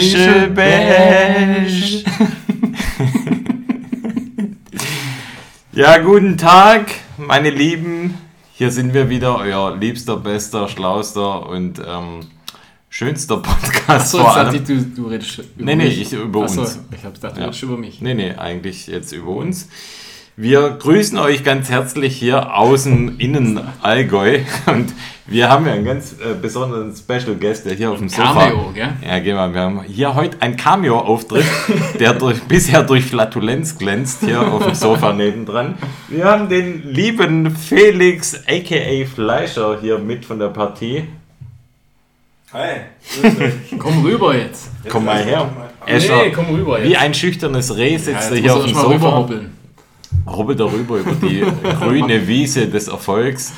Heuschelbesch. 0.00 2.04
ja, 5.72 5.98
guten 5.98 6.38
Tag, 6.38 6.90
meine 7.18 7.50
Lieben. 7.50 8.16
Hier 8.54 8.70
sind 8.70 8.94
wir 8.94 9.10
wieder, 9.10 9.36
euer 9.36 9.76
liebster, 9.76 10.16
bester, 10.16 10.68
schlauster 10.68 11.46
und 11.46 11.80
ähm, 11.86 12.20
schönster 12.88 13.36
Podcast. 13.38 13.90
Achso, 13.90 14.18
vor 14.20 14.34
allem. 14.36 14.54
ich, 14.54 14.64
du, 14.64 14.80
du 14.82 15.06
redest 15.08 15.38
über 15.38 15.64
Nee, 15.66 15.76
nee, 15.76 15.84
mich. 15.84 16.00
ich 16.00 16.12
über 16.14 16.44
Achso, 16.44 16.62
uns. 16.62 16.78
ich 16.96 17.04
hab 17.04 17.12
gedacht, 17.14 17.36
du 17.36 17.40
Ja. 17.40 17.46
redest 17.48 17.62
über 17.62 17.76
mich. 17.76 18.00
Nee, 18.00 18.14
nee, 18.14 18.32
eigentlich 18.34 18.86
jetzt 18.86 19.12
über 19.12 19.30
uns. 19.32 19.68
Wir 20.42 20.70
grüßen 20.70 21.18
euch 21.18 21.44
ganz 21.44 21.68
herzlich 21.68 22.16
hier 22.16 22.56
außen 22.56 23.18
innen 23.18 23.60
Allgäu 23.82 24.38
und 24.66 24.90
wir 25.26 25.50
haben 25.50 25.66
ja 25.66 25.74
einen 25.74 25.84
ganz 25.84 26.12
äh, 26.12 26.32
besonderen 26.32 26.96
Special 26.96 27.34
Guest, 27.38 27.66
der 27.66 27.74
hier 27.74 27.90
auf 27.90 27.98
dem 27.98 28.08
Sofa. 28.08 28.46
Cameo, 28.46 28.72
gell? 28.72 28.88
Ja, 29.06 29.18
geh 29.18 29.34
mal, 29.34 29.52
wir 29.52 29.60
haben 29.60 29.82
hier 29.82 30.14
heute 30.14 30.40
einen 30.40 30.56
Cameo-Auftritt, 30.56 31.44
der 32.00 32.14
durch, 32.14 32.40
bisher 32.44 32.82
durch 32.84 33.04
Flatulenz 33.04 33.76
glänzt, 33.76 34.20
hier 34.24 34.40
auf 34.40 34.64
dem 34.64 34.74
Sofa 34.74 35.12
nebendran. 35.12 35.74
Wir 36.08 36.24
haben 36.24 36.48
den 36.48 36.90
lieben 36.90 37.54
Felix, 37.54 38.42
aka 38.48 39.04
Fleischer, 39.14 39.78
hier 39.78 39.98
mit 39.98 40.24
von 40.24 40.38
der 40.38 40.48
Partie. 40.48 41.04
Hi. 42.54 42.76
Komm 43.78 44.02
rüber 44.02 44.34
jetzt. 44.34 44.70
Komm 44.88 45.04
mal 45.04 45.22
her. 45.22 45.50
Nee, 45.86 45.92
Escher, 45.92 46.30
komm 46.34 46.46
rüber 46.46 46.78
jetzt. 46.78 46.88
wie 46.88 46.96
ein 46.96 47.12
schüchternes 47.12 47.76
Reh 47.76 47.98
sitzt 47.98 48.30
ja, 48.30 48.36
er 48.36 48.36
jetzt 48.36 48.42
hier 48.42 48.54
auf 48.54 48.64
dem 48.64 48.72
mal 48.72 48.80
Sofa. 48.80 48.94
rüberhoppeln. 48.94 49.59
Rubbel 50.26 50.56
darüber 50.56 50.98
über 50.98 51.12
die 51.12 51.44
grüne 51.80 52.26
Wiese 52.26 52.66
des 52.68 52.88
Erfolgs. 52.88 53.52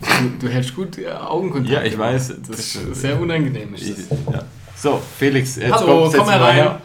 Du, 0.00 0.46
du 0.46 0.52
hältst 0.52 0.74
gut 0.74 0.98
äh, 0.98 1.08
Augenkontakt. 1.10 1.72
Ja, 1.72 1.82
ich 1.82 1.96
weiß. 1.98 2.28
Das 2.28 2.48
Das, 2.48 2.58
ist 2.76 2.94
sehr 3.00 3.18
unangenehm. 3.20 3.74
Ist 3.74 3.82
ich, 3.88 4.10
ja. 4.32 4.42
So, 4.76 5.00
Felix, 5.18 5.56
jetzt 5.56 5.72
Hallo, 5.72 6.02
komm, 6.02 6.10
setz 6.10 6.18
komm 6.20 6.28
dich 6.30 6.38
mal 6.40 6.52
herein. 6.52 6.54
her. 6.56 6.80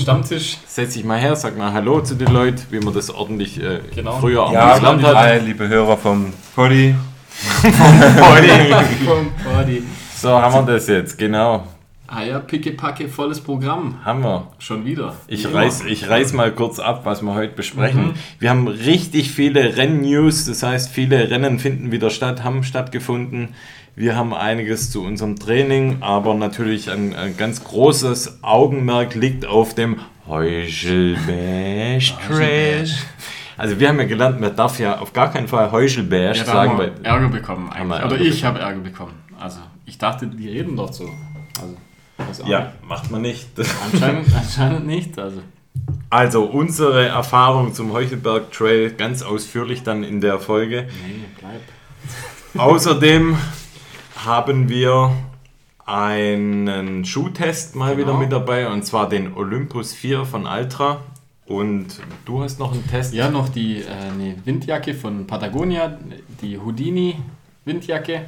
Stammtisch. 0.00 0.58
Setz 0.66 0.94
dich 0.94 1.04
mal 1.04 1.18
her, 1.18 1.36
sag 1.36 1.56
mal 1.56 1.72
Hallo 1.72 2.00
zu 2.00 2.14
den 2.14 2.32
Leuten, 2.32 2.62
wie 2.70 2.80
man 2.80 2.92
das 2.92 3.10
ordentlich 3.10 3.62
äh, 3.62 3.80
Genau. 3.94 4.18
früher 4.18 4.42
auch 4.44 4.52
Ja, 4.52 4.78
gelernt 4.78 5.02
hat. 5.04 5.16
hi, 5.16 5.38
liebe 5.38 5.68
Hörer 5.68 5.96
vom 5.96 6.32
Poddy. 6.54 6.94
Komm, 9.06 9.30
Party. 9.42 9.82
So, 10.16 10.30
haben 10.30 10.66
wir 10.66 10.74
das 10.74 10.86
jetzt, 10.86 11.18
genau. 11.18 11.64
Ah 12.06 12.22
ja, 12.22 12.38
pickepacke, 12.38 13.08
volles 13.08 13.40
Programm. 13.40 14.04
Haben 14.04 14.22
wir. 14.22 14.48
Schon 14.58 14.84
wieder. 14.84 15.14
Ich 15.26 15.44
Wie 15.44 15.48
immer. 15.48 15.60
reiß, 15.60 15.84
ich 15.86 16.08
reiß 16.08 16.32
mal 16.34 16.52
kurz 16.52 16.78
ab, 16.78 17.00
was 17.04 17.22
wir 17.22 17.34
heute 17.34 17.54
besprechen. 17.54 18.08
Mhm. 18.08 18.14
Wir 18.38 18.50
haben 18.50 18.68
richtig 18.68 19.30
viele 19.32 19.76
Rennnews, 19.76 20.44
das 20.44 20.62
heißt, 20.62 20.90
viele 20.90 21.30
Rennen 21.30 21.58
finden 21.58 21.92
wieder 21.92 22.10
statt, 22.10 22.44
haben 22.44 22.62
stattgefunden. 22.62 23.54
Wir 23.96 24.16
haben 24.16 24.34
einiges 24.34 24.90
zu 24.90 25.02
unserem 25.02 25.38
Training, 25.38 25.98
aber 26.00 26.34
natürlich 26.34 26.90
ein, 26.90 27.14
ein 27.14 27.36
ganz 27.36 27.64
großes 27.64 28.40
Augenmerk 28.42 29.14
liegt 29.14 29.46
auf 29.46 29.74
dem 29.74 29.96
Heuschelbäsch 30.26 32.14
Trash. 32.28 32.96
Also 33.56 33.78
wir 33.78 33.88
haben 33.88 33.98
ja 34.00 34.04
gelernt, 34.06 34.40
man 34.40 34.54
darf 34.56 34.78
ja 34.80 34.98
auf 34.98 35.12
gar 35.12 35.32
keinen 35.32 35.46
Fall 35.48 35.70
Heuschelbäsch 35.70 36.38
Ja, 36.38 36.44
sagen. 36.44 36.70
haben 36.72 36.78
wir 36.80 36.92
Ärger 37.04 37.28
bekommen 37.28 37.70
eigentlich. 37.70 38.04
Oder 38.04 38.20
ich 38.20 38.44
habe 38.44 38.58
Ärger 38.58 38.80
bekommen. 38.80 39.12
Also, 39.38 39.60
ich 39.86 39.96
dachte, 39.96 40.26
die 40.26 40.48
reden 40.48 40.76
doch 40.76 40.92
so. 40.92 41.04
Also, 41.60 41.76
weiß 42.38 42.44
auch 42.44 42.48
ja, 42.48 42.72
macht 42.86 43.10
man 43.10 43.22
nicht. 43.22 43.48
Anscheinend, 43.92 44.26
anscheinend 44.34 44.86
nicht. 44.86 45.18
Also, 45.18 45.40
Also 46.10 46.44
unsere 46.44 47.06
Erfahrung 47.06 47.74
zum 47.74 47.92
Heuchelberg 47.92 48.52
Trail 48.52 48.90
ganz 48.92 49.22
ausführlich 49.22 49.82
dann 49.82 50.04
in 50.04 50.20
der 50.20 50.38
Folge. 50.38 50.86
nee, 51.06 51.24
bleib. 51.38 51.60
Außerdem 52.56 53.36
haben 54.24 54.68
wir 54.68 55.12
einen 55.86 57.04
Schuhtest 57.04 57.76
mal 57.76 57.96
wieder 57.96 58.06
Genau. 58.08 58.18
mit 58.18 58.32
dabei 58.32 58.68
und 58.68 58.84
zwar 58.84 59.08
den 59.08 59.34
Olympus 59.34 59.92
4 59.92 60.24
von 60.24 60.46
Altra. 60.46 61.00
Und 61.46 62.00
du 62.24 62.42
hast 62.42 62.58
noch 62.58 62.72
einen 62.72 62.86
Test. 62.86 63.12
Ja, 63.12 63.30
noch 63.30 63.50
die 63.50 63.82
äh, 63.82 63.86
eine 63.88 64.36
Windjacke 64.46 64.94
von 64.94 65.26
Patagonia, 65.26 65.98
die 66.40 66.58
Houdini 66.58 67.16
Windjacke. 67.66 68.22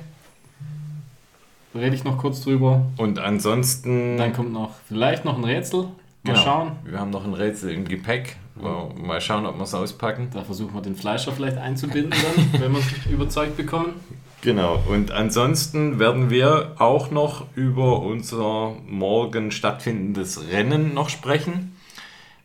Rede 1.74 1.94
ich 1.94 2.04
noch 2.04 2.18
kurz 2.18 2.40
drüber. 2.42 2.86
Und 2.96 3.18
ansonsten. 3.18 4.16
Dann 4.16 4.32
kommt 4.32 4.52
noch 4.52 4.70
vielleicht 4.88 5.24
noch 5.24 5.36
ein 5.36 5.44
Rätsel. 5.44 5.82
Mal 5.82 6.32
genau, 6.32 6.36
schauen. 6.44 6.72
Wir 6.84 6.98
haben 6.98 7.10
noch 7.10 7.24
ein 7.24 7.34
Rätsel 7.34 7.70
im 7.72 7.86
Gepäck. 7.86 8.36
Mal- 8.54 8.88
Mal 9.00 9.20
schauen, 9.20 9.44
ob 9.46 9.56
wir 9.56 9.64
es 9.64 9.74
auspacken. 9.74 10.28
Da 10.32 10.42
versuchen 10.42 10.74
wir 10.74 10.80
den 10.80 10.96
Fleischer 10.96 11.32
vielleicht 11.32 11.58
einzubinden 11.58 12.10
dann, 12.12 12.60
wenn 12.60 12.72
wir 12.72 12.78
es 12.80 13.06
überzeugt 13.10 13.56
bekommen. 13.56 13.94
Genau. 14.42 14.78
Und 14.88 15.10
ansonsten 15.12 15.98
werden 15.98 16.30
wir 16.30 16.72
auch 16.78 17.10
noch 17.10 17.44
über 17.54 18.00
unser 18.00 18.74
morgen 18.88 19.50
stattfindendes 19.50 20.50
Rennen 20.50 20.94
noch 20.94 21.08
sprechen. 21.10 21.72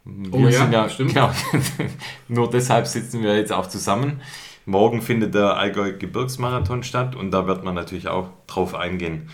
Wir 0.03 0.33
Oh 0.33 0.47
ja, 0.47 0.51
sind 0.51 0.73
ja, 0.73 0.89
stimmt. 0.89 1.13
Genau, 1.13 1.29
nur 2.27 2.49
deshalb 2.49 2.87
sitzen 2.87 3.21
wir 3.23 3.37
jetzt 3.37 3.53
auch 3.53 3.67
zusammen. 3.67 4.19
Morgen 4.65 5.01
findet 5.01 5.33
der 5.33 5.57
Allgäu 5.57 5.93
Gebirgsmarathon 5.97 6.83
statt 6.83 7.15
und 7.15 7.31
da 7.31 7.47
wird 7.47 7.63
man 7.63 7.75
natürlich 7.75 8.07
auch 8.07 8.29
drauf 8.47 8.75
eingehen. 8.75 9.29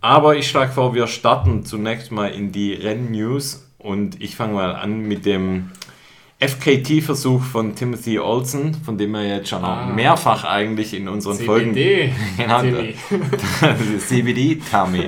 Aber 0.00 0.36
ich 0.36 0.48
schlage 0.48 0.72
vor, 0.72 0.94
wir 0.94 1.06
starten 1.08 1.64
zunächst 1.64 2.12
mal 2.12 2.28
in 2.28 2.52
die 2.52 2.72
Rennnews 2.72 3.68
und 3.78 4.22
ich 4.22 4.36
fange 4.36 4.54
mal 4.54 4.76
an 4.76 5.00
mit 5.00 5.26
dem 5.26 5.70
FKT-Versuch 6.40 7.42
von 7.42 7.74
Timothy 7.74 8.20
Olsen, 8.20 8.72
von 8.74 8.96
dem 8.96 9.14
er 9.16 9.26
jetzt 9.38 9.48
schon 9.48 9.64
Ah. 9.64 9.86
mehrfach 9.86 10.44
eigentlich 10.44 10.94
in 10.94 11.08
unseren 11.08 11.36
Folgen 11.36 11.74
CBD. 11.74 12.12
Genau, 12.36 12.60
Tilly. 12.60 12.94
CBD 13.98 14.60
Tommy. 14.70 15.04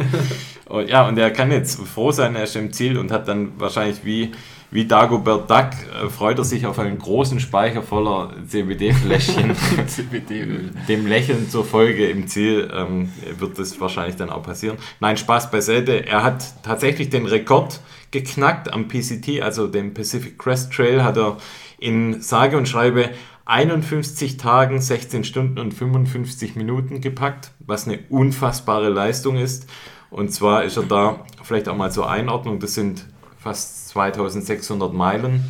Ja, 0.87 1.07
und 1.07 1.19
er 1.19 1.31
kann 1.31 1.51
jetzt 1.53 1.81
froh 1.87 2.11
sein, 2.13 2.35
er 2.37 2.45
ist 2.45 2.57
im 2.57 2.73
Ziel 2.73 2.99
und 2.99 3.11
hat 3.13 3.29
dann 3.29 3.53
wahrscheinlich 3.59 4.05
wie, 4.05 4.33
wie 4.71 4.87
Dagobert 4.87 5.51
Duck, 5.51 5.71
äh, 6.03 6.09
freut 6.09 6.39
er 6.39 6.45
sich 6.45 6.67
auf 6.67 6.79
einen 6.79 6.99
großen 6.99 7.41
Speicher 7.41 7.83
voller 7.83 8.33
CBD-Fläschchen. 8.47 9.57
CBD-Öl. 9.87 10.71
Dem 10.89 11.07
Lächeln 11.07 11.51
zur 11.51 11.65
Folge 11.65 12.09
im 12.09 12.29
Ziel 12.29 12.71
ähm, 12.75 13.11
wird 13.39 13.59
das 13.59 13.81
wahrscheinlich 13.81 14.17
dann 14.17 14.31
auch 14.31 14.43
passieren. 14.43 14.79
Nein, 15.01 15.17
Spaß 15.17 15.51
beiseite. 15.51 16.07
Er 16.07 16.23
hat 16.23 16.63
tatsächlich 16.63 17.11
den 17.11 17.27
Rekord 17.27 17.81
geknackt 18.13 18.73
am 18.73 18.89
PCT, 18.89 19.43
also 19.43 19.67
dem 19.67 19.95
Pacific 19.95 20.39
Crest 20.39 20.73
Trail, 20.73 21.03
hat 21.05 21.17
er 21.17 21.37
in 21.79 22.23
sage 22.23 22.57
und 22.57 22.69
schreibe 22.69 23.11
51 23.47 24.37
Tagen, 24.37 24.81
16 24.81 25.25
Stunden 25.25 25.59
und 25.59 25.75
55 25.75 26.55
Minuten 26.55 27.01
gepackt, 27.01 27.51
was 27.59 27.87
eine 27.87 27.99
unfassbare 28.09 28.89
Leistung 28.89 29.37
ist. 29.37 29.69
Und 30.11 30.33
zwar 30.33 30.65
ist 30.65 30.77
er 30.77 30.85
da, 30.85 31.25
vielleicht 31.43 31.69
auch 31.69 31.77
mal 31.77 31.91
zur 31.91 32.09
Einordnung, 32.09 32.61
das 32.61 32.75
sind 32.75 33.07
fast 33.39 33.80
2600 33.91 34.93
Meilen. 34.93 35.45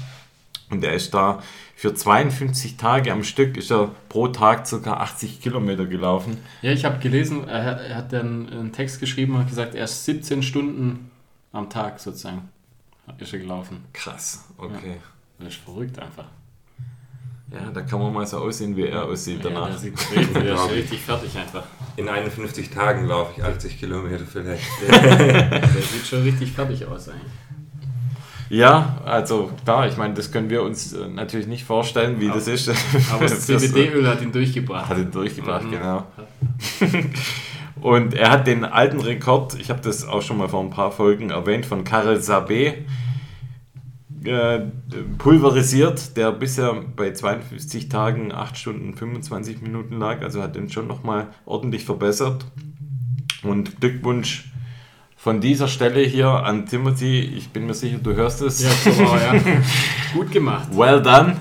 Und 0.70 0.84
er 0.84 0.94
ist 0.94 1.12
da 1.14 1.42
für 1.74 1.94
52 1.94 2.76
Tage 2.76 3.12
am 3.12 3.24
Stück, 3.24 3.56
ist 3.56 3.72
er 3.72 3.90
pro 4.08 4.28
Tag 4.28 4.68
ca. 4.68 4.92
80 4.92 5.40
Kilometer 5.40 5.86
gelaufen. 5.86 6.38
Ja, 6.62 6.70
ich 6.72 6.84
habe 6.84 6.98
gelesen, 6.98 7.48
er 7.48 7.64
hat, 7.64 7.80
er 7.80 7.96
hat 7.96 8.12
dann 8.12 8.48
einen 8.48 8.72
Text 8.72 9.00
geschrieben 9.00 9.34
und 9.34 9.40
hat 9.40 9.48
gesagt, 9.48 9.74
er 9.74 9.84
ist 9.84 10.04
17 10.04 10.42
Stunden 10.42 11.10
am 11.52 11.68
Tag 11.70 11.98
sozusagen 11.98 12.48
ist 13.18 13.32
er 13.32 13.40
gelaufen. 13.40 13.84
Krass, 13.92 14.44
okay. 14.56 14.98
Das 15.38 15.48
ist 15.48 15.56
verrückt 15.56 15.98
einfach. 15.98 16.26
Ja, 17.52 17.70
da 17.72 17.82
kann 17.82 17.98
man 17.98 18.12
mal 18.12 18.24
so 18.26 18.38
aussehen, 18.38 18.76
wie 18.76 18.86
er 18.86 19.04
aussieht 19.04 19.42
Ja, 19.42 19.50
danach. 19.50 19.70
der, 19.70 19.78
sieht 19.78 19.98
richtig, 19.98 20.32
der 20.32 20.54
ist 20.54 20.70
richtig 20.70 21.00
fertig 21.00 21.36
einfach. 21.36 21.64
In 21.96 22.08
51 22.08 22.70
Tagen 22.70 23.06
laufe 23.06 23.32
ich 23.36 23.42
80 23.44 23.80
Kilometer 23.80 24.24
vielleicht. 24.24 24.62
Der 24.88 25.68
sieht 25.82 26.06
schon 26.06 26.22
richtig 26.22 26.52
fertig 26.52 26.86
aus 26.86 27.08
eigentlich. 27.08 27.32
Ja, 28.50 28.98
also 29.04 29.50
klar, 29.64 29.86
ich 29.86 29.96
meine, 29.96 30.12
das 30.14 30.32
können 30.32 30.50
wir 30.50 30.62
uns 30.64 30.92
äh, 30.92 31.06
natürlich 31.08 31.46
nicht 31.46 31.64
vorstellen, 31.64 32.20
wie 32.20 32.26
das 32.28 32.48
ist. 32.48 32.68
Aber 33.12 33.20
das 33.20 33.46
Das, 33.46 33.48
äh, 33.48 33.58
CBD-Öl 33.58 34.06
hat 34.08 34.20
ihn 34.22 34.32
durchgebracht. 34.32 34.88
Hat 34.88 34.98
ihn 34.98 35.10
durchgebracht, 35.10 35.64
Mhm. 35.66 35.70
genau. 35.70 36.06
Und 37.80 38.12
er 38.12 38.30
hat 38.32 38.46
den 38.46 38.64
alten 38.64 39.00
Rekord, 39.00 39.54
ich 39.58 39.70
habe 39.70 39.80
das 39.80 40.04
auch 40.06 40.20
schon 40.20 40.36
mal 40.36 40.48
vor 40.48 40.62
ein 40.62 40.68
paar 40.70 40.90
Folgen 40.92 41.30
erwähnt, 41.30 41.64
von 41.64 41.84
Karel 41.84 42.18
Sabé 42.18 42.74
äh, 44.24 44.60
pulverisiert, 45.16 46.16
der 46.16 46.32
bisher 46.32 46.74
bei 46.96 47.12
52 47.12 47.88
Tagen 47.88 48.32
8 48.32 48.58
Stunden 48.58 48.94
25 48.94 49.62
Minuten 49.62 49.98
lag, 49.98 50.20
also 50.22 50.42
hat 50.42 50.56
den 50.56 50.68
schon 50.68 50.88
nochmal 50.88 51.28
ordentlich 51.46 51.84
verbessert. 51.86 52.44
Und 53.42 53.80
Glückwunsch 53.80 54.49
von 55.20 55.42
dieser 55.42 55.68
Stelle 55.68 56.00
hier 56.00 56.28
an 56.30 56.64
Timothy, 56.64 57.20
ich 57.20 57.50
bin 57.50 57.66
mir 57.66 57.74
sicher, 57.74 57.98
du 57.98 58.14
hörst 58.14 58.40
es. 58.40 58.62
Ja, 58.62 58.70
so 58.70 59.04
war 59.04 59.20
ja. 59.20 59.38
Gut 60.14 60.32
gemacht. 60.32 60.68
Well 60.72 61.02
done, 61.02 61.36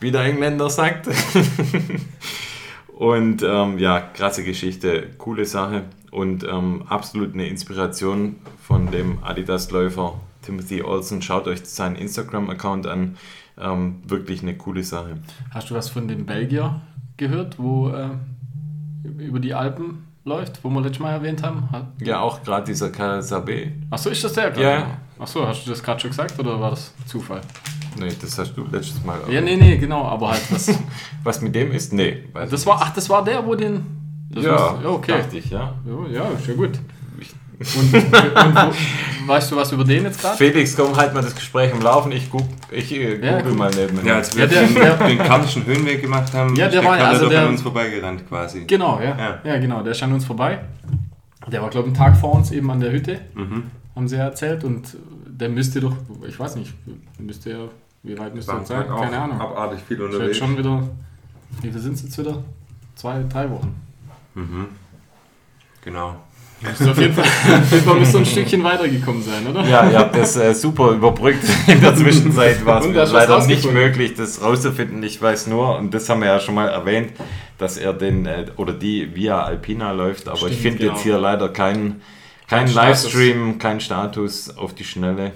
wie 0.00 0.10
der 0.10 0.22
Engländer 0.22 0.70
sagt. 0.70 1.06
und 2.96 3.42
ähm, 3.42 3.78
ja, 3.78 4.00
krasse 4.00 4.42
Geschichte, 4.44 5.10
coole 5.18 5.44
Sache 5.44 5.82
und 6.10 6.44
ähm, 6.44 6.84
absolut 6.88 7.34
eine 7.34 7.46
Inspiration 7.48 8.36
von 8.62 8.90
dem 8.90 9.22
Adidas-Läufer 9.22 10.18
Timothy 10.40 10.80
Olsen. 10.80 11.20
Schaut 11.20 11.48
euch 11.48 11.66
seinen 11.66 11.96
Instagram-Account 11.96 12.86
an. 12.86 13.18
Ähm, 13.58 13.96
wirklich 14.06 14.40
eine 14.40 14.56
coole 14.56 14.82
Sache. 14.84 15.18
Hast 15.50 15.68
du 15.68 15.74
was 15.74 15.90
von 15.90 16.08
dem 16.08 16.24
Belgier 16.24 16.80
gehört, 17.18 17.58
wo 17.58 17.90
äh, 17.90 18.08
über 19.18 19.38
die 19.38 19.52
Alpen 19.52 20.06
läuft, 20.26 20.62
wo 20.62 20.68
wir 20.70 20.80
letztes 20.82 20.98
Mal 20.98 21.12
erwähnt 21.12 21.42
haben. 21.42 21.68
Hat- 21.70 21.86
Ja, 22.00 22.20
auch 22.20 22.42
gerade 22.42 22.66
dieser 22.66 22.90
KSAB. 22.90 23.48
Achso, 23.90 24.10
ist 24.10 24.22
das 24.24 24.32
der 24.32 24.50
gerade? 24.50 24.62
Ja. 24.62 24.86
Achso, 25.18 25.46
hast 25.46 25.64
du 25.64 25.70
das 25.70 25.82
gerade 25.82 26.00
schon 26.00 26.10
gesagt 26.10 26.38
oder 26.38 26.60
war 26.60 26.70
das 26.70 26.92
Zufall? 27.06 27.40
Nee, 27.98 28.10
das 28.20 28.36
hast 28.38 28.52
du 28.54 28.64
letztes 28.70 29.02
Mal. 29.04 29.18
Ja, 29.30 29.40
nee, 29.40 29.56
nee, 29.56 29.78
genau, 29.78 30.02
aber 30.04 30.32
halt 30.32 30.42
das. 30.50 30.78
Was 31.24 31.40
mit 31.40 31.54
dem 31.54 31.72
ist? 31.72 31.92
Nee. 31.92 32.24
das 32.50 32.66
war, 32.66 32.78
ach, 32.82 32.92
das 32.92 33.08
war 33.08 33.24
der, 33.24 33.46
wo 33.46 33.54
den. 33.54 33.86
Ja, 34.30 34.72
muss- 34.82 34.84
okay. 34.84 35.12
dachte 35.18 35.38
ich, 35.38 35.48
ja. 35.48 35.72
Ja, 35.86 36.08
ja, 36.12 36.24
ja 36.46 36.54
gut. 36.54 36.78
Und, 37.58 37.94
und 37.94 38.12
wo, 38.54 39.26
weißt 39.32 39.50
du 39.50 39.56
was 39.56 39.72
über 39.72 39.84
den 39.84 40.04
jetzt 40.04 40.20
gerade? 40.20 40.36
Felix, 40.36 40.76
komm, 40.76 40.94
halt 40.96 41.14
mal 41.14 41.22
das 41.22 41.34
Gespräch 41.34 41.72
im 41.72 41.80
Laufen. 41.80 42.12
Ich, 42.12 42.30
guck, 42.30 42.42
ich 42.70 42.92
äh, 42.92 43.24
Ja, 43.24 43.38
google 43.38 43.54
mal 43.54 43.70
neben 43.74 44.04
Ja, 44.06 44.16
als 44.16 44.36
wir 44.36 44.44
Ja, 44.44 44.50
der- 44.50 44.62
den, 44.66 44.74
der- 44.74 44.96
den 45.08 45.18
kartischen 45.18 45.64
Höhenweg 45.64 46.02
gemacht 46.02 46.32
haben, 46.34 46.54
Ja, 46.54 46.68
der 46.68 46.84
war- 46.84 46.96
Kalle 46.98 47.08
also 47.08 47.24
doch 47.24 47.30
der- 47.30 47.42
an 47.42 47.48
uns 47.48 47.62
vorbeigerannt 47.62 48.28
quasi. 48.28 48.64
Genau, 48.66 49.00
ja. 49.00 49.16
Ja. 49.18 49.38
Ja, 49.42 49.58
genau, 49.58 49.82
der 49.82 49.92
ist 49.92 50.02
an 50.02 50.12
uns 50.12 50.24
vorbei. 50.26 50.58
Der 51.46 51.62
war, 51.62 51.70
glaube 51.70 51.88
ich, 51.88 51.94
einen 51.98 52.04
Tag 52.12 52.16
vor 52.20 52.34
uns 52.34 52.50
eben 52.50 52.70
an 52.70 52.80
der 52.80 52.92
Hütte, 52.92 53.20
Mhm. 53.34 53.64
haben 53.94 54.08
sie 54.08 54.16
ja 54.16 54.24
erzählt. 54.24 54.62
Und 54.64 54.96
der 55.26 55.48
müsste 55.48 55.80
doch, 55.80 55.94
ich 56.28 56.38
weiß 56.38 56.56
nicht, 56.56 56.74
müsste 57.18 57.50
er, 57.50 57.68
wie 58.02 58.18
weit 58.18 58.34
müsste 58.34 58.52
er 58.52 58.64
sein? 58.66 58.90
auch 58.90 59.00
Keine 59.00 59.18
Ahnung. 59.18 59.40
abartig 59.40 59.80
viel 59.86 59.96
jetzt 59.98 60.06
unterwegs. 60.14 60.36
schon 60.36 60.58
wieder, 60.58 60.82
wie 61.62 61.70
viel 61.70 61.80
sind 61.80 61.94
es 61.94 62.02
jetzt 62.02 62.18
wieder? 62.18 62.42
Zwei, 62.96 63.22
drei 63.28 63.48
Wochen. 63.50 63.74
Mhm. 64.34 64.66
Genau. 65.82 66.16
Müsste 66.60 66.90
auf 66.90 66.98
jeden 66.98 67.12
Fall, 67.12 67.24
auf 67.24 67.70
jeden 67.70 67.84
Fall 67.84 67.98
müsste 67.98 68.18
ein 68.18 68.26
Stückchen 68.26 68.64
weitergekommen 68.64 69.22
sein, 69.22 69.46
oder? 69.46 69.62
Ja, 69.66 69.90
ihr 69.90 69.98
habt 69.98 70.16
das 70.16 70.36
äh, 70.36 70.54
super 70.54 70.92
überbrückt. 70.92 71.44
In 71.66 71.80
der 71.80 71.94
Zwischenzeit 71.94 72.64
war 72.64 72.82
es 72.82 73.12
leider 73.12 73.46
nicht 73.46 73.70
möglich, 73.70 74.14
das 74.14 74.42
rauszufinden. 74.42 75.02
Ich 75.02 75.20
weiß 75.20 75.48
nur, 75.48 75.76
und 75.76 75.92
das 75.92 76.08
haben 76.08 76.22
wir 76.22 76.28
ja 76.28 76.40
schon 76.40 76.54
mal 76.54 76.68
erwähnt, 76.68 77.12
dass 77.58 77.76
er 77.76 77.92
den 77.92 78.24
äh, 78.24 78.46
oder 78.56 78.72
die 78.72 79.14
via 79.14 79.42
Alpina 79.42 79.92
läuft, 79.92 80.28
aber 80.28 80.48
ich 80.48 80.58
Stimmt, 80.58 80.60
finde 80.60 80.78
genau. 80.78 80.92
jetzt 80.92 81.02
hier 81.02 81.18
leider 81.18 81.50
keinen 81.50 82.00
kein 82.46 82.66
Kein 82.66 82.74
Livestream, 82.74 83.58
kein 83.58 83.80
Status 83.80 84.56
auf 84.56 84.72
die 84.72 84.84
Schnelle. 84.84 85.32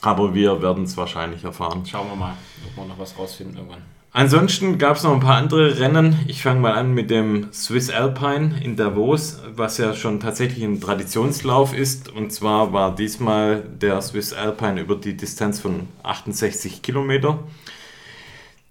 Aber 0.00 0.34
wir 0.34 0.62
werden 0.62 0.84
es 0.84 0.96
wahrscheinlich 0.96 1.44
erfahren. 1.44 1.84
Schauen 1.84 2.08
wir 2.08 2.16
mal, 2.16 2.34
ob 2.66 2.76
wir 2.76 2.88
noch 2.88 2.98
was 2.98 3.18
rausfinden 3.18 3.56
irgendwann. 3.56 3.82
Ansonsten 4.18 4.78
gab 4.78 4.96
es 4.96 5.04
noch 5.04 5.12
ein 5.12 5.20
paar 5.20 5.36
andere 5.36 5.78
Rennen. 5.78 6.18
Ich 6.26 6.42
fange 6.42 6.58
mal 6.58 6.72
an 6.72 6.92
mit 6.92 7.08
dem 7.08 7.52
Swiss 7.52 7.88
Alpine 7.88 8.60
in 8.60 8.74
Davos, 8.74 9.40
was 9.54 9.78
ja 9.78 9.94
schon 9.94 10.18
tatsächlich 10.18 10.64
ein 10.64 10.80
Traditionslauf 10.80 11.72
ist. 11.72 12.08
Und 12.08 12.32
zwar 12.32 12.72
war 12.72 12.96
diesmal 12.96 13.62
der 13.62 14.02
Swiss 14.02 14.32
Alpine 14.32 14.80
über 14.80 14.96
die 14.96 15.16
Distanz 15.16 15.60
von 15.60 15.86
68 16.02 16.82
Kilometer. 16.82 17.38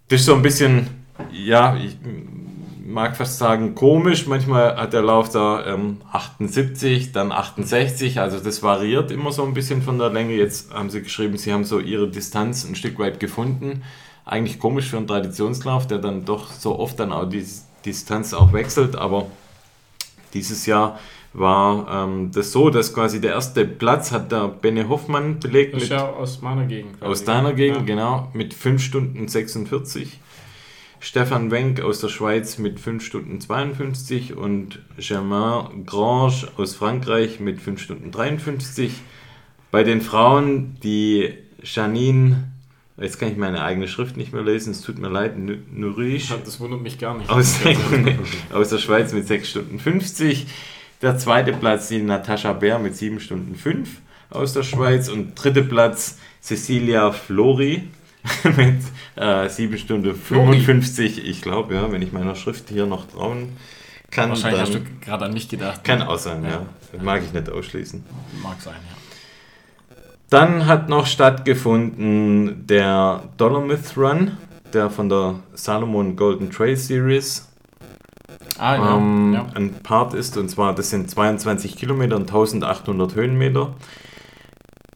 Das 0.08 0.20
ist 0.20 0.26
so 0.26 0.34
ein 0.34 0.42
bisschen, 0.42 0.88
ja, 1.32 1.78
ich 1.78 1.96
mag 2.84 3.16
fast 3.16 3.38
sagen 3.38 3.74
komisch. 3.74 4.26
Manchmal 4.26 4.76
hat 4.76 4.92
der 4.92 5.00
Lauf 5.00 5.30
da 5.30 5.64
ähm, 5.64 6.02
78, 6.12 7.12
dann 7.12 7.32
68. 7.32 8.20
Also 8.20 8.38
das 8.38 8.62
variiert 8.62 9.10
immer 9.10 9.32
so 9.32 9.46
ein 9.46 9.54
bisschen 9.54 9.80
von 9.80 9.98
der 9.98 10.10
Länge. 10.10 10.34
Jetzt 10.34 10.74
haben 10.74 10.90
sie 10.90 11.02
geschrieben, 11.02 11.38
sie 11.38 11.54
haben 11.54 11.64
so 11.64 11.80
ihre 11.80 12.10
Distanz 12.10 12.68
ein 12.68 12.74
Stück 12.74 12.98
weit 12.98 13.18
gefunden. 13.18 13.82
Eigentlich 14.28 14.58
komisch 14.58 14.90
für 14.90 14.98
einen 14.98 15.06
Traditionslauf, 15.06 15.86
der 15.86 15.98
dann 15.98 16.24
doch 16.24 16.52
so 16.52 16.78
oft 16.78 17.00
dann 17.00 17.12
auch 17.12 17.28
die 17.28 17.44
Distanz 17.84 18.34
auch 18.34 18.52
wechselt. 18.52 18.94
Aber 18.94 19.26
dieses 20.34 20.66
Jahr 20.66 20.98
war 21.32 22.04
ähm, 22.06 22.30
das 22.32 22.52
so, 22.52 22.70
dass 22.70 22.92
quasi 22.94 23.20
der 23.20 23.32
erste 23.32 23.64
Platz 23.64 24.12
hat 24.12 24.30
der 24.32 24.48
Benne 24.48 24.88
Hoffmann 24.88 25.40
belegt 25.40 25.74
Das 25.74 25.84
ist 25.84 25.90
mit 25.90 25.98
ja 25.98 26.08
aus 26.08 26.42
meiner 26.42 26.66
Gegend. 26.66 26.98
quasi, 26.98 27.10
aus 27.10 27.24
deiner 27.24 27.50
ja. 27.50 27.54
Gegend, 27.54 27.86
genau, 27.86 28.28
mit 28.32 28.54
5 28.54 28.82
Stunden 28.82 29.28
46. 29.28 30.20
Stefan 31.00 31.50
Wenk 31.50 31.80
aus 31.80 32.00
der 32.00 32.08
Schweiz 32.08 32.58
mit 32.58 32.80
5 32.80 33.04
Stunden 33.04 33.40
52 33.40 34.36
und 34.36 34.80
Germain 34.98 35.86
Grange 35.86 36.48
aus 36.56 36.74
Frankreich 36.74 37.40
mit 37.40 37.60
5 37.60 37.80
Stunden 37.80 38.10
53. 38.10 38.92
Bei 39.70 39.84
den 39.84 40.00
Frauen 40.00 40.76
die 40.82 41.34
Janine, 41.62 42.50
jetzt 43.00 43.18
kann 43.18 43.30
ich 43.30 43.36
meine 43.36 43.62
eigene 43.62 43.88
Schrift 43.88 44.16
nicht 44.16 44.32
mehr 44.32 44.42
lesen, 44.42 44.70
es 44.72 44.80
tut 44.80 44.98
mir 44.98 45.08
leid, 45.08 45.34
Nurisch. 45.38 46.32
Das 46.44 46.60
wundert 46.60 46.82
mich 46.82 46.98
gar 46.98 47.16
nicht. 47.16 47.30
aus, 47.30 47.58
aus 48.52 48.68
der 48.70 48.78
Schweiz 48.78 49.12
mit 49.12 49.26
6 49.26 49.48
Stunden 49.48 49.78
50. 49.78 50.46
Der 51.00 51.16
zweite 51.16 51.52
Platz 51.52 51.88
die 51.88 52.02
Natascha 52.02 52.52
Bär 52.52 52.78
mit 52.78 52.96
7 52.96 53.20
Stunden 53.20 53.54
5 53.54 53.88
aus 54.30 54.52
der 54.52 54.62
Schweiz. 54.64 55.08
Und 55.08 55.34
dritte 55.34 55.62
Platz 55.62 56.18
Cecilia 56.42 57.12
Flori 57.12 57.84
mit 58.56 58.80
äh, 59.16 59.48
7 59.48 59.78
Stunden 59.78 60.14
55. 60.14 61.24
Ich 61.24 61.40
glaube, 61.42 61.74
ja, 61.74 61.90
wenn 61.92 62.02
ich 62.02 62.12
meiner 62.12 62.34
Schrift 62.34 62.68
hier 62.68 62.86
noch 62.86 63.06
trauen 63.08 63.56
kann, 64.10 64.30
Wahrscheinlich 64.30 64.60
hast 64.60 64.74
du 64.74 64.80
gerade 65.00 65.26
an 65.26 65.34
mich 65.34 65.48
gedacht. 65.48 65.84
kann 65.84 66.02
auch 66.02 66.18
sein, 66.18 66.42
ja. 66.42 66.66
Ja. 66.92 67.02
Mag 67.02 67.22
ich 67.22 67.32
nicht 67.32 67.48
ausschließen. 67.50 68.04
Mag 68.42 68.60
sein, 68.60 68.74
ja. 68.90 68.96
Dann 70.30 70.66
hat 70.66 70.88
noch 70.88 71.06
stattgefunden 71.06 72.66
der 72.66 73.22
Dolomith 73.38 73.96
Run, 73.96 74.36
der 74.72 74.90
von 74.90 75.08
der 75.08 75.36
Salomon 75.54 76.16
Golden 76.16 76.50
Trail 76.50 76.76
Series 76.76 77.48
Ah, 78.58 78.74
ja. 78.76 78.96
ähm, 78.96 79.32
ja. 79.34 79.46
ein 79.54 79.74
Part 79.82 80.14
ist. 80.14 80.36
Und 80.36 80.48
zwar, 80.48 80.74
das 80.74 80.90
sind 80.90 81.10
22 81.10 81.76
Kilometer 81.76 82.16
und 82.16 82.22
1800 82.22 83.14
Höhenmeter. 83.14 83.74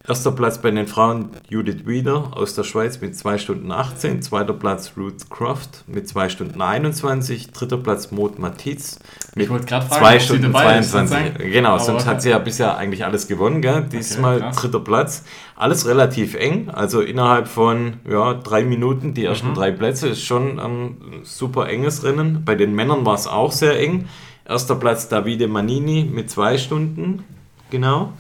Erster 0.09 0.33
Platz 0.33 0.59
bei 0.61 0.73
den 0.73 0.89
Frauen 0.89 1.29
Judith 1.49 1.87
Wieder 1.87 2.37
aus 2.37 2.57
der 2.57 2.65
Schweiz 2.65 3.01
mit 3.01 3.17
2 3.17 3.39
Stunden 3.39 3.71
18. 3.71 4.21
Zweiter 4.21 4.53
Platz 4.53 4.95
Ruth 4.97 5.31
Croft 5.31 5.85
mit 5.87 6.09
2 6.09 6.29
Stunden 6.29 6.61
21. 6.61 7.53
Dritter 7.53 7.77
Platz 7.77 8.11
Maud 8.11 8.37
Matitz 8.41 8.99
mit 9.37 9.45
Ich 9.45 9.51
wollte 9.51 9.67
gerade 9.67 9.87
fragen, 9.87 10.01
2 10.03 10.15
ob 10.15 10.19
sie 10.21 10.25
Stunden 10.27 10.43
dabei 10.53 10.79
ist, 10.81 10.91
22. 10.91 11.19
sozusagen. 11.29 11.53
genau, 11.53 11.69
Aber- 11.75 11.79
sonst 11.85 12.07
hat 12.07 12.21
sie 12.21 12.31
ja 12.31 12.39
bisher 12.41 12.77
eigentlich 12.77 13.05
alles 13.05 13.29
gewonnen. 13.29 13.63
Gell? 13.63 13.87
Diesmal 13.93 14.41
krass. 14.41 14.57
dritter 14.57 14.81
Platz. 14.81 15.23
Alles 15.55 15.87
relativ 15.87 16.35
eng. 16.35 16.69
Also 16.69 17.01
innerhalb 17.01 17.47
von 17.47 17.95
ja, 18.11 18.35
drei 18.35 18.65
Minuten 18.65 19.15
die 19.15 19.25
ersten 19.25 19.51
Mhm. 19.51 19.55
drei 19.55 19.71
Plätze. 19.71 20.09
Ist 20.09 20.23
schon 20.25 20.59
ein 20.59 20.97
super 21.23 21.69
enges 21.69 22.03
Rennen. 22.03 22.43
Bei 22.45 22.57
den 22.57 22.75
Männern 22.75 23.07
war 23.07 23.15
es 23.15 23.29
auch 23.29 23.53
sehr 23.53 23.79
eng. 23.79 24.09
Erster 24.49 24.75
Platz 24.75 25.07
Davide 25.09 25.47
Manini 25.47 26.03
mit 26.13 26.29
zwei 26.29 26.59
Stunden. 26.59 27.23
Genau. 27.71 28.13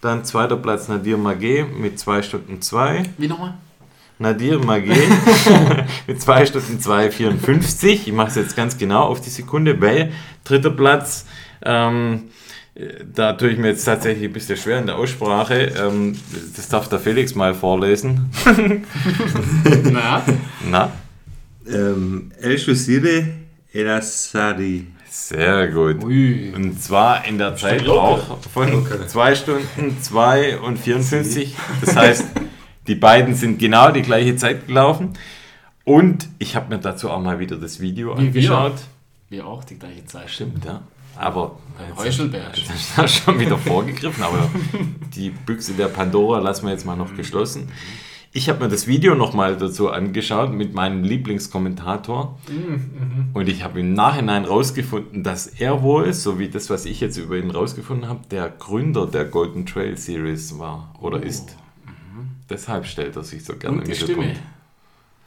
Dann 0.00 0.24
zweiter 0.24 0.56
Platz 0.56 0.88
Nadir 0.88 1.16
Magé 1.16 1.64
mit 1.64 1.98
2 1.98 2.22
Stunden 2.22 2.60
2. 2.60 3.02
Wie 3.18 3.28
nochmal? 3.28 3.54
Nadir 4.18 4.58
Magé 4.60 4.96
mit 6.06 6.20
2 6.20 6.46
Stunden 6.46 6.78
2,54. 6.78 7.86
Ich 7.88 8.12
mache 8.12 8.28
es 8.28 8.34
jetzt 8.36 8.56
ganz 8.56 8.78
genau 8.78 9.02
auf 9.02 9.20
die 9.20 9.30
Sekunde, 9.30 9.80
weil 9.80 10.12
dritter 10.44 10.70
Platz, 10.70 11.26
ähm, 11.64 12.24
äh, 12.74 13.04
da 13.14 13.32
tue 13.34 13.50
ich 13.50 13.58
mir 13.58 13.68
jetzt 13.68 13.84
tatsächlich 13.84 14.24
ein 14.28 14.32
bisschen 14.32 14.56
schwer 14.56 14.78
in 14.78 14.86
der 14.86 14.96
Aussprache. 14.96 15.72
Ähm, 15.78 16.16
das 16.56 16.68
darf 16.68 16.88
der 16.88 16.98
Felix 16.98 17.34
mal 17.34 17.54
vorlesen. 17.54 18.30
Na, 19.92 20.22
Na, 20.70 20.92
Ähm, 21.68 22.30
El 22.40 22.58
Shusire 22.58 23.26
Elasari. 23.72 24.86
Sehr 25.16 25.68
gut. 25.68 26.04
ui. 26.04 26.52
Und 26.54 26.82
zwar 26.82 27.24
in 27.24 27.38
der 27.38 27.56
Zeit 27.56 27.84
Local. 27.84 27.98
auch 27.98 28.38
von 28.52 28.86
2 29.06 29.34
Stunden 29.34 29.96
2 30.00 30.58
und 30.58 30.78
54. 30.78 31.54
Das 31.80 31.96
heißt, 31.96 32.26
die 32.86 32.94
beiden 32.94 33.34
sind 33.34 33.58
genau 33.58 33.90
die 33.90 34.02
gleiche 34.02 34.36
Zeit 34.36 34.66
gelaufen. 34.66 35.14
Und 35.84 36.28
ich 36.38 36.56
habe 36.56 36.74
mir 36.74 36.80
dazu 36.80 37.10
auch 37.10 37.20
mal 37.20 37.38
wieder 37.38 37.56
das 37.56 37.80
Video 37.80 38.16
Wie 38.16 38.26
angeschaut. 38.26 38.74
Wir 39.28 39.46
auch 39.46 39.64
die 39.64 39.78
gleiche 39.78 40.04
Zeit. 40.06 40.30
Stimmt, 40.30 40.64
ja. 40.64 40.82
Aber 41.16 41.58
das 41.96 43.12
ist 43.12 43.24
schon 43.24 43.38
wieder 43.40 43.56
vorgegriffen, 43.56 44.22
aber 44.22 44.50
die 45.14 45.30
Büchse 45.30 45.72
der 45.72 45.86
Pandora 45.86 46.40
lassen 46.40 46.66
wir 46.66 46.72
jetzt 46.72 46.84
mal 46.84 46.96
noch 46.96 47.14
geschlossen. 47.16 47.70
Ich 48.36 48.50
habe 48.50 48.64
mir 48.64 48.68
das 48.68 48.86
Video 48.86 49.14
nochmal 49.14 49.56
dazu 49.56 49.88
angeschaut 49.88 50.52
mit 50.52 50.74
meinem 50.74 51.02
Lieblingskommentator 51.02 52.38
und 53.32 53.48
ich 53.48 53.64
habe 53.64 53.80
im 53.80 53.94
Nachhinein 53.94 54.44
rausgefunden, 54.44 55.22
dass 55.22 55.46
er 55.46 55.82
wohl, 55.82 56.12
so 56.12 56.38
wie 56.38 56.50
das, 56.50 56.68
was 56.68 56.84
ich 56.84 57.00
jetzt 57.00 57.16
über 57.16 57.38
ihn 57.38 57.50
rausgefunden 57.50 58.10
habe, 58.10 58.20
der 58.30 58.50
Gründer 58.50 59.06
der 59.06 59.24
Golden 59.24 59.64
Trail 59.64 59.96
Series 59.96 60.58
war 60.58 60.94
oder 61.00 61.22
ist. 61.22 61.56
Deshalb 62.50 62.84
stellt 62.84 63.16
er 63.16 63.24
sich 63.24 63.42
so 63.42 63.56
gerne 63.56 63.78
Und 63.78 63.84
im 63.84 63.88
die 63.88 63.94
Stimme. 63.94 64.34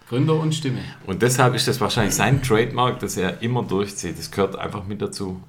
Gründer 0.07 0.35
und 0.39 0.53
Stimme. 0.53 0.81
Und 1.07 1.23
deshalb 1.23 1.55
ist 1.55 1.67
das 1.67 1.81
wahrscheinlich 1.81 2.13
sein 2.13 2.43
Trademark, 2.43 2.99
dass 2.99 3.17
er 3.17 3.41
immer 3.41 3.63
durchzieht. 3.63 4.19
Das 4.19 4.29
gehört 4.29 4.55
einfach 4.55 4.85
mit 4.85 5.01
dazu. 5.01 5.41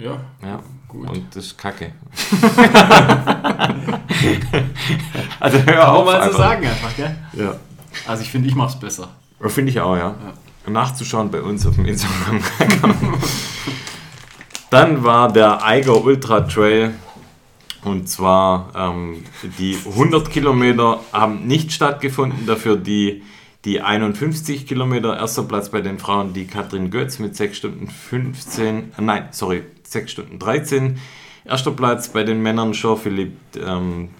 Ja, 0.00 0.18
Ja, 0.42 0.60
gut. 0.88 1.10
und 1.10 1.24
das 1.36 1.46
ist 1.46 1.58
kacke. 1.58 1.92
also 5.40 5.58
hör 5.58 5.64
Kann 5.74 5.78
auf. 5.88 6.04
mal 6.06 6.20
einfach. 6.20 6.38
sagen 6.38 6.66
einfach, 6.66 6.96
gell? 6.96 7.16
Ja. 7.34 7.56
Also 8.06 8.22
ich 8.22 8.30
finde, 8.30 8.48
ich 8.48 8.54
mach's 8.54 8.78
besser. 8.78 9.08
Finde 9.46 9.70
ich 9.70 9.80
auch, 9.80 9.96
ja. 9.96 10.14
Nachzuschauen 10.66 11.30
bei 11.30 11.40
uns 11.42 11.66
auf 11.66 11.74
dem 11.74 11.86
Instagram. 11.86 12.40
Dann 14.70 15.02
war 15.02 15.32
der 15.32 15.64
Eiger 15.64 16.02
Ultra 16.04 16.40
Trail. 16.42 16.94
Und 17.82 18.08
zwar 18.08 18.70
ähm, 18.76 19.24
die 19.58 19.76
100 19.86 20.30
Kilometer 20.30 21.00
haben 21.12 21.46
nicht 21.46 21.72
stattgefunden, 21.72 22.46
dafür 22.46 22.76
die, 22.76 23.22
die 23.64 23.80
51 23.80 24.66
Kilometer. 24.66 25.16
Erster 25.16 25.44
Platz 25.44 25.70
bei 25.70 25.80
den 25.80 25.98
Frauen 25.98 26.34
die 26.34 26.46
Katrin 26.46 26.90
Götz 26.90 27.18
mit 27.18 27.34
6 27.34 27.56
Stunden 27.56 27.88
15, 27.88 28.78
äh, 28.98 29.00
nein, 29.00 29.28
sorry, 29.30 29.62
6 29.90 30.10
Stunden 30.10 30.38
13. 30.38 30.98
Erster 31.44 31.72
Platz 31.72 32.08
bei 32.08 32.22
den 32.22 32.40
Männern 32.42 32.72
Jean-Philippe 32.72 33.60
ähm, 33.60 34.10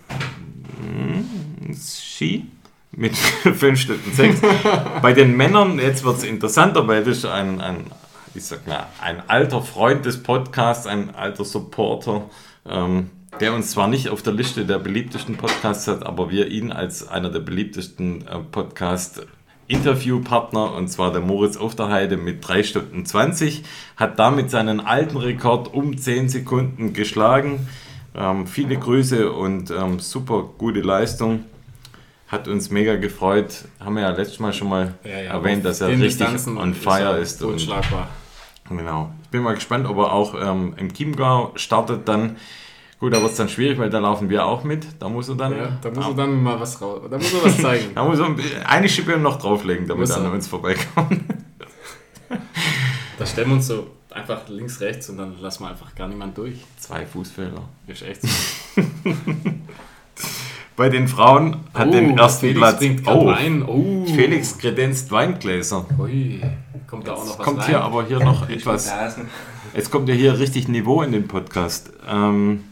Ski 1.74 2.46
mit 2.92 3.16
5 3.16 3.80
Stunden 3.80 4.12
6. 4.12 4.40
bei 5.02 5.12
den 5.12 5.36
Männern, 5.36 5.78
jetzt 5.78 6.04
wird 6.04 6.18
es 6.18 6.24
interessanter, 6.24 6.86
weil 6.88 7.04
das 7.04 7.18
ist 7.18 7.26
ein, 7.26 7.60
ein, 7.60 7.86
ich 8.34 8.44
sag 8.44 8.66
mal, 8.66 8.88
ein 9.00 9.22
alter 9.28 9.62
Freund 9.62 10.04
des 10.04 10.22
Podcasts, 10.22 10.86
ein 10.86 11.14
alter 11.14 11.44
Supporter. 11.44 12.28
Ähm, 12.68 13.10
der 13.38 13.54
uns 13.54 13.70
zwar 13.70 13.86
nicht 13.86 14.08
auf 14.08 14.22
der 14.22 14.32
Liste 14.32 14.66
der 14.66 14.78
beliebtesten 14.80 15.36
Podcasts 15.36 15.86
hat, 15.86 16.04
aber 16.04 16.30
wir 16.30 16.48
ihn 16.48 16.72
als 16.72 17.06
einer 17.06 17.30
der 17.30 17.38
beliebtesten 17.38 18.26
äh, 18.26 18.38
Podcast 18.40 19.24
Interviewpartner, 19.70 20.74
und 20.74 20.88
zwar 20.88 21.12
der 21.12 21.20
Moritz 21.20 21.56
auf 21.56 21.74
der 21.74 21.88
Heide 21.88 22.16
mit 22.16 22.46
3 22.46 22.62
Stunden 22.62 23.04
20, 23.06 23.62
hat 23.96 24.18
damit 24.18 24.50
seinen 24.50 24.80
alten 24.80 25.16
Rekord 25.16 25.72
um 25.72 25.96
10 25.96 26.28
Sekunden 26.28 26.92
geschlagen. 26.92 27.68
Ähm, 28.14 28.46
viele 28.46 28.76
Grüße 28.76 29.30
und 29.32 29.70
ähm, 29.70 29.98
super 30.00 30.42
gute 30.58 30.80
Leistung. 30.80 31.44
Hat 32.28 32.46
uns 32.48 32.70
mega 32.70 32.96
gefreut. 32.96 33.64
Haben 33.80 33.94
wir 33.96 34.02
ja 34.02 34.10
letztes 34.10 34.38
Mal 34.40 34.52
schon 34.52 34.68
mal 34.68 34.94
Ja, 35.04 35.10
ja, 35.22 35.32
erwähnt, 35.32 35.64
dass 35.64 35.80
er 35.80 35.88
richtig 35.88 36.08
Distanzen 36.18 36.58
on 36.58 36.72
ist 36.72 36.82
fire 36.82 37.16
ist. 37.18 37.42
und- 37.42 37.52
Unschlagbar. 37.54 38.08
Genau. 38.68 39.10
Ich 39.24 39.28
bin 39.30 39.42
mal 39.42 39.54
gespannt, 39.54 39.88
ob 39.88 39.96
er 39.98 40.12
auch 40.12 40.34
ähm, 40.40 40.74
im 40.76 40.92
Chiemgau 40.92 41.52
startet 41.56 42.06
dann. 42.08 42.36
Gut, 43.00 43.14
da 43.14 43.21
wird 43.23 43.30
es 43.30 43.38
dann 43.38 43.49
schwierig, 43.49 43.78
weil 43.78 43.88
da 43.88 43.99
laufen 43.99 44.28
wir 44.28 44.45
auch 44.45 44.62
mit. 44.62 44.87
Da 44.99 45.09
muss 45.09 45.30
er 45.30 45.35
dann. 45.35 45.57
Ja, 45.57 45.78
da 45.80 45.90
muss 45.90 46.07
er 46.07 46.14
dann 46.14 46.42
mal 46.42 46.61
was 46.61 46.83
raus. 46.83 47.00
Da 47.11 47.16
muss 47.16 47.33
er 47.33 47.45
was 47.45 47.57
zeigen. 47.57 47.87
da 47.95 48.04
muss 48.04 48.19
er 48.19 48.37
eine 48.69 48.88
Schippe 48.90 49.16
noch 49.16 49.38
drauflegen, 49.38 49.88
damit 49.88 50.00
Muss 50.00 50.11
er 50.11 50.19
an 50.19 50.33
uns 50.33 50.47
vorbeikommt. 50.47 51.19
Da 53.19 53.26
stellen 53.26 53.49
wir 53.49 53.54
uns 53.57 53.66
so 53.66 53.87
einfach 54.11 54.47
links, 54.49 54.80
rechts 54.80 55.09
und 55.09 55.16
dann 55.16 55.40
lassen 55.40 55.64
wir 55.64 55.71
einfach 55.71 55.95
gar 55.95 56.09
niemand 56.09 56.37
durch. 56.37 56.57
Zwei 56.78 57.07
Fußfehler. 57.07 57.62
Ist 57.87 58.02
echt 58.02 58.21
so. 58.23 58.28
Bei 60.76 60.88
den 60.88 61.09
Frauen 61.09 61.57
hat 61.75 61.92
den 61.92 62.16
ersten 62.19 62.49
Felix 62.49 62.78
Platz. 62.78 62.85
Oh, 63.07 63.26
Wein. 63.26 63.62
Oh. 63.62 64.07
Felix 64.07 64.57
kredenzt 64.57 65.11
Weingläser. 65.11 65.87
Ui. 65.99 66.42
Kommt 66.87 67.07
da 67.07 67.14
auch 67.14 67.25
noch 67.25 67.38
was 67.38 67.45
Kommt 67.47 67.61
rein? 67.61 67.66
hier 67.66 67.83
aber 67.83 68.04
hier 68.07 68.21
noch 68.21 68.49
etwas. 68.49 68.90
Jetzt 69.75 69.90
kommt 69.90 70.09
ja 70.09 70.14
hier 70.14 70.38
richtig 70.38 70.69
Niveau 70.69 71.02
in 71.02 71.12
den 71.12 71.28
Podcast. 71.28 71.92
Ähm, 72.09 72.64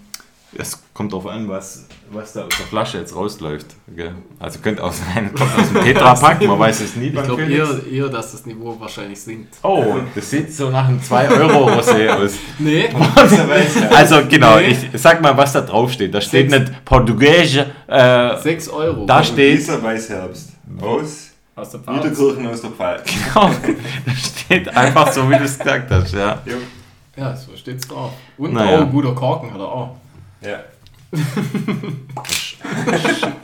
es 0.60 0.82
kommt 0.92 1.12
darauf 1.12 1.26
an, 1.28 1.48
was, 1.48 1.86
was 2.10 2.32
da 2.32 2.40
aus 2.42 2.48
der 2.58 2.66
Flasche 2.66 2.98
jetzt 2.98 3.14
rausläuft. 3.14 3.66
Gell? 3.94 4.12
Also 4.40 4.58
könnte 4.58 4.82
auch 4.82 4.92
sein, 4.92 5.32
kommt 5.34 5.50
aus 5.58 5.68
dem 5.72 5.82
Tetrapack, 5.84 6.42
man 6.46 6.58
weiß 6.58 6.80
es 6.80 6.96
nie. 6.96 7.06
ich 7.06 7.12
glaube 7.22 7.44
eher, 7.44 7.68
eher, 7.90 8.08
dass 8.08 8.32
das 8.32 8.44
Niveau 8.44 8.76
wahrscheinlich 8.78 9.20
sinkt. 9.20 9.54
Oh, 9.62 9.96
das 10.14 10.28
sieht 10.30 10.52
so 10.52 10.68
nach 10.70 10.88
einem 10.88 10.98
2-Euro-Rosé 11.00 12.08
aus. 12.10 12.32
Nee. 12.58 12.88
Also 13.94 14.22
genau, 14.28 14.56
Nee. 14.58 14.76
ich 14.92 15.00
sag 15.00 15.20
mal, 15.22 15.36
was 15.36 15.52
da 15.52 15.60
drauf 15.60 15.92
steht. 15.92 16.12
Da 16.14 16.20
steht 16.20 16.50
Sechs. 16.50 16.68
nicht 16.70 16.84
Portugiesisch, 16.84 17.64
äh, 17.86 18.36
6 18.36 18.68
Euro. 18.70 19.06
da 19.06 19.22
steht, 19.22 19.58
Dieser 19.58 19.82
Weißherbst. 19.82 20.52
Aus 20.80 21.30
Aus 21.54 21.70
der 21.70 21.80
Pfalz. 21.80 22.04
Niederkirchen 22.04 22.46
aus 22.46 22.60
der 22.62 22.70
Pfalz. 22.70 23.02
genau, 23.04 23.50
da 24.06 24.12
steht 24.12 24.68
einfach 24.76 25.12
so, 25.12 25.28
wie 25.30 25.36
du 25.38 25.44
es 25.44 25.58
gesagt 25.58 25.90
hast. 25.90 26.12
Ja. 26.14 26.38
Ja, 27.16 27.34
so 27.34 27.56
steht's 27.56 27.86
drauf. 27.88 28.12
Und 28.36 28.52
Naja. 28.52 28.82
auch 28.82 28.90
guter 28.90 29.12
Korken 29.14 29.52
hat 29.52 29.58
er 29.60 29.66
auch. 29.66 29.96
Ja. 30.40 30.61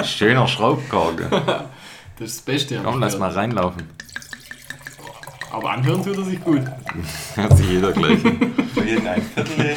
Schöner 0.04 0.46
Schraubkorken. 0.46 1.30
Das 1.30 2.28
ist 2.30 2.38
das 2.38 2.40
Beste. 2.42 2.80
Komm, 2.84 3.00
lass 3.00 3.18
mal 3.18 3.30
reinlaufen. 3.30 3.82
Aber 5.50 5.70
anhören 5.70 6.04
tut 6.04 6.16
er 6.16 6.24
sich 6.24 6.42
gut. 6.42 6.62
Hört 7.34 7.56
sich 7.56 7.68
jeder 7.68 7.92
gleich. 7.92 8.20
Für 8.20 8.84
jeden 8.84 9.06
ein 9.06 9.22
Viertel. 9.22 9.76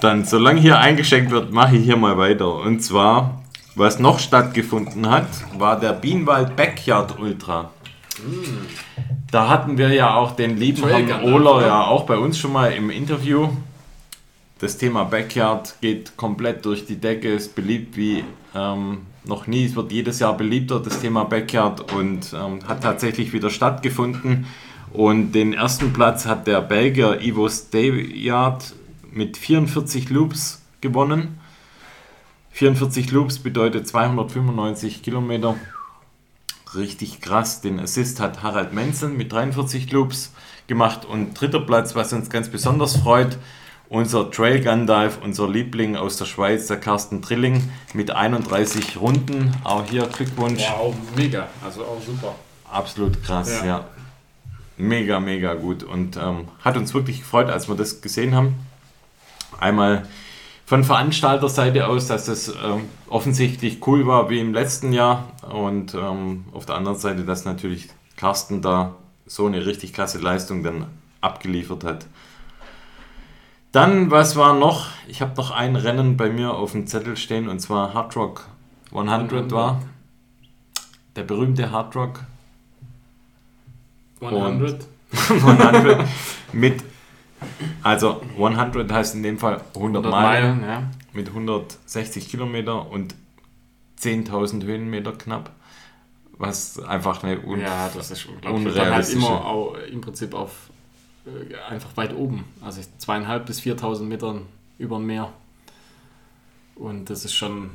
Dann, 0.00 0.24
solange 0.24 0.60
hier 0.60 0.78
eingeschenkt 0.78 1.30
wird, 1.30 1.52
mache 1.52 1.76
ich 1.76 1.84
hier 1.84 1.96
mal 1.96 2.16
weiter. 2.18 2.54
Und 2.54 2.80
zwar, 2.80 3.42
was 3.74 3.98
noch 3.98 4.18
stattgefunden 4.18 5.10
hat, 5.10 5.26
war 5.56 5.80
der 5.80 5.92
Bienenwald 5.92 6.56
Backyard 6.56 7.18
Ultra. 7.18 7.70
Da 9.30 9.48
hatten 9.48 9.76
wir 9.78 9.92
ja 9.92 10.14
auch 10.14 10.32
den 10.32 10.56
lieben 10.56 10.86
Herrn 10.86 11.22
Ohler 11.22 11.66
ja 11.66 11.84
auch 11.84 12.04
bei 12.04 12.16
uns 12.16 12.38
schon 12.38 12.52
mal 12.52 12.72
im 12.72 12.90
Interview. 12.90 13.48
Das 14.58 14.76
Thema 14.76 15.04
Backyard 15.04 15.76
geht 15.80 16.16
komplett 16.16 16.64
durch 16.64 16.84
die 16.84 16.96
Decke, 16.96 17.32
ist 17.32 17.54
beliebt 17.54 17.96
wie 17.96 18.24
ähm, 18.56 19.02
noch 19.24 19.46
nie. 19.46 19.66
Es 19.66 19.76
wird 19.76 19.92
jedes 19.92 20.18
Jahr 20.18 20.36
beliebter, 20.36 20.80
das 20.80 21.00
Thema 21.00 21.24
Backyard, 21.24 21.92
und 21.92 22.32
ähm, 22.32 22.66
hat 22.66 22.82
tatsächlich 22.82 23.32
wieder 23.32 23.50
stattgefunden. 23.50 24.46
Und 24.92 25.32
den 25.32 25.52
ersten 25.52 25.92
Platz 25.92 26.26
hat 26.26 26.48
der 26.48 26.60
Belgier 26.60 27.20
Ivo 27.20 27.48
Steyard 27.48 28.74
mit 29.12 29.36
44 29.36 30.10
Loops 30.10 30.62
gewonnen. 30.80 31.38
44 32.50 33.12
Loops 33.12 33.38
bedeutet 33.38 33.86
295 33.86 35.02
Kilometer. 35.02 35.54
Richtig 36.74 37.20
krass. 37.20 37.60
Den 37.60 37.78
Assist 37.78 38.18
hat 38.18 38.42
Harald 38.42 38.72
Menzel 38.72 39.10
mit 39.10 39.32
43 39.32 39.92
Loops 39.92 40.32
gemacht. 40.66 41.04
Und 41.04 41.40
dritter 41.40 41.60
Platz, 41.60 41.94
was 41.94 42.12
uns 42.12 42.28
ganz 42.28 42.48
besonders 42.48 42.96
freut, 42.96 43.38
unser 43.88 44.30
Trail 44.30 44.62
Gun 44.62 44.86
Dive, 44.86 45.18
unser 45.22 45.48
Liebling 45.48 45.96
aus 45.96 46.16
der 46.16 46.26
Schweiz, 46.26 46.66
der 46.66 46.78
Carsten 46.78 47.22
Trilling, 47.22 47.70
mit 47.94 48.10
31 48.10 48.98
Runden. 49.00 49.52
Auch 49.64 49.84
hier 49.84 50.06
Glückwunsch. 50.06 50.62
Wow, 50.70 50.94
mega. 51.16 51.48
Also 51.64 51.82
auch 51.82 52.00
super. 52.04 52.34
Absolut 52.70 53.22
krass, 53.22 53.60
ja. 53.60 53.66
Ja. 53.66 53.84
Mega, 54.76 55.20
mega 55.20 55.54
gut. 55.54 55.82
Und 55.82 56.16
ähm, 56.16 56.48
hat 56.62 56.76
uns 56.76 56.94
wirklich 56.94 57.20
gefreut, 57.20 57.48
als 57.48 57.68
wir 57.68 57.74
das 57.74 58.00
gesehen 58.00 58.34
haben. 58.34 58.54
Einmal 59.58 60.06
von 60.66 60.84
Veranstalterseite 60.84 61.88
aus, 61.88 62.06
dass 62.06 62.26
das 62.26 62.48
ähm, 62.48 62.82
offensichtlich 63.08 63.84
cool 63.86 64.06
war 64.06 64.28
wie 64.28 64.38
im 64.38 64.52
letzten 64.52 64.92
Jahr. 64.92 65.32
Und 65.50 65.94
ähm, 65.94 66.44
auf 66.52 66.66
der 66.66 66.76
anderen 66.76 66.98
Seite, 66.98 67.24
dass 67.24 67.44
natürlich 67.44 67.88
Carsten 68.16 68.60
da 68.60 68.94
so 69.26 69.46
eine 69.46 69.64
richtig 69.64 69.92
klasse 69.94 70.18
Leistung 70.18 70.62
dann 70.62 70.86
abgeliefert 71.20 71.84
hat. 71.84 72.06
Dann, 73.72 74.10
was 74.10 74.36
war 74.36 74.54
noch? 74.54 74.88
Ich 75.08 75.20
habe 75.20 75.34
noch 75.36 75.50
ein 75.50 75.76
Rennen 75.76 76.16
bei 76.16 76.30
mir 76.30 76.54
auf 76.54 76.72
dem 76.72 76.86
Zettel 76.86 77.16
stehen 77.16 77.48
und 77.48 77.60
zwar 77.60 77.92
Hard 77.92 78.16
Rock 78.16 78.46
100 78.92 79.50
war. 79.52 79.82
Der 81.16 81.22
berühmte 81.22 81.70
Hard 81.70 81.94
Rock 81.94 82.20
100. 84.20 84.86
100 85.28 86.06
mit, 86.52 86.82
also 87.82 88.22
100 88.36 88.90
heißt 88.90 89.14
in 89.14 89.22
dem 89.22 89.38
Fall 89.38 89.60
100, 89.74 90.04
100 90.04 90.10
Meilen, 90.10 90.60
Meilen, 90.60 90.68
ja. 90.68 90.90
mit 91.12 91.28
160 91.28 92.28
Kilometer 92.28 92.90
und 92.90 93.14
10.000 94.00 94.64
Höhenmeter 94.64 95.12
knapp, 95.12 95.50
was 96.32 96.78
einfach 96.80 97.22
eine 97.22 97.40
un 97.40 97.60
Ja, 97.60 97.90
das 97.94 98.10
ist 98.10 98.26
unglaublich. 98.26 98.52
Und 98.52 98.64
dann 98.66 98.74
halt 98.76 98.86
unrealistische. 98.86 99.26
immer 99.26 99.44
auch 99.44 99.74
im 99.74 100.00
Prinzip 100.00 100.34
auf 100.34 100.67
einfach 101.68 101.96
weit 101.96 102.14
oben. 102.14 102.44
Also 102.60 102.80
zweieinhalb 102.98 103.46
bis 103.46 103.60
4000 103.60 104.08
Metern 104.08 104.42
über 104.78 104.96
dem 104.96 105.06
Meer. 105.06 105.32
Und 106.74 107.10
das 107.10 107.24
ist 107.24 107.34
schon, 107.34 107.70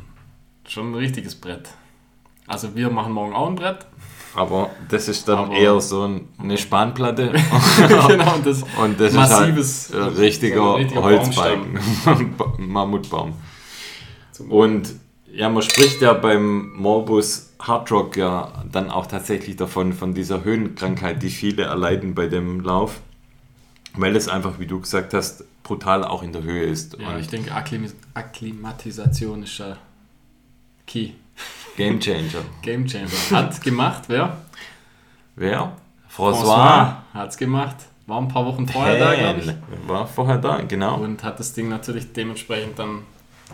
schon 0.67 0.91
ein 0.91 0.95
richtiges 0.95 1.35
Brett. 1.35 1.69
Also 2.47 2.75
wir 2.75 2.89
machen 2.89 3.13
morgen 3.13 3.33
auch 3.33 3.47
ein 3.49 3.55
Brett. 3.55 3.85
aber 4.35 4.69
das 4.89 5.07
ist 5.07 5.27
dann 5.27 5.37
Aber- 5.45 5.53
eher 5.55 5.79
so 5.79 6.03
ein- 6.07 6.27
eine 6.39 6.57
Spanplatte 6.57 7.31
genau, 8.09 8.35
und 8.35 8.45
das 8.45 8.63
und 8.81 8.99
das 8.99 9.13
massives 9.13 9.89
ist 9.89 9.93
halt 9.93 10.03
ein 10.15 10.17
richtiger, 10.17 10.77
so 10.89 11.03
Holzbalken, 11.03 11.79
Mammutbaum. 12.57 13.33
Und 14.49 14.95
ja, 15.31 15.49
man 15.49 15.61
spricht 15.61 16.01
ja 16.01 16.13
beim 16.13 16.73
Morbus 16.75 17.53
Hardrock 17.59 18.17
ja 18.17 18.51
dann 18.71 18.89
auch 18.89 19.05
tatsächlich 19.07 19.55
davon, 19.55 19.93
von 19.93 20.13
dieser 20.13 20.43
Höhenkrankheit, 20.43 21.21
die 21.23 21.29
viele 21.29 21.63
erleiden 21.63 22.13
bei 22.13 22.27
dem 22.27 22.59
Lauf, 22.61 22.99
weil 23.95 24.15
es 24.15 24.27
einfach, 24.27 24.59
wie 24.59 24.67
du 24.67 24.79
gesagt 24.79 25.13
hast, 25.13 25.43
brutal 25.63 26.03
auch 26.03 26.23
in 26.23 26.33
der 26.33 26.43
Höhe 26.43 26.63
ist. 26.63 26.97
Ja, 26.99 27.09
und 27.09 27.19
ich 27.19 27.27
denke, 27.27 27.51
Akklim 27.51 27.91
Akklimatisation 28.13 29.43
ist 29.43 29.61
ein 29.61 29.75
Key. 30.85 31.11
Game 31.77 31.99
Changer. 31.99 32.43
Game 32.61 32.85
Changer. 32.85 33.09
Hat 33.31 33.61
gemacht, 33.61 34.03
wer? 34.07 34.37
Wer? 35.35 35.75
François. 36.15 36.97
hat's 37.13 37.37
gemacht. 37.37 37.77
War 38.05 38.19
ein 38.19 38.27
paar 38.27 38.45
Wochen 38.45 38.67
vorher 38.67 38.99
da, 38.99 39.15
glaube 39.15 39.39
ich. 39.39 39.87
War 39.87 40.05
vorher 40.05 40.37
da, 40.37 40.61
genau. 40.61 40.97
Und 40.97 41.23
hat 41.23 41.39
das 41.39 41.53
Ding 41.53 41.69
natürlich 41.69 42.11
dementsprechend 42.11 42.77
dann 42.77 43.03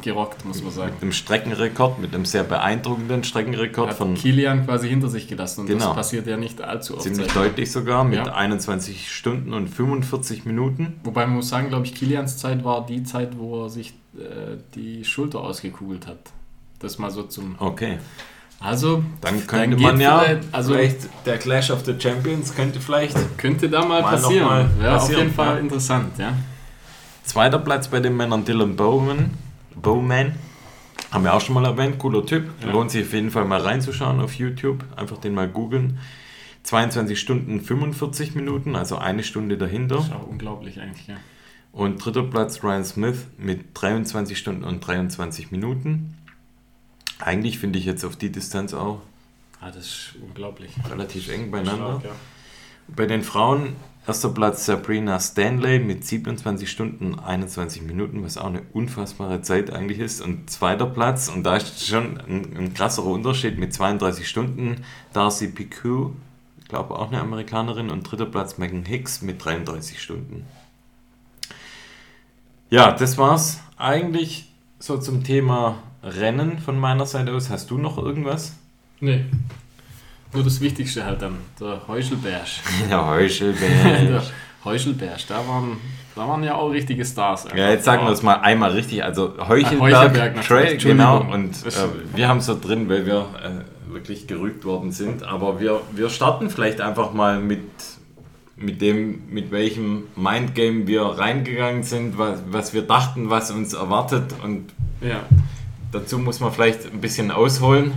gerockt, 0.01 0.45
muss 0.45 0.63
man 0.63 0.71
sagen. 0.71 0.93
Mit 0.93 1.01
dem 1.01 1.11
Streckenrekord, 1.11 1.99
mit 1.99 2.13
einem 2.15 2.23
sehr 2.25 2.43
beeindruckenden 2.43 3.23
Streckenrekord 3.25 3.89
Hat 3.89 3.97
von 3.97 4.13
Kilian 4.13 4.65
quasi 4.65 4.87
hinter 4.87 5.09
sich 5.09 5.27
gelassen 5.27 5.61
und 5.61 5.67
Genau. 5.67 5.87
das 5.87 5.95
passiert 5.95 6.25
ja 6.27 6.37
nicht 6.37 6.61
allzu 6.61 6.93
oft. 6.95 7.03
ziemlich 7.03 7.27
deutlich 7.33 7.71
sogar, 7.71 8.03
mit 8.05 8.25
Ja. 8.25 8.33
21 8.33 9.11
Stunden 9.13 9.53
und 9.53 9.67
45 9.67 10.45
Minuten. 10.45 10.99
Wobei 11.03 11.25
man 11.25 11.35
muss 11.37 11.49
sagen, 11.49 11.67
glaube 11.69 11.85
ich, 11.85 11.95
Kilians 11.95 12.37
Zeit 12.37 12.63
war 12.63 12.85
die 12.85 13.03
Zeit, 13.03 13.37
wo 13.37 13.63
er 13.65 13.69
sich 13.69 13.93
äh, 14.17 14.57
die 14.75 15.03
Schulter 15.05 15.39
ausgekugelt 15.41 16.07
hat. 16.07 16.17
Das 16.79 16.97
mal 16.97 17.11
so 17.11 17.23
zum. 17.23 17.55
Okay. 17.59 17.99
Also, 18.61 19.03
Dann 19.21 19.45
könnte 19.47 19.75
geht 19.77 19.79
man 19.85 19.99
ja, 20.01 20.19
vielleicht- 20.19 20.47
also- 20.53 20.73
vielleicht 20.73 20.97
der 21.25 21.37
Clash 21.37 21.71
of 21.71 21.85
the 21.85 21.93
Champions 21.97 22.53
könnte 22.55 22.79
vielleicht 22.81 23.15
könnte 23.37 23.69
da 23.69 23.85
mal, 23.85 24.01
Mal 24.01 24.11
passieren. 24.15 24.45
mal 24.47 24.69
ja, 24.81 24.95
auf 24.95 25.01
passieren, 25.03 25.21
jeden 25.23 25.33
Fall 25.35 25.55
ja. 25.55 25.59
interessant, 25.61 26.17
ja. 26.17 26.33
Zweiter 27.23 27.59
Platz 27.59 27.87
bei 27.87 27.99
den 27.99 28.17
Männern 28.17 28.43
Dylan 28.43 28.75
Bowman. 28.75 29.31
Bowman. 29.81 30.35
Haben 31.11 31.23
wir 31.23 31.33
auch 31.33 31.41
schon 31.41 31.55
mal 31.55 31.65
erwähnt. 31.65 31.97
Cooler 31.99 32.25
Typ. 32.25 32.49
Ja. 32.61 32.71
Lohnt 32.71 32.91
sich 32.91 33.05
auf 33.05 33.13
jeden 33.13 33.31
Fall 33.31 33.45
mal 33.45 33.61
reinzuschauen 33.61 34.19
auf 34.19 34.33
YouTube. 34.35 34.83
Einfach 34.95 35.17
den 35.17 35.33
mal 35.33 35.47
googeln. 35.47 35.99
22 36.63 37.19
Stunden 37.19 37.61
45 37.61 38.35
Minuten, 38.35 38.75
also 38.75 38.97
eine 38.97 39.23
Stunde 39.23 39.57
dahinter. 39.57 39.95
Das 39.95 40.05
ist 40.05 40.13
auch 40.13 40.27
unglaublich 40.27 40.79
eigentlich, 40.79 41.07
ja. 41.07 41.15
Und 41.71 42.03
dritter 42.03 42.23
Platz 42.23 42.63
Ryan 42.63 42.83
Smith 42.83 43.25
mit 43.37 43.67
23 43.73 44.37
Stunden 44.37 44.63
und 44.63 44.85
23 44.85 45.51
Minuten. 45.51 46.17
Eigentlich 47.19 47.59
finde 47.59 47.79
ich 47.79 47.85
jetzt 47.85 48.03
auf 48.03 48.15
die 48.15 48.31
Distanz 48.31 48.73
auch 48.73 49.01
Ah, 49.61 49.71
das 49.71 49.85
ist 49.85 50.15
unglaublich. 50.21 50.71
relativ 50.89 51.29
eng 51.29 51.51
beieinander. 51.51 51.99
Stark, 51.99 52.03
ja. 52.05 52.11
Bei 52.87 53.05
den 53.05 53.23
Frauen 53.23 53.75
erster 54.09 54.29
Platz 54.29 54.65
Sabrina 54.65 55.19
Stanley 55.19 55.77
mit 55.77 56.03
27 56.03 56.67
Stunden 56.67 57.19
21 57.19 57.83
Minuten, 57.83 58.23
was 58.23 58.39
auch 58.39 58.47
eine 58.47 58.63
unfassbare 58.73 59.43
Zeit 59.43 59.71
eigentlich 59.71 59.99
ist. 59.99 60.19
Und 60.19 60.49
zweiter 60.49 60.87
Platz, 60.87 61.29
und 61.29 61.43
da 61.43 61.57
ist 61.57 61.85
schon 61.85 62.17
ein, 62.17 62.57
ein 62.57 62.73
krasserer 62.73 63.05
Unterschied 63.05 63.59
mit 63.59 63.71
32 63.71 64.27
Stunden, 64.27 64.83
Darcy 65.13 65.49
Picu, 65.49 66.13
ich 66.59 66.67
glaube 66.67 66.95
auch 66.97 67.09
eine 67.09 67.21
Amerikanerin, 67.21 67.91
und 67.91 68.01
dritter 68.01 68.25
Platz 68.25 68.57
Megan 68.57 68.83
Hicks 68.83 69.21
mit 69.21 69.45
33 69.45 70.01
Stunden. 70.01 70.43
Ja, 72.71 72.91
das 72.91 73.19
war's 73.19 73.59
eigentlich 73.77 74.51
so 74.79 74.97
zum 74.97 75.23
Thema 75.23 75.83
Rennen 76.01 76.57
von 76.57 76.79
meiner 76.79 77.05
Seite 77.05 77.31
aus. 77.31 77.51
Hast 77.51 77.69
du 77.69 77.77
noch 77.77 77.99
irgendwas? 77.99 78.53
Nee. 79.01 79.25
Nur 80.33 80.43
das 80.43 80.61
Wichtigste 80.61 81.05
halt 81.05 81.21
dann, 81.21 81.37
der 81.59 81.81
Heuschelberg. 81.87 82.45
Ja, 82.83 82.87
der 82.87 83.05
Heuschelberg. 83.07 84.23
Heuschelberg, 84.65 85.19
da 85.27 85.47
waren, 85.47 85.77
da 86.15 86.27
waren 86.27 86.43
ja 86.43 86.55
auch 86.55 86.69
richtige 86.69 87.05
Stars. 87.05 87.47
Ja, 87.55 87.69
jetzt 87.69 87.85
sagen 87.85 88.05
wir 88.05 88.11
es 88.11 88.21
mal 88.21 88.35
einmal 88.35 88.71
richtig. 88.71 89.03
Also 89.03 89.33
Heuchelberg, 89.47 89.79
Heuchelberg 89.79 90.35
natürlich, 90.35 90.81
Trail, 90.81 90.91
genau. 90.91 91.21
Und 91.21 91.65
äh, 91.65 91.71
wir 92.13 92.27
haben 92.27 92.39
es 92.39 92.45
so 92.45 92.59
drin, 92.59 92.89
weil 92.89 93.05
wir 93.05 93.27
äh, 93.41 93.93
wirklich 93.93 94.27
gerügt 94.27 94.65
worden 94.65 94.91
sind. 94.91 95.23
Aber 95.23 95.59
wir, 95.59 95.81
wir 95.93 96.09
starten 96.09 96.49
vielleicht 96.49 96.81
einfach 96.81 97.13
mal 97.13 97.39
mit, 97.39 97.63
mit 98.57 98.81
dem, 98.81 99.29
mit 99.29 99.51
welchem 99.51 100.03
Mindgame 100.15 100.85
wir 100.87 101.03
reingegangen 101.03 101.83
sind, 101.83 102.17
was, 102.17 102.39
was 102.51 102.73
wir 102.73 102.81
dachten, 102.83 103.29
was 103.29 103.51
uns 103.51 103.73
erwartet. 103.73 104.35
Und 104.43 104.73
Ja, 105.01 105.21
dazu 105.91 106.19
muss 106.19 106.41
man 106.41 106.51
vielleicht 106.51 106.85
ein 106.85 106.99
bisschen 106.99 107.31
ausholen. 107.31 107.93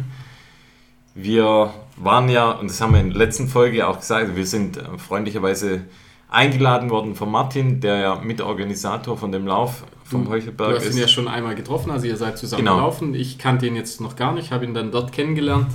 Wir 1.15 1.75
waren 2.05 2.29
ja, 2.29 2.51
und 2.53 2.71
das 2.71 2.81
haben 2.81 2.93
wir 2.95 3.01
in 3.01 3.11
der 3.11 3.19
letzten 3.19 3.49
Folge 3.49 3.87
auch 3.87 3.99
gesagt, 4.01 4.35
wir 4.37 4.47
sind 4.47 4.77
äh, 4.77 4.99
freundlicherweise 4.99 5.83
eingeladen 6.29 6.89
worden 6.91 7.15
von 7.15 7.31
Martin, 7.31 7.81
der 7.81 7.97
ja 7.99 8.15
Mitorganisator 8.17 9.17
von 9.19 9.33
dem 9.33 9.47
Lauf 9.47 9.85
vom 10.05 10.29
Heuchelberg 10.29 10.71
du 10.71 10.77
hast 10.77 10.87
ist. 10.87 10.95
ihn 10.97 11.01
ja 11.03 11.09
schon 11.09 11.29
einmal 11.29 11.55
getroffen, 11.55 11.91
also 11.91 12.07
ihr 12.07 12.17
seid 12.17 12.39
zusammen 12.39 12.63
Genau. 12.65 12.77
gelaufen. 12.77 13.15
Ich 13.15 13.39
kannte 13.39 13.67
ihn 13.67 13.77
jetzt 13.77 14.01
noch 14.01 14.17
gar 14.17 14.33
nicht, 14.33 14.51
habe 14.51 14.65
ihn 14.65 14.73
dann 14.75 14.91
dort 14.91 15.13
kennengelernt. 15.13 15.69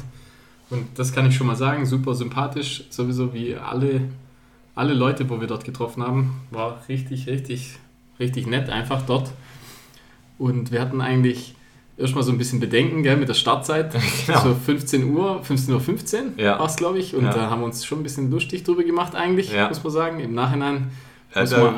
Und 0.69 0.85
das 0.99 1.13
kann 1.13 1.27
ich 1.27 1.35
schon 1.35 1.47
mal 1.47 1.55
sagen, 1.55 1.85
super 1.85 2.13
sympathisch, 2.15 2.85
sowieso 2.89 3.33
wie 3.33 3.55
alle, 3.55 4.01
alle 4.75 4.93
Leute, 4.93 5.29
wo 5.29 5.39
wir 5.39 5.47
dort 5.47 5.63
getroffen 5.63 6.03
haben. 6.03 6.41
War 6.51 6.81
richtig, 6.89 7.27
richtig, 7.27 7.77
richtig 8.19 8.47
nett 8.47 8.69
einfach 8.69 9.03
dort. 9.03 9.31
Und 10.37 10.71
wir 10.71 10.81
hatten 10.81 11.01
eigentlich 11.01 11.55
erstmal 11.97 12.23
so 12.23 12.31
ein 12.31 12.37
bisschen 12.37 12.59
Bedenken 12.59 13.03
gell, 13.03 13.17
mit 13.17 13.27
der 13.29 13.33
Startzeit. 13.33 13.93
Genau. 14.27 14.39
So 14.41 14.55
15 14.55 15.13
Uhr, 15.15 15.41
15.15 15.47 15.73
Uhr 15.73 15.79
15 15.81 16.33
Ja. 16.37 16.59
war 16.59 16.65
es, 16.67 16.75
glaube 16.75 16.99
ich. 16.99 17.15
Und 17.15 17.25
Ja. 17.25 17.33
da 17.33 17.49
haben 17.49 17.61
wir 17.61 17.65
uns 17.65 17.85
schon 17.85 17.99
ein 17.99 18.03
bisschen 18.03 18.29
lustig 18.31 18.63
drüber 18.63 18.83
gemacht 18.83 19.15
eigentlich, 19.15 19.51
Ja. 19.51 19.67
muss 19.69 19.83
man 19.83 19.91
sagen. 19.93 20.19
Im 20.19 20.33
Nachhinein 20.33 20.91
Also, 21.33 21.57
Muss 21.57 21.71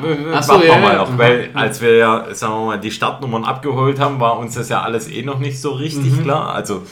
man- 0.48 0.62
äh, 0.62 0.66
ja, 0.68 0.78
mal 0.78 0.96
noch, 0.96 1.18
weil 1.18 1.50
als 1.54 1.82
wir 1.82 1.96
ja, 1.96 2.32
sagen 2.34 2.52
wir 2.54 2.66
mal, 2.66 2.80
die 2.80 2.90
Startnummern 2.92 3.44
abgeholt 3.44 3.98
haben, 3.98 4.20
war 4.20 4.38
uns 4.38 4.54
das 4.54 4.68
ja 4.68 4.80
alles 4.82 5.08
eh 5.10 5.22
noch 5.22 5.38
nicht 5.40 5.60
so 5.60 5.72
richtig 5.72 6.12
Mhm. 6.18 6.22
klar. 6.22 6.54
Also 6.54 6.82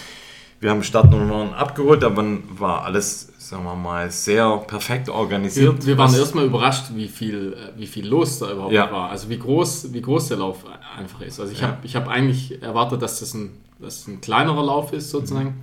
wir 0.60 0.70
haben 0.70 0.82
Startnummern 0.82 1.54
abgeholt, 1.54 2.02
aber 2.04 2.24
war 2.58 2.84
alles, 2.84 3.27
sagen 3.48 3.64
wir 3.64 3.74
mal, 3.74 4.10
sehr 4.10 4.58
perfekt 4.66 5.08
organisiert. 5.08 5.78
Wir, 5.80 5.86
wir 5.86 5.98
waren 5.98 6.14
erstmal 6.14 6.44
überrascht, 6.44 6.86
wie 6.94 7.08
viel, 7.08 7.54
äh, 7.54 7.78
wie 7.78 7.86
viel 7.86 8.06
los 8.06 8.38
da 8.40 8.52
überhaupt 8.52 8.72
Ja. 8.74 8.92
war. 8.92 9.08
Also 9.10 9.30
wie 9.30 9.38
groß, 9.38 9.92
wie 9.94 10.02
groß 10.02 10.28
der 10.28 10.36
Lauf 10.36 10.64
einfach 10.98 11.22
ist. 11.22 11.40
Also 11.40 11.52
ich 11.52 11.60
Ja. 11.60 11.68
habe 11.68 11.78
ich 11.82 11.96
hab 11.96 12.08
eigentlich 12.08 12.60
erwartet, 12.62 13.00
dass 13.00 13.20
das 13.20 13.32
ein, 13.32 13.52
dass 13.80 14.00
es 14.00 14.06
ein 14.06 14.20
kleinerer 14.20 14.62
Lauf 14.62 14.92
ist 14.92 15.10
sozusagen. 15.10 15.48
Mhm. 15.50 15.54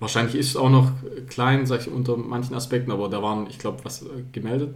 Wahrscheinlich 0.00 0.34
ist 0.34 0.48
es 0.48 0.56
auch 0.56 0.70
noch 0.70 0.90
klein, 1.28 1.66
sag 1.66 1.82
ich, 1.82 1.88
unter 1.90 2.16
manchen 2.16 2.54
Aspekten, 2.56 2.90
aber 2.90 3.08
da 3.08 3.22
waren, 3.22 3.46
ich 3.48 3.58
glaube, 3.60 3.78
was 3.84 4.02
äh, 4.02 4.06
gemeldet? 4.32 4.74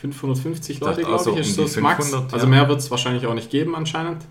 550 0.00 0.80
Leute, 0.80 1.02
glaube 1.02 1.22
so 1.22 1.32
ich, 1.34 1.38
ist 1.38 1.56
um 1.58 1.64
das 1.64 1.76
Max. 1.76 2.04
500, 2.08 2.34
Also 2.34 2.46
ja. 2.46 2.50
mehr 2.50 2.68
wird 2.68 2.80
es 2.80 2.90
wahrscheinlich 2.90 3.26
auch 3.26 3.34
nicht 3.34 3.48
geben 3.50 3.76
anscheinend. 3.76 4.22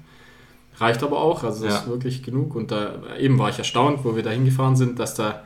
Reicht 0.78 1.02
aber 1.04 1.20
auch, 1.22 1.44
also 1.44 1.64
das 1.64 1.74
Ja. 1.74 1.80
ist 1.80 1.88
wirklich 1.88 2.22
genug. 2.22 2.54
Und 2.54 2.72
da 2.72 2.96
eben 3.18 3.40
war 3.40 3.50
ich 3.50 3.58
erstaunt, 3.58 4.00
wo 4.04 4.16
wir 4.18 4.24
da 4.24 4.32
hingefahren 4.32 4.76
sind, 4.76 5.00
dass 5.00 5.16
da, 5.16 5.42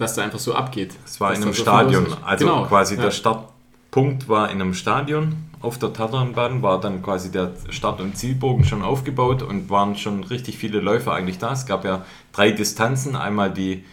dass 0.00 0.14
da 0.14 0.22
einfach 0.22 0.38
so 0.38 0.54
abgeht. 0.54 0.94
Es 1.04 1.20
war 1.20 1.34
in 1.34 1.42
einem 1.42 1.54
Stadion. 1.54 2.06
Also 2.24 2.46
Genau, 2.46 2.64
quasi 2.66 2.96
ja. 2.96 3.02
der 3.02 3.10
Startpunkt 3.10 4.28
war 4.28 4.50
in 4.50 4.60
einem 4.60 4.74
Stadion. 4.74 5.36
Auf 5.60 5.78
der 5.78 5.92
Tatanbahn 5.92 6.62
war 6.62 6.80
dann 6.80 7.02
quasi 7.02 7.30
der 7.30 7.52
Start- 7.68 8.00
und 8.00 8.16
Zielbogen 8.16 8.64
schon 8.64 8.82
aufgebaut 8.82 9.42
und 9.42 9.68
waren 9.68 9.94
schon 9.96 10.24
richtig 10.24 10.56
viele 10.56 10.80
Läufer 10.80 11.12
eigentlich 11.12 11.38
da. 11.38 11.52
Es 11.52 11.66
gab 11.66 11.84
ja 11.84 12.04
drei 12.32 12.50
Distanzen. 12.50 13.14
Einmal 13.14 13.52
die 13.52 13.84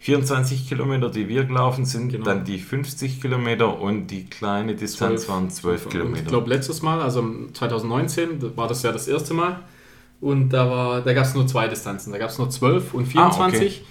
24 0.00 0.68
Kilometer, 0.68 1.10
die 1.10 1.28
wir 1.28 1.44
gelaufen 1.44 1.84
sind, 1.84 2.08
Genau. 2.10 2.24
dann 2.24 2.44
die 2.44 2.58
50 2.58 3.20
Kilometer 3.20 3.80
und 3.80 4.08
die 4.08 4.24
kleine 4.26 4.74
Distanz 4.74 5.28
waren 5.28 5.48
12 5.48 5.84
Und 5.84 5.92
Kilometer. 5.92 6.22
Ich 6.22 6.26
glaube, 6.28 6.48
letztes 6.48 6.82
Mal, 6.82 7.00
also 7.00 7.24
2019, 7.52 8.40
da 8.40 8.56
war 8.56 8.66
das 8.66 8.82
ja 8.82 8.90
das 8.90 9.06
erste 9.06 9.32
Mal. 9.32 9.60
Und 10.20 10.50
da, 10.50 10.68
war, 10.68 11.00
da 11.02 11.12
gab 11.14 11.24
es 11.24 11.34
nur 11.34 11.46
zwei 11.46 11.68
Distanzen. 11.68 12.12
Da 12.12 12.18
gab 12.18 12.30
es 12.30 12.38
nur 12.38 12.50
12 12.50 12.94
und 12.94 13.06
24. 13.06 13.84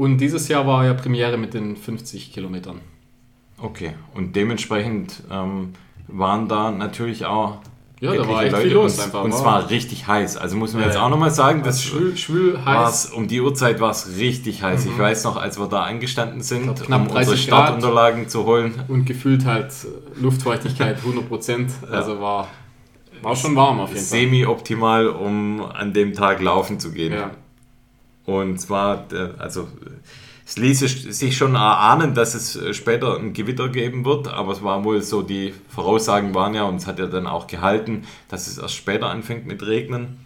Und 0.00 0.16
dieses 0.16 0.48
Jahr 0.48 0.66
war 0.66 0.86
ja 0.86 0.94
Premiere 0.94 1.36
mit 1.36 1.52
den 1.52 1.76
50 1.76 2.32
Kilometern. 2.32 2.80
Okay, 3.58 3.92
und 4.14 4.34
dementsprechend 4.34 5.22
ähm, 5.30 5.74
waren 6.08 6.48
da 6.48 6.70
natürlich 6.70 7.26
auch 7.26 7.58
Ja, 8.00 8.14
da 8.14 8.26
war 8.26 8.42
echt 8.42 8.52
Leute 8.52 8.64
viel 8.64 8.72
los 8.72 8.96
und, 8.96 9.04
einfach. 9.04 9.24
Und 9.24 9.34
es 9.34 9.44
war 9.44 9.68
richtig 9.68 10.06
heiß. 10.06 10.38
Also 10.38 10.56
muss 10.56 10.72
man 10.72 10.80
Ja, 10.80 10.88
jetzt 10.88 10.96
auch 10.96 11.10
nochmal 11.10 11.30
sagen, 11.30 11.62
das 11.62 11.76
das 11.76 11.84
schwül, 11.84 12.16
schwül 12.16 12.64
heiß. 12.64 13.10
um 13.14 13.28
die 13.28 13.42
Uhrzeit 13.42 13.78
war 13.80 13.90
es 13.90 14.16
richtig 14.16 14.62
heiß. 14.62 14.86
Ich 14.86 14.98
weiß 14.98 15.24
noch, 15.24 15.36
als 15.36 15.60
wir 15.60 15.66
da 15.66 15.82
angestanden 15.82 16.40
sind, 16.40 16.62
glaub, 16.62 16.82
knapp 16.82 17.00
um 17.02 17.06
unsere 17.08 17.24
30 17.36 17.48
Grad. 17.48 17.64
Startunterlagen 17.66 18.28
zu 18.30 18.46
holen. 18.46 18.82
Und 18.88 19.04
gefühlt 19.04 19.44
halt 19.44 19.70
Luftfeuchtigkeit 20.18 20.96
100 21.04 21.28
Prozent. 21.28 21.72
Also 21.90 22.18
war, 22.22 22.48
war 23.20 23.36
schon 23.36 23.54
warm 23.54 23.80
auf 23.80 23.90
jeden 23.90 24.00
Fall. 24.00 24.18
Semi-optimal, 24.18 25.08
um 25.08 25.60
an 25.62 25.92
dem 25.92 26.14
Tag 26.14 26.40
laufen 26.40 26.80
zu 26.80 26.90
gehen. 26.90 27.12
Ja. 27.12 27.32
Und 28.26 28.58
zwar, 28.58 28.96
der- 29.08 29.34
also 29.38 29.68
es 30.46 30.56
ließ 30.56 30.82
es 30.82 31.18
sich 31.18 31.36
schon 31.36 31.54
erahnen, 31.54 32.14
dass 32.14 32.34
es 32.34 32.56
äh, 32.56 32.74
später 32.74 33.16
ein 33.16 33.32
Gewitter 33.32 33.68
geben 33.68 34.04
wird, 34.04 34.28
aber 34.28 34.52
es 34.52 34.62
war 34.62 34.82
wohl 34.84 35.00
so, 35.02 35.22
die 35.22 35.54
Voraussagen 35.68 36.34
waren 36.34 36.54
ja, 36.54 36.64
und 36.64 36.76
es 36.76 36.86
hat 36.86 36.98
ja 36.98 37.06
dann 37.06 37.26
auch 37.26 37.46
gehalten, 37.46 38.04
dass 38.28 38.46
es 38.48 38.58
erst 38.58 38.74
später 38.74 39.08
anfängt 39.10 39.46
mit 39.46 39.64
Regnen. 39.64 40.24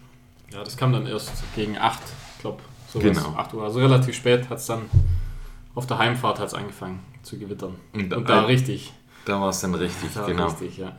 ja, 0.51 0.63
das 0.63 0.77
kam 0.77 0.93
dann 0.93 1.05
erst 1.07 1.31
gegen 1.55 1.77
8, 1.77 1.99
ich 2.35 2.41
glaube. 2.41 2.61
Genau. 2.97 3.35
8 3.35 3.53
Uhr. 3.53 3.63
Also 3.63 3.79
relativ 3.81 4.15
spät 4.15 4.49
hat 4.49 4.59
es 4.59 4.67
dann 4.67 4.83
auf 5.73 5.85
der 5.85 5.97
Heimfahrt 5.97 6.39
hat's 6.39 6.53
angefangen 6.53 6.99
zu 7.23 7.37
gewittern. 7.37 7.75
Und, 7.93 8.13
Und 8.13 8.29
da 8.29 8.43
äh, 8.43 8.45
richtig. 8.45 8.93
Da 9.25 9.41
war 9.41 9.49
es 9.49 9.59
dann 9.59 9.75
richtig, 9.75 10.11
Da 10.13 10.25
genau. 10.25 10.45
richtig, 10.45 10.77
ja. 10.77 10.95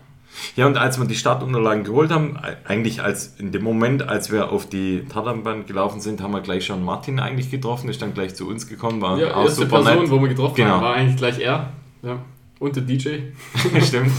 Ja, 0.57 0.67
und 0.67 0.77
als 0.77 0.99
wir 0.99 1.07
die 1.07 1.15
Startunterlagen 1.15 1.85
geholt 1.85 2.11
haben, 2.11 2.37
e- 2.37 2.57
eigentlich 2.69 3.03
als 3.03 3.35
in 3.39 3.53
dem 3.53 3.63
Moment, 3.63 4.09
als 4.09 4.31
wir 4.31 4.51
auf 4.53 4.69
die 4.69 5.05
Tatanbahn 5.09 5.67
gelaufen 5.67 6.01
sind, 6.01 6.21
haben 6.21 6.33
wir 6.33 6.41
gleich 6.41 6.67
schon 6.67 6.85
Martin 6.85 7.19
eigentlich 7.21 7.51
getroffen, 7.51 7.89
ist 7.89 8.03
dann 8.03 8.15
gleich 8.15 8.35
zu 8.35 8.49
uns 8.49 8.67
gekommen, 8.69 9.01
war 9.01 9.19
Ja, 9.19 9.35
auch 9.35 9.45
erste 9.45 9.63
super 9.65 9.83
Person, 9.83 10.03
nett. 10.03 10.11
wo 10.11 10.21
wir 10.21 10.29
getroffen 10.29 10.55
Genau. 10.57 10.71
haben, 10.71 10.83
war 10.83 10.95
eigentlich 10.95 11.17
gleich 11.17 11.39
er. 11.39 11.71
Ja. 12.03 12.19
Und 12.59 12.77
der 12.77 12.83
DJ. 12.85 13.09
Stimmt. 13.83 14.13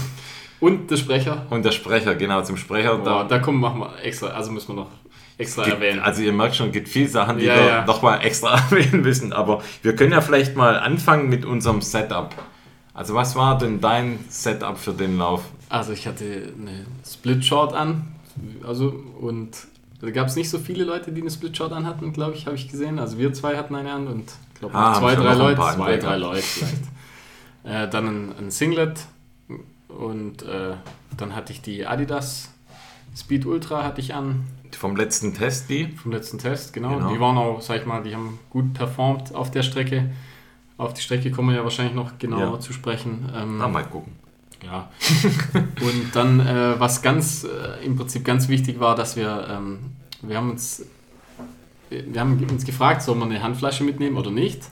Und 0.60 0.90
der 0.90 0.96
Sprecher. 0.96 1.46
Und 1.50 1.64
der 1.64 1.70
Sprecher, 1.72 2.14
genau, 2.16 2.42
zum 2.42 2.56
Sprecher. 2.56 2.96
Boah, 2.98 3.04
Da 3.04 3.24
da 3.24 3.38
kommen 3.38 3.60
machen 3.60 3.80
wir 3.80 3.92
extra, 4.04 4.28
also 4.28 4.50
müssen 4.50 4.68
wir 4.68 4.82
noch 4.82 4.90
extra 5.38 5.62
gibt, 5.64 5.76
erwähnen. 5.76 6.00
also 6.00 6.20
ihr 6.22 6.32
merkt 6.32 6.56
schon, 6.56 6.66
es 6.66 6.72
gibt 6.72 6.88
viele 6.88 7.08
Sachen, 7.08 7.38
die 7.38 7.44
Ja, 7.44 7.54
wir 7.56 7.66
ja. 7.66 7.84
nochmal 7.86 8.24
extra 8.24 8.54
erwähnen 8.70 9.02
müssen. 9.02 9.32
Aber 9.32 9.62
wir 9.82 9.94
können 9.94 10.10
ja 10.12 10.20
vielleicht 10.20 10.56
mal 10.56 10.76
anfangen 10.78 11.28
mit 11.28 11.44
unserem 11.44 11.80
Setup. 11.80 12.34
Also 12.92 13.14
was 13.14 13.36
war 13.36 13.56
denn 13.56 13.80
dein 13.80 14.18
Setup 14.28 14.76
für 14.76 14.92
den 14.92 15.18
Lauf? 15.18 15.42
Also 15.68 15.92
ich 15.92 16.06
hatte 16.06 16.24
eine 16.58 16.86
Split 17.06 17.44
Short 17.44 17.72
an, 17.74 18.06
also 18.66 18.88
und 19.20 19.50
da 20.00 20.10
gab 20.10 20.28
es 20.28 20.36
nicht 20.36 20.48
so 20.48 20.58
viele 20.58 20.84
Leute, 20.84 21.12
die 21.12 21.20
eine 21.20 21.30
Split 21.30 21.56
Short 21.56 21.72
an 21.72 21.84
hatten, 21.86 22.12
glaube 22.12 22.34
ich, 22.34 22.46
habe 22.46 22.56
ich 22.56 22.68
gesehen. 22.68 22.98
Also 22.98 23.18
wir 23.18 23.32
zwei 23.32 23.56
hatten 23.56 23.74
eine 23.74 23.92
an 23.92 24.06
und 24.06 24.32
ich 24.54 24.60
glaube 24.60 24.74
Ah, 24.74 24.94
zwei, 24.98 25.14
drei 25.14 25.34
Leute, 25.34 25.60
zwei, 25.60 25.96
drei. 25.96 26.16
Leute 26.16 26.42
vielleicht. 26.42 26.82
äh, 27.64 27.88
dann 27.88 28.06
ein, 28.06 28.34
ein 28.38 28.50
Singlet 28.50 29.00
und 29.88 30.42
äh, 30.42 30.74
dann 31.16 31.34
hatte 31.34 31.52
ich 31.52 31.60
die 31.62 31.86
Adidas 31.86 32.50
Speed 33.16 33.46
Ultra 33.46 33.82
hatte 33.82 34.00
ich 34.00 34.14
an. 34.14 34.46
Vom 34.70 34.94
letzten 34.94 35.34
Test 35.34 35.68
die? 35.70 35.88
Vom 35.88 36.12
letzten 36.12 36.38
Test, 36.38 36.72
genau. 36.72 36.94
Genau. 36.96 37.12
Die 37.12 37.18
waren 37.20 37.36
auch, 37.36 37.60
sag 37.60 37.80
ich 37.80 37.86
mal, 37.86 38.02
die 38.02 38.14
haben 38.14 38.38
gut 38.50 38.74
performt 38.74 39.34
auf 39.34 39.50
der 39.50 39.62
Strecke. 39.62 40.10
Auf 40.76 40.94
die 40.94 41.00
Strecke 41.00 41.30
kommen 41.32 41.48
wir 41.48 41.56
ja 41.56 41.64
wahrscheinlich 41.64 41.94
noch 41.94 42.18
genauer 42.18 42.54
Ja. 42.54 42.60
zu 42.60 42.72
sprechen. 42.72 43.28
Ähm, 43.34 43.56
Na, 43.58 43.66
mal 43.66 43.84
gucken. 43.84 44.12
Ja. 44.64 44.90
Und 45.80 46.14
dann, 46.14 46.40
äh, 46.40 46.78
was 46.78 47.02
ganz 47.02 47.44
äh, 47.44 47.84
im 47.84 47.96
Prinzip 47.96 48.24
ganz 48.24 48.48
wichtig 48.48 48.80
war, 48.80 48.94
dass 48.94 49.16
wir, 49.16 49.46
ähm, 49.50 49.78
wir 50.22 50.36
haben 50.36 50.50
uns, 50.50 50.84
wir 51.90 52.20
haben 52.20 52.44
uns 52.50 52.64
gefragt, 52.64 53.02
soll 53.02 53.16
man 53.16 53.30
eine 53.30 53.42
Handflasche 53.42 53.84
mitnehmen 53.84 54.16
oder 54.16 54.30
nicht? 54.30 54.62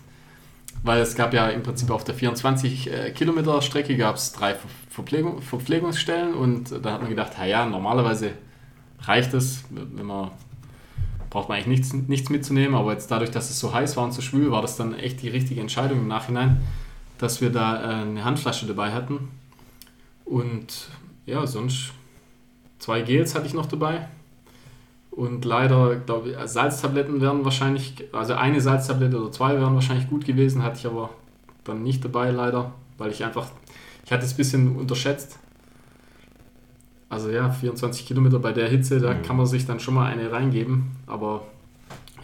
Weil 0.82 1.00
es 1.00 1.14
gab 1.14 1.32
ja 1.32 1.48
im 1.48 1.62
Prinzip 1.62 1.90
auf 1.90 2.04
der 2.04 2.14
24 2.14 2.92
äh, 2.92 3.10
Kilometer 3.12 3.62
Strecke 3.62 3.96
gab 3.96 4.16
es 4.16 4.32
drei 4.32 4.54
Ver 4.54 4.68
Verpflegung, 4.90 5.42
Verpflegungsstellen 5.42 6.32
und 6.32 6.72
da 6.82 6.92
hat 6.92 7.02
man 7.02 7.10
gedacht, 7.10 7.32
ja, 7.46 7.66
normalerweise 7.66 8.32
reicht 9.02 9.34
es, 9.34 9.64
wenn 9.68 10.06
man 10.06 10.30
braucht 11.36 11.50
man 11.50 11.58
eigentlich 11.58 11.80
nichts, 11.80 11.92
nichts 11.92 12.30
mitzunehmen, 12.30 12.74
aber 12.74 12.92
jetzt 12.92 13.10
dadurch, 13.10 13.30
dass 13.30 13.50
es 13.50 13.60
so 13.60 13.74
heiß 13.74 13.96
war 13.98 14.04
und 14.04 14.12
so 14.12 14.22
schwül, 14.22 14.50
war 14.52 14.62
das 14.62 14.76
dann 14.76 14.94
echt 14.94 15.20
die 15.20 15.28
richtige 15.28 15.60
Entscheidung 15.60 15.98
im 15.98 16.08
Nachhinein, 16.08 16.62
dass 17.18 17.42
wir 17.42 17.50
da 17.50 17.82
äh, 17.82 18.02
eine 18.04 18.24
Handflasche 18.24 18.66
dabei 18.66 18.92
hatten. 18.92 19.28
Und 20.26 20.88
ja, 21.24 21.46
sonst 21.46 21.92
zwei 22.78 23.00
Gels 23.00 23.34
hatte 23.34 23.46
ich 23.46 23.54
noch 23.54 23.66
dabei. 23.66 24.08
Und 25.10 25.46
leider, 25.46 25.96
glaube 25.96 26.30
ich, 26.30 26.36
Salztabletten 26.44 27.22
wären 27.22 27.42
wahrscheinlich, 27.44 28.04
also 28.12 28.34
eine 28.34 28.60
Salztablette 28.60 29.18
oder 29.18 29.32
zwei 29.32 29.54
wären 29.54 29.74
wahrscheinlich 29.74 30.10
gut 30.10 30.26
gewesen, 30.26 30.62
hatte 30.62 30.78
ich 30.78 30.86
aber 30.86 31.08
dann 31.64 31.82
nicht 31.82 32.04
dabei 32.04 32.30
leider, 32.30 32.72
weil 32.98 33.10
ich 33.10 33.24
einfach, 33.24 33.48
ich 34.04 34.12
hatte 34.12 34.26
es 34.26 34.34
ein 34.34 34.36
bisschen 34.36 34.76
unterschätzt. 34.76 35.38
Also 37.08 37.30
ja, 37.30 37.50
24 37.50 38.04
Kilometer 38.04 38.38
bei 38.40 38.52
der 38.52 38.68
Hitze, 38.68 39.00
da 39.00 39.14
Mhm. 39.14 39.22
kann 39.22 39.36
man 39.36 39.46
sich 39.46 39.64
dann 39.64 39.80
schon 39.80 39.94
mal 39.94 40.06
eine 40.12 40.30
reingeben. 40.32 40.90
Aber 41.06 41.46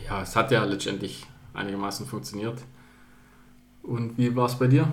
ja, 0.06 0.20
es 0.22 0.36
hat 0.36 0.50
ja 0.50 0.62
letztendlich 0.64 1.24
einigermaßen 1.54 2.04
funktioniert. 2.06 2.60
Und 3.82 4.18
wie 4.18 4.34
war 4.36 4.46
es 4.46 4.58
bei 4.58 4.66
dir? 4.66 4.86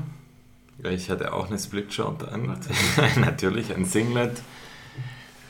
Ja, 0.83 0.91
ich 0.91 1.09
hatte 1.09 1.33
auch 1.33 1.47
eine 1.49 1.59
Split-Shot 1.59 2.23
an. 2.29 2.57
Natürlich, 3.19 3.75
ein 3.75 3.85
Singlet. 3.85 4.41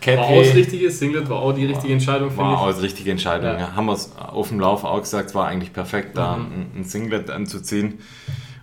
War 0.06 0.20
auch 0.20 0.42
das 0.44 0.56
richtige, 0.56 0.90
Singlet 0.92 1.30
war 1.30 1.40
auch 1.40 1.52
die 1.52 1.66
richtige 1.66 1.92
Entscheidung, 1.92 2.30
finde 2.30 2.44
War 2.46 2.54
ich. 2.54 2.60
auch 2.76 2.80
die 2.80 2.86
richtige 2.86 3.12
Entscheidung. 3.12 3.60
Ja. 3.60 3.76
Haben 3.76 3.88
wir 3.88 3.94
es 3.94 4.12
auf 4.18 4.48
dem 4.48 4.60
Lauf 4.60 4.86
auch 4.86 5.02
gesagt, 5.02 5.30
es 5.30 5.36
war 5.36 5.48
eigentlich 5.48 5.74
perfekt, 5.74 6.18
da 6.18 6.38
Mhm. 6.38 6.68
ein, 6.78 6.84
Singlet 6.86 7.30
anzuziehen. 7.30 8.00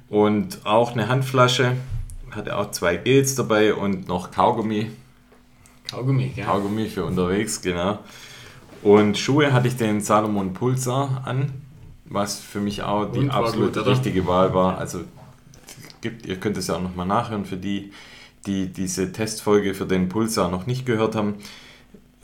Und 0.09 0.61
auch 0.64 0.92
eine 0.92 1.09
Handflasche, 1.09 1.72
hatte 2.31 2.57
auch 2.57 2.70
zwei 2.70 2.96
Gels 2.96 3.35
dabei 3.35 3.74
und 3.74 4.09
noch 4.09 4.31
Kaugummi. 4.31 4.90
Kaugummi, 5.90 6.33
ja. 6.35 6.46
Kaugummi 6.46 6.87
für 6.87 7.05
unterwegs, 7.05 7.61
genau. 7.61 7.98
Und 8.83 9.18
Schuhe 9.18 9.52
hatte 9.52 9.68
ich 9.68 9.76
den 9.76 10.00
Salomon 10.00 10.52
Pulsar 10.55 11.22
an, 11.26 11.52
was 12.07 12.38
für 12.40 12.61
mich 12.61 12.83
auch 12.83 13.07
die 13.12 13.20
Und 13.20 13.29
war 13.29 13.37
absolut 13.44 13.74
gut, 13.74 13.83
oder? 13.83 13.90
richtige 13.90 14.26
Wahl 14.26 14.55
war. 14.55 14.79
Also 14.79 15.00
gibt, 16.07 16.27
ihr 16.27 16.37
könnt 16.37 16.57
es 16.57 16.69
ja 16.69 16.77
auch 16.77 16.83
nochmal 16.83 17.07
nachhören 17.07 17.45
für 17.45 17.57
die, 17.57 17.90
die 18.47 18.69
diese 18.73 19.12
Testfolge 19.12 19.75
für 19.75 19.87
den 19.87 20.09
Pulsar 20.09 20.51
noch 20.51 20.66
nicht 20.66 20.87
gehört 20.87 21.16
haben. 21.16 21.35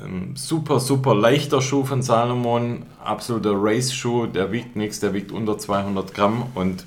Ähm, 0.00 0.36
super, 0.36 0.78
super 0.78 1.14
leichter 1.14 1.60
Schuh 1.60 1.84
von 1.84 2.00
Salomon, 2.02 2.86
absoluter 3.04 3.54
Race-Schuh, 3.54 4.26
der 4.26 4.52
wiegt 4.52 4.76
nichts, 4.76 5.00
der 5.00 5.14
wiegt 5.14 5.32
unter 5.32 5.58
200 5.58 6.14
Gramm 6.14 6.46
und 6.54 6.86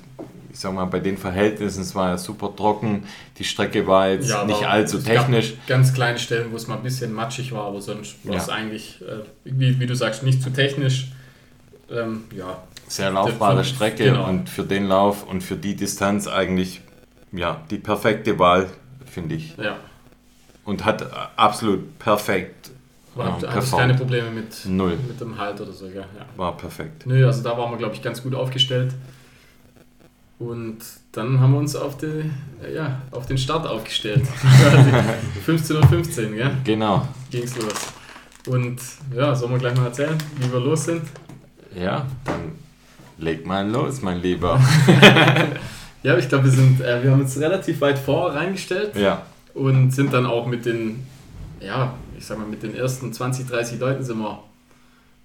ich 0.50 0.60
sag 0.60 0.72
mal, 0.72 0.86
bei 0.86 1.00
den 1.00 1.18
Verhältnissen, 1.18 1.82
es 1.82 1.94
war 1.94 2.08
ja 2.08 2.16
super 2.16 2.50
trocken, 2.56 3.02
die 3.36 3.44
Strecke 3.44 3.86
war 3.86 4.08
jetzt 4.08 4.30
Ja, 4.30 4.46
nicht 4.46 4.64
allzu 4.66 4.98
technisch. 4.98 5.52
Ganz 5.66 5.92
kleine 5.92 6.18
Stellen, 6.18 6.50
wo 6.50 6.56
es 6.56 6.66
mal 6.66 6.76
ein 6.78 6.82
bisschen 6.82 7.12
matschig 7.12 7.52
war, 7.52 7.64
aber 7.66 7.82
sonst 7.82 8.16
war 8.24 8.36
Ja. 8.36 8.40
es 8.40 8.48
eigentlich, 8.48 9.02
äh, 9.02 9.24
wie, 9.44 9.78
wie 9.78 9.86
du 9.86 9.94
sagst, 9.94 10.22
nicht 10.22 10.42
zu 10.42 10.48
technisch. 10.48 11.08
Ähm, 11.90 12.24
ja, 12.34 12.62
sehr 12.88 13.10
laufbare 13.10 13.64
Strecke 13.64 14.04
genau. 14.04 14.28
und 14.28 14.48
für 14.48 14.64
den 14.64 14.86
Lauf 14.86 15.28
und 15.28 15.42
für 15.42 15.56
die 15.56 15.76
Distanz 15.76 16.26
eigentlich 16.26 16.80
ja, 17.36 17.62
die 17.70 17.78
perfekte 17.78 18.38
Wahl, 18.38 18.68
finde 19.06 19.34
ich. 19.36 19.56
ja. 19.56 19.76
Und 20.64 20.84
hat 20.84 21.06
absolut 21.36 21.96
perfekt 22.00 22.70
War, 23.14 23.28
ähm, 23.36 23.40
performt. 23.40 23.82
keine 23.82 23.94
Probleme 23.94 24.30
mit, 24.30 24.66
Null. 24.66 24.98
mit 25.06 25.20
dem 25.20 25.38
Halt 25.38 25.60
oder 25.60 25.72
so, 25.72 25.86
ja. 25.86 26.00
ja. 26.00 26.06
War 26.36 26.56
perfekt. 26.56 27.06
Nö, 27.06 27.24
also 27.24 27.40
da 27.44 27.56
waren 27.56 27.70
wir, 27.70 27.78
glaube 27.78 27.94
ich, 27.94 28.02
ganz 28.02 28.20
gut 28.20 28.34
aufgestellt. 28.34 28.92
Und 30.40 30.78
dann 31.12 31.38
haben 31.40 31.52
wir 31.52 31.58
uns 31.60 31.76
auf, 31.76 31.96
die, 31.98 32.30
ja, 32.74 33.00
auf 33.12 33.26
den 33.26 33.38
Start 33.38 33.64
aufgestellt. 33.66 34.24
15.15 35.46 35.74
Uhr, 35.76 35.86
15, 35.86 36.34
gell? 36.34 36.50
Genau. 36.64 37.06
ging's 37.30 37.56
los. 37.56 37.92
Und 38.48 38.80
ja, 39.14 39.34
sollen 39.36 39.52
wir 39.52 39.58
gleich 39.58 39.76
mal 39.76 39.86
erzählen, 39.86 40.18
wie 40.38 40.52
wir 40.52 40.60
los 40.60 40.84
sind? 40.84 41.02
Ja, 41.74 42.06
dann 42.24 42.52
leg 43.18 43.46
mal 43.46 43.66
los, 43.68 44.02
mein 44.02 44.20
Lieber. 44.20 44.60
Ja, 46.06 46.16
ich 46.16 46.28
glaube, 46.28 46.44
wir 46.44 46.52
sind, 46.52 46.80
äh, 46.80 47.02
wir 47.02 47.10
haben 47.10 47.20
uns 47.22 47.36
relativ 47.40 47.80
weit 47.80 47.98
vor 47.98 48.32
reingestellt 48.32 48.94
ja, 48.94 49.26
und 49.54 49.90
sind 49.90 50.12
dann 50.12 50.24
auch 50.24 50.46
mit 50.46 50.64
den, 50.64 51.04
ja, 51.58 51.94
ich 52.16 52.24
sag 52.24 52.38
mal, 52.38 52.46
mit 52.46 52.62
den 52.62 52.76
ersten 52.76 53.12
20, 53.12 53.48
30 53.48 53.80
Leuten 53.80 54.04
sind 54.04 54.18
wir, 54.18 54.38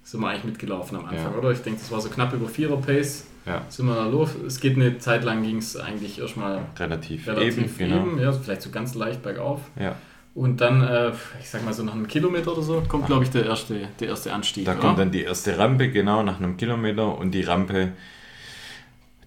sind 0.02 0.20
wir 0.20 0.28
eigentlich 0.30 0.42
mitgelaufen 0.42 0.98
am 0.98 1.04
Anfang, 1.04 1.34
Ja. 1.34 1.38
oder? 1.38 1.52
Ich 1.52 1.60
denke, 1.60 1.78
das 1.78 1.92
war 1.92 2.00
so 2.00 2.08
knapp 2.08 2.32
über 2.32 2.48
4er 2.48 2.80
Pace. 2.80 3.26
ja, 3.46 3.62
Sind 3.68 3.86
wir 3.86 3.94
da 3.94 4.08
los. 4.08 4.30
Es 4.44 4.58
geht 4.58 4.74
eine 4.74 4.98
Zeit 4.98 5.22
lang, 5.22 5.44
ging 5.44 5.58
es 5.58 5.76
eigentlich 5.76 6.18
erstmal 6.18 6.62
relativ, 6.76 7.28
relativ 7.28 7.58
eben, 7.58 7.92
eben, 7.92 8.16
genau. 8.16 8.22
ja, 8.22 8.32
vielleicht 8.32 8.62
so 8.62 8.70
ganz 8.70 8.96
leicht 8.96 9.22
bergauf. 9.22 9.60
Ja. 9.78 9.94
Und 10.34 10.60
dann, 10.60 10.82
äh, 10.82 11.12
ich 11.40 11.48
sag 11.48 11.64
mal 11.64 11.72
so 11.74 11.84
nach 11.84 11.94
einem 11.94 12.08
Kilometer 12.08 12.54
oder 12.54 12.62
so, 12.62 12.82
kommt, 12.88 13.06
glaube 13.06 13.22
ich, 13.22 13.30
der 13.30 13.46
erste, 13.46 13.86
der 14.00 14.08
erste 14.08 14.32
Anstieg. 14.32 14.64
Da 14.64 14.72
oder? 14.72 14.80
kommt 14.80 14.98
dann 14.98 15.12
die 15.12 15.22
erste 15.22 15.56
Rampe, 15.56 15.90
genau, 15.90 16.24
nach 16.24 16.40
einem 16.40 16.56
Kilometer 16.56 17.16
und 17.16 17.30
die 17.30 17.42
Rampe 17.42 17.92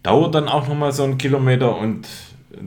dauert 0.06 0.36
dann 0.36 0.48
auch 0.48 0.68
nochmal 0.68 0.92
so 0.92 1.04
einen 1.04 1.18
Kilometer 1.18 1.78
und 1.78 2.08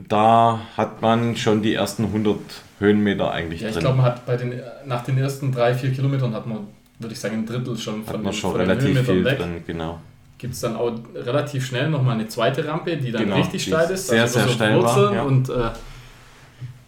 da 0.07 0.59
hat 0.77 1.01
man 1.01 1.35
schon 1.35 1.61
die 1.61 1.73
ersten 1.73 2.05
100 2.05 2.37
Höhenmeter 2.79 3.31
eigentlich 3.31 3.61
Ja, 3.61 3.69
ich 3.69 3.79
glaube, 3.79 3.97
man 3.97 4.05
hat 4.05 4.25
bei 4.25 4.37
den, 4.37 4.53
nach 4.85 5.03
den 5.03 5.17
ersten 5.17 5.51
drei, 5.51 5.73
vier 5.73 5.91
Kilometern 5.91 6.33
hat 6.33 6.45
man, 6.47 6.67
würde 6.99 7.13
ich 7.13 7.19
sagen, 7.19 7.35
ein 7.39 7.45
Drittel 7.45 7.77
schon 7.77 8.01
hat 8.01 8.05
von, 8.07 8.23
man 8.23 8.31
den, 8.31 8.33
schon 8.39 8.51
von 8.51 8.59
den 8.59 8.69
relativ 8.69 8.87
Höhenmetern 8.89 9.15
viel 9.15 9.25
weg. 9.25 9.37
drin, 9.39 9.63
genau. 9.65 9.99
Gibt 10.37 10.53
es 10.53 10.59
dann 10.61 10.75
auch 10.77 10.93
relativ 11.15 11.65
schnell 11.65 11.89
nochmal 11.89 12.15
eine 12.15 12.27
zweite 12.27 12.65
Rampe, 12.65 12.95
die 12.97 13.11
dann 13.11 13.23
Genau, 13.23 13.35
richtig 13.37 13.63
die 13.65 13.69
steil 13.71 13.89
ist. 13.89 14.07
sehr, 14.07 14.21
also 14.21 14.39
sehr 14.39 14.47
so 14.47 14.53
steil 14.53 14.81
war, 14.83 15.13
ja. 15.13 15.23
Und 15.23 15.49
äh, 15.49 15.69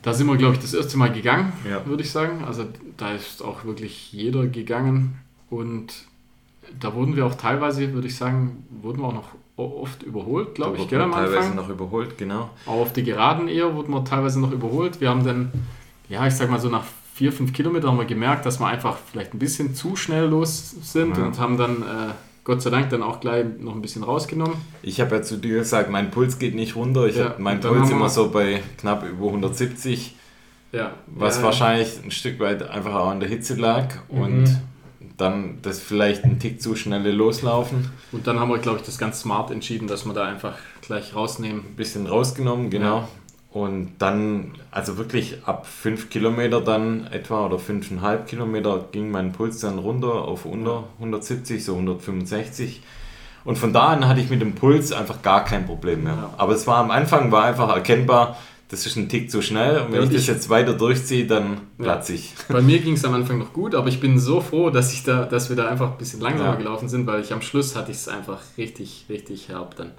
da 0.03 0.13
sind 0.13 0.27
wir, 0.27 0.37
glaube 0.37 0.55
ich, 0.55 0.61
das 0.61 0.73
erste 0.73 0.97
Mal 0.97 1.11
gegangen, 1.11 1.51
Ja. 1.69 1.85
würde 1.85 2.03
ich 2.03 2.11
sagen. 2.11 2.43
Also 2.45 2.65
da 2.97 3.11
ist 3.13 3.41
auch 3.43 3.65
wirklich 3.65 4.13
jeder 4.13 4.45
gegangen. 4.47 5.19
Und 5.49 5.93
da 6.79 6.93
wurden 6.93 7.15
wir 7.17 7.25
auch 7.25 7.35
teilweise, 7.35 7.91
würde 7.93 8.07
ich 8.07 8.15
sagen, 8.15 8.65
wurden 8.81 9.01
wir 9.01 9.07
auch 9.07 9.13
noch 9.13 9.29
oft 9.81 10.03
überholt, 10.03 10.55
glaube 10.55 10.77
ich, 10.77 10.87
gell, 10.87 11.01
am 11.01 11.09
man 11.11 11.19
teilweise 11.19 11.37
Anfang. 11.39 11.55
noch 11.55 11.69
überholt, 11.69 12.17
genau. 12.17 12.49
Auch 12.65 12.81
auf 12.81 12.93
die 12.93 13.03
Geraden 13.03 13.47
eher 13.47 13.75
wurden 13.75 13.91
wir 13.93 14.03
teilweise 14.05 14.39
noch 14.39 14.51
überholt. 14.51 14.99
Wir 15.01 15.09
haben 15.09 15.23
dann, 15.25 15.51
ja, 16.09 16.25
ich 16.27 16.33
sag 16.35 16.49
mal 16.49 16.59
so 16.59 16.69
nach 16.69 16.83
vier, 17.13 17.31
fünf 17.31 17.53
Kilometern 17.53 17.91
haben 17.91 17.97
wir 17.99 18.05
gemerkt, 18.05 18.45
dass 18.45 18.59
wir 18.59 18.67
einfach 18.67 18.97
vielleicht 19.11 19.33
ein 19.33 19.39
bisschen 19.39 19.75
zu 19.75 19.95
schnell 19.95 20.25
los 20.27 20.75
sind 20.81 21.17
Ja. 21.17 21.25
und 21.25 21.39
haben 21.39 21.57
dann, 21.57 21.81
äh, 21.83 22.13
Gott 22.43 22.61
sei 22.63 22.71
Dank, 22.71 22.89
dann 22.89 23.03
auch 23.03 23.19
gleich 23.19 23.45
noch 23.59 23.73
ein 23.75 23.81
bisschen 23.83 24.03
rausgenommen. 24.03 24.55
Ich 24.81 24.99
habe 24.99 25.17
ja 25.17 25.21
zu 25.21 25.37
dir 25.37 25.59
gesagt, 25.59 25.91
mein 25.91 26.09
Puls 26.09 26.39
geht 26.39 26.55
nicht 26.55 26.75
runter. 26.75 27.05
Ich 27.05 27.17
Ja, 27.17 27.25
habe 27.25 27.41
meinen 27.41 27.59
Puls 27.59 27.91
immer 27.91 28.09
so 28.09 28.31
bei 28.31 28.61
knapp 28.79 29.07
über 29.07 29.27
170, 29.27 30.15
Ja, 30.71 30.93
was 31.05 31.37
ja, 31.37 31.43
wahrscheinlich 31.43 31.99
ein 32.03 32.09
Stück 32.11 32.39
weit 32.39 32.67
einfach 32.67 32.95
auch 32.95 33.09
an 33.09 33.19
der 33.19 33.27
Hitze 33.29 33.55
lag 33.55 33.89
Mhm. 34.09 34.21
und 34.21 34.57
dann 35.21 35.59
das 35.61 35.79
vielleicht 35.79 36.23
ein 36.25 36.39
Tick 36.39 36.61
zu 36.61 36.75
schnelle 36.75 37.11
Loslaufen. 37.11 37.91
Und 38.11 38.27
dann 38.27 38.39
haben 38.39 38.49
wir, 38.49 38.57
glaube 38.57 38.79
ich, 38.79 38.85
das 38.85 38.97
ganz 38.97 39.21
smart 39.21 39.51
entschieden, 39.51 39.87
dass 39.87 40.05
wir 40.05 40.13
da 40.13 40.25
einfach 40.25 40.55
gleich 40.81 41.15
rausnehmen. 41.15 41.61
ein 41.61 41.75
bisschen 41.75 42.07
rausgenommen, 42.07 42.69
genau. 42.69 42.97
Ja. 42.97 43.07
Und 43.51 43.93
dann, 43.99 44.53
also 44.71 44.97
wirklich 44.97 45.37
ab 45.45 45.67
5 45.67 46.09
Kilometer 46.09 46.61
dann 46.61 47.07
etwa 47.07 47.45
oder 47.45 47.57
5,5 47.57 48.23
Kilometer 48.25 48.85
ging 48.91 49.11
mein 49.11 49.33
Puls 49.33 49.59
dann 49.59 49.77
runter 49.77 50.13
auf 50.13 50.45
unter 50.45 50.85
170, 50.99 51.63
so 51.63 51.73
165. 51.73 52.81
Und 53.43 53.57
von 53.57 53.73
da 53.73 53.87
an 53.87 54.07
hatte 54.07 54.21
ich 54.21 54.29
mit 54.29 54.41
dem 54.41 54.55
Puls 54.55 54.93
einfach 54.93 55.21
gar 55.21 55.43
kein 55.43 55.65
Problem 55.65 56.03
mehr. 56.03 56.13
Ja. 56.13 56.33
Aber 56.37 56.53
es 56.53 56.65
war 56.65 56.77
am 56.77 56.91
Anfang 56.91 57.31
war 57.31 57.43
einfach 57.43 57.69
erkennbar, 57.69 58.37
das 58.71 58.85
ist 58.85 58.95
ein 58.95 59.09
Tick 59.09 59.29
zu 59.29 59.41
schnell 59.41 59.79
und 59.81 59.87
wenn 59.87 59.95
Ja, 59.95 59.99
ich 60.01 60.07
und 60.07 60.13
das 60.15 60.21
ich- 60.23 60.27
jetzt 60.29 60.49
weiter 60.49 60.73
durchziehe, 60.73 61.27
dann 61.27 61.61
platze 61.77 62.13
ich. 62.13 62.33
Bei 62.47 62.61
mir 62.61 62.79
ging 62.79 62.93
es 62.93 63.05
am 63.05 63.13
Anfang 63.13 63.37
noch 63.37 63.53
gut, 63.53 63.75
aber 63.75 63.87
ich 63.89 63.99
bin 63.99 64.17
so 64.17 64.41
froh, 64.41 64.69
dass, 64.71 64.93
ich 64.93 65.03
da, 65.03 65.25
dass 65.25 65.49
wir 65.49 65.55
da 65.55 65.67
einfach 65.67 65.91
ein 65.91 65.97
bisschen 65.97 66.21
langsamer 66.21 66.51
Ja. 66.51 66.55
gelaufen 66.55 66.87
sind, 66.89 67.05
weil 67.05 67.21
ich 67.21 67.31
am 67.33 67.41
Schluss 67.41 67.75
hatte 67.75 67.91
ich 67.91 67.97
es 67.97 68.07
einfach 68.07 68.39
richtig, 68.57 69.05
richtig 69.09 69.49
herb 69.49 69.75
dann. 69.75 69.91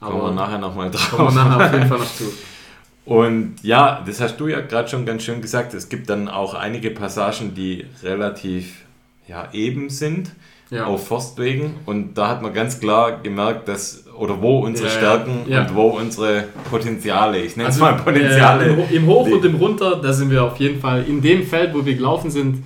Kommen 0.00 0.22
wir 0.22 0.30
nachher 0.32 0.58
nochmal 0.58 0.90
drauf. 0.90 1.10
kommen 1.10 1.34
wir 1.34 1.44
nachher 1.44 1.66
auf 1.66 1.72
jeden 1.74 1.88
Fall 1.88 1.98
noch 1.98 2.14
zu. 2.14 2.24
Und 3.04 3.56
ja, 3.62 4.02
das 4.06 4.20
hast 4.20 4.36
du 4.38 4.46
ja 4.46 4.60
gerade 4.60 4.88
schon 4.88 5.04
ganz 5.04 5.24
schön 5.24 5.42
gesagt. 5.42 5.74
Es 5.74 5.88
gibt 5.88 6.08
dann 6.10 6.28
auch 6.28 6.54
einige 6.54 6.90
Passagen, 6.90 7.54
die 7.54 7.86
relativ 8.02 8.84
ja, 9.26 9.48
eben 9.52 9.90
sind 9.90 10.32
Ja. 10.70 10.86
auf 10.86 11.06
Forstwegen. 11.08 11.74
Und 11.86 12.14
da 12.16 12.28
hat 12.28 12.42
man 12.42 12.52
ganz 12.54 12.78
klar 12.78 13.20
gemerkt, 13.20 13.68
dass 13.68 14.04
oder 14.20 14.40
wo 14.40 14.60
unsere 14.60 14.88
Ja. 14.88 14.94
Stärken 14.94 15.42
Ja. 15.46 15.62
und 15.62 15.74
wo 15.74 15.88
unsere 15.88 16.44
Potenziale, 16.70 17.38
ich 17.42 17.56
nenne 17.56 17.68
es 17.70 17.80
Also, 17.80 17.96
mal 17.96 18.02
Potenziale. 18.02 18.64
Äh, 18.66 18.70
im, 18.72 18.76
Ho- 18.78 18.86
Im 18.90 19.06
Hoch 19.06 19.26
und 19.30 19.44
im 19.44 19.54
Runter, 19.56 19.96
da 19.96 20.12
sind 20.12 20.30
wir 20.30 20.44
auf 20.44 20.58
jeden 20.58 20.80
Fall 20.80 21.04
in 21.08 21.20
dem 21.20 21.42
Feld, 21.44 21.74
wo 21.74 21.84
wir 21.84 21.94
gelaufen 21.94 22.30
sind, 22.30 22.64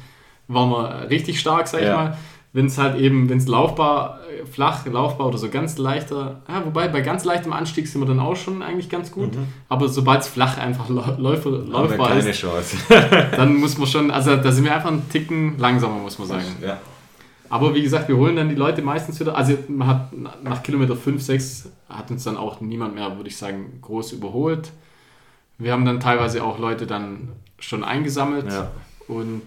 waren 0.49 0.71
wir 0.71 1.07
richtig 1.11 1.41
stark, 1.41 1.69
sag 1.69 1.81
ich 1.81 1.87
Ja. 1.87 1.97
mal. 1.97 2.19
Wenn 2.53 2.67
es 2.67 2.79
halt 2.79 2.97
eben, 3.01 3.29
wenn 3.29 3.39
es 3.39 3.49
laufbar, 3.49 4.21
äh, 4.31 4.47
flach, 4.47 4.87
laufbar 4.87 5.27
oder 5.27 5.39
so 5.39 5.49
ganz 5.49 5.77
leichter, 5.79 6.41
ja, 6.49 6.63
wobei 6.65 6.87
bei 6.87 7.01
ganz 7.01 7.25
leichtem 7.25 7.53
Anstieg 7.53 7.89
sind 7.89 8.01
wir 8.01 8.07
dann 8.07 8.21
auch 8.21 8.37
schon 8.37 8.63
eigentlich 8.63 8.89
ganz 8.89 9.11
gut. 9.11 9.31
Aber 9.69 9.89
sobald 9.89 10.21
es 10.23 10.29
flach 10.29 10.59
einfach 10.59 10.89
läufer, 10.89 11.17
Haben 11.51 11.67
wir 11.67 11.73
läufbar 11.73 12.09
keine 12.11 12.29
ist, 12.31 12.39
Chance. 12.39 12.77
dann 13.37 13.57
muss 13.57 13.77
man 13.79 13.87
schon, 13.89 14.11
also 14.13 14.37
da 14.37 14.53
sind 14.53 14.65
wir 14.65 14.75
einfach 14.75 14.91
einen 14.91 15.09
Ticken 15.09 15.59
langsamer, 15.59 15.99
muss 15.99 16.19
man 16.19 16.29
sagen. 16.29 16.45
ja. 16.65 16.79
Aber 17.51 17.75
wie 17.75 17.83
gesagt, 17.83 18.09
wir 18.09 18.17
holen 18.17 18.37
dann 18.37 18.49
die 18.49 18.55
Leute 18.55 18.83
meistens 18.83 19.21
wieder. 19.21 19.37
Also 19.37 19.57
man 19.69 19.89
hat 19.89 20.13
nach 20.43 20.63
Kilometer 20.63 20.97
5, 20.97 21.23
6 21.23 21.69
hat 21.89 22.11
uns 22.11 22.25
dann 22.25 22.37
auch 22.37 22.61
niemand 22.61 22.95
mehr, 22.95 23.17
würde 23.17 23.29
ich 23.29 23.37
sagen, 23.37 23.79
groß 23.83 24.13
überholt. 24.13 24.73
Wir 25.59 25.73
haben 25.73 25.85
dann 25.85 26.01
teilweise 26.01 26.43
auch 26.43 26.59
Leute 26.59 26.87
dann 26.87 27.29
schon 27.59 27.85
eingesammelt. 27.85 28.51
Ja. 28.51 28.71
Und 29.07 29.43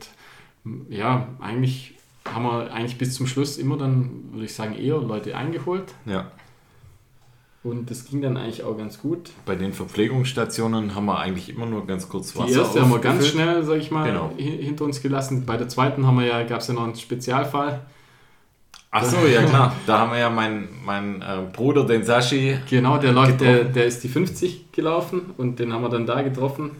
ja, 0.90 1.28
eigentlich 1.40 1.96
haben 2.26 2.44
wir 2.44 2.72
eigentlich 2.72 2.98
bis 2.98 3.16
zum 3.16 3.28
Schluss 3.28 3.58
immer 3.58 3.78
dann, 3.78 4.30
würde 4.32 4.46
ich 4.46 4.54
sagen, 4.54 4.76
eher 4.76 5.00
Leute 5.00 5.36
eingeholt. 5.36 5.94
ja. 6.06 6.32
Und 7.70 7.90
das 7.92 8.06
ging 8.06 8.22
dann 8.22 8.38
eigentlich 8.38 8.64
auch 8.64 8.78
ganz 8.78 9.00
gut. 9.02 9.32
Bei 9.46 9.56
den 9.56 9.74
Verpflegungsstationen 9.74 10.96
haben 10.96 11.06
wir 11.06 11.20
eigentlich 11.20 11.50
immer 11.50 11.66
nur 11.66 11.86
ganz 11.86 12.08
kurz 12.08 12.36
Wasser 12.36 12.48
Die 12.48 12.54
erste 12.54 12.82
haben 12.82 12.92
wir 12.92 13.00
ganz 13.00 13.28
schnell, 13.28 13.64
sag 13.64 13.78
ich 13.78 13.92
mal, 13.92 14.08
Genau. 14.10 14.32
hi- 14.38 14.64
hinter 14.64 14.86
uns 14.86 15.02
gelassen. 15.02 15.46
Bei 15.46 15.58
der 15.58 15.68
zweiten 15.68 16.06
haben 16.08 16.18
wir 16.20 16.26
ja, 16.28 16.44
gab 16.44 16.62
es 16.62 16.68
ja 16.68 16.74
noch 16.74 16.84
einen 16.84 16.96
Spezialfall. 16.96 17.82
Ach 18.92 19.04
so, 19.04 19.18
ja 19.28 19.44
klar. 19.44 19.76
Da 19.86 20.00
haben 20.00 20.12
wir 20.12 20.20
ja 20.20 20.30
meinen 20.30 20.70
mein, 20.86 21.22
äh, 21.22 21.40
Bruder, 21.52 21.84
den 21.86 22.04
Sashi, 22.06 22.58
Genau, 22.70 22.98
der 22.98 23.12
läuft, 23.12 23.42
der, 23.42 23.66
der 23.66 23.86
ist 23.86 24.02
die 24.04 24.08
50 24.08 24.72
gelaufen 24.72 25.34
und 25.38 25.60
den 25.60 25.74
haben 25.74 25.82
wir 25.82 25.90
dann 25.90 26.06
da 26.06 26.22
getroffen. 26.22 26.72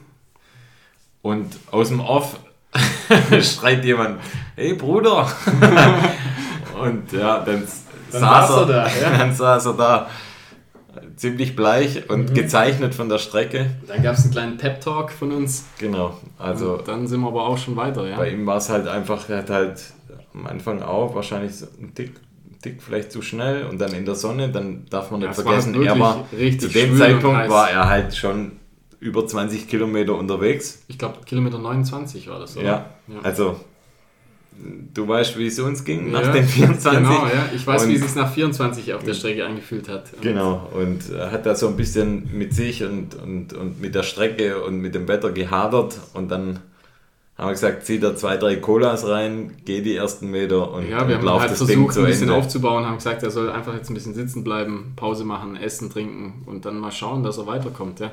und 1.22 1.58
aus 1.72 1.90
dem 1.90 2.00
Off 2.00 2.40
schreit 3.42 3.84
jemand, 3.84 4.20
hey 4.56 4.74
Bruder. 4.74 5.30
und 6.82 7.12
ja, 7.12 7.40
dann, 7.40 7.64
Dann 8.12 8.22
saß 8.22 8.50
er 8.52 8.66
da, 8.66 8.88
ja. 8.88 9.10
Dann 9.18 9.34
saß 9.36 9.66
er 9.66 9.74
da, 9.74 10.10
ziemlich 11.16 11.56
bleich 11.56 11.96
Mhm. 12.08 12.14
und 12.14 12.34
gezeichnet 12.36 12.94
von 12.96 13.10
der 13.10 13.18
Strecke. 13.18 13.68
Dann 13.88 14.02
gab 14.04 14.16
es 14.16 14.24
einen 14.24 14.32
kleinen 14.32 14.58
Pep-Talk 14.58 15.12
von 15.12 15.32
uns. 15.32 15.66
Genau, 15.80 16.18
also 16.38 16.78
Und 16.80 16.88
dann 16.88 17.08
sind 17.08 17.22
wir 17.22 17.28
aber 17.28 17.46
auch 17.48 17.58
schon 17.58 17.76
weiter, 17.76 18.08
ja. 18.08 18.18
bei 18.18 18.30
ihm 18.32 18.46
war 18.46 18.58
es 18.58 18.70
halt 18.70 18.88
einfach, 18.88 19.30
er 19.30 19.38
hat 19.40 19.50
halt 19.50 19.84
am 20.34 20.46
Anfang 20.48 20.82
auch 20.82 21.16
wahrscheinlich 21.16 21.56
so 21.56 21.66
ein 21.82 21.94
Tick, 21.96 22.14
Tick 22.62 22.82
vielleicht 22.82 23.12
zu 23.12 23.22
schnell 23.22 23.66
und 23.66 23.80
dann 23.80 23.94
in 23.94 24.06
der 24.06 24.16
Sonne, 24.16 24.50
dann 24.50 24.86
darf 24.90 25.12
man 25.12 25.22
Ja, 25.22 25.28
nicht 25.30 25.38
war 25.38 25.46
vergessen, 25.46 25.74
wirklich 25.74 25.90
er 25.90 26.00
war 26.00 26.26
richtig 26.38 26.72
zu 26.72 26.80
dem 26.80 26.98
Zeitpunkt 26.98 27.50
war 27.50 27.70
er 27.72 27.88
halt 27.88 28.16
schon 28.16 28.54
über 29.00 29.26
20 29.28 29.68
Kilometer 29.68 30.16
unterwegs. 30.16 30.84
Ich 30.88 30.98
glaube, 30.98 31.20
Kilometer 31.26 31.60
29 31.60 32.28
war 32.30 32.40
das, 32.40 32.58
oder? 32.58 32.66
Ja, 32.66 32.86
Ja. 33.08 33.20
also 33.22 33.58
du 34.94 35.08
weißt, 35.08 35.38
wie 35.38 35.48
es 35.48 35.60
uns 35.60 35.84
ging 35.84 36.12
nach 36.12 36.24
Ja, 36.24 36.32
den 36.32 36.46
24. 36.46 37.00
Genau, 37.00 37.26
ja. 37.26 37.50
Ich 37.54 37.66
weiß, 37.66 37.84
Und- 37.84 37.90
wie 37.90 37.96
es 37.96 38.02
sich 38.02 38.16
nach 38.16 38.32
24 38.34 38.94
auf 38.94 39.04
der 39.04 39.14
Strecke 39.14 39.46
angefühlt 39.46 39.88
hat. 39.90 40.14
Und 40.14 40.22
Genau, 40.22 40.70
und 40.74 41.10
er 41.12 41.32
hat 41.32 41.46
da 41.46 41.56
so 41.56 41.68
ein 41.68 41.76
bisschen 41.78 42.30
mit 42.34 42.54
sich 42.54 42.84
und, 42.84 43.16
und, 43.16 43.54
und 43.54 43.82
mit 43.82 43.96
der 43.96 44.04
Strecke 44.04 44.62
und 44.64 44.80
mit 44.80 44.96
dem 44.96 45.08
Wetter 45.08 45.32
gehadert 45.32 45.98
und 46.14 46.30
dann 46.32 46.60
haben 47.38 47.50
wir 47.50 47.52
gesagt, 47.54 47.86
zieh 47.86 48.00
da 48.00 48.16
zwei, 48.16 48.38
drei 48.38 48.56
Colas 48.56 49.08
rein, 49.08 49.52
geh 49.64 49.82
die 49.82 49.96
ersten 49.96 50.32
Meter 50.32 50.72
und, 50.72 50.90
Ja, 50.90 51.08
wir 51.08 51.20
und 51.20 51.30
haben 51.30 51.40
halt 51.40 51.52
das 51.52 51.60
versucht, 51.60 51.96
ein 51.98 52.06
bisschen 52.06 52.24
Ende. 52.30 52.34
aufzubauen, 52.34 52.84
haben 52.84 52.96
gesagt, 52.98 53.22
er 53.22 53.30
soll 53.30 53.52
einfach 53.52 53.76
jetzt 53.76 53.92
ein 53.92 53.94
bisschen 53.94 54.16
sitzen 54.16 54.44
bleiben, 54.44 54.94
Pause 54.96 55.24
machen, 55.24 55.56
essen, 55.56 55.92
trinken 55.92 56.42
und 56.48 56.66
dann 56.66 56.80
mal 56.80 56.92
schauen, 56.92 57.22
dass 57.22 57.38
er 57.38 57.46
weiterkommt. 57.46 58.00
Ja. 58.00 58.12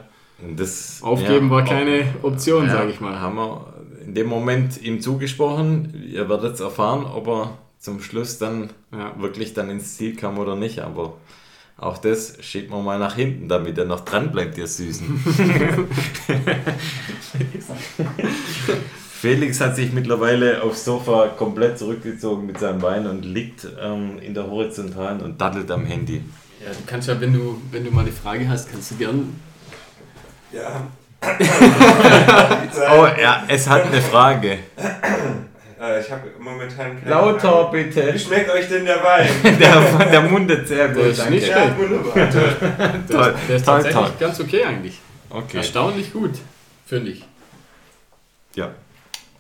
Das, 0.57 0.99
Aufgeben 1.01 1.47
ja, 1.47 1.51
war 1.53 1.65
keine 1.65 2.07
Option, 2.23 2.67
ja, 2.67 2.73
sage 2.73 2.91
ich 2.91 3.01
mal. 3.01 3.19
Haben 3.19 3.37
wir 3.37 3.74
in 4.07 4.15
dem 4.15 4.27
Moment 4.29 4.81
ihm 4.83 5.01
zugesprochen. 5.01 6.05
Ihr 6.11 6.29
werdet 6.29 6.55
es 6.55 6.61
erfahren, 6.61 7.05
ob 7.05 7.27
er 7.29 7.59
zum 7.79 8.01
Schluss 8.01 8.39
dann 8.39 8.71
Ja. 8.93 9.15
wirklich 9.19 9.55
dann 9.55 9.71
ins 9.71 9.97
Ziel 9.97 10.17
kam 10.17 10.39
oder 10.39 10.57
nicht. 10.57 10.81
Aber 10.81 11.17
auch 11.77 11.99
das 11.99 12.37
schiebt 12.41 12.71
man 12.71 12.85
mal 12.85 12.99
nach 12.99 13.17
hinten, 13.17 13.49
damit 13.49 13.77
er 13.79 13.85
noch 13.85 14.01
dran 14.01 14.31
bleibt, 14.33 14.57
ihr 14.59 14.67
Süßen. 14.67 15.25
Felix 19.21 19.61
hat 19.61 19.77
sich 19.77 19.93
mittlerweile 19.93 20.63
aufs 20.63 20.85
Sofa 20.85 21.29
komplett 21.29 21.79
zurückgezogen 21.79 22.47
mit 22.47 22.59
seinem 22.61 22.79
Bein 22.81 23.07
und 23.07 23.25
liegt 23.25 23.67
ähm, 23.81 24.19
in 24.19 24.35
der 24.35 24.47
Horizontalen 24.49 25.21
und 25.23 25.41
daddelt 25.41 25.71
am 25.71 25.87
Handy. 25.87 26.23
Ja, 26.63 26.71
du 26.73 26.79
kannst 26.87 27.09
ja, 27.09 27.19
wenn 27.21 27.33
du, 27.33 27.61
wenn 27.71 27.85
du 27.85 27.91
mal 27.91 28.05
die 28.05 28.11
Frage 28.11 28.49
hast, 28.49 28.71
kannst 28.71 28.91
du 28.93 28.97
gern. 28.97 29.35
Ja. 30.53 30.87
Oh, 32.97 33.07
ja, 33.21 33.45
es 33.49 33.69
hat 33.69 33.87
eine 33.87 34.01
Frage. 34.01 34.59
Äh, 35.81 36.01
ich 36.01 36.11
habe 36.11 36.23
momentan 36.41 36.99
keine 37.01 37.11
Lauter 37.11 37.41
Frage. 37.71 37.85
bitte. 37.85 38.15
Wie 38.15 38.19
schmeckt 38.19 38.51
euch 38.51 38.69
denn 38.69 38.85
der 38.85 39.03
Wein? 39.03 39.29
Der, 39.59 40.07
der 40.11 40.21
mundet 40.23 40.67
sehr 40.69 40.89
gut. 40.89 40.97
Der 40.99 41.07
ist 41.07 41.31
nicht 41.31 41.47
ja, 41.49 41.57
schlecht. 41.57 41.79
wunderbar. 41.79 42.15
Der, 42.15 43.07
Toll, 43.09 43.35
ist, 43.35 43.49
der 43.49 43.57
ist 43.57 43.65
toll, 43.65 43.75
tatsächlich 43.75 43.95
toll. 43.95 44.13
ganz 44.21 44.41
okay 44.41 44.65
eigentlich. 44.65 44.99
Okay. 45.31 45.57
Erstaunlich 45.59 46.13
gut, 46.13 46.33
finde 46.87 47.11
ich. 47.13 47.25
Ja. 48.55 48.71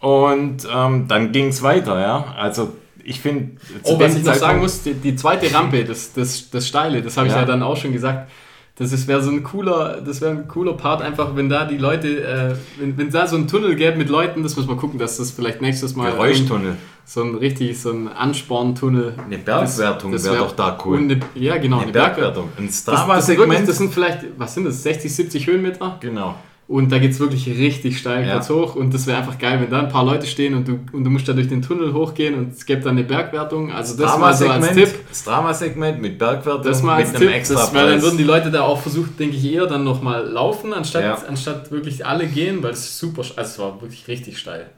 Und 0.00 0.66
ähm, 0.72 1.06
dann 1.08 1.32
ging 1.32 1.48
es 1.48 1.62
weiter, 1.62 1.98
ja. 2.00 2.34
Also 2.36 2.74
ich 3.02 3.20
finde. 3.20 3.56
Oh, 3.84 3.98
was 3.98 4.14
ich 4.16 4.24
noch 4.24 4.34
sagen 4.34 4.60
muss, 4.60 4.82
die, 4.82 4.94
die 4.94 5.16
zweite 5.16 5.52
Rampe, 5.54 5.84
das, 5.84 6.12
das, 6.12 6.50
das 6.50 6.66
Steile, 6.68 7.00
das 7.02 7.16
habe 7.16 7.26
ich 7.28 7.32
Ja. 7.32 7.40
ja. 7.40 7.44
dann 7.46 7.62
auch 7.62 7.76
schon 7.76 7.92
gesagt. 7.92 8.28
Das 8.76 9.06
wäre 9.06 9.22
so 9.22 9.30
ein 9.30 9.44
cooler, 9.44 10.00
das 10.04 10.20
wäre 10.20 10.32
ein 10.32 10.48
cooler 10.48 10.72
Part, 10.72 11.00
einfach 11.00 11.36
wenn 11.36 11.48
da 11.48 11.64
die 11.64 11.76
Leute, 11.78 12.08
äh, 12.24 12.54
wenn, 12.80 12.98
wenn 12.98 13.08
da 13.10 13.24
so 13.28 13.36
ein 13.36 13.46
Tunnel 13.46 13.76
gäbe 13.76 13.96
mit 13.96 14.08
Leuten, 14.08 14.42
das 14.42 14.56
muss 14.56 14.66
man 14.66 14.76
gucken, 14.76 14.98
dass 14.98 15.16
das 15.16 15.30
vielleicht 15.30 15.60
nächstes 15.62 15.94
Mal 15.94 16.10
Geräuschtunnel. 16.10 16.74
so 17.04 17.22
ein 17.22 17.36
richtig 17.36 17.80
so 17.80 17.90
ein 17.92 18.08
Ansporntunnel. 18.08 19.14
Eine 19.24 19.38
Bergwertung 19.38 20.10
Das- 20.10 20.22
das 20.22 20.32
wäre 20.32 20.40
wär- 20.42 20.48
doch 20.48 20.56
da 20.56 20.76
cool. 20.84 20.96
Und 20.98 21.12
eine, 21.12 21.20
ja, 21.36 21.56
genau, 21.58 21.78
eine 21.80 21.92
Bergwertung. 21.92 22.48
Ein 22.58 22.66
Das, 22.66 22.82
das, 22.84 22.86
wirklich, 22.86 22.98
Strava-Segment. 23.22 23.68
das 23.68 23.78
sind 23.78 23.94
vielleicht, 23.94 24.18
was 24.38 24.54
sind 24.54 24.64
das, 24.64 24.82
60, 24.82 25.14
70 25.14 25.46
Höhenmeter? 25.46 25.96
Genau. 26.00 26.34
Und 26.66 26.90
da 26.90 26.98
geht 26.98 27.10
es 27.10 27.20
wirklich 27.20 27.46
richtig 27.46 27.98
steil 27.98 28.26
Ja. 28.26 28.34
kurz 28.34 28.48
hoch. 28.48 28.74
Und 28.74 28.94
das 28.94 29.06
wäre 29.06 29.18
einfach 29.18 29.38
geil, 29.38 29.60
wenn 29.60 29.68
da 29.70 29.80
ein 29.80 29.90
paar 29.90 30.02
Leute 30.04 30.26
stehen 30.26 30.54
und 30.54 30.66
du, 30.66 30.80
und 30.92 31.04
du 31.04 31.10
musst 31.10 31.28
da 31.28 31.34
durch 31.34 31.48
den 31.48 31.60
Tunnel 31.60 31.92
hochgehen 31.92 32.34
und 32.34 32.54
es 32.54 32.64
gibt 32.64 32.86
dann 32.86 32.92
eine 32.96 33.04
Bergwertung. 33.06 33.70
Also 33.70 33.98
das 34.02 34.16
mal 34.18 34.32
so 34.32 34.48
als 34.48 34.72
Tipp. 34.72 34.88
Strava-Segment 35.12 36.00
mit 36.00 36.18
Bergwertung, 36.18 36.62
Das 36.62 36.82
mal 36.82 36.96
mit 36.96 37.06
als 37.06 37.16
einem 37.16 37.26
Tipp. 37.28 37.36
extra 37.36 37.54
Das, 37.56 37.74
weil 37.74 37.90
dann 37.90 38.00
würden 38.02 38.16
die 38.16 38.24
Leute 38.24 38.50
da 38.50 38.62
auch 38.62 38.80
versuchen, 38.80 39.14
denke 39.18 39.36
ich, 39.36 39.44
eher 39.52 39.66
dann 39.66 39.84
nochmal 39.84 40.26
laufen, 40.26 40.72
anstatt, 40.72 41.02
Ja. 41.04 41.18
anstatt 41.28 41.70
wirklich 41.70 42.06
alle 42.06 42.26
gehen, 42.26 42.62
weil 42.62 42.70
es 42.72 42.98
super, 42.98 43.20
also 43.20 43.40
es 43.42 43.58
war 43.58 43.82
wirklich 43.82 44.08
richtig 44.08 44.38
steil. 44.38 44.70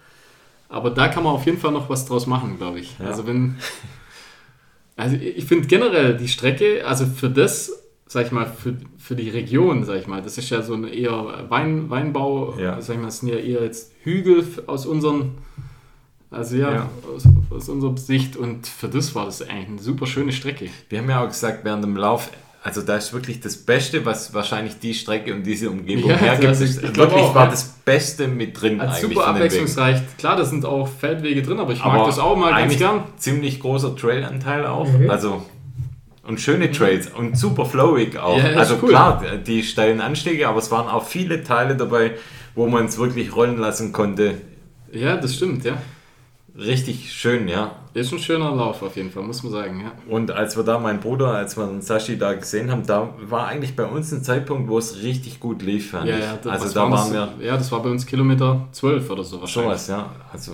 Aber 0.68 0.90
da 0.90 1.06
kann 1.06 1.22
man 1.22 1.34
auf 1.34 1.46
jeden 1.46 1.58
Fall 1.58 1.70
noch 1.70 1.88
was 1.88 2.04
draus 2.06 2.26
machen, 2.26 2.56
glaube 2.58 2.80
ich. 2.80 2.96
Ja. 2.98 3.06
Also 3.06 3.28
wenn. 3.28 3.54
Also 4.96 5.14
ich 5.16 5.44
finde 5.44 5.68
generell 5.68 6.16
die 6.16 6.26
Strecke, 6.26 6.84
also 6.84 7.06
für 7.06 7.28
das, 7.30 7.70
sag 8.08 8.26
ich 8.26 8.32
mal, 8.32 8.46
für, 8.46 8.76
für 8.98 9.16
die 9.16 9.30
Region, 9.30 9.84
sag 9.84 9.96
ich 10.00 10.06
mal, 10.06 10.22
das 10.22 10.38
ist 10.38 10.48
ja 10.50 10.62
so 10.62 10.74
ein 10.74 10.84
eher 10.86 11.46
Wein, 11.48 11.90
Weinbau, 11.90 12.54
Ja. 12.58 12.80
sag 12.80 12.94
ich 12.94 13.00
mal, 13.00 13.06
das 13.08 13.18
sind 13.20 13.28
ja 13.30 13.36
eher 13.36 13.62
jetzt 13.62 13.92
Hügel 14.02 14.44
aus 14.66 14.86
unseren, 14.86 15.32
also 16.30 16.56
ja, 16.56 16.72
Ja. 16.72 16.88
Aus, 17.14 17.24
aus 17.50 17.68
unserer 17.68 17.96
Sicht 17.96 18.36
und 18.36 18.66
für 18.66 18.88
das 18.88 19.14
war 19.14 19.24
das 19.26 19.42
eigentlich 19.42 19.68
eine 19.68 19.78
super 19.78 20.06
schöne 20.06 20.32
Strecke. 20.32 20.68
Wir 20.88 20.98
haben 21.00 21.10
ja 21.10 21.22
auch 21.24 21.28
gesagt, 21.28 21.64
während 21.64 21.82
dem 21.84 21.96
Lauf, 21.96 22.30
also 22.62 22.82
da 22.82 22.96
ist 22.96 23.12
wirklich 23.12 23.40
das 23.40 23.56
Beste, 23.58 24.04
was 24.04 24.34
wahrscheinlich 24.34 24.78
die 24.80 24.92
Strecke 24.94 25.32
und 25.34 25.44
diese 25.44 25.70
Umgebung 25.70 26.10
Ja, 26.10 26.16
hergibt. 26.16 26.52
ist 26.60 26.82
ich 26.82 26.92
glaub 26.92 27.10
wirklich 27.10 27.22
auch, 27.26 27.34
war 27.34 27.44
ja. 27.44 27.50
das 27.50 27.64
Beste 27.84 28.26
mit 28.28 28.60
drin 28.60 28.80
Also 28.80 29.04
eigentlich 29.06 29.16
super 29.16 29.28
abwechslungsreich. 29.28 30.00
Klar, 30.18 30.36
da 30.36 30.44
sind 30.44 30.64
auch 30.64 30.88
Feldwege 30.88 31.42
drin, 31.42 31.60
aber 31.60 31.72
ich 31.72 31.78
mag 31.78 31.94
Aber 31.94 32.06
das 32.06 32.18
auch 32.18 32.36
mal 32.36 32.50
ganz 32.50 32.62
eigentlich 32.62 32.78
gern. 32.78 33.04
Ziemlich 33.18 33.60
großer 33.60 33.94
Trailanteil 33.94 34.66
auch. 34.66 34.88
Mhm. 34.88 35.08
Also 35.10 35.42
und 36.26 36.40
schöne 36.40 36.70
Trails 36.70 37.08
und 37.08 37.38
super 37.38 37.64
flowig 37.64 38.16
auch. 38.18 38.38
Ja, 38.38 38.58
also 38.58 38.78
cool. 38.82 38.88
klar, 38.90 39.22
die 39.46 39.62
steilen 39.62 40.00
Anstiege, 40.00 40.48
aber 40.48 40.58
es 40.58 40.70
waren 40.70 40.88
auch 40.88 41.04
viele 41.04 41.42
Teile 41.42 41.76
dabei, 41.76 42.12
wo 42.54 42.66
man 42.66 42.86
es 42.86 42.98
wirklich 42.98 43.34
rollen 43.34 43.58
lassen 43.58 43.92
konnte. 43.92 44.34
Ja, 44.92 45.16
das 45.16 45.36
stimmt, 45.36 45.64
ja. 45.64 45.76
Richtig 46.58 47.12
schön, 47.12 47.48
ja. 47.48 47.72
Ist 47.92 48.12
ein 48.12 48.18
schöner 48.18 48.54
Lauf 48.54 48.82
auf 48.82 48.96
jeden 48.96 49.10
Fall, 49.10 49.22
muss 49.22 49.42
man 49.42 49.52
sagen, 49.52 49.80
ja. 49.80 49.92
Und 50.08 50.30
als 50.30 50.56
wir 50.56 50.64
da, 50.64 50.78
mein 50.78 51.00
Bruder, 51.00 51.28
als 51.32 51.56
wir 51.56 51.68
Sashi 51.80 52.18
da 52.18 52.32
gesehen 52.32 52.70
haben, 52.70 52.86
da 52.86 53.10
war 53.20 53.46
eigentlich 53.46 53.76
bei 53.76 53.84
uns 53.84 54.10
ein 54.12 54.22
Zeitpunkt, 54.22 54.68
wo 54.68 54.78
es 54.78 55.02
richtig 55.02 55.38
gut 55.38 55.62
lief, 55.62 55.90
fand 55.90 56.08
Ja, 56.08 56.18
ja, 56.18 56.38
das, 56.42 56.62
also 56.62 56.74
da 56.74 56.90
waren 56.90 57.12
wir 57.12 57.46
Ja, 57.46 57.56
das 57.56 57.70
war 57.72 57.82
bei 57.82 57.90
uns 57.90 58.06
Kilometer 58.06 58.68
12 58.72 59.10
oder 59.10 59.24
so 59.24 59.40
wahrscheinlich. 59.40 59.80
sowas, 59.80 59.88
ja. 59.88 60.10
Also, 60.32 60.52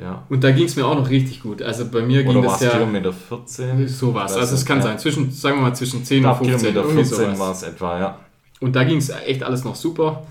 ja. 0.00 0.24
Und 0.28 0.42
da 0.44 0.50
ging 0.50 0.64
es 0.64 0.76
mir 0.76 0.86
auch 0.86 0.94
noch 0.94 1.10
richtig 1.10 1.42
gut. 1.42 1.62
Also 1.62 1.88
bei 1.88 2.02
mir 2.02 2.22
ging 2.22 2.32
Oder 2.32 2.48
war 2.48 2.52
das 2.52 2.62
es 2.62 2.66
ja 2.66 2.72
Kilometer 2.72 3.12
14? 3.12 3.88
sowas. 3.88 4.34
Also 4.36 4.54
es 4.54 4.64
kann 4.64 4.78
ja. 4.78 4.84
sein, 4.84 4.98
zwischen, 4.98 5.30
sagen 5.30 5.56
wir 5.56 5.62
mal, 5.62 5.74
zwischen 5.74 6.04
10 6.04 6.18
Ich 6.18 6.26
und 6.26 6.32
glaube, 6.32 6.44
15. 6.50 6.72
Kilometer 6.72 6.88
irgendwie 6.88 7.04
14 7.08 7.24
sowas. 7.26 7.38
war 7.38 7.52
es 7.52 7.62
etwa, 7.62 7.98
ja. 7.98 8.18
Und 8.60 8.76
da 8.76 8.84
ging 8.84 8.98
es 8.98 9.10
echt 9.10 9.42
alles 9.42 9.64
noch 9.64 9.74
super. 9.74 10.26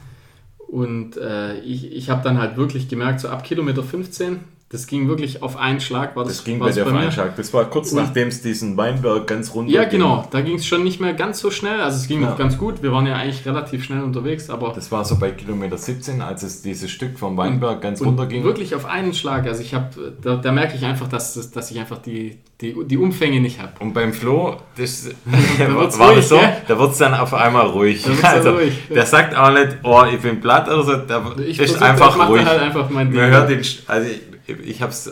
Und 0.57 1.17
äh, 1.17 1.59
ich, 1.61 1.91
ich 1.91 2.09
habe 2.09 2.23
dann 2.23 2.37
halt 2.37 2.57
wirklich 2.57 2.87
gemerkt, 2.87 3.19
so 3.19 3.29
ab 3.29 3.43
Kilometer 3.43 3.83
15, 3.83 4.39
Das 4.71 4.85
ging 4.85 5.07
wirklich 5.07 5.41
auf 5.41 5.57
einen 5.57 5.79
Schlag. 5.79 6.15
War 6.15 6.23
das, 6.25 6.37
Das 6.37 6.43
ging 6.45 6.59
war 6.59 6.67
bei 6.67 6.73
der 6.73 6.85
mir. 6.85 6.91
Feinschlag. 6.91 7.35
Das 7.35 7.51
war 7.55 7.65
kurz 7.65 7.91
Und- 7.91 8.03
nachdem 8.03 8.27
es 8.27 8.43
diesen 8.43 8.77
Weinberg 8.77 9.25
ganz 9.25 9.55
runter 9.55 9.71
Ja, 9.73 9.85
genau. 9.85 10.27
Da 10.29 10.41
ging 10.41 10.57
es 10.57 10.65
schon 10.67 10.83
nicht 10.83 10.99
mehr 11.01 11.13
ganz 11.15 11.39
so 11.39 11.49
schnell. 11.49 11.81
Also 11.81 11.97
es 11.97 12.07
ging 12.07 12.21
Ja. 12.21 12.29
noch 12.29 12.37
ganz 12.37 12.55
gut. 12.55 12.83
Wir 12.83 12.91
waren 12.91 13.07
ja 13.07 13.15
eigentlich 13.15 13.43
relativ 13.47 13.83
schnell 13.83 14.03
unterwegs, 14.03 14.47
aber 14.51 14.71
Das 14.73 14.91
war 14.91 15.03
so 15.05 15.17
bei 15.17 15.31
Kilometer 15.31 15.75
17, 15.75 16.21
als 16.21 16.43
es 16.43 16.61
dieses 16.61 16.91
Stück 16.91 17.17
vom 17.17 17.35
Weinberg 17.35 17.81
ganz 17.81 17.99
runter 18.01 18.27
ging. 18.27 18.43
wirklich 18.43 18.75
auf 18.75 18.85
einen 18.85 19.15
Schlag. 19.15 19.47
Also 19.47 19.63
ich 19.63 19.73
habe, 19.73 20.13
da, 20.21 20.35
da 20.35 20.51
merke 20.51 20.75
ich 20.75 20.85
einfach, 20.85 21.07
dass, 21.07 21.33
das- 21.33 21.49
dass 21.49 21.71
ich 21.71 21.79
einfach 21.79 21.97
die, 21.97 22.37
die, 22.61 22.75
die 22.85 22.97
Umfänge 22.97 23.39
nicht 23.41 23.59
habe. 23.59 23.71
Und 23.79 23.93
beim 23.95 24.13
Flo, 24.13 24.57
das 24.77 25.09
wird's 25.57 25.97
war 25.97 26.09
ruhig, 26.09 26.17
das 26.19 26.29
so, 26.29 26.37
gell? 26.37 26.53
da 26.67 26.77
wird 26.77 26.91
es 26.91 26.97
dann 26.99 27.15
auf 27.15 27.33
einmal 27.33 27.65
ruhig. 27.65 28.05
Da 28.21 28.27
Also, 28.27 28.51
ruhig. 28.51 28.73
der 28.93 29.07
sagt 29.07 29.35
auch 29.35 29.51
nicht, 29.51 29.77
oh, 29.81 30.03
ich 30.13 30.19
bin 30.21 30.39
platt 30.39 30.67
oder 30.67 30.83
so, 30.83 30.95
der 30.95 31.23
Ich 31.39 31.57
ist 31.59 31.71
versuch- 31.71 31.81
einfach 31.81 32.15
da 32.15 32.25
ruhig. 32.25 32.45
halt 32.45 32.61
einfach 32.61 32.87
mein 32.91 33.09
Ding. 33.09 33.19
Man 33.19 33.31
hört 33.31 33.49
den, 33.49 33.61
also 33.87 34.07
ich, 34.07 34.21
ich 34.63 34.81
habe 34.81 34.91
es 34.91 35.11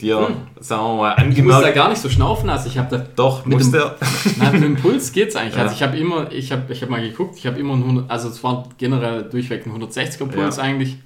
dir, 0.00 0.36
sagen 0.60 0.82
wir 0.82 0.96
mal, 0.96 1.16
Hm. 1.16 1.30
Ich 1.32 1.38
muss 1.42 1.50
da 1.52 1.56
angemerkt. 1.56 1.74
gar 1.76 1.88
nicht 1.88 2.00
so 2.02 2.08
schnaufen. 2.08 2.48
Also 2.50 2.68
ich 2.68 2.78
habe 2.78 2.96
da 2.96 3.04
Doch, 3.16 3.44
mit 3.46 3.60
dem-. 3.60 3.72
Na, 4.38 4.50
mit 4.52 4.62
dem 4.62 4.76
Puls 4.76 5.12
geht's 5.12 5.36
eigentlich. 5.36 5.56
Ja. 5.56 5.62
Also 5.62 5.74
ich 5.74 5.82
habe 5.82 5.96
immer, 5.96 6.30
ich 6.32 6.52
habe 6.52 6.72
ich 6.72 6.82
hab 6.82 6.88
mal 6.90 7.00
geguckt, 7.02 7.36
ich 7.38 7.46
habe 7.46 7.58
immer 7.58 7.74
einen 7.74 7.82
100, 7.84 8.10
also 8.10 8.28
es 8.28 8.42
war 8.44 8.68
generell 8.78 9.24
durchweg 9.24 9.66
ein 9.66 9.72
160er 9.72 10.26
Puls 10.26 10.56
Ja. 10.56 10.62
eigentlich. 10.62 10.96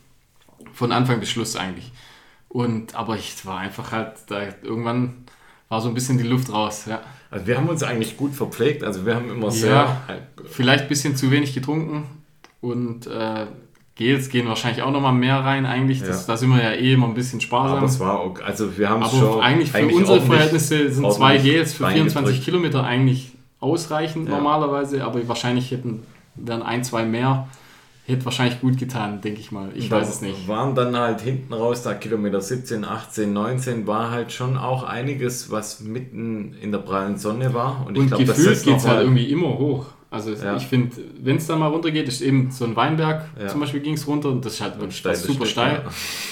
Von 0.72 0.92
Anfang 0.92 1.20
bis 1.20 1.30
Schluss 1.30 1.56
eigentlich. 1.56 1.90
Und, 2.48 2.94
aber 2.94 3.16
ich 3.16 3.44
war 3.44 3.58
einfach 3.58 3.92
halt, 3.92 4.12
da 4.28 4.40
irgendwann 4.62 5.24
war 5.68 5.80
so 5.80 5.88
ein 5.88 5.94
bisschen 5.94 6.16
die 6.18 6.24
Luft 6.24 6.52
raus, 6.52 6.84
ja. 6.88 7.00
Also 7.30 7.46
wir 7.46 7.56
haben 7.56 7.68
uns 7.68 7.82
eigentlich 7.82 8.16
gut 8.16 8.32
verpflegt, 8.34 8.84
also 8.84 9.04
wir 9.04 9.16
haben 9.16 9.28
immer 9.30 9.46
Ja. 9.46 9.50
sehr. 9.50 10.02
Vielleicht 10.46 10.84
ein 10.84 10.88
bisschen 10.88 11.16
zu 11.16 11.30
wenig 11.32 11.54
getrunken 11.54 12.04
und 12.60 13.06
äh, 13.08 13.46
Gels 13.96 14.28
gehen 14.28 14.46
wahrscheinlich 14.46 14.82
auch 14.82 14.90
nochmal 14.90 15.14
mehr 15.14 15.36
rein 15.38 15.64
eigentlich. 15.66 16.00
Das, 16.00 16.26
Ja. 16.26 16.34
Da 16.34 16.36
sind 16.36 16.50
wir 16.50 16.62
ja 16.62 16.72
eh 16.72 16.92
immer 16.92 17.06
ein 17.08 17.14
bisschen 17.14 17.40
sparsam. 17.40 17.78
Aber 17.78 17.86
es 17.86 17.98
war 17.98 18.20
auch, 18.20 18.34
also 18.44 18.76
wir 18.78 18.88
haben 18.90 19.02
Aber 19.02 19.10
schon. 19.16 19.40
eigentlich 19.40 19.72
für 19.72 19.82
unsere 19.86 20.12
ordentlich- 20.12 20.26
Verhältnisse 20.26 20.90
sind 20.92 21.12
zwei 21.12 21.38
Gels 21.38 21.72
für 21.74 21.86
24 21.88 22.14
reingedrückt. 22.14 22.44
Kilometer 22.44 22.84
eigentlich 22.84 23.32
ausreichend 23.58 24.28
Ja. 24.28 24.36
normalerweise, 24.36 25.02
aber 25.04 25.26
wahrscheinlich 25.28 25.70
hätten 25.70 26.02
wären 26.34 26.62
ein, 26.62 26.84
zwei 26.84 27.06
mehr, 27.06 27.48
hätte 28.04 28.26
wahrscheinlich 28.26 28.60
gut 28.60 28.76
getan, 28.78 29.22
denke 29.22 29.40
ich 29.40 29.50
mal. 29.50 29.70
Ich 29.74 29.88
Da 29.88 29.96
weiß 29.96 30.08
es 30.10 30.20
nicht. 30.20 30.46
Waren 30.46 30.74
dann 30.74 30.94
halt 30.94 31.22
hinten 31.22 31.54
raus, 31.54 31.82
da 31.82 31.94
Kilometer 31.94 32.42
17, 32.42 32.84
18, 32.84 33.32
19, 33.32 33.86
war 33.86 34.10
halt 34.10 34.30
schon 34.30 34.58
auch 34.58 34.82
einiges, 34.84 35.50
was 35.50 35.80
mitten 35.80 36.54
in 36.60 36.70
der 36.70 36.78
prallen 36.80 37.16
Sonne 37.16 37.54
war. 37.54 37.84
Und, 37.86 37.94
ich 37.96 38.02
Und 38.02 38.08
glaube, 38.08 38.24
das 38.26 38.62
geht 38.62 38.86
halt 38.86 39.00
irgendwie 39.04 39.24
immer 39.30 39.56
hoch. 39.58 39.86
Also 40.10 40.30
Ja. 40.32 40.56
ich 40.56 40.66
finde, 40.66 40.96
wenn 41.20 41.36
es 41.36 41.46
dann 41.46 41.58
mal 41.58 41.66
runtergeht, 41.66 42.06
ist 42.06 42.20
eben 42.20 42.50
so 42.52 42.64
ein 42.64 42.76
Weinberg, 42.76 43.28
Ja. 43.40 43.48
zum 43.48 43.60
Beispiel 43.60 43.80
ging 43.80 43.94
es 43.94 44.06
runter 44.06 44.28
und 44.30 44.44
das 44.44 44.54
ist 44.54 44.60
halt 44.60 44.74
steiles 44.92 45.22
super 45.24 45.46
steil. 45.46 45.82
ja. 45.84 45.90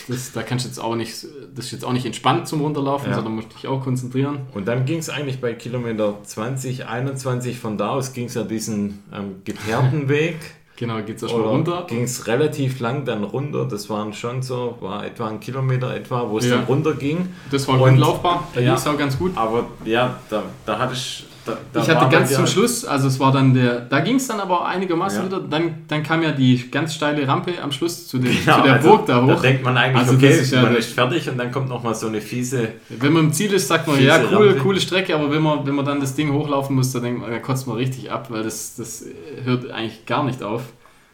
Das, 0.09 0.33
da 0.33 0.43
kannst 0.43 0.65
du 0.65 0.69
jetzt 0.69 0.79
auch 0.79 0.95
nicht, 0.95 1.27
das 1.55 1.65
ist 1.67 1.73
jetzt 1.73 1.85
auch 1.85 1.93
nicht 1.93 2.07
entspannt 2.07 2.47
zum 2.47 2.61
Runterlaufen, 2.61 3.13
sondern 3.13 3.35
musst 3.35 3.53
dich 3.53 3.67
auch 3.67 3.83
konzentrieren. 3.83 4.39
Und 4.55 4.69
dann 4.69 4.85
ging 4.85 4.99
es 4.99 5.11
eigentlich 5.11 5.41
bei 5.41 5.55
Kilometer 5.55 6.15
20, 6.23 6.87
21, 6.87 7.59
von 7.59 7.77
da 7.77 7.91
aus 7.91 8.13
ging 8.13 8.27
es 8.27 8.35
ja 8.35 8.45
diesen 8.45 9.03
ähm, 9.13 9.37
geteerten 9.45 10.09
Weg. 10.09 10.37
Genau, 10.77 10.97
geht 11.03 11.17
es 11.19 11.23
erstmal 11.23 11.43
runter. 11.47 11.85
Ging 11.89 12.03
es 12.03 12.27
relativ 12.27 12.81
lang 12.81 13.05
dann 13.05 13.23
runter. 13.23 13.65
Das 13.65 13.89
waren 13.91 14.13
schon 14.13 14.43
so, 14.43 14.77
war 14.81 15.05
etwa 15.07 15.29
ein 15.29 15.39
Kilometer 15.39 15.95
etwa, 15.95 16.29
wo 16.31 16.39
es 16.39 16.47
Ja. 16.47 16.57
dann 16.57 16.65
runter 16.65 16.95
ging. 16.95 17.29
Das 17.53 17.69
war 17.69 17.81
Und- 17.81 17.91
gut 17.91 17.99
laufbar, 18.01 18.49
da 18.55 18.61
Ja. 18.61 18.67
ging 18.71 18.75
es 18.77 18.87
auch 18.87 18.99
ganz 18.99 19.17
gut. 19.19 19.37
Aber 19.37 19.67
ja, 19.85 20.19
da, 20.31 20.43
da 20.67 20.79
hatte 20.79 20.95
ich. 20.95 21.27
Da, 21.47 21.59
da 21.73 21.83
ich 21.83 21.89
hatte 21.91 22.09
ganz 22.09 22.33
zum 22.33 22.47
Schluss, 22.47 22.85
also 22.85 23.09
es 23.09 23.21
war 23.21 23.31
dann 23.31 23.53
der, 23.53 23.81
da 23.81 24.01
ging 24.01 24.17
es 24.17 24.27
dann 24.29 24.41
aber 24.41 24.63
auch 24.63 24.65
einigermaßen 24.65 25.21
Ja. 25.21 25.27
wieder, 25.27 25.41
dann, 25.41 25.85
dann 25.89 26.03
kam 26.03 26.23
ja 26.23 26.33
die 26.33 26.71
ganz 26.71 26.95
steile 26.95 27.27
Rampe 27.29 27.53
am 27.63 27.71
Schluss 27.71 28.09
zu, 28.09 28.19
den, 28.19 28.33
Genau, 28.45 28.57
zu 28.57 28.63
der 28.63 28.73
also 28.75 28.89
Burg 28.89 29.07
da 29.07 29.23
hoch. 29.23 29.29
Da 29.29 29.41
denkt 29.41 29.63
man 29.63 29.77
eigentlich, 29.77 30.03
Also 30.03 30.15
okay, 30.15 30.39
ist 30.41 30.53
ja 30.53 30.63
man 30.63 30.75
ist 30.75 30.93
fertig 30.93 31.29
und 31.29 31.37
dann 31.37 31.53
kommt 31.53 31.69
nochmal 31.69 31.95
so 31.95 32.07
eine 32.07 32.21
fiese. 32.23 32.69
Wenn 32.89 33.13
man 33.13 33.25
im 33.25 33.33
Ziel 33.33 33.53
ist, 33.53 33.69
sagt 33.69 33.87
man, 33.87 34.03
ja, 34.03 34.19
cool, 34.31 34.49
Rampe. 34.49 34.61
coole 34.61 34.81
Strecke, 34.81 35.15
aber 35.15 35.31
wenn 35.31 35.43
man, 35.43 35.67
wenn 35.67 35.75
man 35.75 35.85
dann 35.85 36.01
das 36.01 36.15
Ding 36.15 36.33
hochlaufen 36.33 36.75
muss, 36.77 36.93
dann 36.93 37.03
denkt 37.03 37.21
man, 37.21 37.31
da 37.31 37.39
kotzt 37.41 37.67
man 37.67 37.77
richtig 37.77 38.11
ab, 38.11 38.31
weil 38.31 38.43
das, 38.43 38.77
das 38.77 39.05
hört 39.45 39.71
eigentlich 39.71 40.07
gar 40.07 40.25
nicht 40.25 40.43
auf. 40.43 40.63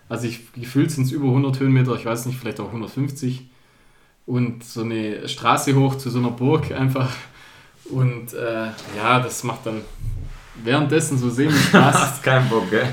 Also 0.09 0.27
ich 0.29 0.53
gefühlt 0.53 0.91
sind 0.91 1.05
es 1.05 1.13
über 1.13 1.27
100 1.27 1.59
Höhenmeter, 1.61 1.95
ich 1.97 2.07
weiß 2.07 2.27
nicht, 2.27 2.39
vielleicht 2.39 2.61
auch 2.61 2.67
150. 2.67 3.49
Und 4.27 4.63
so 4.63 4.83
eine 4.83 5.29
Straße 5.29 5.75
hoch 5.75 5.97
zu 5.97 6.09
so 6.11 6.19
einer 6.21 6.31
Burg 6.31 6.71
einfach. 6.73 7.11
Und 7.91 8.33
äh, 8.35 8.67
ja, 8.97 9.19
das 9.21 9.43
macht 9.43 9.67
dann 9.67 9.81
währenddessen 10.63 11.17
so 11.19 11.31
semi-Spaß. 11.31 11.95
Hast 12.01 12.23
keinen 12.23 12.49
Bock, 12.49 12.69
gell? 12.71 12.87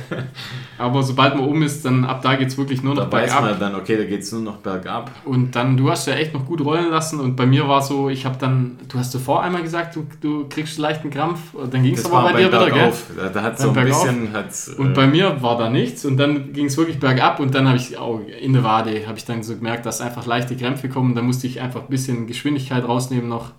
aber 0.77 1.03
sobald 1.03 1.35
man 1.35 1.45
oben 1.45 1.63
ist, 1.63 1.83
dann 1.85 2.05
ab 2.05 2.21
da 2.21 2.35
geht 2.35 2.47
es 2.49 2.57
wirklich 2.57 2.83
nur 2.83 2.95
noch 2.95 3.09
Da 3.09 3.11
weiß 3.11 3.31
bergab. 3.31 3.49
man 3.49 3.59
dann, 3.59 3.75
okay, 3.75 3.97
da 3.97 4.03
geht 4.03 4.21
es 4.21 4.31
nur 4.31 4.41
noch 4.41 4.57
bergab. 4.57 5.11
Und 5.25 5.55
dann, 5.55 5.75
du 5.75 5.89
hast 5.89 6.07
ja 6.07 6.13
echt 6.13 6.33
noch 6.33 6.45
gut 6.45 6.63
rollen 6.63 6.89
lassen 6.89 7.19
und 7.19 7.35
bei 7.35 7.45
mir 7.45 7.67
war 7.67 7.81
so, 7.81 8.09
ich 8.09 8.25
habe 8.25 8.37
dann, 8.39 8.77
du 8.87 8.97
hast 8.99 9.11
zuvor 9.11 9.43
einmal 9.43 9.63
gesagt, 9.63 9.95
du, 9.95 10.05
du 10.21 10.47
kriegst 10.47 10.77
leichten 10.77 11.09
Krampf, 11.09 11.53
und 11.53 11.73
dann 11.73 11.83
ging 11.83 11.95
es 11.95 12.05
aber 12.05 12.31
bei 12.31 12.41
dir 12.41 12.47
wieder, 12.47 12.69
gell? 12.69 12.93
Da, 13.17 13.29
da 13.29 13.41
hat 13.41 13.59
so 13.59 13.69
ein 13.69 13.73
Bergauf. 13.73 14.03
bisschen. 14.03 14.33
Hat's, 14.33 14.69
Und 14.69 14.91
äh, 14.91 14.93
bei 14.93 15.07
mir 15.07 15.41
war 15.41 15.57
da 15.57 15.69
nichts 15.69 16.05
und 16.05 16.17
dann 16.17 16.53
ging 16.53 16.67
es 16.67 16.77
wirklich 16.77 16.99
bergab 16.99 17.39
und 17.39 17.53
dann 17.55 17.67
habe 17.67 17.77
ich 17.77 17.97
auch 17.97 18.21
in 18.41 18.53
der 18.53 18.63
Wade, 18.63 19.07
habe 19.07 19.17
ich 19.17 19.25
dann 19.25 19.43
so 19.43 19.55
gemerkt, 19.55 19.85
dass 19.85 19.99
einfach 20.01 20.25
leichte 20.25 20.55
Krämpfe 20.55 20.89
kommen, 20.89 21.15
da 21.15 21.21
musste 21.21 21.47
ich 21.47 21.59
einfach 21.61 21.81
ein 21.81 21.89
bisschen 21.89 22.27
Geschwindigkeit 22.27 22.87
rausnehmen 22.87 23.27
noch 23.27 23.51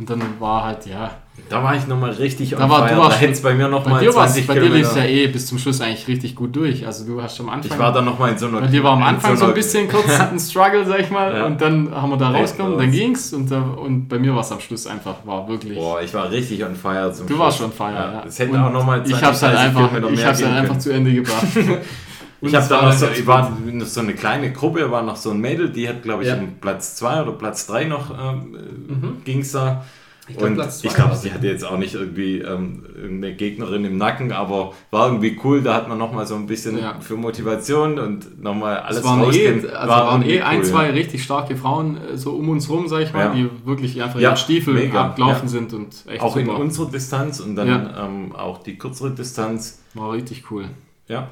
und 0.00 0.08
dann 0.10 0.22
war 0.38 0.64
halt, 0.64 0.86
ja, 0.86 1.10
da 1.50 1.62
war 1.62 1.74
ich 1.76 1.86
nochmal 1.86 2.10
richtig 2.10 2.50
Da 2.50 2.68
war- 2.68 2.88
du 2.88 2.94
Da 2.94 3.00
warst- 3.02 3.20
hätte 3.20 3.32
es 3.32 3.42
bei 3.42 3.54
mir 3.54 3.68
nochmal 3.68 4.00
dir, 4.00 4.14
war's, 4.14 4.32
20 4.32 4.46
bei 4.46 4.54
dir 4.54 4.60
lief 4.62 4.82
es 4.86 4.92
Kilometer. 4.94 5.08
ja 5.10 5.24
eh 5.24 5.26
bis 5.28 5.46
zum 5.46 5.58
Schluss 5.58 5.80
eigentlich 5.80 6.06
richtig 6.08 6.34
gut 6.34 6.56
durch, 6.56 6.86
also 6.86 7.04
du 7.06 7.22
hast 7.22 7.38
am 7.40 7.48
Anfang... 7.50 7.70
ich 7.72 7.78
war 7.78 7.92
da 7.92 8.00
nochmal 8.02 8.32
in 8.32 8.38
so 8.38 8.46
einer. 8.48 8.60
Bei 8.62 8.66
dir 8.66 8.82
war 8.82 8.92
am 8.92 9.02
Anfang 9.02 9.36
so, 9.36 9.44
einer- 9.44 9.52
ein 9.52 9.54
bisschen 9.54 9.88
kurz 9.88 10.08
ein 10.18 10.38
Struggle, 10.40 10.86
sag 10.86 11.00
ich 11.00 11.10
mal, 11.10 11.34
Ja. 11.36 11.44
und 11.46 11.60
dann 11.60 11.90
haben 11.94 12.10
wir 12.10 12.16
da 12.16 12.30
rausgekommen, 12.30 12.78
dann 12.78 12.90
ging's 12.90 13.32
und, 13.34 13.50
da, 13.50 13.60
und 13.60 14.08
bei 14.08 14.18
mir 14.18 14.34
war 14.34 14.40
es 14.40 14.50
am 14.52 14.60
Schluss 14.60 14.86
einfach, 14.86 15.16
war 15.24 15.46
wirklich... 15.48 15.76
Boah, 15.78 16.00
ich 16.02 16.12
war 16.14 16.30
richtig 16.30 16.64
on 16.64 16.74
fire 16.74 17.12
zum 17.12 17.26
Du 17.26 17.34
Schluss. 17.34 17.38
warst 17.46 17.58
schon 17.58 17.72
feier, 17.72 18.12
ja. 18.14 18.22
Das 18.24 18.38
hätte 18.38 18.52
Und 18.52 18.58
auch 18.60 18.72
nochmal 18.72 19.02
Ich 19.06 19.22
hab's 19.22 19.42
halt 19.42 19.56
einfach, 19.56 19.90
ich 20.12 20.24
hab's 20.26 20.42
halt 20.42 20.54
einfach 20.56 20.78
zu 20.78 20.90
Ende 20.90 21.12
gebracht. 21.12 21.46
Ich 22.42 22.54
habe 22.54 22.66
da 22.68 22.76
war 22.80 22.86
noch 22.86 22.92
so, 22.92 23.06
ich 23.06 23.26
war 23.26 23.50
noch 23.72 23.86
so 23.86 24.00
eine 24.00 24.14
kleine 24.14 24.52
Gruppe, 24.52 24.90
war 24.90 25.02
noch 25.02 25.16
so 25.16 25.30
ein 25.30 25.40
Mädel, 25.40 25.68
die 25.70 25.88
hat, 25.88 26.02
glaube 26.02 26.22
ich, 26.22 26.28
Ja. 26.28 26.36
um 26.38 26.54
Platz 26.60 26.96
2 26.96 27.22
oder 27.22 27.32
Platz 27.32 27.66
3 27.66 27.84
noch 27.84 28.10
ähm, 28.10 28.56
Mhm. 28.88 29.16
ging 29.24 29.40
es 29.40 29.52
da. 29.52 29.84
Ich 30.28 30.36
glaub, 30.36 30.50
und 30.50 30.60
ich 30.84 30.94
glaube, 30.94 31.16
sie 31.16 31.32
hatte 31.32 31.48
jetzt 31.48 31.64
auch 31.64 31.76
nicht 31.76 31.94
irgendwie 31.94 32.38
ähm, 32.38 32.84
irgendeine 32.94 33.34
Gegnerin 33.34 33.84
im 33.84 33.98
Nacken, 33.98 34.30
aber 34.30 34.74
war 34.92 35.08
irgendwie 35.08 35.36
cool. 35.42 35.60
Da 35.60 35.74
hat 35.74 35.88
man 35.88 35.98
nochmal 35.98 36.24
so 36.24 36.36
ein 36.36 36.46
bisschen 36.46 36.78
Ja. 36.78 37.00
für 37.00 37.16
Motivation 37.16 37.98
und 37.98 38.40
nochmal 38.40 38.76
alles 38.78 38.98
Es 38.98 39.04
waren, 39.04 39.20
eh, 39.22 39.24
rausgehen. 39.24 39.70
also 39.70 39.88
waren 39.88 40.22
eh 40.22 40.40
ein, 40.40 40.58
cool, 40.58 40.64
zwei 40.64 40.86
ja. 40.86 40.92
richtig 40.92 41.24
starke 41.24 41.56
Frauen 41.56 41.96
äh, 41.96 42.16
so 42.16 42.30
um 42.34 42.48
uns 42.48 42.68
rum, 42.70 42.86
sag 42.86 43.00
ich 43.02 43.12
mal, 43.12 43.24
Ja. 43.26 43.34
die 43.34 43.50
wirklich 43.66 44.00
einfach 44.00 44.20
Ja, 44.20 44.36
Stiefel 44.36 44.74
mega, 44.74 45.06
abgelaufen 45.06 45.48
sind 45.48 45.72
und 45.72 46.04
echt 46.06 46.22
Auch 46.22 46.36
in 46.36 46.46
super. 46.46 46.58
unserer 46.60 46.90
Distanz 46.92 47.40
und 47.40 47.56
dann 47.56 47.68
ähm, 47.98 48.32
auch 48.36 48.62
die 48.62 48.78
kürzere 48.78 49.10
Distanz. 49.10 49.82
War 49.94 50.12
richtig 50.12 50.44
cool. 50.52 50.66
Ja, 51.08 51.26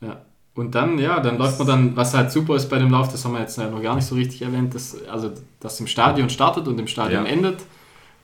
Ja. 0.00 0.22
Und 0.54 0.74
dann, 0.74 0.98
ja, 0.98 1.20
dann 1.20 1.38
läuft 1.38 1.58
man 1.60 1.68
dann, 1.68 1.96
was 1.96 2.14
halt 2.14 2.32
super 2.32 2.56
ist 2.56 2.68
bei 2.68 2.78
dem 2.78 2.90
Lauf, 2.90 3.10
das 3.12 3.24
haben 3.24 3.32
wir 3.34 3.40
jetzt 3.40 3.56
noch 3.58 3.80
gar 3.82 3.94
nicht 3.94 4.06
so 4.06 4.16
richtig 4.16 4.42
erwähnt, 4.42 4.74
dass, 4.74 4.96
also, 5.06 5.30
dass 5.60 5.78
im 5.78 5.86
Stadion 5.86 6.28
startet 6.30 6.66
und 6.66 6.78
im 6.80 6.88
Stadion 6.88 7.24
Ja. 7.26 7.30
endet. 7.30 7.58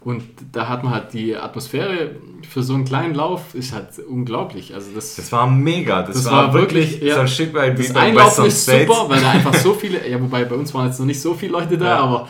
Und 0.01 0.23
da 0.53 0.69
hat 0.69 0.85
man 0.85 0.93
halt 0.93 1.13
die 1.15 1.35
Atmosphäre 1.35 2.11
für 2.47 2.63
so 2.63 2.75
einen 2.75 2.85
kleinen 2.85 3.15
Lauf, 3.15 3.55
ist 3.55 3.73
halt 3.73 3.99
unglaublich. 4.07 4.75
Also 4.75 4.91
das, 4.95 5.17
das 5.17 5.33
war 5.33 5.49
mega. 5.49 6.03
Das, 6.03 6.17
Das 6.17 6.25
war, 6.31 6.49
war 6.49 6.55
wirklich, 6.55 7.01
ja. 7.01 7.15
so 7.15 7.21
ein 7.23 7.29
Stück 7.29 7.55
weit 7.55 7.79
wie 7.79 7.87
das 7.87 7.97
Einlaufen 7.97 8.45
ist 8.47 8.65
States. 8.65 8.87
super, 8.95 9.09
weil 9.09 9.21
da 9.23 9.31
einfach 9.31 9.55
so 9.55 9.73
viele, 9.81 10.07
ja, 10.07 10.21
wobei 10.21 10.45
bei 10.45 10.57
uns 10.57 10.75
waren 10.75 10.87
jetzt 10.89 10.99
noch 10.99 11.07
nicht 11.07 11.23
so 11.23 11.33
viele 11.35 11.53
Leute 11.53 11.79
da, 11.79 11.87
Ja. 11.87 12.01
aber 12.01 12.29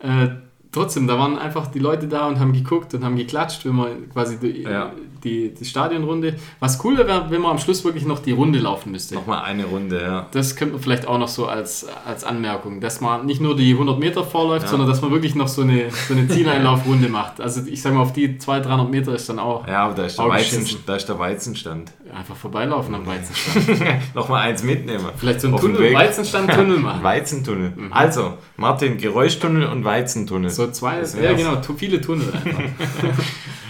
äh, 0.00 0.28
trotzdem, 0.70 1.06
da 1.06 1.18
waren 1.18 1.38
einfach 1.38 1.68
die 1.68 1.78
Leute 1.78 2.08
da 2.08 2.26
und 2.26 2.38
haben 2.40 2.52
geguckt 2.52 2.92
und 2.92 3.02
haben 3.04 3.16
geklatscht, 3.16 3.64
wenn 3.64 3.76
man 3.76 4.10
quasi 4.12 4.36
Ja. 4.64 4.92
Die, 5.24 5.52
die 5.54 5.64
Stadionrunde. 5.64 6.34
Was 6.60 6.82
cool 6.84 6.96
wäre, 6.98 7.26
wenn 7.30 7.40
man 7.40 7.52
am 7.52 7.58
Schluss 7.58 7.84
wirklich 7.84 8.04
noch 8.06 8.18
die 8.20 8.32
Runde 8.32 8.58
laufen 8.58 8.92
müsste. 8.92 9.14
Nochmal 9.14 9.44
eine 9.44 9.64
Runde, 9.64 10.00
ja. 10.00 10.26
Das 10.32 10.56
könnte 10.56 10.74
man 10.74 10.82
vielleicht 10.82 11.06
auch 11.06 11.18
noch 11.18 11.28
so 11.28 11.46
als, 11.46 11.86
als 12.04 12.24
Anmerkung, 12.24 12.80
dass 12.80 13.00
man 13.00 13.26
nicht 13.26 13.40
nur 13.40 13.56
die 13.56 13.72
100 13.72 13.98
Meter 13.98 14.24
vorläuft, 14.24 14.64
Ja. 14.64 14.70
sondern 14.70 14.88
dass 14.88 15.00
man 15.02 15.10
wirklich 15.10 15.34
noch 15.34 15.48
so 15.48 15.62
eine, 15.62 15.90
so 15.90 16.14
eine 16.14 16.28
Zieleinlaufrunde 16.28 17.08
macht. 17.08 17.40
Also 17.40 17.62
ich 17.66 17.80
sage 17.82 17.96
mal, 17.96 18.02
auf 18.02 18.12
die 18.12 18.38
200, 18.38 18.66
300 18.68 18.90
Meter 18.90 19.14
ist 19.14 19.28
dann 19.28 19.38
auch 19.38 19.66
Ja, 19.66 19.84
aber 19.86 19.94
da 19.94 20.04
ist 20.06 20.18
der, 20.18 20.28
Weizen, 20.28 20.66
da 20.86 20.96
ist 20.96 21.08
der 21.08 21.18
Weizenstand. 21.18 21.92
einfach 22.16 22.36
vorbeilaufen 22.36 22.94
am 22.94 23.06
Weizenstand. 23.06 23.80
Nochmal 24.14 24.48
eins 24.48 24.62
mitnehmen. 24.62 25.04
Vielleicht 25.16 25.40
so 25.40 25.48
ein 25.48 25.56
Tunnel. 25.56 25.94
Weizenstand-Tunnel 25.94 26.78
machen. 26.80 27.02
Weizentunnel. 27.02 27.72
Also, 27.90 28.34
Martin, 28.56 28.98
Geräuschtunnel 28.98 29.66
und 29.66 29.84
Weizentunnel. 29.84 30.50
So 30.50 30.70
zwei, 30.70 31.02
ja 31.22 31.32
genau, 31.32 31.60
viele 31.76 32.00
Tunnel 32.00 32.32
einfach. 32.32 32.62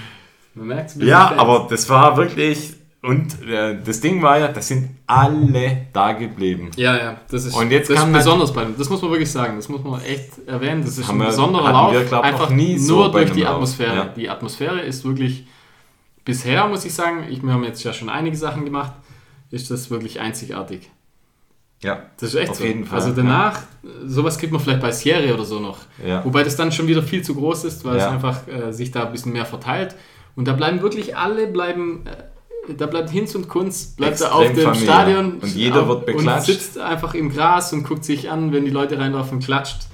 Man 0.58 0.66
merkt 0.66 0.90
es 0.90 0.96
Ja, 1.02 1.32
aber 1.36 1.66
das 1.70 1.88
war 1.88 2.16
wirklich. 2.16 2.74
Und 3.00 3.40
äh, 3.48 3.78
das 3.84 4.00
Ding 4.00 4.20
war 4.22 4.38
ja, 4.40 4.48
das 4.48 4.66
sind 4.68 4.90
alle 5.06 5.86
da 5.92 6.12
geblieben. 6.12 6.70
Ja, 6.76 6.96
ja, 6.96 7.16
das 7.30 7.44
ist, 7.44 7.54
Und 7.54 7.70
jetzt 7.70 7.88
das 7.90 8.00
ist 8.04 8.12
besonders 8.12 8.52
bei. 8.52 8.66
Das 8.76 8.90
muss 8.90 9.00
man 9.00 9.12
wirklich 9.12 9.30
sagen, 9.30 9.54
das 9.56 9.68
muss 9.68 9.84
man 9.84 10.02
echt 10.02 10.46
erwähnen. 10.48 10.82
Das 10.84 10.98
ist 10.98 11.08
ein 11.08 11.16
besonderer 11.18 11.72
Lauf. 11.72 11.92
wir, 11.92 12.04
glaub, 12.04 12.24
einfach 12.24 12.50
nie 12.50 12.76
nur 12.76 13.12
durch 13.12 13.30
die 13.30 13.42
Lauf. 13.42 13.54
Atmosphäre. 13.54 13.94
Ja. 13.94 14.04
Die 14.06 14.28
Atmosphäre 14.28 14.80
ist 14.80 15.04
wirklich, 15.04 15.46
bisher 16.24 16.66
muss 16.66 16.84
ich 16.84 16.92
sagen, 16.92 17.24
ich, 17.30 17.40
wir 17.40 17.52
haben 17.52 17.62
jetzt 17.62 17.84
ja 17.84 17.92
schon 17.92 18.08
einige 18.08 18.36
Sachen 18.36 18.64
gemacht, 18.64 18.92
ist 19.52 19.70
das 19.70 19.90
wirklich 19.90 20.18
einzigartig. 20.18 20.90
Ja, 21.80 22.00
Das 22.18 22.30
ist 22.30 22.34
echt 22.34 22.50
auf 22.50 22.56
so. 22.56 22.64
jeden 22.64 22.84
Fall. 22.84 22.98
Also 22.98 23.12
danach, 23.12 23.60
sowas 24.04 24.36
kriegt 24.38 24.52
man 24.52 24.60
vielleicht 24.60 24.80
bei 24.80 24.90
Serie 24.90 25.32
oder 25.32 25.44
so 25.44 25.60
noch. 25.60 25.78
Ja. 26.04 26.24
Wobei 26.24 26.42
das 26.42 26.56
dann 26.56 26.72
schon 26.72 26.88
wieder 26.88 27.04
viel 27.04 27.22
zu 27.22 27.36
groß 27.36 27.62
ist, 27.62 27.84
weil 27.84 27.96
es 27.98 28.02
Ja. 28.02 28.10
einfach 28.10 28.40
äh, 28.48 28.72
sich 28.72 28.90
da 28.90 29.06
ein 29.06 29.12
bisschen 29.12 29.32
mehr 29.32 29.46
verteilt. 29.46 29.94
Und 30.38 30.46
da 30.46 30.52
bleiben 30.52 30.82
wirklich 30.82 31.16
alle, 31.16 31.48
bleiben, 31.48 32.04
äh, 32.68 32.74
da 32.74 32.86
bleibt 32.86 33.10
Hinz 33.10 33.34
und 33.34 33.48
Kunz, 33.48 33.94
bleibt 33.96 34.20
da 34.20 34.26
Extrem 34.26 34.40
auf 34.40 34.52
dem 34.54 34.64
familiär. 34.64 34.84
Stadion 34.92 35.32
Und 35.40 35.54
jeder 35.56 35.82
auf- 35.82 35.88
wird 35.88 36.06
beklatscht. 36.06 36.48
Und 36.48 36.54
sitzt 36.54 36.78
einfach 36.78 37.14
im 37.14 37.32
Gras 37.34 37.72
und 37.72 37.82
guckt 37.82 38.04
sich 38.04 38.30
an, 38.30 38.52
wenn 38.52 38.64
die 38.64 38.70
Leute 38.70 38.98
reinlaufen, 38.98 39.40
klatscht, 39.40 39.88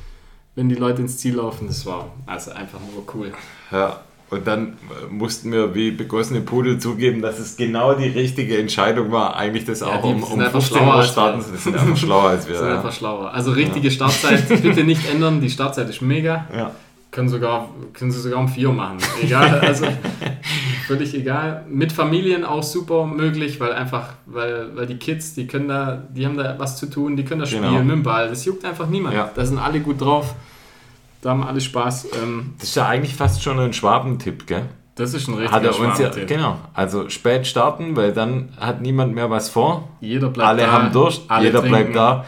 wenn 0.54 0.68
die 0.68 0.74
Leute 0.74 1.00
ins 1.00 1.16
Ziel 1.16 1.36
laufen. 1.36 1.66
Das 1.66 1.86
war 1.86 2.10
also 2.26 2.50
einfach 2.50 2.78
nur 2.92 3.04
cool. 3.14 3.32
Ja, 3.72 4.00
und 4.28 4.46
dann 4.46 4.74
äh, 4.90 5.06
mussten 5.10 5.50
wir 5.50 5.74
wie 5.74 5.92
begossene 5.92 6.42
Pudel 6.42 6.78
zugeben, 6.78 7.22
dass 7.22 7.38
es 7.38 7.56
genau 7.56 7.94
die 7.94 8.08
richtige 8.08 8.58
Entscheidung 8.58 9.10
war, 9.12 9.36
eigentlich 9.36 9.64
das 9.64 9.82
auch 9.82 10.02
um, 10.04 10.20
sind 10.22 10.30
um 10.32 10.40
einfach 10.40 10.60
15 10.60 10.76
schlauer 10.76 10.96
Uhr 10.96 11.02
starten. 11.04 11.44
Wir 11.52 11.58
sind 11.58 11.74
einfach 11.78 11.96
schlauer 11.96 12.28
als 12.30 12.46
wir. 12.48 12.54
Ist 12.56 12.60
Ja. 12.60 12.76
einfach 12.76 12.92
schlauer. 12.92 13.32
Also 13.32 13.52
richtige 13.52 13.90
Startzeit 13.90 14.46
bitte 14.62 14.84
nicht 14.84 15.08
ändern. 15.10 15.40
Die 15.40 15.48
Startzeit 15.48 15.88
ist 15.88 16.02
mega. 16.02 16.46
Ja. 16.54 16.70
Können, 17.12 17.28
sogar, 17.28 17.68
können 17.92 18.10
sie 18.10 18.20
sogar 18.20 18.40
um 18.40 18.48
vier 18.48 18.70
machen. 18.72 18.96
Egal, 19.22 19.60
also 19.60 19.86
völlig 20.86 21.14
egal. 21.14 21.64
Mit 21.68 21.92
Familien 21.92 22.44
auch 22.44 22.62
super 22.62 23.06
möglich, 23.06 23.60
weil 23.60 23.72
einfach, 23.72 24.14
weil, 24.26 24.74
weil 24.76 24.86
die 24.86 24.96
Kids, 24.96 25.34
die 25.34 25.46
können 25.46 25.68
da, 25.68 26.02
die 26.10 26.24
haben 26.26 26.36
da 26.36 26.54
was 26.58 26.76
zu 26.78 26.86
tun, 26.90 27.16
die 27.16 27.24
können 27.24 27.40
da 27.40 27.46
spielen 27.46 27.62
Genau. 27.62 27.82
mit 27.82 27.90
dem 27.92 28.02
Ball. 28.02 28.28
Das 28.28 28.44
juckt 28.44 28.64
einfach 28.64 28.86
niemand. 28.88 29.14
Ja. 29.14 29.30
Da 29.34 29.44
sind 29.44 29.58
alle 29.58 29.80
gut 29.80 30.00
drauf. 30.00 30.34
Da 31.22 31.30
haben 31.30 31.42
alle 31.42 31.60
Spaß. 31.60 32.08
Ähm, 32.22 32.54
Das 32.58 32.68
ist 32.68 32.76
ja 32.76 32.86
eigentlich 32.86 33.14
fast 33.14 33.42
schon 33.42 33.58
ein 33.58 33.72
Schwabentipp, 33.72 34.46
gell? 34.46 34.62
das 34.96 35.12
ist 35.14 35.26
ein 35.26 35.34
richtiger 35.34 35.52
Hat 35.56 35.64
er 35.64 35.76
uns 35.80 35.98
ja, 35.98 36.08
genau, 36.24 36.56
also 36.72 37.08
spät 37.08 37.48
starten, 37.48 37.96
weil 37.96 38.12
dann 38.12 38.50
hat 38.60 38.80
niemand 38.80 39.12
mehr 39.14 39.28
was 39.28 39.48
vor. 39.48 39.88
Jeder 40.00 40.28
bleibt 40.28 40.48
alle 40.50 40.62
da, 40.62 40.70
haben 40.72 40.92
Durst, 40.92 41.22
alle 41.28 41.46
jeder 41.46 41.60
trinken. 41.62 41.76
bleibt 41.92 41.96
da. 41.96 42.24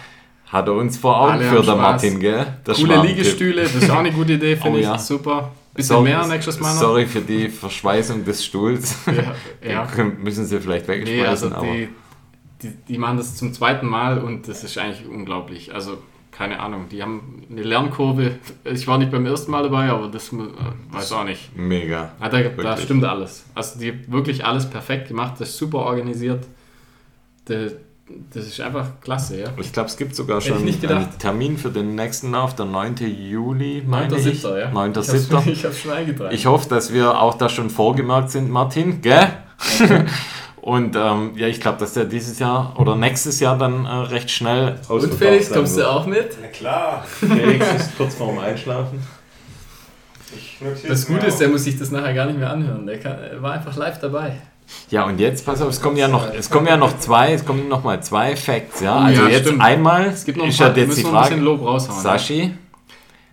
Hat 0.49 0.67
er 0.69 0.75
uns 0.75 0.97
vor 0.97 1.21
Augen 1.21 1.33
Alle 1.33 1.45
für 1.45 1.63
der. 1.63 1.77
Martin, 1.77 2.19
gell? 2.21 2.47
Der 2.67 2.75
Coole. 2.75 3.03
Liegestühle, 3.03 3.63
das 3.63 3.75
ist 3.75 3.91
auch 3.91 3.99
eine 3.99 4.11
gute 4.13 4.33
Idee, 4.35 4.57
finde 4.63 4.79
Oh 4.79 4.81
ich. 4.81 4.85
ja. 4.85 4.97
Super. 4.99 5.51
Bisschen 5.77 5.97
Sorry- 5.97 6.09
mehr 6.11 6.27
nächstes 6.27 6.59
Mal 6.59 6.73
noch. 6.75 6.81
Sorry 6.81 7.07
für 7.07 7.21
die 7.21 7.49
Verschweißung 7.49 8.25
des 8.25 8.45
Stuhls. 8.45 8.97
Ja, 9.63 9.69
ja. 9.71 9.89
Müssen 10.19 10.47
sie 10.47 10.59
vielleicht 10.61 10.89
Nee, 10.89 10.95
wegschmeißen, 11.01 11.53
also 11.53 11.63
die, 11.65 11.89
die, 12.63 12.71
die 12.89 12.99
machen 12.99 13.19
das 13.19 13.37
zum 13.37 13.53
zweiten 13.53 13.87
Mal 13.87 14.19
und 14.19 14.49
das 14.49 14.65
ist 14.65 14.79
eigentlich 14.79 15.07
unglaublich. 15.07 15.75
Also, 15.75 15.99
keine 16.33 16.61
Ahnung, 16.61 16.87
die 16.91 17.03
haben 17.03 17.43
eine 17.51 17.63
Lernkurve. 17.63 18.39
Ich 18.65 18.87
war 18.87 18.99
nicht 18.99 19.11
beim 19.11 19.25
ersten 19.27 19.51
Mal 19.51 19.63
dabei, 19.65 19.89
aber 19.91 20.09
das 20.09 20.33
äh, 20.33 20.37
weiß 20.91 21.13
auch 21.13 21.25
nicht. 21.25 21.55
mega. 21.57 22.13
Ah, 22.21 22.29
da, 22.29 22.41
da 22.43 22.77
stimmt 22.77 23.05
alles. 23.05 23.45
Also, 23.55 23.79
die 23.79 23.91
haben 23.93 24.05
wirklich 24.09 24.45
alles 24.45 24.69
perfekt 24.69 25.09
gemacht, 25.09 25.35
das 25.39 25.51
ist 25.51 25.59
super 25.59 25.79
organisiert. 25.79 26.47
Das, 27.47 27.73
das 28.33 28.47
ist 28.47 28.61
einfach 28.61 29.01
klasse, 29.01 29.41
ja. 29.41 29.49
Ich 29.61 29.73
glaube, 29.73 29.89
es 29.89 29.97
gibt 29.97 30.15
sogar 30.15 30.41
schon 30.41 30.59
einen 30.59 31.19
Termin 31.19 31.59
für 31.59 31.71
den 31.71 31.97
nächsten 31.97 32.31
Lauf, 32.31 32.55
der 32.55 32.67
9. 32.67 32.97
Juli, 32.99 33.83
meine 33.85 34.17
ich. 34.17 34.45
9.7., 34.45 34.59
ja. 34.59 34.71
9.7. 34.71 35.49
Ich 35.51 35.65
hab's 35.65 35.81
schon 35.81 35.91
eingetragen. 35.91 36.35
Ich 36.35 36.47
hoffe, 36.47 36.69
dass 36.69 36.93
wir 36.93 37.21
auch 37.21 37.35
da 37.35 37.49
schon 37.49 37.69
vorgemerkt 37.69 38.31
sind, 38.31 38.51
Martin, 38.51 39.01
gell? 39.01 39.27
Und 40.67 40.97
ähm, 40.97 41.33
ja, 41.37 41.47
ich 41.47 41.61
glaube, 41.61 41.79
dass 41.79 41.95
der 41.95 42.07
dieses 42.07 42.41
Jahr 42.41 42.75
oder 42.77 42.97
nächstes 42.97 43.39
Jahr 43.39 43.57
dann 43.57 43.85
äh, 43.85 43.89
recht 43.89 44.29
schnell 44.29 44.81
und 44.89 45.15
Felix, 45.15 45.49
kommst 45.53 45.77
du 45.77 45.89
auch 45.89 46.07
mit? 46.07 46.37
Na 46.43 46.49
klar. 46.49 47.05
Felix 47.21 47.65
ist 47.73 47.97
kurz 47.97 48.17
vorm 48.17 48.37
Einschlafen. 48.41 49.01
Das 50.61 50.83
es 50.83 51.07
Gute 51.07 51.27
ist, 51.27 51.39
der 51.39 51.49
muss 51.51 51.63
sich 51.63 51.79
das 51.79 51.93
nachher 51.93 52.15
gar 52.15 52.27
nicht 52.27 52.41
mehr 52.41 52.51
anhören. 52.51 52.85
Der 52.85 52.99
kann, 52.99 53.17
er 53.17 53.41
war 53.41 53.53
einfach 53.53 53.77
live 53.77 54.01
dabei. 54.01 54.39
Ja, 54.91 55.05
und 55.05 55.19
jetzt, 55.21 55.45
pass 55.47 55.63
auf, 55.63 55.69
es 55.71 55.81
kommen 55.81 55.97
ja 55.97 56.09
noch, 56.09 56.33
es 56.35 56.51
kommen 56.51 56.67
ja 56.67 56.77
noch 56.77 56.99
zwei, 56.99 57.33
es 57.33 57.45
kommen 57.45 57.69
noch 57.69 57.85
mal 57.85 58.03
zwei 58.03 58.35
Facts, 58.37 58.81
ja. 58.81 58.97
Also 58.97 59.23
Ja, 59.23 59.29
jetzt 59.29 59.47
stimmt. 59.47 59.63
einmal 59.63 60.07
Es 60.07 60.25
gibt 60.25 60.39
noch 60.39 60.45
ein 60.45 60.53
paar, 60.57 60.67
halt 60.69 60.77
jetzt 60.77 60.99
die 60.99 61.03
Frage, 61.03 61.37
Lob 61.37 61.63
raushauen. 61.65 62.01
Sashi 62.01 62.55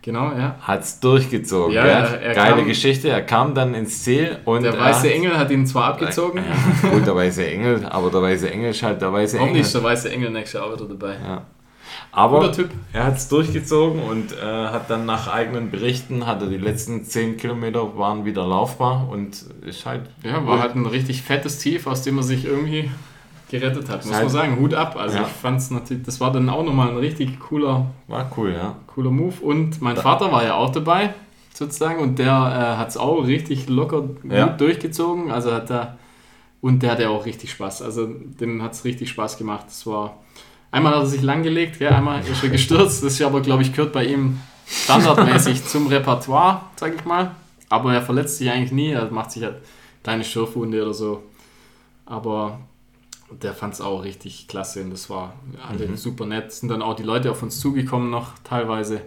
Genau, 0.01 0.31
ja. 0.37 0.55
hat 0.61 0.81
es 0.83 0.99
durchgezogen, 0.99 1.73
Ja, 1.73 1.83
er 1.85 2.33
Geile 2.35 2.57
kam- 2.57 2.65
Geschichte, 2.67 3.07
er 3.07 3.21
kam 3.21 3.55
dann 3.55 3.73
ins 3.73 4.03
Ziel 4.03 4.37
und 4.43 4.63
Der 4.63 4.73
er 4.73 4.79
weiße 4.81 5.07
hat- 5.07 5.13
Engel 5.15 5.37
hat 5.37 5.49
ihn 5.49 5.65
zwar 5.65 5.85
abgezogen, 5.85 6.41
Ja, 6.83 6.89
gut, 6.89 7.07
der 7.07 7.15
weiße 7.15 7.47
Engel, 7.47 7.85
aber 7.89 8.09
der 8.09 8.21
weiße 8.21 8.51
Engel 8.51 8.71
ist 8.71 8.83
halt 8.83 9.01
der 9.01 9.13
weiße 9.13 9.37
warum 9.37 9.49
Engel. 9.49 9.61
nicht 9.61 9.73
der 9.73 9.83
weiße 9.83 10.11
Engel 10.11 10.29
nächstes 10.31 10.59
Jahr 10.59 10.73
wieder 10.73 10.85
dabei? 10.85 11.13
Ja. 11.25 11.41
Aber 12.11 12.51
er 12.93 13.03
hat 13.05 13.17
es 13.17 13.27
durchgezogen 13.27 14.01
und 14.03 14.33
äh, 14.33 14.41
hat 14.45 14.89
dann 14.89 15.05
nach 15.05 15.27
eigenen 15.33 15.71
Berichten, 15.71 16.25
hat 16.27 16.41
er 16.41 16.47
die 16.47 16.57
letzten 16.57 17.05
10 17.05 17.37
Kilometer 17.37 17.97
waren 17.97 18.23
wieder 18.25 18.45
laufbar 18.47 19.07
und 19.09 19.43
ist 19.65 19.85
halt 19.85 20.03
Ja, 20.23 20.45
war 20.45 20.59
halt 20.59 20.75
ein 20.75 20.85
richtig 20.85 21.23
fettes 21.23 21.57
Tief, 21.59 21.87
aus 21.87 22.03
dem 22.03 22.17
er 22.17 22.23
sich 22.23 22.45
irgendwie 22.45 22.91
gerettet 23.49 23.89
hat, 23.89 24.05
muss 24.05 24.13
Halt- 24.13 24.23
man 24.25 24.31
sagen. 24.31 24.59
Hut 24.59 24.73
ab. 24.73 24.95
Also 24.95 25.17
Ja. 25.17 25.23
ich 25.23 25.27
fand 25.27 25.59
es 25.59 25.69
natürlich, 25.71 26.03
das 26.03 26.19
war 26.19 26.31
dann 26.31 26.49
auch 26.49 26.63
nochmal 26.63 26.89
ein 26.89 26.97
richtig 26.97 27.39
cooler, 27.39 27.87
war 28.07 28.31
cool, 28.37 28.53
ja. 28.53 28.75
cooler 28.87 29.11
Move. 29.11 29.35
Und 29.41 29.81
mein 29.81 29.95
Vater 29.97 30.31
war 30.31 30.43
ja 30.43 30.55
auch 30.55 30.71
dabei, 30.71 31.13
sozusagen, 31.53 31.99
und 31.99 32.17
der 32.19 32.29
äh, 32.29 32.77
hat 32.79 32.89
es 32.89 32.97
auch 32.97 33.21
richtig 33.25 33.69
locker 33.69 34.09
Ja. 34.27 34.47
gut 34.47 34.61
durchgezogen. 34.61 35.29
Also 35.31 35.51
hat 35.53 35.69
er, 35.71 35.97
und 36.61 36.81
der 36.81 36.91
hatte 36.91 37.09
auch 37.09 37.25
richtig 37.27 37.51
Spaß. 37.51 37.81
Also 37.83 38.07
dem 38.07 38.63
hat 38.63 38.73
es 38.73 38.85
richtig 38.85 39.09
Spaß 39.09 39.37
gemacht. 39.37 39.65
Das 39.67 39.85
war, 39.85 40.17
einmal 40.73 40.93
hat 40.95 41.03
er 41.03 41.05
sich 41.07 41.21
langgelegt, 41.21 41.79
ja, 41.79 41.91
einmal 41.91 42.19
ist 42.25 42.43
er 42.43 42.49
gestürzt. 42.49 43.01
Das 43.03 43.13
ist 43.13 43.21
aber, 43.21 43.39
glaube 43.41 43.61
ich, 43.63 43.71
gehört 43.71 43.93
bei 43.93 44.03
ihm 44.05 44.39
standardmäßig 44.67 45.63
zum 45.67 45.87
Repertoire, 45.87 46.63
sag 46.75 46.95
ich 46.95 47.05
mal. 47.05 47.31
Aber 47.69 47.93
er 47.93 48.01
verletzt 48.01 48.37
sich 48.37 48.49
eigentlich 48.51 48.71
nie, 48.73 48.89
er 48.91 49.09
macht 49.11 49.31
sich 49.31 49.43
halt 49.43 49.57
kleine 50.03 50.23
Schürfwunde 50.25 50.81
oder 50.83 50.93
so. 50.93 51.23
Aber 52.05 52.59
der 53.31 53.53
fand 53.53 53.73
es 53.73 53.81
auch 53.81 54.03
richtig 54.03 54.47
klasse 54.47 54.81
und 54.83 54.91
das 54.91 55.09
war 55.09 55.33
alle 55.67 55.87
Mhm. 55.87 55.95
super 55.97 56.25
nett. 56.25 56.51
Sind 56.51 56.69
dann 56.69 56.81
auch 56.81 56.95
die 56.95 57.03
Leute 57.03 57.31
auf 57.31 57.41
uns 57.41 57.59
zugekommen 57.59 58.09
noch 58.09 58.31
teilweise. 58.43 59.01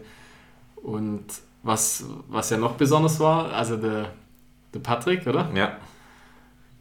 Und 0.76 1.24
was, 1.62 2.04
was 2.28 2.50
ja 2.50 2.56
noch 2.56 2.72
besonders 2.72 3.20
war, 3.20 3.52
also 3.52 3.76
der, 3.76 4.12
der 4.72 4.78
Patrick, 4.80 5.26
oder? 5.26 5.50
Ja. 5.54 5.76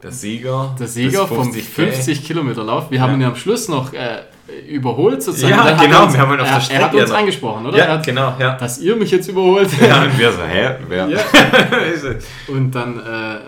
Der 0.02 0.12
Sieger. 0.12 0.74
Der 0.78 0.86
Sieger 0.88 1.26
vom 1.26 1.50
50K. 1.50 1.62
50 1.62 2.24
Kilometer 2.24 2.64
Lauf. 2.64 2.90
Wir 2.90 3.00
haben 3.00 3.10
Ja. 3.10 3.16
ihn 3.16 3.20
ja 3.22 3.28
am 3.28 3.36
Schluss 3.36 3.68
noch 3.68 3.92
äh, 3.92 4.22
überholt 4.68 5.22
sozusagen. 5.22 5.52
Ja, 5.54 5.76
genau, 5.76 5.98
er 5.98 6.04
uns, 6.04 6.12
wir 6.14 6.20
haben 6.20 6.32
ihn 6.34 6.40
auf 6.40 6.46
der 6.46 6.52
er, 6.52 6.54
er 6.56 6.60
Strecke 6.60 6.84
hat 6.84 6.94
uns 6.94 7.10
noch- 7.10 7.16
angesprochen, 7.18 7.66
oder? 7.66 7.78
Er 7.78 7.86
Ja, 7.86 7.92
hat, 7.94 8.06
genau, 8.06 8.34
ja. 8.38 8.56
Dass 8.56 8.78
ihr 8.78 8.96
mich 8.96 9.10
jetzt 9.10 9.28
überholt. 9.28 9.68
Ja, 9.80 10.02
und 10.04 10.18
wir 10.18 10.32
so, 10.32 10.42
hä? 10.42 10.76
Wer? 10.88 11.08
Ja. 11.08 11.18
Und 12.48 12.70
dann, 12.74 12.98
äh, 13.00 13.38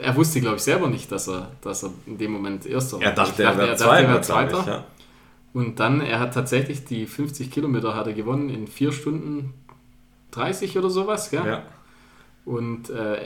er 0.00 0.16
wusste, 0.16 0.40
glaube 0.40 0.56
ich, 0.56 0.62
selber 0.62 0.88
nicht, 0.88 1.10
dass 1.10 1.28
er, 1.28 1.50
dass 1.60 1.82
er 1.84 1.90
in 2.06 2.18
dem 2.18 2.32
Moment 2.32 2.64
Erster 2.66 2.96
war. 2.98 3.02
er 3.04 3.12
dachte, 3.12 3.42
Ich 3.42 3.48
er 3.48 3.56
wäre 3.58 3.66
dachte, 3.68 3.82
Zweiter, 3.82 4.08
wär 4.12 4.20
glaube 4.20 4.60
ich. 4.60 4.66
Ja. 4.66 4.84
Und 5.54 5.80
dann, 5.80 6.00
er 6.00 6.20
hat 6.20 6.34
tatsächlich 6.34 6.84
die 6.84 7.06
50 7.06 7.50
Kilometer 7.50 7.94
hat 7.96 8.06
er 8.06 8.12
gewonnen 8.12 8.48
in 8.48 8.66
4 8.68 8.92
Stunden 8.92 9.54
30 10.30 10.76
oder 10.78 10.90
sowas, 10.90 11.30
gell? 11.30 11.42
Ja. 11.46 11.62
Und 12.44 12.90
äh, 12.90 13.16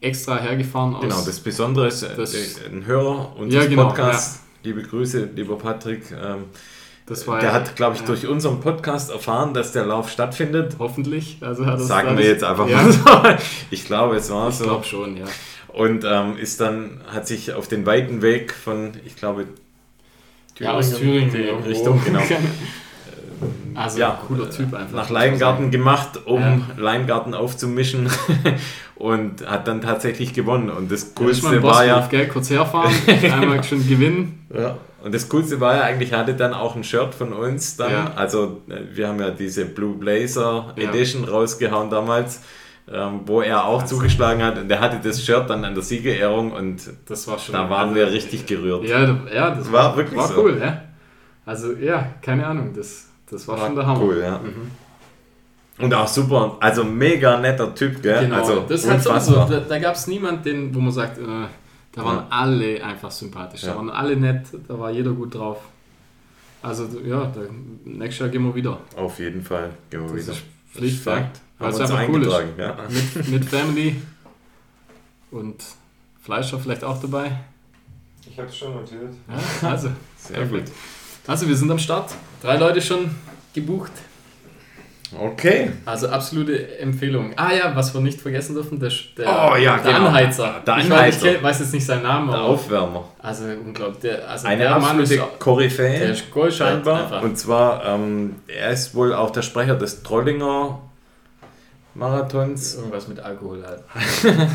extra 0.00 0.38
hergefahren 0.38 0.94
aus. 0.94 1.02
Genau, 1.02 1.22
das 1.24 1.40
Besondere 1.40 1.88
ist, 1.88 2.02
äh, 2.02 2.16
Das- 2.16 2.34
ein 2.66 2.86
Hörer 2.86 3.36
und 3.36 3.52
Ja, 3.52 3.64
genau, 3.66 3.88
Podcast. 3.88 4.40
Liebe 4.62 4.82
Grüße, 4.82 5.30
lieber 5.34 5.58
Patrick. 5.58 6.02
Ähm, 6.12 6.44
das 7.06 7.26
war 7.26 7.40
der 7.40 7.48
ja- 7.48 7.54
hat, 7.54 7.74
glaube 7.76 7.94
ich, 7.96 8.00
ja, 8.02 8.06
durch 8.06 8.26
unseren 8.26 8.60
Podcast 8.60 9.10
erfahren, 9.10 9.54
dass 9.54 9.72
der 9.72 9.84
Lauf 9.86 10.08
stattfindet. 10.10 10.76
Hoffentlich. 10.78 11.38
Also 11.40 11.64
Sagen 11.78 12.16
wir 12.16 12.24
jetzt 12.26 12.44
einfach 12.44 12.68
ja, 12.68 12.80
mal 12.82 12.92
so. 12.92 13.00
Ich 13.70 13.84
glaube, 13.86 14.16
es 14.16 14.30
war 14.30 14.48
Ich 14.50 14.54
so. 14.56 14.64
glaube 14.64 14.84
schon, 14.84 15.16
ja. 15.16 15.24
Und 15.68 16.04
ähm, 16.04 16.36
ist 16.36 16.60
dann, 16.60 17.00
hat 17.12 17.26
sich 17.26 17.52
auf 17.54 17.66
den 17.66 17.86
weiten 17.86 18.22
Weg 18.22 18.52
von, 18.52 18.92
ich 19.04 19.16
glaube, 19.16 19.46
Ja, 20.58 20.72
aus 20.74 20.96
Thüringen. 20.96 21.30
Richtung, 21.64 22.00
genau. 22.04 22.20
Also 23.74 23.98
Ja, 24.00 24.18
cooler 24.26 24.50
Typ 24.50 24.74
einfach. 24.74 24.96
nach 24.96 25.10
Leingarten 25.10 25.70
gemacht, 25.70 26.20
um 26.26 26.40
Ja. 26.40 26.58
Leingarten 26.76 27.34
aufzumischen 27.34 28.08
und 28.96 29.46
hat 29.48 29.66
dann 29.68 29.80
tatsächlich 29.80 30.32
gewonnen. 30.34 30.70
Und 30.70 30.90
das 30.90 31.14
Coolste 31.14 31.46
Coolste 31.46 31.62
war 31.62 31.84
ja, 31.84 32.06
gell? 32.10 32.28
Kurz 32.28 32.50
herfahren, 32.50 32.92
einmal 33.32 33.62
schon 33.64 33.86
gewinnen. 33.86 34.46
ja, 34.54 34.76
und 35.02 35.12
das 35.12 35.28
Coolste 35.28 35.58
war 35.60 35.74
ja 35.76 35.82
eigentlich, 35.82 36.12
er 36.12 36.18
hatte 36.20 36.34
dann 36.34 36.54
auch 36.54 36.76
ein 36.76 36.84
Shirt 36.84 37.12
von 37.14 37.32
uns 37.32 37.76
dann. 37.76 37.90
Ja. 37.90 38.12
Also 38.14 38.62
äh, 38.68 38.76
wir 38.94 39.08
haben 39.08 39.18
ja 39.18 39.30
diese 39.30 39.64
Blue 39.64 39.96
Blazer 39.96 40.74
Ja. 40.76 40.88
Edition 40.90 41.24
rausgehauen 41.24 41.90
damals, 41.90 42.42
ähm, 42.92 43.22
wo 43.26 43.40
er 43.40 43.64
auch 43.64 43.84
zugeschlagen 43.84 44.44
hat. 44.44 44.58
Und 44.58 44.68
der 44.68 44.78
hatte 44.80 45.00
das 45.02 45.24
Shirt 45.24 45.50
dann 45.50 45.64
an 45.64 45.74
der 45.74 45.82
Siegerehrung 45.82 46.52
und 46.52 46.82
Das 47.06 47.26
war 47.26 47.36
schon. 47.38 47.52
da 47.54 47.68
waren 47.68 47.88
also, 47.88 47.94
wir 47.96 48.12
richtig 48.12 48.46
gerührt. 48.46 48.84
Ja, 48.84 49.18
ja 49.34 49.50
das 49.50 49.72
War 49.72 49.96
wirklich 49.96 50.16
war 50.18 50.28
so. 50.28 50.40
cool, 50.42 50.58
ja. 50.60 50.82
Also 51.44 51.72
ja, 51.72 52.06
keine 52.22 52.46
Ahnung, 52.46 52.70
das, 52.72 53.08
das 53.32 53.48
war, 53.48 53.58
schon 53.58 53.74
der 53.74 53.86
Hammer. 53.86 54.00
Cool, 54.02 54.18
ja. 54.20 54.38
Mhm. 54.38 54.70
Und 55.84 55.94
auch 55.94 56.06
super, 56.06 56.56
also 56.60 56.84
mega 56.84 57.38
netter 57.38 57.74
Typ, 57.74 58.02
gell? 58.02 58.24
Genau, 58.26 58.36
also 58.36 58.60
das 58.68 58.84
ist 58.84 58.86
unfassbar. 58.86 59.20
sowieso, 59.20 59.60
da, 59.60 59.66
da 59.68 59.78
gab 59.78 59.94
es 59.96 60.06
niemanden, 60.06 60.42
den, 60.44 60.74
wo 60.74 60.80
man 60.80 60.92
sagt, 60.92 61.18
äh, 61.18 61.22
da 61.92 62.04
waren 62.04 62.18
Ja. 62.18 62.26
alle 62.30 62.84
einfach 62.84 63.10
sympathisch, 63.10 63.62
Ja. 63.62 63.70
da 63.72 63.76
waren 63.78 63.90
alle 63.90 64.14
nett, 64.16 64.46
da 64.68 64.78
war 64.78 64.90
jeder 64.90 65.10
gut 65.12 65.34
drauf. 65.34 65.58
Also 66.62 66.84
ja, 67.04 67.24
da, 67.34 67.40
nächstes 67.84 68.20
Jahr 68.20 68.28
gehen 68.28 68.44
wir 68.44 68.54
wieder. 68.54 68.78
Auf 68.96 69.18
jeden 69.18 69.42
Fall. 69.42 69.70
Gehen 69.90 70.02
wir 70.02 70.14
Das 70.14 70.22
wieder. 70.26 70.32
ist 70.34 70.42
Pflichtfakt, 70.72 71.40
weil 71.58 71.72
Haben 71.72 71.82
es 71.82 71.90
einfach 71.90 72.08
cool 72.08 72.22
ist. 72.22 72.42
ja. 72.58 72.76
Mit, 72.88 73.28
mit 73.28 73.44
Family 73.46 74.00
und 75.32 75.56
Fleischer 76.22 76.58
vielleicht 76.60 76.84
auch 76.84 77.00
dabei. 77.00 77.32
Ich 78.30 78.38
habe 78.38 78.48
es 78.48 78.56
schon 78.56 78.74
notiert. 78.74 79.12
Ja, 79.62 79.68
also, 79.68 79.88
Sehr 80.16 80.46
gut. 80.46 80.62
Also, 81.26 81.46
wir 81.48 81.56
sind 81.56 81.70
am 81.70 81.78
Start. 81.78 82.12
Drei 82.42 82.56
Leute 82.56 82.80
schon 82.82 83.14
gebucht. 83.54 83.92
Okay. 85.18 85.70
Also 85.84 86.08
absolute 86.08 86.78
Empfehlung. 86.78 87.32
Ah 87.36 87.52
ja, 87.52 87.76
was 87.76 87.92
wir 87.92 88.00
nicht 88.00 88.18
vergessen 88.18 88.54
dürfen, 88.54 88.80
der, 88.80 88.90
der, 89.18 89.26
Oh 89.28 89.56
ja, 89.56 89.76
der 89.76 89.92
genau. 89.92 90.06
Anheizer. 90.06 90.62
Der 90.66 90.78
Ich 90.78 90.84
Anheizer. 90.86 91.26
weiß, 91.26 91.34
ich 91.36 91.42
weiß 91.42 91.58
jetzt 91.60 91.72
nicht 91.74 91.84
seinen 91.84 92.04
Namen, 92.04 92.30
Der 92.30 92.38
aber 92.38 92.48
Aufwärmer. 92.48 93.04
also 93.18 93.44
unglaublich. 93.44 94.00
Der, 94.00 94.26
also 94.26 94.46
Eine 94.48 94.62
der 94.62 94.78
Mann 94.78 94.98
ist, 95.00 95.12
absolute 95.12 95.38
Koryphäe. 95.38 95.98
der 95.98 96.10
ist 96.12 96.56
scheinbar. 96.56 97.22
Und 97.22 97.36
zwar, 97.38 97.84
ähm, 97.84 98.36
er 98.48 98.70
ist 98.70 98.94
wohl 98.94 99.12
auch 99.12 99.28
der 99.30 99.42
Sprecher 99.42 99.74
des 99.74 100.02
Trollinger 100.02 100.80
Marathons. 101.94 102.76
irgendwas 102.76 103.06
mit 103.06 103.20
Alkohol 103.20 103.62
halt. 103.66 103.82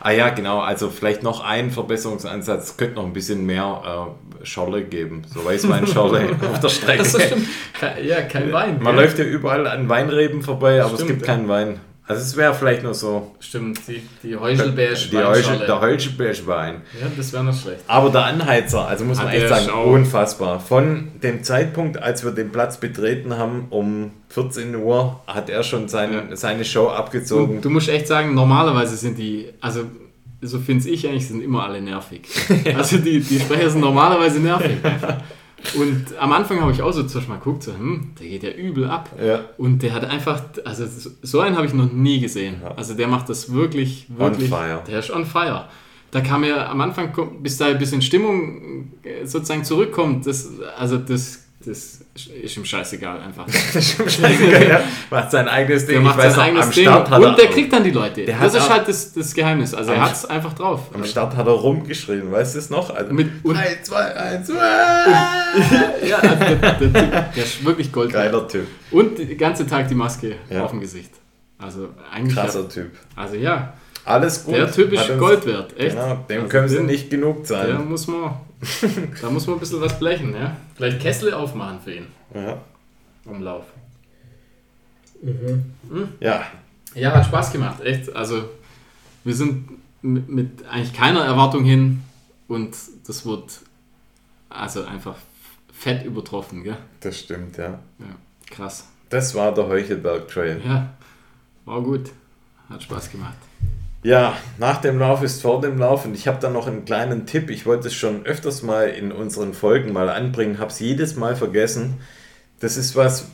Ah 0.00 0.10
ja, 0.10 0.28
genau. 0.30 0.60
Also 0.60 0.90
vielleicht 0.90 1.22
noch 1.22 1.44
ein 1.44 1.70
Verbesserungsansatz. 1.70 2.70
Es 2.70 2.76
könnte 2.76 2.96
noch 2.96 3.04
ein 3.04 3.12
bisschen 3.12 3.44
mehr 3.46 4.14
äh, 4.42 4.44
Schorle 4.46 4.84
geben. 4.84 5.22
So 5.32 5.44
Weißweinschorle 5.44 6.36
auf 6.52 6.60
der 6.60 6.68
Strecke. 6.68 6.98
Das 6.98 7.14
ist. 7.14 7.34
Kein, 7.78 8.04
ja, 8.04 8.22
kein 8.22 8.52
Wein. 8.52 8.78
Man 8.80 8.94
gell? 8.94 9.04
läuft 9.04 9.18
ja 9.18 9.24
überall 9.24 9.66
an 9.66 9.88
Weinreben 9.88 10.42
vorbei, 10.42 10.82
aber 10.82 10.94
es 10.94 11.00
Stimmt, 11.00 11.10
gibt 11.10 11.26
ja. 11.26 11.34
keinen 11.34 11.48
Wein. 11.48 11.80
Also 12.08 12.22
es 12.22 12.36
wäre 12.38 12.54
vielleicht 12.54 12.82
nur 12.82 12.94
so 12.94 13.34
Stimmt, 13.38 13.80
die, 13.86 14.00
die 14.22 14.34
Heuchelbärsch. 14.34 15.10
die 15.10 15.18
Heuschel, 15.18 15.58
der 15.58 15.80
Heuschelbeerschwein. 15.80 16.76
Ja, 16.98 17.06
das 17.14 17.32
wäre 17.34 17.44
nicht 17.44 17.60
schlecht. 17.60 17.80
Aber 17.86 18.08
der 18.10 18.24
Anheizer, 18.24 18.88
also 18.88 19.04
muss 19.04 19.18
man 19.18 19.26
Ah, 19.28 19.32
echt 19.34 19.48
sagen, 19.48 19.68
auch- 19.70 19.84
unfassbar. 19.86 20.58
Von 20.58 21.08
dem 21.22 21.42
Zeitpunkt, 21.44 22.02
als 22.02 22.24
wir 22.24 22.30
den 22.32 22.50
Platz 22.50 22.78
betreten 22.80 23.36
haben, 23.36 23.66
um 23.70 24.10
14 24.30 24.74
Uhr, 24.76 25.20
hat 25.26 25.50
er 25.50 25.62
schon 25.62 25.88
sein, 25.88 26.12
Ja. 26.12 26.34
seine 26.36 26.64
Show 26.64 26.84
Du, 26.86 26.90
abgezogen. 26.90 27.60
du 27.60 27.68
musst 27.70 27.88
echt 27.90 28.06
sagen, 28.06 28.34
normalerweise 28.34 28.96
sind 28.96 29.18
die, 29.18 29.50
also 29.60 29.82
so 30.40 30.58
finde 30.60 30.88
ich 30.88 31.06
eigentlich, 31.06 31.28
sind 31.28 31.42
immer 31.42 31.64
alle 31.64 31.80
nervig. 31.82 32.22
Also 32.76 32.96
die, 32.98 33.20
die 33.20 33.38
Sprecher 33.38 33.68
sind 33.68 33.80
normalerweise 33.82 34.40
nervig. 34.40 34.78
Und 35.74 36.06
am 36.18 36.32
Anfang 36.32 36.60
habe 36.60 36.72
ich 36.72 36.82
auch 36.82 36.92
so 36.92 37.02
zuerst 37.02 37.28
mal 37.28 37.36
geguckt, 37.36 37.64
so, 37.64 37.72
hm, 37.72 38.12
der 38.18 38.28
geht 38.28 38.42
ja 38.42 38.50
übel 38.50 38.88
ab. 38.88 39.10
Ja. 39.22 39.40
Und 39.58 39.82
der 39.82 39.92
hat 39.92 40.04
einfach, 40.04 40.42
also 40.64 40.86
so 41.22 41.40
einen 41.40 41.56
habe 41.56 41.66
ich 41.66 41.74
noch 41.74 41.92
nie 41.92 42.20
gesehen. 42.20 42.62
Also 42.76 42.94
der 42.94 43.08
macht 43.08 43.28
das 43.28 43.52
wirklich, 43.52 44.06
wirklich. 44.16 44.48
fire. 44.48 44.82
Der 44.86 45.00
ist 45.00 45.10
on 45.10 45.26
fire. 45.26 45.68
Da 46.10 46.20
kam 46.20 46.42
er 46.44 46.70
am 46.70 46.80
Anfang, 46.80 47.12
bis 47.42 47.58
da 47.58 47.66
ein 47.66 47.78
bisschen 47.78 48.00
Stimmung 48.00 48.92
äh, 49.02 49.26
sozusagen 49.26 49.64
zurückkommt, 49.64 50.26
das, 50.26 50.50
also 50.78 50.96
das, 50.96 51.47
das 51.64 52.00
ist 52.14 52.56
ihm 52.56 52.64
scheißegal 52.64 53.20
einfach. 53.20 53.44
Das 53.72 53.74
ist 53.76 53.96
schon 53.96 54.08
scheißegal, 54.08 54.68
ja. 54.68 54.80
Macht 55.10 55.30
sein 55.32 55.48
eigenes 55.48 55.86
Ding. 55.86 55.94
Der 55.96 56.00
macht 56.02 56.20
sein 56.20 56.38
eigenes 56.38 56.70
Ding 56.70 56.88
hat 56.88 57.10
und 57.12 57.22
er, 57.24 57.34
der 57.34 57.46
kriegt 57.48 57.72
dann 57.72 57.82
die 57.84 57.90
Leute. 57.90 58.24
Der 58.24 58.38
das 58.38 58.54
hat 58.54 58.62
ist 58.62 58.70
halt 58.70 58.88
das, 58.88 59.12
das 59.12 59.34
Geheimnis. 59.34 59.74
Also 59.74 59.92
er 59.92 60.00
hat 60.02 60.12
es 60.12 60.24
einfach 60.24 60.52
drauf. 60.54 60.82
Am 60.94 61.04
Start 61.04 61.36
hat 61.36 61.46
er 61.46 61.52
rumgeschrien, 61.52 62.30
weißt 62.30 62.54
du 62.54 62.58
es 62.60 62.70
noch? 62.70 62.94
Also, 62.94 63.12
Mit, 63.12 63.28
und, 63.44 63.56
3, 63.56 63.78
2, 63.82 63.96
1, 63.96 64.48
ja, 66.08 66.16
also 66.18 66.44
der, 66.44 66.56
der, 66.56 66.78
Typ, 66.78 66.92
der 66.92 67.44
ist 67.44 67.64
wirklich 67.64 67.92
Gold. 67.92 68.12
Geiler 68.12 68.46
Typ, 68.48 68.66
Und 68.90 69.18
den 69.18 69.36
ganzen 69.36 69.66
Tag 69.68 69.88
die 69.88 69.94
Maske 69.94 70.36
Ja. 70.50 70.64
auf 70.64 70.70
dem 70.70 70.80
Gesicht. 70.80 71.10
Also 71.58 71.88
eigentlich. 72.12 72.34
krasser 72.36 72.68
Typ. 72.68 72.92
Also 73.16 73.34
ja, 73.34 73.74
Alles 74.04 74.44
gut. 74.44 74.54
der 74.54 74.70
Typ 74.70 74.92
ist 74.92 75.08
Hat 75.08 75.18
Gold 75.18 75.44
wert. 75.46 75.76
Echt. 75.78 75.96
Genau, 75.96 76.24
dem 76.28 76.36
Also 76.42 76.48
können 76.48 76.68
sie 76.68 76.76
den- 76.76 76.86
nicht 76.86 77.10
genug 77.10 77.38
Der 77.38 77.44
zahlen. 77.46 77.88
muss 77.88 78.06
man, 78.06 78.30
da 79.20 79.30
muss 79.30 79.46
man 79.46 79.56
ein 79.56 79.60
bisschen 79.60 79.80
was 79.80 79.98
blechen. 79.98 80.34
Ja? 80.34 80.56
Vielleicht 80.74 81.00
Kessel 81.00 81.32
aufmachen 81.34 81.80
für 81.80 81.94
ihn. 81.94 82.06
Ja. 82.34 82.60
Umlauf. 83.24 83.64
ja, 86.20 86.46
Ja, 86.94 87.12
hat 87.12 87.26
Spaß 87.26 87.52
gemacht, 87.52 87.80
echt. 87.82 88.14
Also, 88.14 88.48
wir 89.24 89.34
sind 89.34 89.68
mit, 90.02 90.28
mit 90.28 90.66
eigentlich 90.68 90.92
keiner 90.92 91.24
Erwartung 91.24 91.64
hin 91.64 92.02
und 92.46 92.76
das 93.06 93.26
wird 93.26 93.60
also 94.48 94.84
einfach 94.84 95.16
fett 95.72 96.04
übertroffen, 96.04 96.64
gell? 96.64 96.78
das 97.00 97.18
stimmt, 97.18 97.56
ja. 97.56 97.78
Ja, 97.98 98.16
krass. 98.50 98.86
Das 99.10 99.34
war 99.34 99.52
der 99.54 99.66
Heuchelberg 99.66 100.28
Trail. 100.28 100.60
Ja, 100.64 100.90
war 101.64 101.82
gut. 101.82 102.10
Hat 102.68 102.82
Spaß 102.82 103.10
gemacht. 103.10 103.36
Ja, 104.08 104.38
nach 104.56 104.80
dem 104.80 104.98
Lauf 104.98 105.22
ist 105.22 105.42
vor 105.42 105.60
dem 105.60 105.76
Lauf 105.76 106.06
und 106.06 106.14
ich 106.14 106.26
habe 106.26 106.38
da 106.40 106.48
noch 106.48 106.66
einen 106.66 106.86
kleinen 106.86 107.26
Tipp. 107.26 107.50
Ich 107.50 107.66
wollte 107.66 107.88
es 107.88 107.94
schon 107.94 108.24
öfters 108.24 108.62
mal 108.62 108.88
in 108.88 109.12
unseren 109.12 109.52
Folgen 109.52 109.92
mal 109.92 110.08
anbringen, 110.08 110.58
habe 110.58 110.70
es 110.70 110.80
jedes 110.80 111.16
Mal 111.16 111.36
vergessen. 111.36 111.98
Das 112.58 112.78
ist 112.78 112.96
was, 112.96 113.28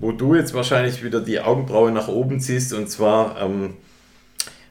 wo 0.00 0.10
du 0.10 0.34
jetzt 0.34 0.52
wahrscheinlich 0.52 1.04
wieder 1.04 1.20
die 1.20 1.38
Augenbraue 1.38 1.92
nach 1.92 2.08
oben 2.08 2.40
ziehst 2.40 2.72
und 2.72 2.90
zwar 2.90 3.40
ähm, 3.40 3.74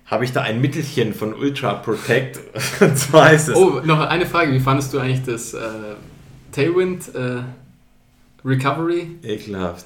habe 0.07 0.25
ich 0.25 0.33
da 0.33 0.41
ein 0.41 0.59
Mittelchen 0.59 1.13
von 1.13 1.33
Ultra 1.33 1.75
Protect 1.75 2.37
und 2.81 2.97
zwar 2.97 3.31
ist 3.31 3.47
es 3.47 3.55
Oh, 3.55 3.79
noch 3.81 4.01
eine 4.01 4.25
Frage. 4.25 4.51
Wie 4.51 4.59
fandest 4.59 4.93
du 4.93 4.99
eigentlich 4.99 5.23
das 5.23 5.53
äh, 5.53 5.59
Tailwind 6.51 7.15
äh, 7.15 7.43
Recovery? 8.43 9.19
ekelhaft. 9.23 9.85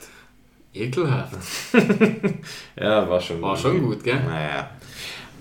Ekelhaft. 0.74 1.38
Ja, 2.76 3.08
war 3.08 3.22
schon. 3.22 3.40
War 3.40 3.56
schon 3.56 3.84
gut, 3.84 4.04
gell? 4.04 4.20
Naja. 4.26 4.72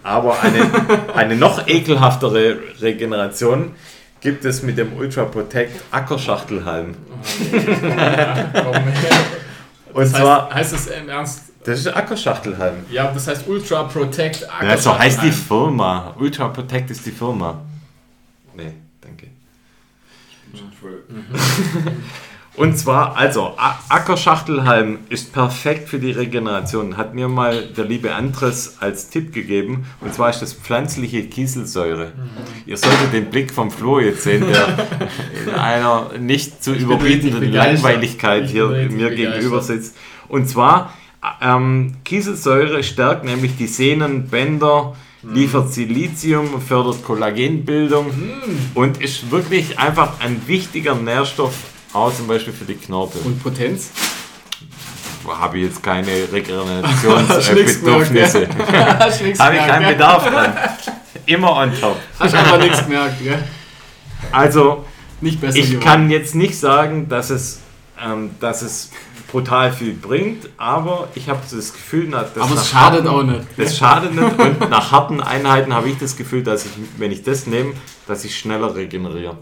Aber 0.03 0.41
eine, 0.41 0.71
eine 1.15 1.37
noch 1.37 1.67
ekelhaftere 1.67 2.59
Regeneration 2.81 3.73
gibt 4.21 4.45
es 4.45 4.63
mit 4.63 4.79
dem 4.79 4.93
Ultra 4.95 5.25
Protect 5.25 5.83
Ackerschachtelhalm. 5.91 6.95
Und 9.93 10.03
Das 10.05 10.13
zwar, 10.13 10.45
heißt, 10.55 10.55
heißt 10.55 10.73
es 10.75 10.87
im 10.89 11.09
Ernst? 11.09 11.43
das 11.65 11.81
ist 11.81 11.89
Ackerschachtelhalm. 11.89 12.77
Ja, 12.91 13.11
das 13.13 13.27
heißt 13.27 13.47
Ultra 13.49 13.85
Protect 13.85 14.47
Ja, 14.63 14.77
so 14.77 14.97
heißt 14.99 15.23
die 15.23 15.29
Ackerschachtelhalm. 15.29 15.35
Firma. 15.35 16.15
Ultra 16.19 16.49
Protect 16.49 16.91
ist 16.91 17.05
die 17.07 17.11
Firma. 17.11 17.61
Nee, 18.55 18.73
danke. 19.01 19.29
Und 22.59 22.77
zwar, 22.77 23.17
also, 23.17 23.55
Ackerschachtelhalm 23.89 24.99
ist 25.09 25.33
perfekt 25.33 25.89
für 25.89 25.99
die 25.99 26.11
Regeneration. 26.11 26.97
Hat 26.97 27.15
mir 27.15 27.29
mal 27.29 27.67
der 27.77 27.85
liebe 27.85 28.15
Andres 28.15 28.77
als 28.81 29.11
Tipp 29.11 29.33
gegeben. 29.33 29.87
Und 30.01 30.13
zwar 30.13 30.31
ist 30.31 30.41
das 30.41 30.55
pflanzliche 30.55 31.23
Kieselsäure. 31.25 32.13
Ihr 32.67 32.77
solltet 32.77 33.13
den 33.13 33.27
Blick 33.31 33.53
vom 33.53 33.71
Flo 33.71 34.01
jetzt 34.01 34.23
sehen, 34.25 34.45
der 34.49 34.89
in 35.47 35.55
einer 35.55 36.11
nicht 36.19 36.63
zu 36.63 36.73
bin 36.73 36.83
überbietenden. 36.83 37.53
Langweiligkeit 37.53 38.45
Ich 38.47 38.51
hier 38.53 38.67
mir 38.69 39.11
gegenüber 39.15 39.63
sitzt. 39.63 39.97
Und 40.29 40.49
zwar, 40.49 40.93
ähm, 41.41 41.95
Kieselsäure 42.05 42.83
stärkt 42.83 43.25
nämlich 43.25 43.57
die 43.57 43.67
Sehnenbänder, 43.69 44.95
Mhm. 45.21 45.35
liefert 45.35 45.73
Silizium, 45.73 46.61
fördert 46.61 47.03
Kollagenbildung 47.03 48.07
Mhm. 48.07 48.33
und 48.75 49.03
ist 49.03 49.33
wirklich 49.33 49.77
einfach 49.77 50.21
ein 50.21 50.43
wichtiger 50.47 50.95
Nährstoff, 50.95 51.55
auch 51.93 52.13
zum 52.15 52.27
Beispiel 52.27 52.53
für 52.53 52.65
die 52.65 52.75
Knorpel. 52.75 53.21
Und 53.25 53.41
Potenz? 53.43 53.91
Habe 55.27 55.59
ich 55.59 55.65
jetzt 55.65 55.83
keine 55.83 56.09
Regenerationsbedürfnisse. 56.33 58.49
Nichts 59.25 59.41
Habe 59.41 59.57
ich 59.57 59.67
keinen? 59.67 59.89
Bedarf 59.89 60.27
dran. 60.29 60.53
Immer 61.27 61.53
on 61.57 61.73
top. 61.79 61.97
Hast 62.19 62.35
einfach 62.35 62.59
nichts 62.59 62.83
gemerkt, 62.85 63.23
gell? 63.23 63.43
Also, 64.33 64.85
Nicht 65.21 65.41
besser 65.41 65.59
ich 65.59 65.71
geworden. 65.71 65.85
kann 65.85 66.11
jetzt 66.11 66.35
nicht 66.35 66.59
sagen, 66.59 67.09
dass 67.09 67.31
es, 67.31 67.61
ähm, 68.03 68.31
dass 68.41 68.63
es 68.63 68.91
brutal 69.31 69.71
viel 69.73 69.93
bringt, 69.93 70.49
aber 70.57 71.09
ich 71.15 71.29
habe 71.29 71.41
das 71.51 71.73
Gefühl, 71.75 72.07
na, 72.09 72.23
das 72.23 72.43
Aber 72.43 72.55
nach 72.55 72.63
es 72.63 72.71
schadet 72.71 73.05
harten- 73.05 73.09
auch 73.09 73.23
nicht. 73.23 73.41
Das 73.59 73.77
schadet 73.77 74.15
nicht 74.15 74.39
und 74.39 74.71
nach 74.71 74.91
harten 74.91 75.21
Einheiten 75.21 75.75
habe 75.75 75.91
ich 75.91 75.99
das 75.99 76.17
Gefühl, 76.17 76.43
dass 76.43 76.65
ich, 76.65 76.71
wenn 76.97 77.13
ich 77.13 77.23
das 77.23 77.47
nehme, 77.47 77.75
dass 78.07 78.25
ich 78.25 78.39
schneller 78.39 78.75
regeneriere. 78.75 79.37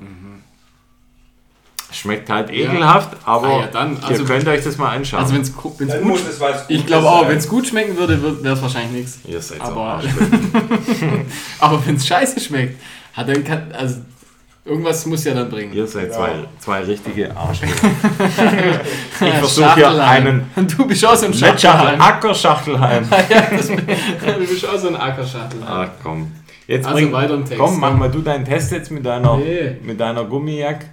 Schmeckt 1.97 2.29
halt 2.29 2.51
ekelhaft, 2.51 3.17
aber 3.25 3.47
Ah 3.49 3.61
ja, 3.61 3.67
dann, 3.73 3.97
also- 4.03 4.23
ihr 4.23 4.29
könnt 4.29 4.47
euch 4.47 4.63
das 4.63 4.77
mal 4.77 4.95
anschauen. 4.95 5.21
Also 5.23 5.35
wenn 5.35 5.41
es 5.41 5.53
Dann 5.55 5.63
gut 5.63 6.05
muss 6.05 6.21
es 6.29 6.39
was 6.39 6.65
Ich 6.69 6.85
glaube 6.85 7.09
auch, 7.09 7.27
wenn 7.27 7.39
es 7.39 7.49
gut 7.49 7.67
schmecken 7.67 7.97
würde, 7.97 8.23
wäre 8.43 8.55
es 8.55 8.61
wahrscheinlich 8.63 8.93
nichts. 8.93 9.19
ihr 9.27 9.41
seid 9.41 9.61
aber- 9.63 9.81
Arschlöcher. 9.81 10.17
Aber 11.61 11.87
wenn 11.87 11.95
es 11.97 12.07
scheiße 12.07 12.39
schmeckt, 12.41 12.81
hat 13.15 13.29
dann 13.29 13.43
kann, 13.45 13.73
also 13.73 13.97
irgendwas 14.67 15.07
muss 15.07 15.25
ja 15.25 15.33
dann 15.33 15.49
bringen. 15.49 15.73
Ihr 15.73 15.87
seid 15.87 16.09
Ja. 16.11 16.17
zwei, 16.17 16.31
zwei 16.59 16.81
richtige 16.81 17.35
Arschlöcher. 17.35 17.89
ich 19.21 19.35
versuche 19.35 19.75
hier 19.77 20.03
einen 20.03 20.51
Du 20.77 20.87
bist 20.87 21.05
auch 21.07 21.15
so 21.17 21.27
ein 21.27 21.33
ja, 23.31 23.43
das, 23.57 23.69
du 23.69 24.47
bist 24.47 24.69
auch 24.69 24.79
so 24.79 24.89
ein 24.89 24.97
Ackerschachtelhalm. 24.97 25.89
Ah, 25.89 25.91
komm. 26.03 26.31
Jetzt 26.67 26.85
Also 26.85 26.99
bring, 26.99 27.13
weiter 27.13 27.35
im 27.35 27.45
Text, 27.45 27.61
komm, 27.61 27.79
mach 27.79 27.95
mal 27.97 28.11
du 28.11 28.19
deinen 28.23 28.45
Test 28.45 28.73
jetzt 28.73 28.91
mit 28.91 29.07
deiner, 29.07 29.37
Nee. 29.37 29.77
mit 29.83 30.01
deiner 30.01 30.25
Gummijacke. 30.25 30.87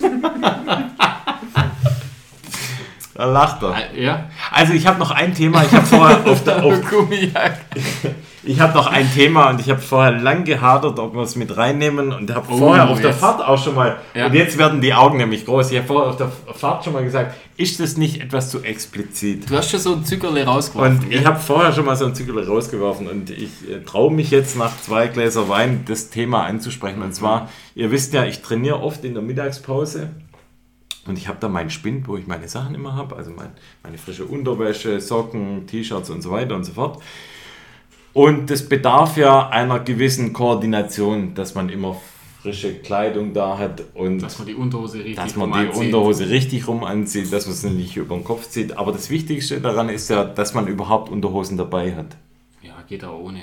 da 3.14 3.24
lacht 3.24 3.62
er. 3.62 3.94
Ja, 3.94 4.30
Also 4.52 4.72
ich 4.72 4.86
habe 4.86 4.98
noch 4.98 5.10
ein 5.10 5.34
Thema. 5.34 5.64
Ich 5.64 5.72
habe 5.72 5.86
vorher 5.86 6.26
auf 6.26 6.44
der, 6.44 6.64
auf. 6.64 6.80
ich 8.48 8.60
habe 8.60 8.74
noch 8.76 8.86
ein 8.86 9.08
Thema 9.12 9.50
und 9.50 9.60
ich 9.60 9.68
habe 9.70 9.80
vorher 9.80 10.12
lang 10.12 10.44
gehadert, 10.44 10.98
ob 10.98 11.14
wir 11.14 11.22
es 11.22 11.36
mit 11.36 11.56
reinnehmen 11.56 12.12
und 12.12 12.34
habe 12.34 12.46
Oh, 12.50 12.56
vorher 12.58 12.88
auf 12.88 13.00
der 13.00 13.10
jetzt. 13.10 13.20
Fahrt 13.20 13.40
auch 13.46 13.62
schon 13.62 13.74
mal 13.74 13.98
Ja. 14.14 14.26
und 14.26 14.34
jetzt 14.34 14.56
werden 14.58 14.80
die 14.80 14.94
Augen 14.94 15.18
nämlich 15.18 15.44
groß. 15.44 15.70
Ich 15.70 15.76
habe 15.78 15.86
vorher 15.86 16.10
auf 16.10 16.16
der 16.16 16.30
Fahrt 16.54 16.84
schon 16.84 16.94
mal 16.94 17.04
gesagt, 17.04 17.34
ist 17.56 17.78
das 17.80 17.96
nicht 17.96 18.20
etwas 18.20 18.50
zu 18.50 18.62
explizit? 18.62 19.50
Du 19.50 19.56
hast 19.56 19.70
schon 19.70 19.80
so 19.80 19.92
ein 19.94 20.04
Zückerle 20.04 20.44
rausgeworfen. 20.44 20.98
Und 21.04 21.12
ich 21.12 21.24
habe 21.26 21.38
vorher 21.38 21.72
schon 21.72 21.84
mal 21.84 21.96
so 21.96 22.06
ein 22.06 22.14
Zügel 22.14 22.42
rausgeworfen 22.44 23.06
und 23.08 23.30
ich 23.30 23.50
äh, 23.70 23.80
traue 23.84 24.12
mich 24.12 24.30
jetzt 24.30 24.56
nach 24.56 24.72
zwei 24.80 25.08
Gläser 25.08 25.48
Wein 25.48 25.82
das 25.86 26.10
Thema 26.10 26.44
anzusprechen. 26.44 27.02
Und 27.02 27.14
zwar, 27.14 27.48
ihr 27.74 27.90
wisst 27.90 28.14
ja, 28.14 28.24
ich 28.24 28.40
trainiere 28.42 28.80
oft 28.80 29.04
in 29.04 29.14
der 29.14 29.22
Mittagspause 29.22 30.10
Und 31.06 31.16
ich 31.18 31.26
habe 31.28 31.38
da 31.40 31.48
meinen 31.48 31.70
Spind, 31.70 32.06
wo 32.08 32.16
ich 32.16 32.26
meine 32.26 32.48
Sachen 32.48 32.74
immer 32.74 32.94
habe, 32.94 33.16
also 33.16 33.30
mein, 33.30 33.50
meine 33.82 33.98
frische 33.98 34.24
Unterwäsche, 34.24 35.00
Socken, 35.00 35.66
T-Shirts 35.66 36.10
und 36.10 36.22
so 36.22 36.30
weiter 36.30 36.54
und 36.54 36.64
so 36.64 36.72
fort. 36.72 37.02
Und 38.18 38.50
das 38.50 38.68
bedarf 38.68 39.16
ja 39.16 39.48
einer 39.48 39.78
gewissen 39.78 40.32
Koordination, 40.32 41.34
dass 41.34 41.54
man 41.54 41.68
immer 41.68 41.96
frische 42.42 42.74
Kleidung 42.74 43.32
da 43.32 43.56
hat 43.56 43.80
und 43.94 44.18
Dass 44.20 44.40
man 44.40 44.48
die 44.48 44.54
Unterhose 44.54 44.98
richtig 44.98 45.14
dass 45.14 45.36
man 45.36 45.52
rum 45.52 45.60
die 45.60 45.68
anzieht. 45.68 45.84
Unterhose 45.84 46.28
richtig 46.28 46.66
rum 46.66 46.82
anzieht, 46.82 47.32
dass 47.32 47.46
man 47.46 47.54
es 47.54 47.62
nicht 47.62 47.96
über 47.96 48.16
den 48.16 48.24
Kopf 48.24 48.48
zieht. 48.48 48.76
Aber 48.76 48.90
das 48.90 49.08
Wichtigste 49.10 49.60
daran 49.60 49.88
ist 49.88 50.10
ja, 50.10 50.24
dass 50.24 50.52
man 50.52 50.66
überhaupt 50.66 51.10
Unterhosen 51.10 51.56
dabei 51.56 51.94
hat. 51.94 52.16
Ja, 52.60 52.74
geht 52.88 53.04
auch 53.04 53.20
ohne. 53.20 53.38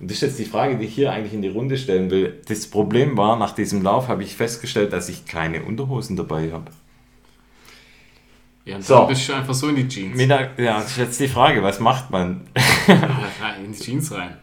Und 0.00 0.10
das 0.10 0.16
ist 0.16 0.22
jetzt 0.22 0.38
die 0.40 0.44
Frage, 0.44 0.76
die 0.76 0.86
ich 0.86 0.94
hier 0.96 1.12
eigentlich 1.12 1.34
in 1.34 1.42
die 1.42 1.48
Runde 1.48 1.78
stellen 1.78 2.10
will. 2.10 2.40
Das 2.48 2.66
Problem 2.66 3.16
war, 3.16 3.36
nach 3.36 3.52
diesem 3.52 3.80
Lauf 3.82 4.08
habe 4.08 4.24
ich 4.24 4.34
festgestellt, 4.34 4.92
dass 4.92 5.08
ich 5.08 5.24
keine 5.24 5.62
Unterhosen 5.62 6.16
dabei 6.16 6.50
habe. 6.50 6.72
Ja, 8.64 8.80
So. 8.80 9.06
bist 9.06 9.28
du 9.28 9.32
einfach 9.32 9.54
so 9.54 9.68
in 9.68 9.76
die 9.76 9.88
Jeans. 9.88 10.16
Mittag, 10.16 10.58
ja, 10.58 10.78
das 10.78 10.92
ist 10.92 10.98
jetzt 10.98 11.20
die 11.20 11.26
Frage, 11.28 11.62
was 11.64 11.80
macht 11.80 12.10
man? 12.10 12.42
Ja, 12.86 13.28
rein, 13.42 13.64
in 13.64 13.72
die 13.72 13.78
Jeans 13.78 14.12
rein. 14.12 14.36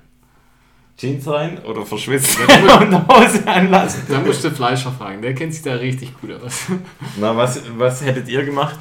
Jeans 0.97 1.25
rein 1.27 1.59
oder 1.63 1.85
verschwitzt 1.85 2.37
Unterhose 2.81 3.47
anlassen? 3.47 4.03
Da 4.09 4.19
musst 4.19 4.43
du 4.43 4.51
Fleischer 4.51 4.91
fragen, 4.91 5.21
der 5.21 5.33
kennt 5.33 5.53
sich 5.53 5.63
da 5.63 5.75
richtig 5.75 6.19
gut 6.19 6.31
aus. 6.33 6.65
Na, 7.17 7.35
was, 7.35 7.61
was 7.77 8.03
hättet 8.03 8.27
ihr 8.27 8.43
gemacht? 8.43 8.79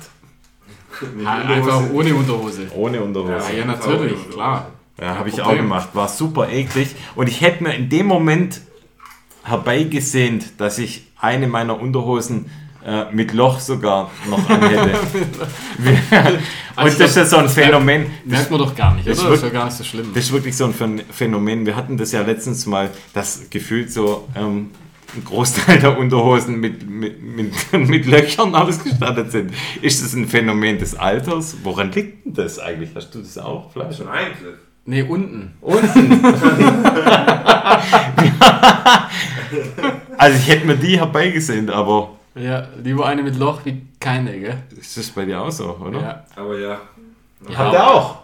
Einfach 1.25 1.91
ohne 1.93 2.15
Unterhose. 2.15 2.67
Ohne 2.75 3.01
Unterhose. 3.01 3.53
Ja, 3.53 3.59
ja 3.59 3.65
natürlich, 3.65 4.31
klar. 4.31 4.73
Ja, 5.01 5.17
habe 5.17 5.29
ich 5.29 5.41
auch 5.41 5.55
gemacht. 5.55 5.91
War 5.93 6.09
super 6.09 6.49
eklig. 6.51 6.97
Und 7.15 7.29
ich 7.29 7.41
hätte 7.41 7.63
mir 7.63 7.75
in 7.75 7.89
dem 7.89 8.07
Moment 8.07 8.63
herbeigesehnt, 9.45 10.61
dass 10.61 10.79
ich 10.79 11.07
eine 11.21 11.47
meiner 11.47 11.81
Unterhosen 11.81 12.51
äh, 12.89 13.05
mit 13.13 13.33
Loch 13.35 13.61
sogar 13.61 14.11
noch 14.31 14.49
anhätte. 14.49 14.91
Und 15.79 16.39
Also 16.77 16.99
das 16.99 17.11
ist 17.11 17.17
ja 17.17 17.25
so 17.27 17.37
ein 17.39 17.49
Phänomen. 17.49 18.07
Merkt 18.25 18.51
man 18.51 18.61
doch 18.61 18.75
gar 18.75 18.95
nicht, 18.95 19.07
Das 19.07 19.19
oder? 19.21 19.29
ist 19.35 19.43
Das 19.43 19.49
ist 19.49 19.53
ja 19.53 19.59
gar 19.59 19.65
nicht 19.67 19.77
so 19.77 19.85
schlimm. 19.85 20.11
Das 20.15 20.25
ist 20.25 20.33
wirklich 20.33 20.57
so 20.57 20.65
ein 20.65 20.73
Phän- 20.75 21.03
Phänomen. 21.11 21.67
Wir 21.67 21.77
hatten 21.77 21.97
das 21.97 22.13
ja 22.13 22.23
letztens 22.23 22.67
mal, 22.67 22.91
dass 23.15 23.51
gefühlt 23.51 23.93
so 23.93 24.27
ähm, 24.37 24.71
ein 25.17 25.25
Großteil 25.25 25.79
der 25.81 25.99
Unterhosen 25.99 26.61
mit, 26.61 26.89
mit, 26.89 27.21
mit, 27.23 27.53
mit 27.89 28.07
Löchern 28.07 28.55
ausgestattet 28.55 29.33
sind. 29.33 29.53
Ist 29.83 30.03
das 30.05 30.15
ein 30.15 30.27
Phänomen 30.29 30.79
des 30.79 30.95
Alters? 30.95 31.57
Woran 31.65 31.91
liegt 31.93 32.25
denn 32.27 32.35
das 32.35 32.59
eigentlich? 32.59 32.91
Hast 32.95 33.15
du 33.15 33.19
das 33.21 33.37
auch, 33.39 33.71
Fleisch? 33.73 33.97
Schon 33.99 34.09
Eingriff. 34.09 34.57
Nee, 34.87 35.03
unten. 35.03 35.53
Also 40.17 40.37
ich 40.39 40.49
hätte 40.49 40.67
mir 40.67 40.77
die 40.77 40.99
herbeigesehnt, 40.99 41.71
aber 41.71 42.11
Ja, 42.41 42.69
lieber 42.83 43.07
eine 43.07 43.23
mit 43.23 43.37
Loch 43.37 43.61
wie 43.65 43.83
keine, 44.01 44.39
gell? 44.39 44.63
ist 44.79 44.97
das 44.97 45.11
bei 45.11 45.25
dir 45.25 45.41
auch 45.41 45.51
so, 45.51 45.77
oder? 45.77 46.01
Ja. 46.01 46.25
Aber 46.37 46.59
ja. 46.59 46.79
Habt 47.55 47.73
ihr 47.73 47.87
auch? 47.87 48.19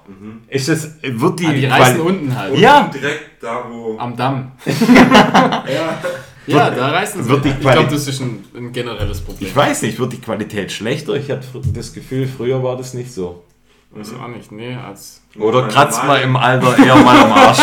Ist 0.48 0.68
das, 0.68 0.96
wird 1.02 1.40
die... 1.40 1.46
Ah, 1.46 1.52
die 1.52 1.66
reißen 1.66 1.98
weil- 1.98 2.06
unten 2.06 2.36
halt. 2.36 2.58
Ja. 2.58 2.90
Direkt 2.92 3.42
da, 3.42 3.64
wo. 3.70 3.96
Am 3.98 4.16
Damm. 4.16 4.52
Ja. 4.66 5.98
Ja, 6.46 6.70
da 6.70 6.88
reißen 6.88 7.22
sie. 7.22 7.30
wird 7.30 7.44
die 7.46 7.48
ich 7.48 7.60
glaube, 7.60 7.88
das 7.90 8.06
ist 8.06 8.20
ein, 8.20 8.44
ein 8.54 8.70
generelles 8.72 9.22
Problem. 9.22 9.48
Ich 9.48 9.56
weiß 9.56 9.80
nicht, 9.82 9.98
wird 9.98 10.12
die 10.12 10.20
Qualität 10.20 10.70
schlechter? 10.72 11.14
Ich 11.14 11.30
hatte 11.30 11.46
das 11.72 11.94
Gefühl, 11.94 12.26
früher 12.28 12.62
war 12.62 12.76
das 12.76 12.92
nicht 12.92 13.12
so. 13.12 13.44
Weiß 13.92 14.12
auch 14.22 14.28
nicht, 14.28 14.52
nee, 14.52 14.74
als. 14.74 15.22
Oder 15.38 15.68
kratzt 15.68 16.04
man 16.04 16.20
im 16.20 16.36
Alter 16.36 16.76
eher 16.84 16.96
mal 16.96 17.16
am 17.16 17.32
Arsch? 17.32 17.60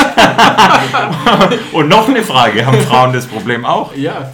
Und 1.73 1.89
noch 1.89 2.07
eine 2.07 2.23
Frage, 2.23 2.65
haben 2.65 2.79
Frauen 2.79 3.13
das 3.13 3.27
Problem 3.27 3.65
auch? 3.65 3.95
Ja. 3.95 4.31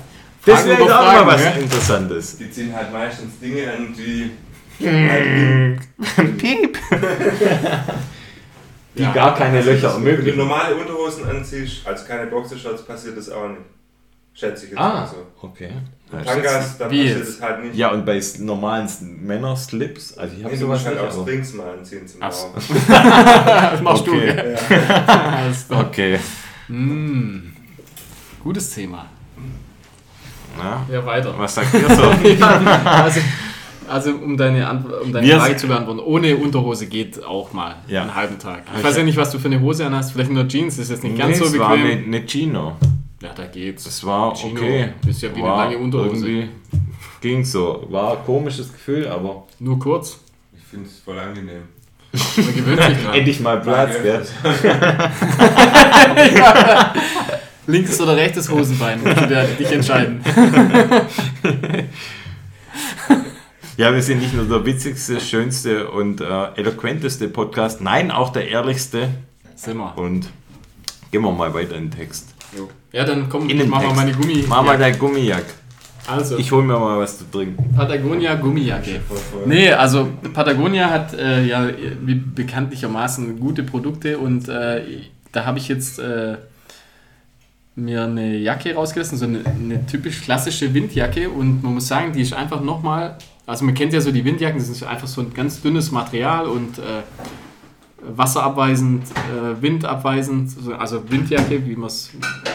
Das 0.48 0.66
wäre 0.66 0.82
auch 0.84 0.88
mal 1.14 1.28
was 1.28 1.42
gell? 1.44 1.62
Interessantes. 1.64 2.38
Die 2.38 2.50
ziehen 2.52 2.74
halt 2.76 2.92
meistens 2.92 3.40
Dinge 3.40 3.72
an, 3.72 3.94
die. 3.96 4.32
Piep. 6.38 6.78
Die 8.96 9.02
Ja. 9.04 9.12
gar 9.14 9.36
keine 9.36 9.62
Löcher 9.62 9.94
Wenn 9.96 10.04
du 10.04 10.10
ermöglichen. 10.10 10.38
normale 10.40 10.76
Unterhosen 10.76 11.28
anziehst, 11.30 11.86
also 11.86 12.06
keine 12.06 12.28
Boxershorts, 12.28 12.84
passiert 12.86 13.18
das 13.18 13.30
auch 13.30 13.48
nicht. 13.50 13.62
Schätze 14.34 14.66
ich 14.66 14.72
jetzt 14.72 14.80
Ah, 14.80 14.90
mal 14.94 15.08
so. 15.08 15.26
okay. 15.48 15.70
Tangas, 16.12 16.78
da 16.78 16.86
passiert 16.86 17.22
es 17.28 17.42
halt 17.42 17.64
nicht. 17.64 17.76
Ja, 17.76 17.90
und 17.92 18.06
bei 18.06 18.22
normalen 18.40 18.88
Männerslips, 19.26 20.16
also 20.18 20.36
ich 20.38 20.44
habe 20.44 20.54
Nee, 20.54 20.60
sowas 20.60 20.86
halt 20.86 20.96
nicht, 20.96 21.10
auch 21.10 21.14
aber... 21.14 21.24
Strings 21.24 21.54
mal 21.56 21.74
anziehen 21.78 22.08
zum. 22.08 22.22
Laufen. 22.22 22.52
Das 22.88 23.82
machst 23.82 24.08
Okay. 24.08 24.34
du, 24.70 24.76
klar. 25.68 25.86
Okay. 25.88 26.20
Mm. 26.68 27.52
Gutes 28.44 28.70
Thema. 28.76 29.08
Na, 30.58 30.86
Ja, 30.92 31.06
weiter. 31.06 31.34
was 31.38 31.56
sagt 31.56 31.74
ihr 31.74 31.96
so? 31.96 32.04
Ja, 32.30 32.62
also, 33.04 33.20
also 33.88 34.12
um 34.12 34.36
deine, 34.38 34.70
Antw- 34.70 35.00
um 35.04 35.12
deine 35.14 35.26
Wir 35.28 35.40
Frage 35.40 35.56
zu 35.58 35.68
beantworten, 35.68 36.00
ohne 36.00 36.36
Unterhose 36.38 36.88
geht 36.88 37.24
auch 37.24 37.54
mal 37.54 37.76
Ja. 37.88 38.02
einen 38.02 38.16
halben 38.16 38.40
Tag. 38.40 38.64
Ich 38.74 38.80
Ich 38.80 38.84
weiß 38.86 38.98
ja 38.98 39.04
nicht, 39.04 39.18
was 39.18 39.32
du 39.32 39.40
für 39.40 39.48
eine 39.48 39.60
Hose 39.62 39.86
anhast, 39.86 40.12
vielleicht 40.12 40.32
nur 40.32 40.48
Jeans, 40.48 40.76
das 40.76 40.86
ist 40.86 40.92
jetzt 40.92 41.04
nicht 41.04 41.14
Nee, 41.14 41.20
ganz 41.20 41.38
so 41.40 41.46
es 41.46 41.58
war 41.58 41.72
eine, 41.72 41.84
bequem. 41.84 42.06
eine 42.08 42.26
Chino. 42.26 42.76
Ja, 43.22 43.30
da 43.36 43.46
geht's. 43.46 43.84
Das 43.86 44.06
war 44.06 44.34
Chino 44.36 44.60
okay. 44.62 44.90
ist 45.08 45.22
ja 45.22 45.30
wie 45.36 45.40
eine 45.40 45.48
war 45.50 45.58
lange 45.66 45.78
Unterhose. 45.78 46.28
Irgendwie 46.28 46.50
ging 47.22 47.44
so. 47.44 47.88
War 47.90 48.12
ein 48.18 48.24
komisches 48.26 48.72
Gefühl, 48.72 49.08
aber 49.08 49.44
Nur 49.60 49.80
kurz. 49.80 50.20
Ich 50.56 50.64
finde 50.70 50.88
es 50.88 51.00
voll 51.00 51.18
angenehm. 51.18 51.64
Man 52.14 52.56
gewöhnt 52.56 52.82
sich 52.84 52.98
dran. 53.04 53.14
endlich 53.16 53.40
mal 53.40 53.60
Platz, 53.62 53.96
gell? 54.04 54.22
Linkes 57.68 58.00
oder 58.02 58.16
rechtes 58.16 58.50
Hosenbein, 58.50 59.04
musst 59.04 59.22
du 59.22 59.48
dich 59.60 59.72
entscheiden. 59.72 60.22
Ja, 63.78 63.94
wir 63.94 64.02
sind 64.02 64.22
nicht 64.22 64.34
nur 64.34 64.46
der 64.46 64.66
witzigste, 64.66 65.20
schönste 65.22 65.88
und 65.92 66.20
äh, 66.20 66.26
eloquenteste 66.56 67.28
Podcast, 67.28 67.80
nein, 67.80 68.10
auch 68.10 68.32
der 68.32 68.50
ehrlichste. 68.50 69.10
Sind 69.56 69.78
wir. 69.78 69.96
Und 70.00 70.30
gehen 71.12 71.22
wir 71.22 71.32
mal 71.32 71.54
weiter 71.54 71.76
in 71.76 71.92
den 71.92 71.92
Text. 71.92 72.34
Ja, 72.92 73.04
dann 73.04 73.30
komm, 73.30 73.48
In 73.48 73.62
ich 73.62 73.68
mach 73.68 73.78
mal 73.78 73.90
Text. 73.90 73.96
meine 73.98 74.12
Gummi. 74.14 74.46
Mach 74.48 74.64
mal 74.64 74.80
dein 74.80 74.98
Gummijack. 74.98 75.46
Also, 76.08 76.38
Ich 76.40 76.52
hol 76.52 76.64
mir 76.64 76.80
mal 76.80 76.98
was 76.98 77.20
zu 77.20 77.26
trinken. 77.30 77.76
Patagonia 77.76 78.34
Gummijacke. 78.34 79.02
Nee, 79.46 79.72
also 79.74 80.10
Patagonia 80.34 80.90
hat 80.90 81.14
äh, 81.14 81.46
ja 81.46 81.70
wie 82.02 82.16
bekanntlichermaßen 82.16 83.40
gute 83.40 83.62
Produkte 83.62 84.18
und 84.18 84.48
äh, 84.50 84.82
da 85.34 85.46
habe 85.46 85.60
ich 85.60 85.68
jetzt 85.68 86.00
äh, 86.00 86.38
mir 87.78 88.04
eine 88.06 88.36
Jacke 88.38 88.74
rausgelassen, 88.74 89.18
so 89.18 89.26
eine, 89.26 89.42
eine 89.46 89.86
typisch 89.86 90.22
klassische 90.24 90.74
Windjacke 90.74 91.30
und 91.30 91.64
man 91.64 91.76
muss 91.76 91.88
sagen, 91.88 92.12
die 92.12 92.22
ist 92.22 92.34
einfach 92.34 92.60
nochmal, 92.62 93.18
also 93.46 93.64
man 93.66 93.76
kennt 93.76 93.94
ja 93.94 94.02
so 94.02 94.12
die 94.12 94.26
Windjacken, 94.26 94.58
das 94.60 94.68
ist 94.68 94.84
einfach 94.84 95.08
so 95.08 95.22
ein 95.22 95.32
ganz 95.34 95.62
dünnes 95.62 95.92
Material 95.92 96.48
und 96.48 96.80
äh, 96.80 96.82
wasserabweisend, 98.02 99.04
äh, 99.06 99.62
windabweisend, 99.62 100.50
so- 100.50 100.74
also 100.74 101.10
Windjacke, 101.10 101.66
wie 101.68 101.76
man 101.76 101.88
es 101.88 102.12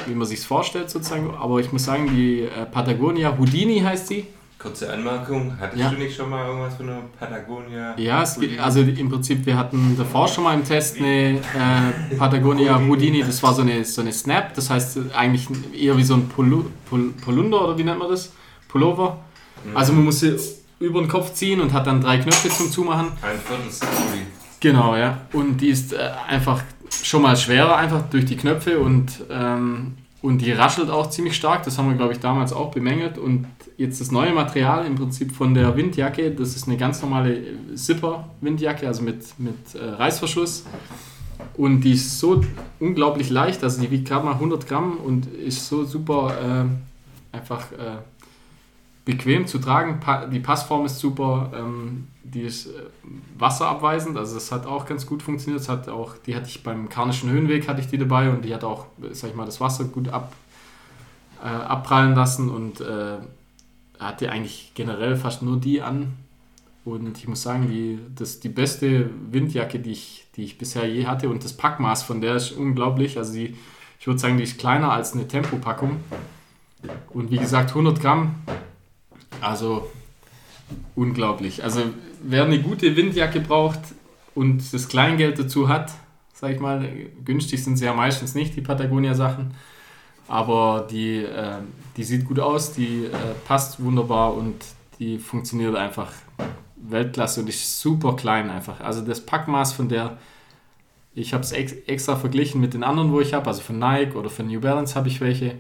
wie 0.07 0.15
man 0.15 0.27
sich's 0.27 0.45
vorstellt 0.45 0.91
sozusagen, 0.91 1.31
aber 1.41 1.61
ich 1.61 1.73
muss 1.73 1.85
sagen, 1.85 2.11
die 2.15 2.41
äh, 2.41 2.67
Patagonia 2.71 3.37
Houdini 3.39 3.79
heißt 3.81 4.09
sie. 4.09 4.27
Kurze 4.63 4.93
Anmerkung: 4.93 5.57
Hattest 5.59 5.81
Ja. 5.83 5.91
du 5.91 5.97
nicht 5.97 6.15
schon 6.17 6.31
mal 6.31 6.47
irgendwas 6.47 6.77
von 6.77 6.89
einer 6.89 7.01
Patagonia? 7.19 7.99
Ja, 7.99 8.23
es 8.23 8.39
geht, 8.39 8.61
also 8.61 8.81
im 8.81 9.11
Prinzip, 9.11 9.45
wir 9.45 9.57
hatten 9.57 9.97
davor 9.99 10.29
schon 10.29 10.45
mal 10.45 10.55
im 10.55 10.65
Test 10.65 10.99
eine 10.99 11.39
äh, 11.39 12.15
Patagonia 12.17 12.79
Houdini, 12.87 13.23
das 13.25 13.43
war 13.43 13.53
so 13.55 13.63
eine, 13.63 13.85
so 13.85 14.03
eine 14.03 14.13
Snap, 14.13 14.55
das 14.55 14.71
heißt 14.71 14.99
eigentlich 15.17 15.49
eher 15.77 15.97
wie 15.97 16.05
so 16.05 16.15
ein 16.15 16.29
Polu, 16.29 16.67
Pol, 16.89 17.13
Polunder 17.25 17.65
oder 17.65 17.79
wie 17.79 17.83
nennt 17.85 17.99
man 17.99 18.09
das? 18.09 18.33
Pullover. 18.69 19.19
Also 19.75 19.93
man 19.93 20.05
muss 20.05 20.21
sie 20.21 20.37
über 20.81 21.01
den 21.01 21.09
Kopf 21.09 21.33
ziehen 21.35 21.61
und 21.61 21.73
hat 21.73 21.87
dann 21.87 22.01
drei 22.01 22.19
Knöpfe 22.19 22.49
zum 22.49 22.71
Zumachen. 22.71 23.09
Ein 23.23 23.39
Viertel. 23.39 24.27
Genau, 24.61 24.97
ja. 24.97 25.23
Und 25.33 25.59
die 25.61 25.69
ist 25.69 25.93
äh, 25.93 26.11
einfach 26.29 26.63
schon 27.03 27.23
mal 27.23 27.37
schwerer, 27.37 27.77
einfach 27.77 28.03
durch 28.11 28.25
die 28.25 28.37
Knöpfe 28.37 28.79
und, 28.79 29.25
ähm, 29.31 29.95
und 30.23 30.39
die 30.39 30.53
raschelt 30.53 30.89
auch 30.89 31.11
ziemlich 31.11 31.35
stark. 31.35 31.65
Das 31.65 31.79
haben 31.79 31.89
wir, 31.89 31.97
glaube 31.97 32.13
ich, 32.13 32.21
damals 32.21 32.53
auch 32.53 32.71
bemängelt. 32.71 33.19
Und 33.19 33.47
jetzt 33.77 34.01
das 34.01 34.13
neue 34.13 34.33
Material 34.33 34.87
im 34.87 34.95
Prinzip 34.95 35.33
von 35.33 35.53
der 35.53 35.77
Windjacke, 35.77 36.31
das 36.31 36.55
ist 36.55 36.69
eine 36.69 36.77
ganz 36.77 37.03
normale 37.03 37.43
Zipper-Windjacke, 37.75 38.87
also 38.87 39.03
mit, 39.03 39.39
mit 39.39 39.75
äh, 39.75 39.85
Reißverschluss. 39.85 40.65
Und 41.57 41.81
die 41.81 41.95
ist 41.95 42.21
so 42.21 42.45
unglaublich 42.79 43.31
leicht, 43.31 43.65
also 43.65 43.81
die 43.81 43.91
wiegt 43.91 44.07
gerade 44.07 44.25
mal 44.25 44.35
100 44.35 44.67
Gramm 44.69 44.97
und 44.97 45.27
ist 45.27 45.67
so 45.67 45.85
super 45.85 46.69
äh, 47.33 47.37
einfach 47.37 47.73
äh, 47.73 47.97
bequem 49.05 49.47
zu 49.47 49.59
tragen. 49.59 50.01
Pa 50.01 50.27
die 50.27 50.41
Passform 50.41 50.87
ist 50.87 50.99
super, 50.99 51.53
ähm, 51.55 52.09
die 52.23 52.43
ist 52.43 52.67
äh, 52.67 52.71
wasserabweisend, 53.39 54.17
also 54.17 54.35
das 54.35 54.53
hat 54.53 54.67
auch 54.67 54.87
ganz 54.87 55.07
gut 55.07 55.23
funktioniert. 55.23 55.61
Das 55.61 55.69
hat 55.69 55.89
auch, 55.89 56.17
die 56.19 56.37
hatte 56.37 56.49
ich 56.49 56.63
beim 56.63 56.89
Karnischen 56.89 57.31
Höhenweg 57.31 57.69
hatte 57.69 57.81
ich 57.81 57.89
die 57.89 57.99
dabei 57.99 58.31
und 58.31 58.45
die 58.45 58.55
hat 58.55 58.65
auch, 58.65 58.87
sag 59.13 59.31
ich 59.31 59.37
mal, 59.37 59.47
das 59.47 59.61
Wasser 59.61 59.85
gut 59.85 60.09
ab, 60.09 60.33
äh, 61.43 61.47
abprallen 61.47 62.15
lassen 62.15 62.49
und 62.49 62.81
äh, 62.81 63.19
hatte 63.99 64.31
eigentlich 64.31 64.73
generell 64.75 65.17
fast 65.17 65.43
nur 65.43 65.59
die 65.59 65.83
an. 65.83 66.15
Und 66.85 67.17
ich 67.17 67.29
muss 67.29 67.43
sagen, 67.43 67.69
die, 67.69 67.99
das 68.17 68.41
die 68.41 68.49
beste 68.49 69.09
Windjacke, 69.31 69.79
die 69.79 69.93
ich, 69.93 70.27
die 70.35 70.43
ich 70.43 70.59
bisher 70.59 70.89
je 70.89 71.07
hatte. 71.07 71.29
Und 71.29 71.45
das 71.45 71.53
Packmaß 71.53 72.03
von 72.03 72.21
der 72.21 72.35
ist 72.35 72.53
unglaublich. 72.53 73.19
Also 73.19 73.35
die, 73.35 73.57
ich 74.01 74.07
würde 74.07 74.19
sagen, 74.19 74.37
die 74.37 74.43
ist 74.43 74.59
kleiner 74.59 74.91
als 74.91 75.13
eine 75.13 75.29
Tempopackung. 75.29 76.01
Und 77.11 77.31
wie 77.31 77.39
gesagt, 77.39 77.71
100 77.71 78.01
Gramm. 78.01 78.35
Also 79.41 79.91
unglaublich. 80.95 81.65
Also 81.65 81.83
wer 82.23 82.45
eine 82.45 82.61
gute 82.61 82.97
Windjacke 82.97 83.41
braucht 83.41 83.81
und 84.35 84.73
das 84.73 84.89
Kleingeld 84.89 85.39
dazu 85.39 85.69
hat, 85.69 85.91
sag 86.33 86.53
ich 86.53 86.61
mal, 86.61 86.89
günstig 87.25 87.63
sind 87.63 87.77
sie 87.77 87.85
ja 87.85 87.95
meistens 87.95 88.35
nicht, 88.35 88.57
die 88.57 88.63
Patagonia-Sachen, 88.63 89.55
aber 90.29 90.87
die, 90.91 91.19
äh, 91.19 91.59
die 91.97 92.05
sieht 92.05 92.25
gut 92.25 92.41
aus, 92.41 92.73
die 92.73 93.05
äh, 93.05 93.11
passt 93.47 93.83
wunderbar 93.83 94.35
und 94.35 94.57
die 94.99 95.19
funktioniert 95.19 95.77
einfach 95.77 96.13
Weltklasse 96.77 97.41
und 97.41 97.49
ist 97.49 97.81
super 97.81 98.17
klein 98.17 98.51
einfach. 98.51 98.81
Also 98.81 99.03
das 99.03 99.25
Packmaß 99.25 99.73
von 99.73 99.89
der, 99.89 100.19
ich 101.15 101.35
habe 101.35 101.45
es 101.45 101.53
ex 101.53 101.73
extra 101.87 102.17
verglichen 102.17 102.61
mit 102.61 102.75
den 102.75 102.83
anderen, 102.83 103.13
wo 103.13 103.21
ich 103.21 103.35
habe, 103.35 103.47
also 103.47 103.63
von 103.63 103.79
Nike 103.79 104.17
oder 104.17 104.31
von 104.31 104.47
New 104.47 104.61
Balance 104.61 104.95
habe 104.95 105.09
ich 105.09 105.21
welche 105.21 105.57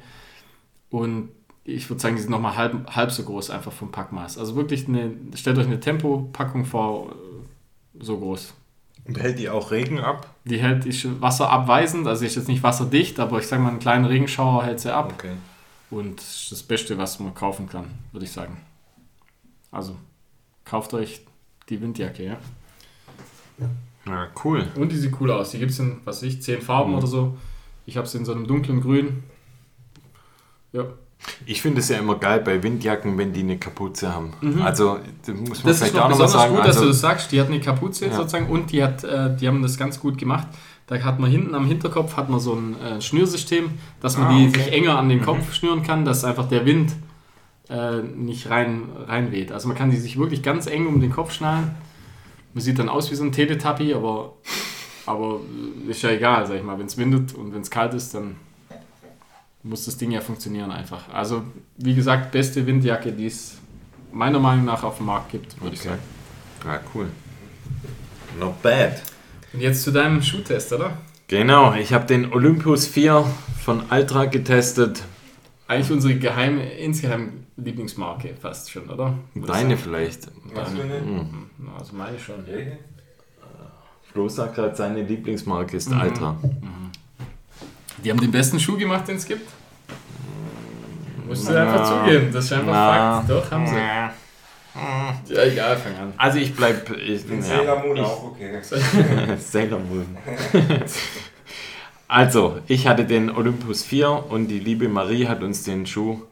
und 0.90 1.30
ich 1.64 1.88
würde 1.88 2.00
sagen, 2.00 2.16
die 2.16 2.22
sind 2.22 2.30
nochmal 2.30 2.56
halb, 2.56 2.90
halb 2.94 3.10
so 3.12 3.22
groß 3.22 3.50
einfach 3.50 3.72
vom 3.72 3.92
Packmaß. 3.92 4.38
Also 4.38 4.56
wirklich, 4.56 4.88
eine, 4.88 5.12
stellt 5.34 5.58
euch 5.58 5.66
eine 5.66 5.80
Tempo-Packung 5.80 6.64
vor, 6.64 7.14
so 8.00 8.18
groß. 8.18 8.54
Und 9.04 9.18
hält 9.18 9.38
die 9.38 9.48
auch 9.48 9.70
Regen 9.70 9.98
ab? 10.00 10.32
Die 10.44 10.58
hält 10.58 10.86
ist 10.86 11.20
wasserabweisend, 11.20 12.06
also 12.06 12.24
ist 12.24 12.36
jetzt 12.36 12.48
nicht 12.48 12.62
wasserdicht, 12.62 13.18
aber 13.20 13.38
ich 13.38 13.46
sage 13.46 13.62
mal, 13.62 13.70
einen 13.70 13.78
kleinen 13.80 14.04
Regenschauer 14.04 14.64
hält 14.64 14.80
sie 14.80 14.94
ab. 14.94 15.12
Okay. 15.14 15.32
Und 15.90 16.18
das 16.18 16.42
ist 16.42 16.52
das 16.52 16.62
Beste, 16.62 16.98
was 16.98 17.20
man 17.20 17.34
kaufen 17.34 17.68
kann, 17.68 17.86
würde 18.12 18.24
ich 18.24 18.32
sagen. 18.32 18.56
Also, 19.70 19.96
kauft 20.64 20.94
euch 20.94 21.22
die 21.68 21.80
Windjacke, 21.80 22.24
ja. 22.24 22.36
Ja, 24.06 24.28
cool. 24.44 24.66
Und 24.74 24.90
die 24.90 24.96
sieht 24.96 25.20
cool 25.20 25.30
aus. 25.30 25.50
Die 25.50 25.58
gibt 25.58 25.70
es 25.70 25.78
in, 25.78 26.00
was 26.04 26.16
weiß 26.22 26.28
ich, 26.28 26.42
zehn 26.42 26.60
Farben 26.60 26.90
Mhm. 26.92 26.98
oder 26.98 27.06
so. 27.06 27.36
Ich 27.86 27.96
habe 27.96 28.06
sie 28.06 28.18
in 28.18 28.24
so 28.24 28.32
einem 28.32 28.46
dunklen 28.46 28.80
Grün. 28.80 29.22
Ja. 30.72 30.86
Ich 31.46 31.62
finde 31.62 31.80
es 31.80 31.88
ja 31.88 31.98
immer 31.98 32.16
geil 32.16 32.40
bei 32.40 32.62
Windjacken, 32.62 33.16
wenn 33.18 33.32
die 33.32 33.40
eine 33.40 33.56
Kapuze 33.58 34.12
haben. 34.12 34.32
Also, 34.62 34.98
das 35.24 35.28
muss 35.28 35.36
man 35.36 35.44
Mhm. 35.44 35.48
Das 35.50 35.58
ist 35.58 35.78
vielleicht 35.78 35.94
noch 35.94 36.02
auch 36.04 36.08
nochmal 36.10 36.26
besonders 36.26 36.32
sagen. 36.32 36.54
gut, 36.56 36.64
dass 36.64 36.74
du 36.76 36.80
also, 36.80 36.88
das 36.92 37.00
sagst. 37.00 37.32
Die 37.32 37.40
hat 37.40 37.46
eine 37.48 37.60
Kapuze 37.60 38.06
Ja. 38.06 38.12
sozusagen 38.16 38.46
und 38.48 38.72
die, 38.72 38.82
hat, 38.82 39.04
äh, 39.04 39.36
die 39.36 39.46
haben 39.46 39.62
das 39.62 39.78
ganz 39.78 40.00
gut 40.00 40.18
gemacht. 40.18 40.48
Da 40.88 40.98
hat 41.00 41.20
man 41.20 41.30
hinten 41.30 41.54
am 41.54 41.64
Hinterkopf 41.66 42.16
hat 42.16 42.28
man 42.28 42.40
so 42.40 42.54
ein 42.54 42.76
äh, 42.80 43.00
Schnürsystem, 43.00 43.70
dass 44.00 44.18
man 44.18 44.26
Ah, 44.26 44.36
die 44.36 44.48
okay. 44.48 44.58
sich 44.64 44.72
enger 44.72 44.98
an 44.98 45.08
den 45.08 45.22
Kopf 45.22 45.52
schnüren 45.54 45.82
kann, 45.84 46.04
dass 46.04 46.24
einfach 46.24 46.48
der 46.48 46.66
Wind 46.66 46.92
äh, 47.70 48.02
nicht 48.02 48.50
rein, 48.50 48.88
reinweht. 49.06 49.52
Also 49.52 49.68
man 49.68 49.76
kann 49.76 49.90
die 49.90 49.96
sich 49.96 50.18
wirklich 50.18 50.42
ganz 50.42 50.66
eng 50.66 50.86
um 50.86 51.00
den 51.00 51.12
Kopf 51.12 51.32
schnallen. 51.32 51.70
Man 52.52 52.62
sieht 52.62 52.78
dann 52.78 52.88
aus 52.88 53.10
wie 53.10 53.14
so 53.14 53.22
ein 53.24 53.32
Teletubby, 53.32 53.94
aber, 53.94 54.34
aber 55.06 55.40
ist 55.88 56.02
ja 56.02 56.10
egal, 56.10 56.46
sag 56.46 56.56
ich 56.56 56.62
mal. 56.64 56.78
Wenn 56.78 56.86
es 56.86 56.98
windet 56.98 57.32
und 57.32 57.54
wenn 57.54 57.62
es 57.62 57.70
kalt 57.70 57.94
ist, 57.94 58.14
dann 58.14 58.34
muss 59.62 59.84
das 59.84 59.96
Ding 59.96 60.10
ja 60.10 60.20
funktionieren 60.20 60.70
einfach. 60.70 61.08
Also 61.12 61.42
wie 61.76 61.94
gesagt, 61.94 62.32
beste 62.32 62.66
Windjacke, 62.66 63.12
die 63.12 63.26
es 63.26 63.58
meiner 64.12 64.38
Meinung 64.40 64.64
nach 64.64 64.82
auf 64.82 64.96
dem 64.98 65.06
Markt 65.06 65.30
gibt, 65.32 65.60
würde 65.60 65.74
ich 65.74 65.80
Okay. 65.80 65.88
sagen. 65.90 66.02
ja, 66.66 66.80
cool. 66.94 67.06
Not 68.38 68.60
bad. 68.62 69.02
Und 69.52 69.60
jetzt 69.60 69.82
zu 69.82 69.90
deinem 69.90 70.22
Schuhtest, 70.22 70.72
oder? 70.72 70.96
Genau, 71.28 71.74
ich 71.74 71.92
habe 71.92 72.06
den 72.06 72.32
Olympus 72.32 72.86
4 72.86 73.24
von 73.64 73.84
Altra 73.90 74.24
getestet. 74.26 75.02
Eigentlich 75.68 75.90
unsere 75.90 76.14
geheime, 76.16 76.70
insgeheim 76.74 77.44
Lieblingsmarke 77.56 78.34
fast 78.40 78.70
schon, 78.70 78.90
oder? 78.90 79.14
Würde 79.34 79.46
ich 79.46 79.52
Deine 79.52 79.76
vielleicht. 79.76 80.28
Was 80.54 80.70
für 80.72 80.82
eine? 80.82 81.00
Hm. 81.00 81.50
Na, 81.58 81.76
Also 81.78 81.94
meine 81.94 82.18
schon. 82.18 82.44
Flo 84.02 84.28
sagt 84.28 84.56
gerade, 84.56 84.74
seine 84.76 85.02
Lieblingsmarke 85.02 85.76
ist 85.76 85.90
Mhm. 85.90 86.00
Altra. 86.00 86.36
Die 88.04 88.10
haben 88.10 88.20
den 88.20 88.30
besten 88.32 88.58
Schuh 88.58 88.76
gemacht, 88.76 89.06
den 89.08 89.16
es 89.16 89.26
gibt. 89.26 89.48
Musst 91.26 91.48
du 91.48 91.58
einfach 91.58 92.04
zugeben, 92.04 92.30
das 92.32 92.44
ist 92.46 92.52
einfach 92.52 92.72
Na. 92.72 93.14
Fakt. 93.20 93.30
Doch, 93.30 93.50
haben 93.50 93.66
sie. 93.66 93.74
Ja, 95.34 95.42
egal, 95.44 95.76
fang 95.76 95.94
an. 95.96 96.12
Also 96.16 96.38
ich 96.38 96.54
bleib... 96.54 96.90
Ich, 96.96 97.26
Den 97.26 97.36
ja, 97.38 97.42
Sailor 97.42 97.80
Moon 97.84 97.96
ich- 97.96 98.02
auch, 98.02 98.24
okay. 98.24 98.58
Sailor 99.38 99.78
Moon. 99.78 100.16
also, 102.08 102.58
ich 102.68 102.86
hatte 102.86 103.04
den 103.04 103.30
Olympus 103.30 103.82
4 103.84 104.24
und 104.30 104.48
die 104.48 104.58
liebe 104.58 104.88
Marie 104.88 105.26
hat 105.28 105.42
uns 105.42 105.62
den 105.62 105.86
Schuh 105.86 106.22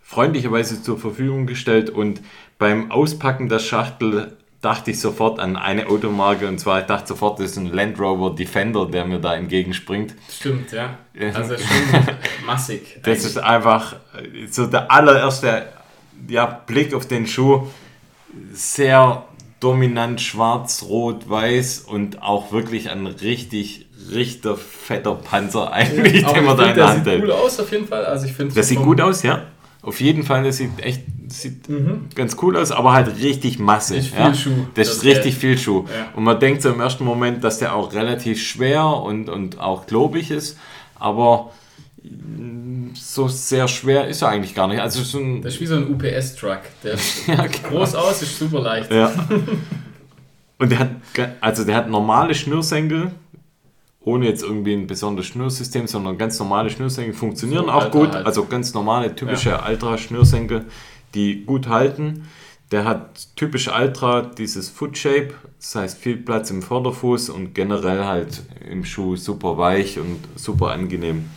freundlicherweise 0.00 0.82
zur 0.82 0.98
Verfügung 0.98 1.46
gestellt 1.46 1.90
und 1.90 2.22
beim 2.58 2.90
Auspacken 2.90 3.48
der 3.48 3.58
Schachtel 3.58 4.36
dachte 4.60 4.90
ich 4.90 5.00
sofort 5.00 5.38
an 5.38 5.56
eine 5.56 5.86
Automarke 5.86 6.48
und 6.48 6.58
zwar 6.58 6.80
ich 6.80 6.86
dachte 6.86 7.08
sofort, 7.08 7.38
das 7.38 7.52
ist 7.52 7.56
ein 7.58 7.72
Land 7.72 7.98
Rover 8.00 8.34
Defender, 8.34 8.86
der 8.86 9.04
mir 9.04 9.20
da 9.20 9.34
entgegenspringt. 9.36 10.14
Stimmt, 10.28 10.72
ja. 10.72 10.98
Ja. 11.14 11.32
Also 11.32 11.56
schon 11.56 11.66
massig. 12.46 13.00
Das 13.02 13.24
ist 13.24 13.38
einfach 13.38 13.96
so 14.50 14.66
der 14.66 14.90
allererste 14.90 15.66
ja, 16.28 16.46
Blick 16.46 16.92
auf 16.94 17.06
den 17.06 17.26
Schuh. 17.26 17.68
Sehr 18.52 19.24
dominant 19.60 20.20
schwarz, 20.20 20.84
rot, 20.88 21.28
weiß 21.28 21.80
und 21.80 22.22
auch 22.22 22.52
wirklich 22.52 22.90
ein 22.90 23.06
richtig, 23.06 23.86
richtig 24.12 24.58
fetter 24.58 25.14
Panzer 25.14 25.72
eigentlich, 25.72 26.24
Aber 26.24 26.34
den 26.34 26.44
man 26.44 26.56
da 26.56 26.68
in 26.68 26.74
der 26.74 26.88
Hand 26.88 27.04
sieht 27.04 27.12
hält. 27.12 27.22
cool 27.24 27.32
aus 27.32 27.58
auf 27.60 27.70
jeden 27.72 27.86
Fall. 27.86 28.04
Also 28.04 28.26
ich 28.26 28.54
Das 28.54 28.68
sieht 28.68 28.78
gut 28.78 29.00
aus, 29.00 29.22
ja. 29.22 29.42
Auf 29.82 30.00
jeden 30.00 30.24
Fall, 30.24 30.44
das 30.44 30.56
sieht 30.56 30.80
echt 30.80 31.02
das 31.28 31.42
sieht 31.42 31.68
ganz 32.14 32.36
cool 32.42 32.56
aus, 32.56 32.72
aber 32.72 32.92
halt 32.92 33.20
richtig 33.20 33.58
viel 33.58 34.18
ja. 34.18 34.34
Schuh, 34.34 34.50
Das 34.74 34.88
das 34.88 34.96
ist 34.98 35.04
richtig 35.04 35.36
viel 35.36 35.58
Schuh. 35.58 35.84
Ja. 35.86 36.08
Und 36.16 36.24
man 36.24 36.40
denkt 36.40 36.62
so 36.62 36.70
im 36.70 36.80
ersten 36.80 37.04
Moment, 37.04 37.44
dass 37.44 37.58
der 37.58 37.74
auch 37.74 37.92
relativ 37.92 38.42
schwer 38.42 38.86
und, 38.86 39.28
und 39.28 39.60
auch 39.60 39.86
klobig 39.86 40.30
ist, 40.30 40.58
aber 40.94 41.50
so 42.94 43.28
sehr 43.28 43.68
schwer 43.68 44.08
ist 44.08 44.22
er 44.22 44.28
eigentlich 44.28 44.54
gar 44.54 44.68
nicht. 44.68 44.80
Also 44.80 45.02
so 45.02 45.18
ein, 45.18 45.42
Das 45.42 45.54
ist 45.54 45.60
wie 45.60 45.66
so 45.66 45.76
ein 45.76 45.88
UPS-Truck. 45.92 46.60
Der 46.82 46.96
ja, 47.26 47.46
genau. 47.46 47.68
groß 47.68 47.94
aus, 47.94 48.22
ist 48.22 48.38
super 48.38 48.60
leicht. 48.60 48.90
Ja. 48.90 49.12
Und 50.58 50.72
der 50.72 50.78
hat, 50.80 50.90
also 51.40 51.64
der 51.64 51.76
hat 51.76 51.88
normale 51.88 52.34
Schnürsenkel, 52.34 53.12
ohne 54.00 54.26
jetzt 54.26 54.42
irgendwie 54.42 54.74
ein 54.74 54.86
besonderes 54.86 55.26
Schnürsystem, 55.26 55.86
sondern 55.86 56.18
ganz 56.18 56.38
normale 56.38 56.70
Schnürsenkel 56.70 57.14
funktionieren 57.14 57.66
So 57.66 57.72
auch 57.72 57.90
gut. 57.90 58.14
halt. 58.14 58.26
Also 58.26 58.46
ganz 58.46 58.74
normale, 58.74 59.14
typische 59.14 59.62
Altra-Schnürsenkel, 59.62 60.66
die 61.14 61.44
gut 61.44 61.68
halten. 61.68 62.28
Der 62.70 62.84
hat 62.84 63.28
typisch 63.34 63.68
Altra 63.68 64.20
dieses 64.22 64.68
Foot 64.68 64.98
Shape, 64.98 65.30
das 65.58 65.74
heißt 65.74 65.98
viel 65.98 66.18
Platz 66.18 66.50
im 66.50 66.60
Vorderfuß 66.60 67.30
und 67.30 67.54
generell 67.54 68.04
halt 68.04 68.42
im 68.68 68.84
Schuh 68.84 69.16
super 69.16 69.56
weich 69.56 69.98
und 69.98 70.18
super 70.36 70.72
angenehm. 70.72 71.30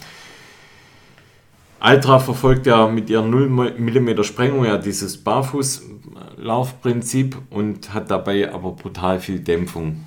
Altra 1.79 2.19
verfolgt 2.19 2.67
ja 2.67 2.85
mit 2.87 3.09
ihren 3.09 3.29
0 3.31 3.77
mm 3.77 4.23
Sprengung 4.23 4.65
ja 4.65 4.77
dieses 4.77 5.23
Barfußlaufprinzip 5.23 7.37
und 7.49 7.93
hat 7.93 8.11
dabei 8.11 8.53
aber 8.53 8.73
brutal 8.73 9.19
viel 9.19 9.39
Dämpfung. 9.39 10.03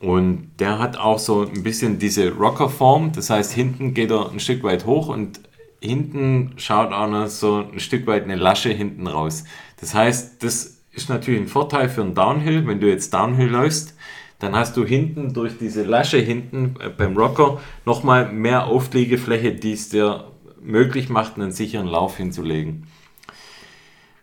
Und 0.00 0.52
der 0.60 0.78
hat 0.78 0.96
auch 0.96 1.18
so 1.18 1.42
ein 1.42 1.62
bisschen 1.62 1.98
diese 1.98 2.32
Rockerform, 2.32 3.12
das 3.12 3.30
heißt, 3.30 3.52
hinten 3.52 3.94
geht 3.94 4.10
er 4.10 4.30
ein 4.30 4.38
Stück 4.38 4.62
weit 4.62 4.86
hoch 4.86 5.08
und 5.08 5.40
hinten 5.80 6.52
schaut 6.56 6.92
auch 6.92 7.08
noch 7.08 7.26
so 7.26 7.64
ein 7.72 7.80
Stück 7.80 8.06
weit 8.06 8.24
eine 8.24 8.36
Lasche 8.36 8.70
hinten 8.70 9.06
raus. 9.06 9.44
Das 9.80 9.94
heißt, 9.94 10.42
das 10.42 10.82
ist 10.92 11.08
natürlich 11.08 11.40
ein 11.40 11.48
Vorteil 11.48 11.88
für 11.88 12.02
einen 12.02 12.14
Downhill, 12.14 12.66
wenn 12.66 12.80
du 12.80 12.88
jetzt 12.88 13.12
Downhill 13.12 13.48
läufst, 13.48 13.96
dann 14.38 14.54
hast 14.54 14.76
du 14.76 14.84
hinten 14.84 15.32
durch 15.32 15.58
diese 15.58 15.82
Lasche 15.82 16.18
hinten 16.18 16.76
äh, 16.80 16.90
beim 16.90 17.16
Rocker 17.16 17.60
nochmal 17.84 18.32
mehr 18.32 18.66
Aufliegefläche, 18.66 19.52
die 19.52 19.72
es 19.72 19.88
dir 19.88 20.30
möglich 20.60 21.08
macht, 21.08 21.36
einen 21.36 21.52
sicheren 21.52 21.86
Lauf 21.86 22.16
hinzulegen. 22.16 22.86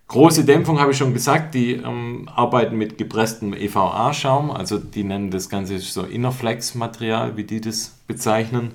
Große 0.08 0.46
Dämpfung 0.46 0.80
habe 0.80 0.92
ich 0.92 0.98
schon 0.98 1.14
gesagt, 1.14 1.56
die 1.56 1.74
ähm, 1.74 2.30
arbeiten 2.34 2.78
mit 2.78 2.98
gepresstem 2.98 3.54
EVA-Schaum, 3.54 4.52
also 4.52 4.78
die 4.78 5.04
nennen 5.04 5.32
das 5.32 5.50
Ganze 5.50 5.80
so 5.80 6.04
Innerflex-Material, 6.04 7.38
wie 7.38 7.44
die 7.44 7.60
das 7.60 7.98
bezeichnen. 8.08 8.74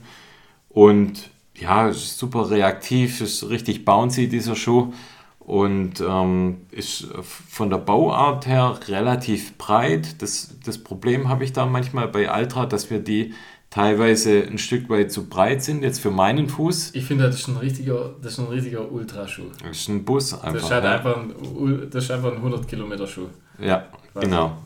Und 0.68 1.30
ja, 1.54 1.88
ist 1.88 2.18
super 2.18 2.50
reaktiv, 2.50 3.20
ist 3.20 3.48
richtig 3.48 3.84
bouncy 3.84 4.28
dieser 4.28 4.56
Schuh 4.56 4.92
und 5.38 6.00
ähm, 6.00 6.62
ist 6.70 7.08
von 7.48 7.70
der 7.70 7.78
Bauart 7.78 8.46
her 8.46 8.78
relativ 8.88 9.56
breit. 9.56 10.22
Das, 10.22 10.56
das 10.64 10.78
Problem 10.78 11.28
habe 11.28 11.44
ich 11.44 11.52
da 11.52 11.66
manchmal 11.66 12.08
bei 12.08 12.28
Altra, 12.28 12.66
dass 12.66 12.90
wir 12.90 12.98
die 12.98 13.34
teilweise 13.70 14.42
ein 14.42 14.58
Stück 14.58 14.90
weit 14.90 15.12
zu 15.12 15.28
breit 15.28 15.62
sind, 15.62 15.82
jetzt 15.82 16.00
für 16.00 16.10
meinen 16.10 16.48
Fuß. 16.48 16.90
Ich 16.94 17.04
finde, 17.04 17.24
das 17.24 17.36
ist 17.36 17.48
ein 17.48 17.56
richtiger, 17.56 18.14
das 18.20 18.32
ist 18.32 18.40
ein 18.40 18.46
richtiger 18.46 18.90
Ultraschuh. 18.90 19.44
Das 19.62 19.78
ist 19.78 19.88
ein 19.88 20.04
Bus 20.04 20.34
einfach. 20.34 20.52
Das 20.54 20.62
ist, 20.64 20.70
halt 20.70 20.84
ja. 20.84 20.96
einfach 20.96 21.16
ein, 21.16 21.88
das 21.90 22.04
ist 22.04 22.10
einfach 22.10 22.32
ein 22.32 22.38
100 22.38 22.66
Kilometer 22.66 23.06
Schuh. 23.06 23.28
Ja, 23.58 23.86
Quasi. 24.12 24.26
genau. 24.26 24.58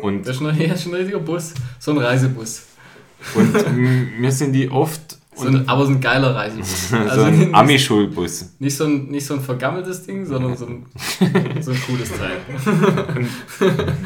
Und, 0.00 0.26
Das 0.26 0.36
ist, 0.36 0.42
ein, 0.42 0.58
das 0.68 0.80
ist 0.80 0.86
ein 0.86 0.94
richtiger 0.94 1.18
Bus, 1.18 1.54
so 1.78 1.90
ein 1.90 1.98
Reisebus. 1.98 2.66
und 3.34 4.20
mir 4.20 4.32
sind 4.32 4.52
die 4.52 4.70
oft 4.70 5.18
So 5.34 5.48
ein, 5.48 5.66
aber 5.68 5.86
so 5.86 5.92
ein 5.92 6.00
geiler 6.00 6.34
Reisebus. 6.34 6.90
so 6.90 6.96
Also 6.96 7.22
ein 7.24 7.38
nicht, 7.38 7.54
Ami-Schulbus. 7.54 8.50
nicht, 8.58 8.76
so 8.76 8.84
ein, 8.84 9.06
nicht 9.06 9.24
so 9.26 9.34
ein 9.34 9.40
vergammeltes 9.40 10.02
Ding, 10.04 10.26
sondern 10.26 10.56
so 10.56 10.66
ein, 10.66 10.86
so 11.62 11.70
ein 11.70 11.80
cooles 11.86 12.10
Teil. 12.10 12.36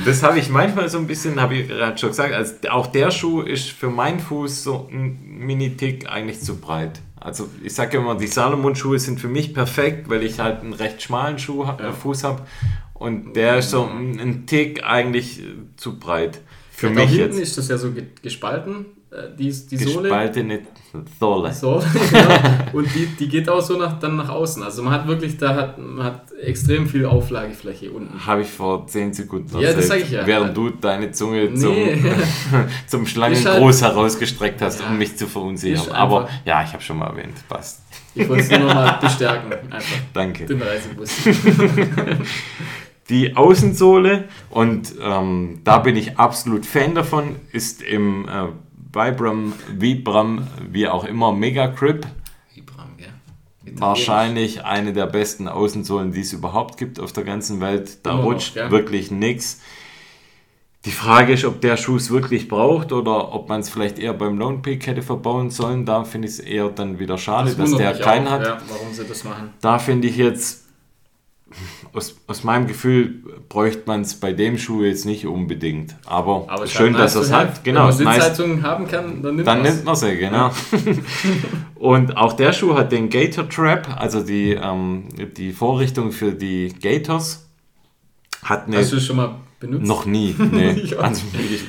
Das 0.04 0.22
habe 0.22 0.38
ich 0.38 0.48
manchmal 0.50 0.88
so 0.88 0.98
ein 0.98 1.06
bisschen, 1.06 1.40
habe 1.40 1.56
ich 1.56 1.68
gerade 1.68 1.98
schon 1.98 2.10
gesagt, 2.10 2.32
also 2.32 2.54
auch 2.70 2.86
der 2.86 3.10
Schuh 3.10 3.40
ist 3.42 3.70
für 3.70 3.90
meinen 3.90 4.20
Fuß 4.20 4.62
so 4.64 4.88
ein 4.90 5.18
Mini-Tick 5.38 6.08
eigentlich 6.08 6.40
zu 6.40 6.56
breit. 6.58 7.00
Also 7.20 7.48
ich 7.62 7.74
sage 7.74 7.96
immer, 7.98 8.14
die 8.14 8.28
Salomon-Schuhe 8.28 8.98
sind 8.98 9.20
für 9.20 9.28
mich 9.28 9.52
perfekt, 9.52 10.08
weil 10.08 10.22
ich 10.22 10.38
halt 10.38 10.60
einen 10.60 10.74
recht 10.74 11.02
schmalen 11.02 11.38
Schuh, 11.38 11.64
Ja. 11.64 11.92
Fuß 11.92 12.22
habe. 12.24 12.42
Und 12.94 13.34
der 13.34 13.58
ist 13.58 13.70
so 13.70 13.84
ein 13.84 14.18
ein 14.20 14.46
Tick 14.46 14.84
eigentlich 14.84 15.42
zu 15.76 15.98
breit. 15.98 16.40
Für 16.70 16.86
da 16.86 16.92
mich 17.00 17.10
hinten 17.10 17.32
jetzt. 17.36 17.40
ist 17.40 17.58
das 17.58 17.68
ja 17.68 17.78
so 17.78 17.90
ge- 17.90 18.06
gespalten, 18.22 18.86
die, 19.38 19.44
die 19.50 19.76
Sohle. 19.76 20.02
Gespaltene 20.02 20.60
Sohle. 21.20 21.52
So, 21.52 21.82
genau. 22.10 22.34
Und 22.72 22.88
die, 22.94 23.06
die 23.06 23.28
geht 23.28 23.48
auch 23.48 23.60
so 23.60 23.76
nach, 23.78 23.98
dann 23.98 24.16
nach 24.16 24.28
außen. 24.28 24.62
Also 24.62 24.82
man 24.82 24.92
hat 24.92 25.06
wirklich, 25.06 25.36
da 25.38 25.54
hat, 25.54 25.78
man 25.78 26.04
hat 26.04 26.32
extrem 26.42 26.86
viel 26.88 27.04
Auflagefläche 27.06 27.90
unten. 27.90 28.26
Habe 28.26 28.42
ich 28.42 28.48
vor 28.48 28.86
10 28.86 29.12
Sekunden 29.12 29.48
Ja, 29.58 29.72
das 29.72 29.88
erzählt, 29.88 29.88
sag 29.88 29.98
ich 30.00 30.10
ja. 30.10 30.26
Während 30.26 30.56
du 30.56 30.70
deine 30.70 31.12
Zunge 31.12 31.50
Nee. 31.50 31.56
zum, 31.56 31.74
zum 32.86 33.06
Schlangengruß 33.06 33.82
herausgestreckt 33.82 34.60
hast, 34.62 34.80
Ja. 34.80 34.86
um 34.88 34.98
mich 34.98 35.16
zu 35.16 35.26
verunsichern. 35.26 35.92
Aber 35.92 36.28
ja, 36.44 36.62
ich 36.64 36.72
habe 36.72 36.82
schon 36.82 36.98
mal 36.98 37.08
erwähnt. 37.08 37.34
Passt. 37.48 37.82
Ich 38.14 38.28
wollte 38.28 38.44
es 38.44 38.50
nur 38.50 38.60
noch 38.60 38.74
mal 38.74 38.92
bestärken, 39.00 39.52
einfach 39.70 39.96
Danke. 40.14 40.46
den 40.46 40.62
Reisebus. 40.62 41.10
Die 43.08 43.36
Außensohle, 43.36 44.24
und 44.50 44.94
ähm, 45.00 45.60
da 45.62 45.78
bin 45.78 45.94
ich 45.94 46.18
absolut 46.18 46.66
Fan 46.66 46.94
davon, 46.96 47.36
ist 47.52 47.80
im 47.82 48.26
äh, 48.26 48.48
Vibram, 48.96 49.52
Vibram, 49.68 50.46
wie 50.70 50.88
auch 50.88 51.04
immer, 51.04 51.32
Mega 51.32 51.66
Grip. 51.66 52.06
Ibram, 52.54 52.96
gell? 52.96 53.12
Wahrscheinlich 53.78 54.64
eine 54.64 54.92
der 54.92 55.06
besten 55.06 55.48
Außensohlen, 55.48 56.12
die 56.12 56.22
es 56.22 56.32
überhaupt 56.32 56.78
gibt 56.78 56.98
auf 56.98 57.12
der 57.12 57.24
ganzen 57.24 57.60
Welt. 57.60 57.98
Da 58.04 58.12
Immer 58.12 58.20
noch, 58.20 58.26
rutscht 58.26 58.54
gell? 58.54 58.70
wirklich 58.70 59.10
nichts. 59.10 59.60
Die 60.86 60.92
Frage 60.92 61.32
ist, 61.32 61.44
ob 61.44 61.60
der 61.60 61.76
Schuh 61.76 61.96
es 61.96 62.10
wirklich 62.10 62.46
braucht 62.46 62.92
oder 62.92 63.34
ob 63.34 63.48
man 63.48 63.60
es 63.60 63.68
vielleicht 63.68 63.98
eher 63.98 64.14
beim 64.14 64.38
Lone 64.38 64.58
Peak 64.58 64.86
hätte 64.86 65.02
verbauen 65.02 65.50
sollen. 65.50 65.84
Da 65.84 66.04
finde 66.04 66.28
ich 66.28 66.34
es 66.34 66.38
eher 66.38 66.68
dann 66.68 67.00
wieder 67.00 67.18
schade, 67.18 67.54
dass 67.54 67.72
wundert 67.72 67.98
der 67.98 68.04
keinen 68.04 68.28
auch, 68.28 68.30
hat. 68.30 68.42
Ja, 68.46 68.58
warum 68.68 68.92
sie 68.92 69.04
das 69.04 69.24
machen. 69.24 69.52
Da 69.60 69.80
finde 69.80 70.06
ich 70.06 70.16
jetzt, 70.16 70.65
aus, 71.92 72.16
aus 72.26 72.44
meinem 72.44 72.66
Gefühl, 72.66 73.22
bräuchte 73.48 73.82
man 73.86 74.02
es 74.02 74.14
bei 74.18 74.32
dem 74.32 74.58
Schuh 74.58 74.82
jetzt 74.82 75.06
nicht 75.06 75.26
unbedingt. 75.26 75.96
Aber, 76.04 76.44
Aber 76.48 76.66
schön, 76.66 76.92
dass 76.92 77.14
er 77.14 77.20
nice 77.20 77.28
es 77.28 77.32
hat. 77.34 77.64
Genau, 77.64 77.88
Wenn 77.88 78.04
man 78.04 78.14
nice. 78.16 78.24
Sitzheizung 78.24 78.62
haben 78.62 78.86
kann, 78.88 79.22
dann 79.22 79.36
nimmt 79.36 79.46
Dann 79.46 79.62
man's. 79.62 79.70
nimmt 79.74 79.84
man 79.84 79.96
sie, 79.96 80.16
genau. 80.16 80.50
Und 81.76 82.16
auch 82.16 82.32
der 82.34 82.52
Schuh 82.52 82.74
hat 82.74 82.92
den 82.92 83.08
Gator 83.08 83.48
Trap, 83.48 83.88
also 83.96 84.22
die, 84.22 84.52
ähm, 84.52 85.04
die 85.36 85.52
Vorrichtung 85.52 86.12
für 86.12 86.32
die 86.32 86.74
Gators. 86.80 87.48
Hat 88.42 88.66
eine. 88.66 88.78
Hast 88.78 88.92
du 88.92 88.96
es 88.96 89.06
schon 89.06 89.16
mal 89.16 89.36
benutzt? 89.60 89.86
noch 89.86 90.06
nie. 90.06 90.34
Nee. 90.38 90.70
Ich 90.84 90.98
also, 90.98 91.22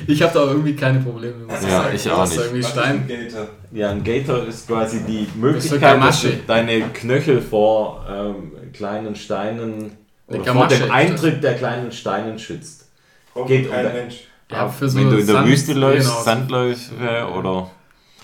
Ich 0.06 0.22
habe 0.22 0.32
da 0.34 0.44
irgendwie 0.44 0.74
keine 0.76 1.00
Probleme. 1.00 1.44
Muss 1.46 1.62
Ja, 1.62 1.70
sagen. 1.70 1.96
ich 1.96 2.10
auch 2.10 2.18
Das 2.20 2.30
nicht. 2.36 2.40
Ist 2.52 2.78
ein 2.78 3.04
Stein. 3.06 3.08
Gator? 3.08 3.48
ja, 3.72 3.90
ein 3.90 4.04
Gator 4.04 4.46
ist 4.46 4.66
quasi 4.68 5.00
die 5.04 5.26
Möglichkeit, 5.38 6.00
dass 6.02 6.22
du 6.22 6.28
deine 6.46 6.80
Knöchel 6.92 7.40
vor 7.40 8.04
ähm, 8.10 8.52
kleinen 8.72 9.14
Steinen 9.16 9.92
Eine 10.28 10.40
oder 10.42 10.52
vor 10.54 10.66
dem 10.68 10.90
Eintritt 10.90 11.42
der 11.42 11.54
kleinen 11.54 11.90
Steinen 11.92 12.38
schützt. 12.38 12.88
Braucht 13.34 13.48
Geht 13.48 13.70
kein 13.70 13.86
um- 13.86 13.92
Mensch. 13.92 14.14
Ja, 14.50 14.66
für 14.68 14.88
so 14.88 14.98
Wenn 14.98 15.10
du 15.10 15.18
in 15.18 15.26
der 15.26 15.34
Sand- 15.36 15.48
Wüste 15.48 15.72
läufst, 15.74 16.08
genau. 16.08 16.22
Sandläufe 16.22 17.28
oder 17.36 17.70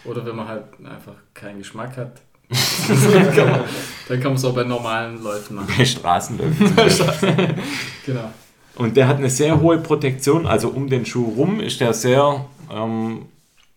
Oder 0.07 0.25
wenn 0.27 0.37
man 0.37 0.49
halt 0.49 0.65
einfach 0.85 1.13
keinen 1.35 1.59
Geschmack 1.59 1.97
hat. 1.99 2.21
dann 2.49 3.35
kann 3.35 3.51
man 3.51 3.61
dann 4.09 4.21
kann 4.21 4.23
man 4.33 4.35
es 4.35 4.45
auch 4.45 4.55
bei 4.55 4.65
normalen 4.65 5.23
Läufen 5.23 5.57
machen. 5.57 5.69
bei 5.77 5.85
Straßenläufen. 5.85 6.73
Genau. 8.07 8.31
Und 8.77 8.97
der 8.97 9.07
hat 9.09 9.19
eine 9.19 9.31
sehr 9.31 9.61
hohe 9.61 9.79
Protektion, 9.79 10.47
also 10.47 10.69
um 10.69 10.89
den 10.89 11.07
Schuh 11.07 11.33
rum 11.37 11.61
ist 11.61 11.81
der 11.81 11.95
sehr 11.95 12.45
ähm, 12.75 13.27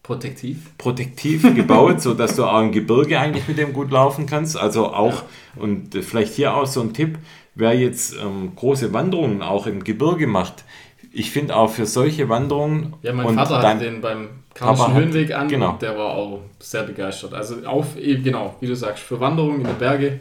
Protektiv. 0.02 0.76
protektiv 0.78 1.44
gebaut, 1.56 2.02
sodass 2.02 2.36
du 2.36 2.46
auch 2.46 2.62
im 2.62 2.72
Gebirge 2.72 3.20
eigentlich 3.20 3.48
mit 3.48 3.58
dem 3.58 3.74
gut 3.74 3.92
laufen 3.92 4.26
kannst. 4.26 4.58
Also 4.58 4.88
auch, 4.94 5.24
und 5.56 5.94
äh, 5.94 6.02
vielleicht 6.02 6.34
hier 6.34 6.56
auch 6.56 6.66
so 6.66 6.82
ein 6.82 6.94
Tipp, 6.94 7.18
wer 7.56 7.78
jetzt 7.78 8.16
ähm, 8.16 8.54
große 8.56 8.94
Wanderungen 8.94 9.42
auch 9.42 9.68
im 9.68 9.84
Gebirge 9.84 10.26
macht, 10.28 10.64
ich 11.14 11.32
finde 11.32 11.56
auch 11.56 11.70
für 11.72 11.86
solche 11.86 12.30
Wanderungen 12.30 12.94
Ja, 13.02 13.12
mein 13.14 13.26
und 13.26 13.36
Vater 13.36 13.62
hatte 13.62 13.84
den 13.86 14.02
beim 14.02 14.30
hat- 14.60 14.94
Höhenweg 14.94 15.34
an 15.34 15.48
genau. 15.48 15.72
und 15.72 15.82
der 15.82 15.98
war 15.98 16.08
auch 16.16 16.40
sehr 16.60 16.84
begeistert. 16.84 17.34
Also 17.34 17.56
auf, 17.66 17.96
genau, 17.96 18.56
wie 18.62 18.68
du 18.68 18.76
sagst, 18.76 19.04
für 19.04 19.20
Wanderungen 19.20 19.62
in 19.62 19.68
den 19.68 19.78
Berge 19.78 20.20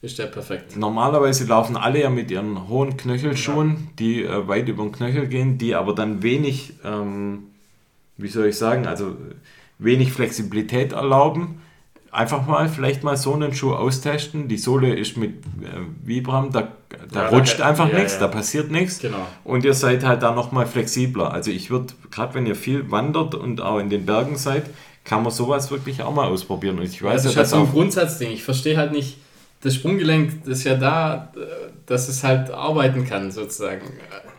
ist 0.00 0.18
der 0.18 0.26
perfekt. 0.26 0.76
Normalerweise 0.76 1.44
laufen 1.46 1.76
alle 1.76 2.00
ja 2.00 2.10
mit 2.10 2.30
ihren 2.30 2.68
hohen 2.68 2.96
Knöchelschuhen, 2.96 3.88
die 3.98 4.22
äh, 4.24 4.46
weit 4.46 4.68
über 4.68 4.82
den 4.84 4.92
Knöchel 4.92 5.26
gehen, 5.26 5.58
die 5.58 5.74
aber 5.74 5.94
dann 5.94 6.22
wenig, 6.22 6.74
ähm, 6.84 7.44
wie 8.16 8.28
soll 8.28 8.46
ich 8.46 8.56
sagen, 8.56 8.86
also 8.86 9.16
wenig 9.78 10.12
Flexibilität 10.12 10.92
erlauben. 10.92 11.60
Einfach 12.10 12.46
mal, 12.46 12.68
vielleicht 12.68 13.04
mal 13.04 13.16
so 13.16 13.34
einen 13.34 13.52
Schuh 13.54 13.74
austesten. 13.74 14.48
Die 14.48 14.56
Sohle 14.56 14.94
ist 14.94 15.16
mit 15.16 15.32
äh, 15.62 15.80
Vibram, 16.04 16.50
da, 16.52 16.68
da 17.12 17.24
Ja, 17.24 17.28
rutscht 17.28 17.60
da- 17.60 17.66
einfach 17.68 17.88
ja, 17.90 17.98
nichts, 17.98 18.18
da 18.18 18.28
passiert 18.28 18.70
nichts. 18.70 19.00
Genau. 19.00 19.26
Und 19.44 19.64
ihr 19.64 19.74
seid 19.74 20.04
halt 20.04 20.22
da 20.22 20.32
nochmal 20.34 20.66
flexibler. 20.66 21.32
Also 21.32 21.50
ich 21.50 21.70
würde, 21.70 21.92
gerade 22.10 22.34
wenn 22.34 22.46
ihr 22.46 22.54
viel 22.56 22.90
wandert 22.90 23.34
und 23.34 23.60
auch 23.60 23.78
in 23.78 23.90
den 23.90 24.06
Bergen 24.06 24.36
seid, 24.36 24.64
kann 25.04 25.22
man 25.22 25.32
sowas 25.32 25.70
wirklich 25.70 26.02
auch 26.02 26.14
mal 26.14 26.28
ausprobieren. 26.28 26.78
Und 26.78 26.84
ich 26.86 27.02
weiß 27.02 27.24
Das 27.24 27.34
ja, 27.34 27.42
ist 27.42 27.52
halt 27.52 27.62
so 27.62 27.66
ein 27.66 27.72
Grundsatzding. 27.72 28.30
Ich 28.30 28.42
verstehe 28.42 28.76
halt 28.78 28.92
nicht, 28.92 29.18
das 29.60 29.74
Sprunggelenk 29.74 30.44
das 30.44 30.58
ist 30.58 30.64
ja 30.64 30.74
da, 30.74 31.32
dass 31.86 32.08
es 32.08 32.22
halt 32.24 32.50
arbeiten 32.50 33.04
kann 33.06 33.30
sozusagen. 33.32 33.82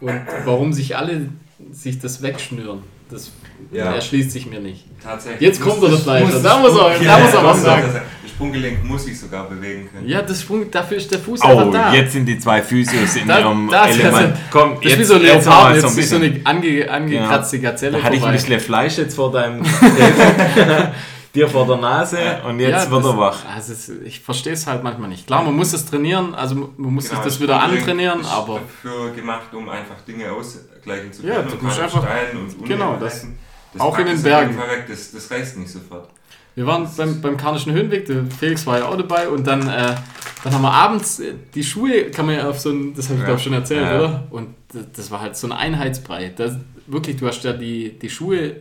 Und 0.01 0.22
warum 0.45 0.72
sich 0.74 0.95
alle 0.97 1.30
sich 1.72 1.99
das 1.99 2.22
wegschnüren, 2.22 2.80
das 3.09 3.32
Ja. 3.72 3.93
erschließt 3.95 4.32
sich 4.32 4.45
mir 4.45 4.59
nicht. 4.61 4.86
Tatsächlich. 5.03 5.41
Jetzt 5.41 5.61
kommt 5.61 5.84
er, 5.84 5.89
das 5.89 6.03
Fleisch. 6.03 6.24
muss 6.32 6.41
Da 6.41 6.57
muss 6.59 6.72
er- 6.78 6.99
da 7.03 7.20
muss 7.20 7.34
er 7.34 7.43
was 7.43 7.61
sagen. 7.63 7.84
Das 7.93 8.32
Sprunggelenk 8.32 8.86
muss 8.86 9.03
sich 9.03 9.20
sogar 9.20 9.49
bewegen 9.49 9.89
können. 9.91 10.07
Ja, 10.07 10.22
das 10.22 10.41
Sprung, 10.41 10.72
dafür 10.72 10.95
ist 10.95 11.11
der 11.11 11.20
Fuß 11.20 11.41
einfach 11.41 11.65
Oh, 11.65 11.72
da. 11.72 11.93
jetzt 11.93 12.13
sind 12.13 12.26
die 12.26 12.39
zwei 12.39 12.61
Physios 12.61 13.17
in 13.17 13.28
Da- 13.28 13.39
ihrem 13.39 13.67
da 13.70 13.86
ist 13.86 13.99
Element. 13.99 14.32
das- 14.34 14.39
Komm, 14.51 14.78
das 14.82 14.93
ist 14.93 14.99
wie 14.99 15.03
so 15.03 15.13
ein 15.15 15.22
jetzt 15.24 15.45
Leopard, 15.45 15.74
jetzt 15.76 15.82
so 15.82 15.88
ein 15.89 15.97
ist 15.99 16.09
so 16.09 16.15
eine 16.15 16.41
ange, 16.45 16.89
angekratzte 16.89 17.59
Gazelle 17.59 17.97
Da 17.97 18.03
hatte 18.03 18.15
ich 18.15 18.24
ein 18.24 18.32
bisschen 18.32 18.59
Fleisch 18.61 18.97
jetzt 18.97 19.15
vor 19.15 19.30
deinem 19.34 19.61
dir 21.36 21.48
vor 21.48 21.66
der 21.68 21.78
Nase 21.78 22.18
und 22.48 22.60
jetzt 22.60 22.86
Ja, 22.86 22.92
wird 22.92 23.06
er 23.06 23.18
wach. 23.18 23.38
Also 23.56 23.74
ich 24.04 24.20
verstehe 24.22 24.54
es 24.54 24.66
halt 24.66 24.84
manchmal 24.84 25.10
nicht. 25.10 25.28
Klar, 25.28 25.44
man 25.44 25.56
muss 25.56 25.74
es 25.74 25.86
trainieren, 25.86 26.34
also 26.34 26.56
man 26.56 26.94
muss 26.94 27.06
Genau, 27.10 27.16
sich 27.22 27.32
das 27.32 27.40
wieder 27.40 27.62
antrainieren, 27.62 28.22
ist 28.22 28.32
aber 28.32 28.60
dafür 28.62 29.12
gemacht, 29.12 29.54
um 29.54 29.70
einfach 29.70 30.02
Dinge 30.08 30.32
ausgleichen 30.32 31.14
zu 31.14 31.22
können. 31.22 31.34
Ja, 31.34 31.42
du 31.44 31.52
und 31.54 31.64
musst 31.64 31.80
einfach- 31.80 32.04
und 32.34 32.66
genau, 32.68 32.98
das- 33.00 33.28
Das 33.74 33.82
auch 33.82 33.98
in 34.00 34.08
den 34.08 34.22
Bergen. 34.24 34.58
weg, 34.58 34.86
Das, 34.88 35.12
das 35.12 35.30
reißt 35.30 35.58
nicht 35.60 35.72
sofort. 35.72 36.10
wir 36.56 36.66
waren 36.66 36.88
beim, 36.98 37.22
beim 37.22 37.38
Karnischen 37.38 37.72
Höhenweg, 37.74 38.06
der 38.08 38.26
Felix 38.38 38.66
war 38.66 38.80
ja 38.80 38.86
auch 38.86 38.98
dabei 38.98 39.30
und 39.30 39.46
dann, 39.46 39.62
äh, 39.68 39.96
dann 40.44 40.54
haben 40.54 40.64
wir 40.64 40.72
abends 40.74 41.22
die 41.54 41.64
Schuhe, 41.64 42.10
kann 42.10 42.26
man 42.26 42.36
ja 42.36 42.50
auf 42.50 42.60
so 42.60 42.72
ein, 42.72 42.96
das 42.96 43.06
habe 43.06 43.16
ich 43.16 43.20
Ja. 43.22 43.26
glaube 43.28 43.40
schon 43.42 43.54
erzählt, 43.54 43.86
Ja. 43.86 43.98
oder? 44.00 44.24
Und 44.32 44.56
das, 44.74 44.84
das 44.96 45.12
war 45.12 45.22
halt 45.22 45.38
so 45.38 45.46
ein 45.48 45.54
Einheitsbrei. 45.54 46.34
Das, 46.36 46.54
wirklich, 46.88 47.18
du 47.18 47.28
hast 47.28 47.44
ja 47.44 47.54
die, 47.54 48.00
die 48.00 48.10
Schuhe, 48.10 48.56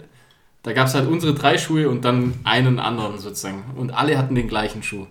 da 0.62 0.72
gab 0.72 0.86
es 0.88 0.94
halt 0.94 1.08
unsere 1.08 1.34
drei 1.34 1.56
Schuhe 1.58 1.88
und 1.88 2.04
dann 2.04 2.34
einen 2.44 2.78
anderen 2.78 3.18
sozusagen. 3.18 3.64
Und 3.76 3.90
alle 3.90 4.18
hatten 4.18 4.34
den 4.34 4.48
gleichen 4.48 4.82
Schuh. 4.82 5.06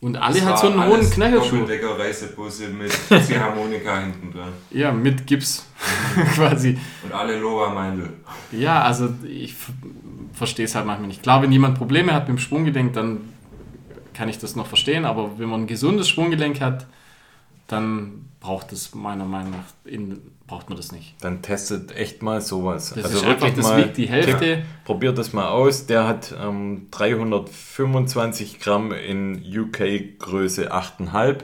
Und 0.00 0.16
alle 0.16 0.34
Das 0.34 0.44
hat 0.44 0.50
war 0.52 0.58
so 0.58 0.66
einen 0.68 0.86
hohen 0.86 1.10
Knöchelschuh. 1.10 1.56
Doppeldecker 1.58 1.98
Reisebusse 1.98 2.68
mit 2.68 2.90
Ziehharmonika 2.90 3.98
hinten 4.00 4.32
dran. 4.32 4.48
Ja, 4.70 4.92
mit 4.92 5.26
Gips 5.26 5.66
quasi. 6.34 6.78
Und 7.02 7.12
alle 7.12 7.38
Loa-Meindl. 7.38 8.10
Ja, 8.52 8.82
also 8.82 9.12
ich 9.28 9.54
verstehe 10.32 10.64
es 10.64 10.74
halt 10.74 10.86
manchmal 10.86 11.08
nicht. 11.08 11.22
Klar, 11.22 11.42
wenn 11.42 11.52
jemand 11.52 11.76
Probleme 11.76 12.14
hat 12.14 12.28
mit 12.28 12.38
dem 12.38 12.40
Sprunggelenk, 12.40 12.94
dann 12.94 13.20
kann 14.14 14.28
ich 14.28 14.38
das 14.38 14.56
noch 14.56 14.66
verstehen, 14.66 15.04
aber 15.04 15.38
wenn 15.38 15.48
man 15.48 15.62
ein 15.62 15.66
gesundes 15.66 16.08
Sprunggelenk 16.08 16.60
hat, 16.60 16.86
dann 17.66 18.26
braucht 18.40 18.72
es 18.72 18.94
meiner 18.94 19.26
Meinung 19.26 19.52
nach 19.52 19.90
in, 19.90 20.20
braucht 20.50 20.68
man 20.68 20.76
das 20.76 20.90
nicht. 20.90 21.14
Dann 21.20 21.42
testet 21.42 21.94
echt 21.96 22.22
mal 22.22 22.40
sowas. 22.40 22.92
Das 22.94 23.12
ist 23.12 23.24
einfach, 23.24 23.54
das 23.54 23.76
wiegt 23.76 23.96
die 23.96 24.08
Hälfte. 24.08 24.62
Probiert 24.84 25.16
das 25.16 25.32
mal 25.32 25.48
aus. 25.48 25.86
Der 25.86 26.08
hat 26.08 26.34
ähm, 26.38 26.88
325 26.90 28.58
Gramm 28.58 28.92
in 28.92 29.36
UK 29.42 30.18
Größe 30.18 30.72
8,5. 30.72 31.36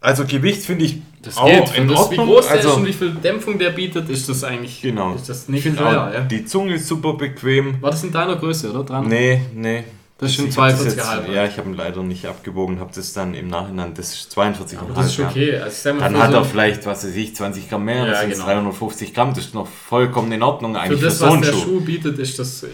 Also 0.00 0.24
Gewicht 0.26 0.62
finde 0.64 0.84
ich 0.84 0.98
Das 1.22 1.36
auch 1.38 1.46
geht. 1.46 1.76
In 1.76 1.88
das, 1.88 2.10
wie 2.10 2.18
Ordnung. 2.18 2.26
groß 2.26 2.48
der 2.48 2.56
ist 2.60 2.66
also, 2.66 2.76
und 2.78 2.86
wie 2.86 2.92
viel 2.92 3.10
Dämpfung 3.12 3.58
der 3.58 3.70
bietet, 3.70 4.08
ist 4.10 4.28
das 4.28 4.44
eigentlich 4.44 4.82
Genau. 4.82 5.14
ist 5.14 5.28
das 5.28 5.44
ich 5.44 5.48
nicht 5.64 5.76
teuer. 5.78 6.10
Ja. 6.12 6.20
die 6.20 6.44
Zunge 6.44 6.74
ist 6.74 6.86
super 6.88 7.14
bequem. 7.14 7.80
War 7.80 7.90
das 7.92 8.02
in 8.04 8.12
deiner 8.12 8.36
Größe, 8.36 8.70
oder? 8.70 8.84
Dran? 8.84 9.08
Nee, 9.08 9.40
nee. 9.54 9.84
Das 10.18 10.30
ist 10.30 10.36
schon 10.36 10.46
Ich 10.48 10.56
hab 10.56 10.68
das 10.70 10.80
42,5. 10.82 11.24
jetzt- 11.26 11.34
Ja, 11.34 11.44
ich 11.46 11.56
habe 11.58 11.68
ihn 11.70 11.74
leider 11.74 12.02
nicht 12.04 12.26
abgewogen, 12.26 12.78
habe 12.78 12.92
das 12.94 13.12
dann 13.12 13.34
im 13.34 13.48
Nachhinein, 13.48 13.92
das 13.94 14.12
ist 14.14 14.30
42,5. 14.38 14.78
Aber 14.80 14.94
das 14.94 15.06
ist 15.06 15.18
okay. 15.20 15.56
Also 15.56 15.88
Dann 15.88 15.98
für 15.98 16.18
hat 16.22 16.30
so- 16.30 16.36
er 16.36 16.44
vielleicht, 16.44 16.86
was 16.86 17.04
weiß 17.04 17.16
ich, 17.16 17.34
20 17.34 17.68
Gramm 17.68 17.84
mehr, 17.86 18.04
Ja, 18.04 18.10
das 18.10 18.20
sind 18.20 18.30
genau. 18.34 18.44
350 18.44 19.14
Gramm, 19.14 19.30
das 19.34 19.46
ist 19.46 19.54
noch 19.54 19.66
vollkommen 19.66 20.30
in 20.30 20.42
Ordnung 20.44 20.74
für 20.74 20.80
eigentlich 20.80 21.00
für, 21.00 21.06
das, 21.06 21.18
so 21.18 21.26
was 21.28 21.40
der 21.40 21.52
Schuh. 21.52 21.58
Schuh 21.64 21.80
bietet, 21.80 22.18
ist 22.20 22.38
das 22.38 22.62
äh, 22.62 22.68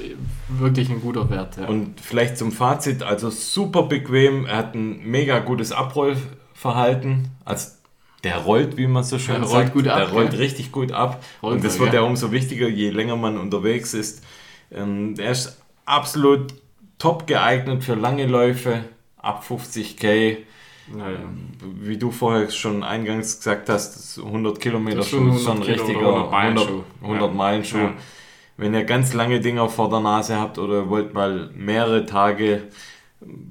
wirklich 0.49 0.91
ein 0.91 1.01
guter 1.01 1.30
Wert. 1.30 1.57
Ja. 1.57 1.66
Und 1.68 2.01
vielleicht 2.03 2.36
zum 2.36 2.53
Fazit, 2.53 3.03
also 3.03 3.30
super 3.30 3.84
bequem, 3.84 4.45
er 4.45 4.57
hat 4.57 4.74
ein 4.74 5.01
mega 5.05 5.39
gutes 5.39 5.72
Abrollverhalten, 5.72 7.28
also 7.45 7.70
der 8.24 8.39
rollt, 8.39 8.76
wie 8.76 8.86
man 8.89 9.05
so 9.05 9.18
schön 9.18 9.36
Der 9.41 9.45
sagt, 9.49 9.55
rollt 9.55 9.72
gut 9.72 9.89
ab, 9.89 9.99
der 9.99 10.09
rollt 10.11 10.32
ja. 10.32 10.39
richtig 10.41 10.72
gut 10.72 10.91
ab 10.93 11.22
Rollt 11.43 11.55
und 11.57 11.64
das 11.64 11.78
wird 11.78 11.95
ja. 11.95 12.01
ja 12.01 12.07
umso 12.07 12.32
wichtiger, 12.32 12.68
je 12.68 12.91
länger 12.91 13.16
man 13.16 13.39
unterwegs 13.39 13.95
ist. 13.95 14.22
Ähm, 14.72 15.14
er 15.18 15.30
ist 15.30 15.57
absolut 15.86 16.53
top 16.99 17.26
geeignet 17.26 17.84
für 17.84 17.94
lange 17.94 18.26
Läufe 18.26 18.84
ab 19.16 19.44
50k. 19.49 20.38
Naja. 20.94 21.18
Wie 21.80 21.99
du 21.99 22.11
vorher 22.11 22.51
schon 22.51 22.82
eingangs 22.82 23.36
gesagt 23.36 23.68
hast, 23.68 24.18
100 24.18 24.59
Kilometer 24.59 25.03
Schuh 25.03 25.34
ist 25.34 25.44
schon 25.44 25.59
ein 25.59 25.62
100 25.62 25.66
Kilo 25.66 25.84
richtiger 25.84 26.09
oder 26.09 26.30
100 26.30 26.30
Meilen 26.30 26.59
100, 26.59 26.68
Schuh. 26.68 26.84
100 27.03 27.28
Ja. 27.28 27.34
Meilen 27.34 27.64
Schuh. 27.64 27.78
Ja. 27.78 27.94
Wenn 28.57 28.74
ihr 28.74 28.84
ganz 28.84 29.12
lange 29.12 29.40
Dinger 29.40 29.68
vor 29.68 29.90
der 29.90 30.01
Nase 30.01 30.40
habt 30.40 30.59
oder 30.59 30.88
wollt 30.88 31.14
mal 31.14 31.51
mehrere 31.55 32.07
Tage 32.07 32.62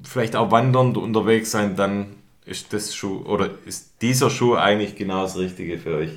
vielleicht 0.02 0.36
auch 0.36 0.50
wandernd 0.50 0.96
unterwegs 0.96 1.50
sein, 1.50 1.76
dann 1.76 2.16
ist 2.44 2.72
das 2.72 2.94
Schuh 2.94 3.22
oder 3.24 3.50
ist 3.66 4.02
dieser 4.02 4.30
Schuh 4.30 4.54
eigentlich 4.54 4.96
genau 4.96 5.22
das 5.22 5.38
Richtige 5.38 5.78
für 5.78 5.96
euch. 5.96 6.10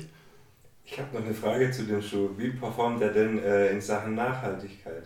Ich 0.92 0.98
habe 0.98 1.16
noch 1.16 1.24
eine 1.24 1.32
Frage 1.32 1.70
zu 1.70 1.84
dem 1.84 2.02
Schuh. 2.02 2.28
Wie 2.36 2.50
performt 2.50 3.00
er 3.00 3.08
denn 3.08 3.42
äh, 3.42 3.68
in 3.68 3.80
Sachen 3.80 4.14
Nachhaltigkeit? 4.14 5.04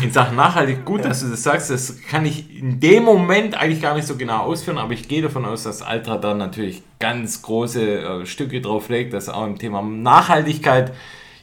In 0.00 0.12
Sachen 0.12 0.36
nachhaltig, 0.36 0.84
gut, 0.84 1.04
dass 1.04 1.22
du 1.22 1.30
das 1.30 1.42
sagst, 1.42 1.70
das 1.70 2.00
kann 2.02 2.24
ich 2.24 2.56
in 2.56 2.78
dem 2.78 3.02
Moment 3.02 3.56
eigentlich 3.56 3.82
gar 3.82 3.96
nicht 3.96 4.06
so 4.06 4.16
genau 4.16 4.44
ausführen, 4.44 4.78
aber 4.78 4.92
ich 4.92 5.08
gehe 5.08 5.22
davon 5.22 5.44
aus, 5.44 5.64
dass 5.64 5.82
Altra 5.82 6.18
da 6.18 6.34
natürlich 6.34 6.84
ganz 7.00 7.42
große 7.42 7.82
äh, 7.82 8.26
Stücke 8.26 8.60
drauf 8.60 8.88
legt, 8.90 9.12
dass 9.12 9.28
auch 9.28 9.44
im 9.44 9.58
Thema 9.58 9.82
Nachhaltigkeit 9.82 10.92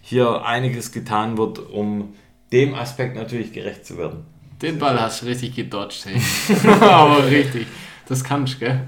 hier 0.01 0.45
einiges 0.45 0.93
getan 0.93 1.37
wird, 1.37 1.59
um 1.59 2.13
dem 2.53 2.75
Aspekt 2.75 3.17
natürlich 3.17 3.51
gerecht 3.51 3.85
zu 3.85 3.97
werden. 3.97 4.25
Den 4.61 4.79
Ball 4.79 5.01
hast 5.01 5.21
du 5.21 5.25
richtig 5.25 5.53
gedodged, 5.53 6.05
hey. 6.05 6.21
Aber 6.79 7.29
richtig. 7.29 7.67
Das 8.07 8.23
kannst 8.23 8.53
du, 8.53 8.59
gell? 8.59 8.87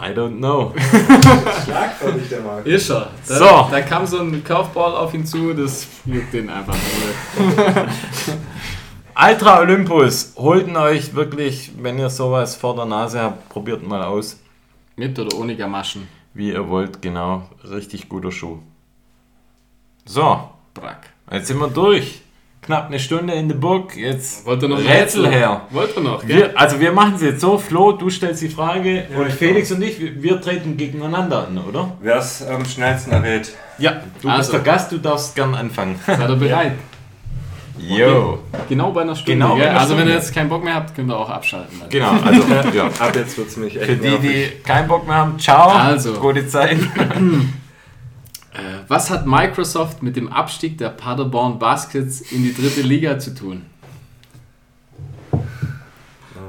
I 0.00 0.12
don't 0.12 0.38
know. 0.38 0.74
Schlagfertig, 1.64 2.28
der 2.28 2.42
Marc. 2.42 2.66
Ist 2.66 2.90
er. 2.90 3.10
Da, 3.26 3.34
So. 3.34 3.68
da 3.70 3.80
kam 3.80 4.06
so 4.06 4.18
ein 4.20 4.44
Curveball 4.44 4.94
auf 4.94 5.14
ihn 5.14 5.24
zu, 5.24 5.54
das 5.54 5.86
juckt 6.04 6.32
den 6.34 6.50
einfach 6.50 6.74
nur. 6.74 7.86
Ultra 9.16 9.58
Olympus, 9.60 10.34
holt 10.36 10.68
ihn 10.68 10.76
euch 10.76 11.14
wirklich, 11.14 11.72
wenn 11.78 11.98
ihr 11.98 12.10
sowas 12.10 12.56
vor 12.56 12.76
der 12.76 12.84
Nase 12.84 13.20
habt, 13.20 13.48
probiert 13.48 13.82
mal 13.86 14.02
aus, 14.02 14.38
Mit 14.96 15.18
oder 15.18 15.34
ohne 15.38 15.56
Gamaschen. 15.56 16.06
wie 16.34 16.52
ihr 16.52 16.68
wollt, 16.68 17.00
genau. 17.02 17.48
Richtig 17.64 18.08
guter 18.08 18.30
Schuh. 18.32 18.58
So, 20.04 20.50
Brack. 20.74 21.08
jetzt 21.32 21.48
sind 21.48 21.58
wir 21.58 21.68
durch. 21.68 22.20
Knapp 22.62 22.88
eine 22.88 22.98
Stunde 23.00 23.32
in 23.32 23.48
the 23.48 23.54
book. 23.54 23.96
Jetzt 23.96 24.44
Wollt 24.44 24.62
ihr 24.62 24.68
noch 24.68 24.78
ein 24.78 24.86
Rätsel 24.86 25.26
her. 25.28 25.62
Wollt 25.70 25.96
ihr 25.96 26.02
noch, 26.02 26.24
gell? 26.26 26.36
Wir, 26.36 26.58
also 26.60 26.78
wir 26.78 26.92
machen 26.92 27.14
es 27.16 27.22
jetzt 27.22 27.40
so, 27.40 27.56
Flo, 27.56 27.92
du 27.92 28.10
stellst 28.10 28.42
die 28.42 28.48
Frage 28.50 29.06
Ja, 29.10 29.18
und 29.18 29.32
Felix 29.32 29.72
und 29.72 29.80
ich, 29.82 29.98
wir, 29.98 30.22
wir 30.22 30.40
treten 30.40 30.76
gegeneinander 30.76 31.48
an, 31.48 31.56
oder? 31.58 31.92
Wer 32.02 32.16
es 32.16 32.46
am 32.46 32.64
schnellsten 32.66 33.12
errät? 33.12 33.52
Ja, 33.78 34.02
du 34.20 34.28
Also. 34.28 34.38
bist 34.38 34.52
der 34.52 34.60
Gast, 34.60 34.92
du 34.92 34.98
darfst 34.98 35.34
gern 35.34 35.54
anfangen. 35.54 35.98
Seid 36.06 36.20
ihr 36.28 36.36
bereit? 36.36 36.72
Yo. 37.78 38.40
Genau 38.68 38.90
bei 38.92 39.00
einer 39.02 39.16
Stunde. 39.16 39.32
Genau 39.42 39.54
einer 39.54 39.70
also 39.80 39.92
wenn 39.92 40.00
Stunde. 40.00 40.12
ihr 40.12 40.16
jetzt 40.18 40.34
keinen 40.34 40.50
Bock 40.50 40.62
mehr 40.62 40.74
habt, 40.74 40.94
könnt 40.94 41.10
ihr 41.10 41.16
auch 41.16 41.30
abschalten. 41.30 41.80
dann. 41.80 41.88
Genau, 41.88 42.10
also 42.24 42.42
ja. 42.76 42.86
Ab 42.98 43.16
jetzt 43.16 43.38
wird 43.38 43.48
es 43.48 43.56
mich 43.56 43.74
echt 43.76 43.86
für 43.86 43.96
die, 43.96 44.08
nervig. 44.10 44.30
die 44.58 44.62
keinen 44.62 44.86
Bock 44.86 45.06
mehr 45.06 45.16
haben, 45.16 45.38
ciao, 45.38 45.70
Also. 45.70 46.12
gute 46.14 46.46
Zeit. 46.46 46.76
Äh, 48.52 48.58
was 48.88 49.10
hat 49.10 49.26
Microsoft 49.26 50.02
mit 50.02 50.16
dem 50.16 50.28
Abstieg 50.32 50.76
der 50.78 50.88
Paderborn 50.90 51.58
Baskets 51.58 52.20
in 52.32 52.42
die 52.42 52.52
dritte 52.54 52.82
Liga 52.82 53.18
zu 53.18 53.34
tun? 53.34 53.64
Oh 55.32 55.38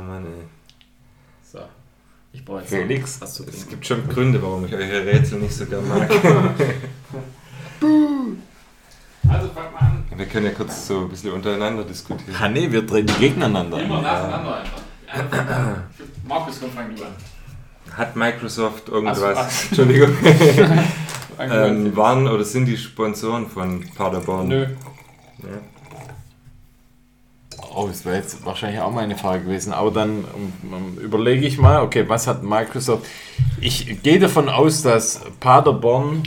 Mann, 0.08 0.26
ey. 0.26 0.32
So. 1.43 1.60
Ich 2.34 2.43
brauche 2.43 2.62
jetzt 2.62 2.70
Felix. 2.70 3.22
was 3.22 3.36
zu 3.36 3.45
Es 3.47 3.68
gibt 3.68 3.86
schon 3.86 4.08
Gründe, 4.10 4.41
warum 4.41 4.66
ich 4.66 4.74
eure 4.74 5.06
Rätsel 5.06 5.39
nicht 5.39 5.54
so 5.54 5.66
gern 5.66 5.88
mag. 5.88 6.10
Also 9.30 9.47
fang 9.54 9.72
mal 9.72 9.80
an. 9.80 10.04
Wir 10.18 10.26
können 10.26 10.47
ja 10.47 10.52
kurz 10.52 10.88
so 10.88 11.02
ein 11.02 11.10
bisschen 11.10 11.32
untereinander 11.32 11.84
diskutieren. 11.84 12.36
Ah 12.39 12.49
nee, 12.49 12.70
wir 12.70 12.86
treten 12.86 13.14
gegeneinander 13.20 13.82
Immer 13.82 13.97
an. 13.97 14.04
nacheinander 14.04 14.58
einfach. 14.58 14.82
einfach. 15.14 15.78
Markus, 16.28 16.60
komm, 16.60 16.72
fang 16.72 16.93
du 16.95 17.04
an. 17.04 17.12
Hat 17.95 18.16
Microsoft 18.16 18.89
irgendwas? 18.89 19.20
So, 19.20 19.26
ach. 19.28 19.49
Entschuldigung. 19.70 20.10
Ähm, 21.40 21.96
waren 21.96 22.28
oder 22.28 22.44
sind 22.44 22.66
die 22.66 22.78
Sponsoren 22.78 23.48
von 23.48 23.84
Paderborn? 23.96 24.48
Nö. 24.48 24.64
Ja. 24.64 25.50
Oh, 27.74 27.88
das 27.88 28.04
wäre 28.04 28.18
jetzt 28.18 28.46
wahrscheinlich 28.46 28.82
auch 28.82 28.92
meine 28.92 29.16
Frage 29.16 29.46
gewesen. 29.46 29.72
Aber 29.72 29.92
dann 29.92 30.26
um, 30.26 30.74
um, 30.74 30.98
überlege 30.98 31.46
ich 31.46 31.58
mal, 31.58 31.82
okay, 31.82 32.08
was 32.08 32.28
hat 32.28 32.44
Microsoft? 32.44 33.06
Ich 33.62 34.02
gehe 34.04 34.20
davon 34.20 34.50
aus, 34.50 34.82
dass 34.82 35.22
Paderborn 35.40 36.24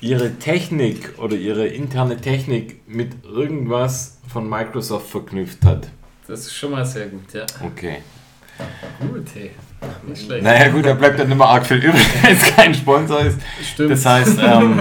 ihre 0.00 0.34
Technik 0.36 1.18
oder 1.18 1.36
ihre 1.36 1.66
interne 1.66 2.16
Technik 2.16 2.88
mit 2.88 3.24
irgendwas 3.24 4.18
von 4.28 4.48
Microsoft 4.48 5.08
verknüpft 5.08 5.64
hat. 5.64 5.88
Das 6.26 6.40
ist 6.40 6.54
schon 6.54 6.72
mal 6.72 6.84
sehr 6.84 7.08
gut, 7.08 7.32
ja. 7.32 7.46
Okay. 7.62 7.98
Gut, 9.00 9.26
hey. 9.34 9.50
Nicht 10.06 10.24
schlecht. 10.24 10.42
Naja 10.44 10.68
gut, 10.70 10.84
da 10.86 10.94
bleibt 10.94 11.18
dann 11.18 11.30
immer 11.30 11.46
arg 11.46 11.66
viel 11.66 11.78
übrig, 11.78 12.06
wenn 12.22 12.36
es 12.36 12.42
kein 12.54 12.74
Sponsor 12.74 13.20
ist. 13.20 13.38
Stimmt. 13.72 13.90
Das 13.90 14.06
heißt, 14.06 14.38
ähm, 14.42 14.80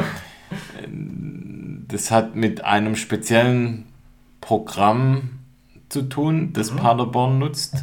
das 1.87 2.11
hat 2.11 2.35
mit 2.35 2.63
einem 2.63 2.95
speziellen 2.95 3.85
Programm 4.41 5.29
zu 5.89 6.03
tun, 6.03 6.53
das 6.53 6.71
Paderborn 6.75 7.39
nutzt. 7.39 7.75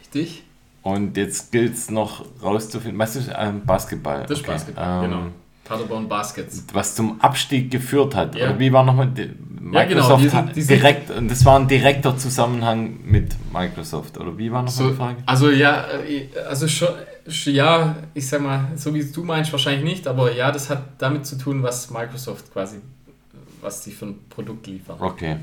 Richtig. 0.00 0.42
Und 0.82 1.16
jetzt 1.16 1.50
gilt 1.52 1.74
es 1.74 1.90
noch 1.90 2.24
rauszufinden, 2.42 2.98
was 2.98 3.16
ist 3.16 3.30
ähm, 3.36 3.62
Basketball? 3.64 4.22
Das 4.22 4.38
ist 4.38 4.44
Okay. 4.44 4.52
Basketball, 4.52 5.04
Ähm, 5.04 5.10
genau. 5.10 5.26
Paderborn 5.68 6.08
Baskets. 6.08 6.64
Was 6.72 6.94
zum 6.94 7.20
Abstieg 7.20 7.70
geführt 7.70 8.14
hat. 8.14 8.34
Ja. 8.34 8.46
Oder 8.50 8.58
wie 8.58 8.72
war 8.72 8.84
nochmal 8.84 9.08
die, 9.08 9.22
Ja, 9.22 9.84
genau, 9.84 10.08
Microsoft 10.18 10.22
die 10.24 10.28
sind- 10.28 10.56
die 10.56 10.66
direkt, 10.66 11.10
und 11.10 11.28
das 11.28 11.44
war 11.44 11.58
ein 11.58 11.66
direkter 11.66 12.16
Zusammenhang 12.16 12.98
mit 13.04 13.34
Microsoft. 13.52 14.16
Oder 14.18 14.36
wie 14.38 14.50
war 14.52 14.62
nochmal 14.62 14.72
So, 14.84 14.90
die 14.90 14.96
Frage? 14.96 15.16
also 15.26 15.50
ja, 15.50 15.84
äh, 16.08 16.28
also 16.48 16.68
schon, 16.68 16.88
sch- 17.28 17.50
ja, 17.50 17.96
ich 18.14 18.28
sag 18.28 18.40
mal, 18.42 18.68
so 18.76 18.94
wie 18.94 19.04
du 19.04 19.24
meinst, 19.24 19.50
wahrscheinlich 19.52 19.84
nicht, 19.84 20.06
aber 20.06 20.32
ja, 20.32 20.52
das 20.52 20.70
hat 20.70 20.82
damit 20.98 21.26
zu 21.26 21.36
tun, 21.36 21.62
was 21.62 21.90
Microsoft 21.90 22.52
quasi, 22.52 22.76
was 23.60 23.82
sie 23.82 23.90
für 23.90 24.06
ein 24.06 24.18
Produkt 24.30 24.66
liefern. 24.68 24.96
Okay. 25.00 25.36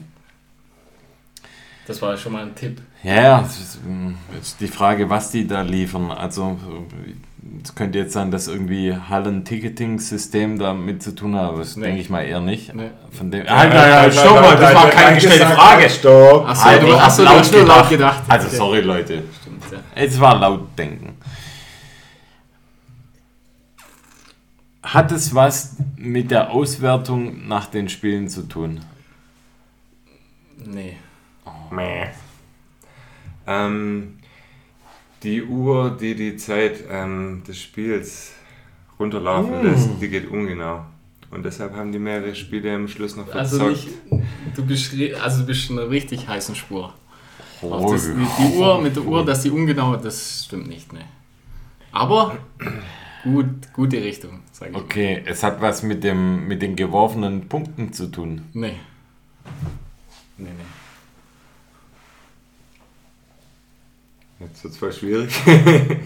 Das 1.86 2.01
war 2.01 2.15
schon 2.15 2.32
mal 2.32 2.43
ein 2.43 2.55
Tipp. 2.55 2.82
Ja, 3.03 3.15
ja, 3.21 3.39
ist, 3.41 3.80
ähm, 3.86 4.15
jetzt 4.34 4.61
die 4.61 4.67
Frage, 4.69 5.09
was 5.09 5.32
die 5.32 5.45
da 5.45 5.61
liefern. 5.63 6.11
Also, 6.11 6.57
es 7.63 7.75
könnte 7.75 7.97
jetzt 7.99 8.13
sein, 8.13 8.29
dass 8.31 8.47
irgendwie 8.47 8.95
Hallen-Ticketing-System 8.95 10.59
damit 10.59 11.01
zu 11.03 11.15
tun 11.15 11.35
hat, 11.35 11.49
aber 11.49 11.59
das 11.59 11.75
Nee. 11.77 11.85
denke 11.87 12.01
ich 12.01 12.09
mal 12.09 12.21
eher 12.21 12.41
nicht. 12.41 12.73
Nee. 12.73 12.89
Von 13.11 13.31
dem, 13.31 13.47
halt, 13.47 13.73
halt, 13.73 13.93
halt, 13.93 14.13
stopp 14.13 14.41
mal, 14.41 14.55
das 14.57 14.75
war 14.75 14.89
keine 14.89 15.15
gestellte 15.15 15.45
Frage. 15.47 15.89
Stopp! 15.89 16.47
Achso, 16.47 16.67
Alter, 16.67 16.79
du, 16.81 16.85
du 16.87 16.91
laut 16.93 17.01
hast 17.01 17.19
nur 17.19 17.27
laut 17.65 17.89
gedacht. 17.89 17.89
gedacht. 17.89 18.23
Also, 18.27 18.47
Okay. 18.47 18.55
sorry, 18.57 18.81
Leute. 18.81 19.23
Stimmt, 19.41 19.63
ja. 19.71 19.77
Es 19.95 20.19
war 20.19 20.39
laut 20.39 20.77
denken. 20.77 21.17
Hat 24.83 25.11
es 25.13 25.33
was 25.33 25.77
mit 25.95 26.29
der 26.31 26.51
Auswertung 26.51 27.47
nach 27.47 27.67
den 27.67 27.87
Spielen 27.87 28.27
zu 28.27 28.43
tun? 28.47 28.81
Nee. 30.57 30.97
Mäh. 31.71 32.07
Ähm, 33.47 34.19
die 35.24 35.41
Uhr, 35.43 35.97
die 35.99 36.15
die 36.15 36.36
Zeit 36.38 36.84
ähm, 36.89 37.43
des 37.47 37.59
Spiels 37.59 38.34
runterlaufen 38.99 39.61
Mm. 39.61 39.65
lässt, 39.65 39.89
die 40.01 40.09
geht 40.09 40.30
ungenau. 40.30 40.86
Und 41.32 41.43
deshalb 41.43 41.76
haben 41.76 41.91
die 41.91 41.99
mehrere 41.99 42.36
Spiele 42.36 42.76
am 42.76 42.88
Schluss 42.88 43.15
noch 43.15 43.28
verzockt. 43.28 43.61
Also 43.63 43.69
nicht, 43.69 43.88
du 44.55 44.65
bist, 44.65 44.93
also 45.19 45.41
du 45.41 45.47
bist 45.47 45.69
in 45.69 45.80
einer 45.80 45.89
richtig 45.89 46.28
heißen 46.28 46.53
Spur. 46.55 46.93
Auch 47.61 47.82
Oh, 47.86 47.91
das, 47.93 48.05
die, 48.05 48.13
die 48.13 48.57
Uhr 48.57 48.82
mit 48.82 48.95
der 48.95 49.03
Uhr, 49.03 49.26
dass 49.26 49.41
die 49.41 49.49
ungenau, 49.49 49.95
das 49.95 50.43
stimmt 50.45 50.67
nicht, 50.67 50.91
ne. 50.93 50.99
Aber 51.91 52.38
gut, 53.24 53.47
gute 53.74 53.97
Richtung, 54.03 54.41
sage 54.51 54.71
ich. 54.71 54.78
Okay, 54.78 55.24
es 55.26 55.41
hat 55.43 55.61
was 55.61 55.82
mit, 55.82 56.03
dem, 56.03 56.47
mit 56.47 56.61
den 56.61 56.76
geworfenen 56.76 57.47
Punkten 57.47 57.93
zu 57.93 58.07
tun. 58.11 58.41
Nee. 58.53 58.74
Nee, 60.38 60.49
nee. 60.49 60.49
Jetzt 64.47 64.63
wird 64.63 64.73
es 64.73 64.79
voll 64.79 64.93
schwierig. 64.93 65.33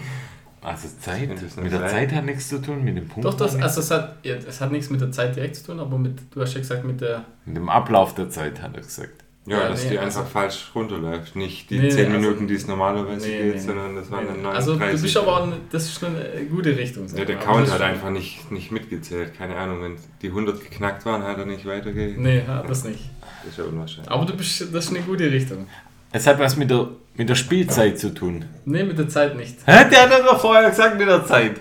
Also 0.60 0.88
Zeit? 1.00 1.28
Mit 1.30 1.72
der 1.72 1.80
eine 1.80 1.88
Zeit 1.88 2.12
hat 2.12 2.24
nichts 2.24 2.48
zu 2.48 2.60
tun, 2.60 2.84
mit 2.84 2.96
dem 2.96 3.06
Punkt. 3.06 3.24
Doch, 3.24 3.34
das, 3.34 3.52
hat 3.52 3.60
nichts- 3.60 3.78
also 3.78 3.80
es 3.80 3.90
hat, 3.92 4.16
ja, 4.24 4.34
es 4.34 4.60
hat 4.60 4.72
nichts 4.72 4.90
mit 4.90 5.00
der 5.00 5.12
Zeit 5.12 5.36
direkt 5.36 5.54
zu 5.54 5.66
tun, 5.66 5.78
aber 5.78 5.96
mit, 5.96 6.18
du 6.34 6.40
hast 6.42 6.52
ja 6.54 6.60
gesagt, 6.60 6.84
mit 6.84 7.00
der. 7.00 7.24
mit 7.46 7.56
dem 7.56 7.68
Ablauf 7.68 8.14
der 8.16 8.28
Zeit 8.28 8.60
hat 8.60 8.74
er 8.74 8.82
gesagt. 8.82 9.24
Ja, 9.46 9.60
Ja, 9.60 9.68
dass 9.68 9.84
nee, 9.84 9.90
die 9.90 9.98
also- 10.00 10.18
einfach 10.18 10.30
falsch 10.32 10.72
runterläuft. 10.74 11.36
Nicht 11.36 11.70
die 11.70 11.78
Nee, 11.78 11.88
10 11.90 12.06
also- 12.06 12.18
Minuten, 12.20 12.48
die 12.48 12.54
es 12.54 12.66
normalerweise 12.66 13.26
Nee, 13.28 13.38
geht, 13.44 13.54
nee, 13.54 13.60
sondern 13.60 13.94
das 13.94 14.10
waren 14.10 14.26
dann 14.26 14.36
nee. 14.38 14.42
39. 14.42 14.82
Also 14.82 14.96
du 14.96 15.02
bist 15.02 15.16
aber 15.16 15.36
auch, 15.38 15.42
eine- 15.44 15.56
das 15.70 15.84
ist 15.84 16.00
schon 16.00 16.08
eine 16.16 16.44
gute 16.46 16.76
Richtung. 16.76 17.06
Ja, 17.16 17.24
der. 17.24 17.36
Count 17.36 17.66
Aber 17.68 17.74
hat 17.74 17.80
einfach 17.80 18.10
nicht, 18.10 18.50
nicht 18.50 18.72
mitgezählt. 18.72 19.34
Keine 19.38 19.54
Ahnung, 19.56 19.80
wenn 19.84 19.96
die 20.22 20.28
100 20.28 20.60
geknackt 20.60 21.06
waren, 21.06 21.22
hat 21.22 21.38
er 21.38 21.46
nicht 21.46 21.64
weitergegeben. 21.66 22.22
Nee, 22.24 22.42
hat 22.46 22.68
das 22.68 22.82
nicht. 22.84 23.08
Das 23.44 23.52
ist 23.52 23.58
ja 23.58 23.64
unwahrscheinlich. 23.64 24.10
Aber 24.10 24.26
du 24.26 24.36
bist, 24.36 24.60
das 24.60 24.84
ist 24.86 24.90
eine 24.90 25.00
gute 25.04 25.30
Richtung. 25.30 25.68
Es 26.12 26.26
hat 26.26 26.38
was 26.38 26.56
mit 26.56 26.70
der, 26.70 26.88
mit 27.16 27.28
der 27.28 27.34
Spielzeit 27.34 27.98
zu 27.98 28.14
tun. 28.14 28.44
Nee, 28.64 28.82
mit 28.84 28.98
der 28.98 29.08
Zeit 29.08 29.36
nicht. 29.36 29.56
Hä? 29.66 29.84
Der 29.90 30.08
hat 30.08 30.24
doch 30.26 30.40
vorher 30.40 30.68
gesagt 30.70 30.98
mit 30.98 31.06
der 31.08 31.24
Zeit. 31.26 31.56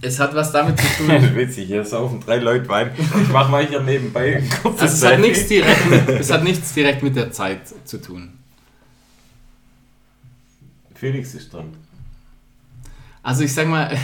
Es 0.00 0.18
hat 0.18 0.34
was 0.34 0.50
damit 0.52 0.78
zu 0.80 0.86
tun. 1.06 1.36
Witzig, 1.36 1.66
hier 1.66 1.84
saufen 1.84 2.20
drei 2.20 2.36
Leute 2.38 2.68
Wein. 2.68 2.90
Ich 2.98 3.28
mach 3.28 3.48
mal 3.48 3.64
hier 3.66 3.80
nebenbei 3.80 4.36
ein 4.38 4.48
kurzes 4.62 4.82
Also 4.82 5.06
es 5.06 5.12
hat, 5.12 5.20
nichts 5.20 5.46
direkt 5.46 5.90
mit, 5.90 6.08
es 6.08 6.30
hat 6.30 6.44
nichts 6.44 6.72
direkt 6.72 7.02
mit 7.02 7.16
der 7.16 7.30
Zeit 7.32 7.60
zu 7.84 7.98
tun. 8.00 8.32
Felix 10.94 11.34
ist 11.34 11.52
dran. 11.52 11.74
Also 13.22 13.44
ich 13.44 13.52
sag 13.52 13.68
mal, 13.68 13.96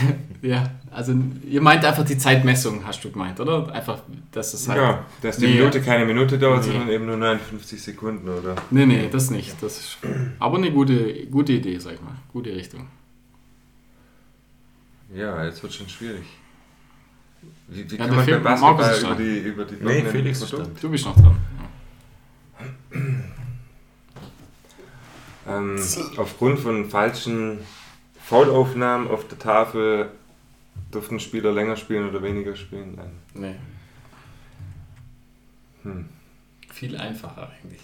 ja, 0.45 0.69
also 0.91 1.13
ihr 1.49 1.61
meint 1.61 1.83
einfach 1.83 2.05
die 2.05 2.17
Zeitmessung, 2.17 2.85
hast 2.85 3.03
du 3.03 3.11
gemeint, 3.11 3.39
oder? 3.39 3.71
Einfach, 3.73 3.99
dass 4.31 4.53
es 4.53 4.67
halt. 4.67 4.77
Ja, 4.79 5.05
dass 5.21 5.37
die 5.37 5.47
Nee. 5.47 5.55
Minute 5.59 5.81
keine 5.81 6.05
Minute 6.05 6.37
dauert, 6.37 6.65
Nee. 6.65 6.71
sondern 6.71 6.89
eben 6.89 7.05
nur 7.05 7.17
59 7.17 7.81
Sekunden, 7.81 8.27
oder? 8.29 8.55
Nee, 8.71 8.85
nee, 8.85 9.09
das 9.11 9.31
nicht. 9.31 9.55
Das 9.61 9.77
ist 9.79 9.97
aber 10.39 10.57
eine 10.57 10.71
gute, 10.71 11.25
gute 11.27 11.53
Idee, 11.53 11.77
sag 11.79 11.93
ich 11.95 12.01
mal. 12.01 12.15
Gute 12.31 12.55
Richtung. 12.55 12.87
Ja, 15.13 15.43
jetzt 15.45 15.61
wird 15.63 15.73
schon 15.73 15.87
schwierig. 15.89 16.23
Wie, 17.67 17.89
wie 17.89 17.95
Ja, 17.95 17.97
kann 17.97 18.07
der 18.07 18.15
man 18.17 18.25
Film- 18.25 18.43
beim 18.43 18.59
Basketball 18.61 18.99
über 18.99 19.15
die, 19.15 19.37
über 19.39 19.65
die 19.65 19.75
Nee, 19.83 20.03
Felix 20.03 20.41
ist 20.41 20.51
dran. 20.53 20.67
Du 20.81 20.89
bist 20.89 21.05
noch 21.05 21.15
dran. 21.15 21.37
Ja. 25.45 25.57
Ähm, 25.57 25.77
aufgrund 26.17 26.59
von 26.59 26.89
falschen 26.89 27.59
Foulaufnahmen 28.23 29.07
auf 29.07 29.27
der 29.27 29.37
Tafel 29.37 30.09
durften 30.95 31.19
Spieler 31.19 31.51
länger 31.51 31.75
spielen 31.75 32.09
oder 32.09 32.23
weniger 32.23 32.55
spielen. 32.55 32.95
Nein. 32.95 33.11
Nee, 33.33 33.55
Hm. 35.83 36.09
viel 36.73 36.97
einfacher 36.97 37.51
eigentlich. 37.61 37.81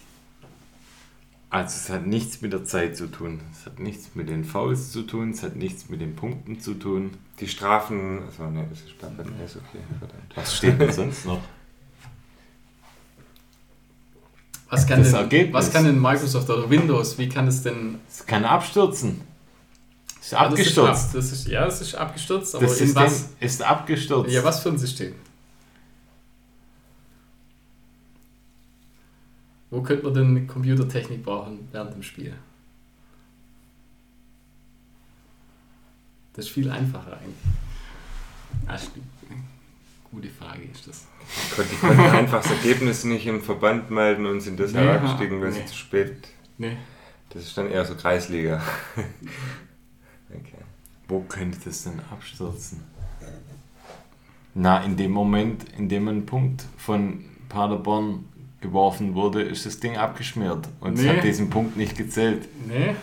Also 1.52 1.76
es 1.76 1.90
hat 1.90 2.08
nichts 2.08 2.42
mit 2.42 2.54
der 2.54 2.64
Zeit 2.64 2.96
zu 2.96 3.08
tun. 3.08 3.42
Es 3.52 3.66
hat 3.66 3.78
nichts 3.80 4.16
mit 4.16 4.30
den 4.30 4.46
Fouls 4.46 4.92
zu 4.92 5.04
tun. 5.04 5.32
Es 5.32 5.44
hat 5.44 5.58
nichts 5.58 5.90
mit 5.90 6.00
den 6.00 6.16
Punkten 6.16 6.60
zu 6.62 6.74
tun. 6.76 7.12
Die 7.42 7.48
Strafen, 7.50 8.24
also 8.26 8.50
ne, 8.50 8.66
das 8.70 8.80
ist 8.82 8.98
beim 9.00 9.12
ist 9.44 9.58
okay, 9.58 9.80
verdammt. 10.00 10.32
Was 10.36 10.56
steht 10.58 10.80
denn 10.80 10.92
sonst 10.94 11.26
noch? 11.26 11.42
Was 14.70 14.88
kann, 14.88 15.00
Das 15.00 15.12
denn, 15.12 15.20
Ergebnis. 15.20 15.54
was 15.54 15.74
kann 15.74 15.84
denn 15.84 16.02
Microsoft 16.02 16.50
oder 16.50 16.70
Windows, 16.70 17.18
wie 17.18 17.28
kann 17.28 17.48
es 17.48 17.62
denn. 17.62 18.00
Es 18.08 18.26
kann 18.26 18.46
abstürzen. 18.46 19.20
Ist 20.22 20.34
das 20.34 20.40
abgestürzt. 20.40 20.78
Ist 20.78 21.08
ab, 21.08 21.12
das 21.16 21.32
ist, 21.32 21.48
ja, 21.48 21.66
es 21.66 21.82
ist 21.82 21.96
abgestürzt, 21.96 22.56
aber 22.56 22.64
Das 22.66 22.80
in 22.80 22.86
System 22.88 23.04
was? 23.04 23.30
ist 23.40 23.62
abgestürzt. 23.64 24.32
Ja, 24.34 24.44
was 24.44 24.62
für 24.62 24.70
ein 24.70 24.78
System? 24.78 25.16
Wo 29.70 29.82
könnte 29.82 30.04
man 30.04 30.14
denn 30.14 30.48
Computertechnik 30.48 31.24
brauchen 31.24 31.68
während 31.72 31.94
dem 31.94 32.04
Spiel? 32.04 32.36
Das 36.34 36.46
ist 36.46 36.52
viel 36.52 36.70
einfacher 36.70 37.18
eigentlich. 37.18 38.82
Stimmt. 38.82 39.06
Gute 40.12 40.30
Frage 40.30 40.64
ist 40.64 40.88
das. 40.88 41.06
Die 41.70 41.76
konnten 41.78 42.00
einfach 42.02 42.42
das 42.42 42.52
Ergebnis 42.52 43.06
nicht 43.06 43.26
im 43.26 43.42
Verband 43.42 43.90
melden 43.92 44.26
und 44.26 44.42
sind 44.42 44.60
deshalb 44.60 44.86
Nee, 44.86 44.98
abgestiegen, 44.98 45.42
weil 45.42 45.52
nee. 45.52 45.60
sie 45.60 45.66
zu 45.66 45.76
spät. 45.76 46.28
Nee. 46.58 46.78
Das 47.30 47.44
ist 47.44 47.58
dann 47.58 47.72
eher 47.72 47.86
so 47.86 47.96
Kreisliga. 47.96 48.62
Wo 51.12 51.20
könnte 51.28 51.60
das 51.66 51.84
denn 51.84 52.00
abstürzen? 52.10 52.80
Na, 54.54 54.82
in 54.86 54.96
dem 54.96 55.12
Moment, 55.12 55.66
in 55.78 55.90
dem 55.90 56.08
ein 56.08 56.26
Punkt 56.26 56.64
von 56.78 57.26
Paderborn 57.50 58.24
geworfen 58.62 59.14
wurde, 59.14 59.42
ist 59.42 59.66
das 59.66 59.78
Ding 59.82 59.98
abgeschmiert. 59.98 60.70
Und 60.80 60.94
es 60.94 61.02
Nee. 61.02 61.10
hat 61.18 61.24
diesen 61.26 61.50
Punkt 61.50 61.76
nicht 61.76 61.98
gezählt. 61.98 62.48
Nee? 62.66 62.96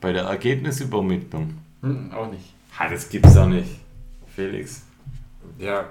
Bei 0.00 0.14
der 0.14 0.22
Ergebnisübermittlung. 0.24 1.52
Hm, 1.82 2.10
auch 2.12 2.30
nicht. 2.30 2.54
Ha, 2.78 2.88
das 2.88 3.10
gibt's 3.10 3.34
doch 3.34 3.46
nicht. 3.46 3.78
Felix. 4.34 4.84
Ja. 5.58 5.86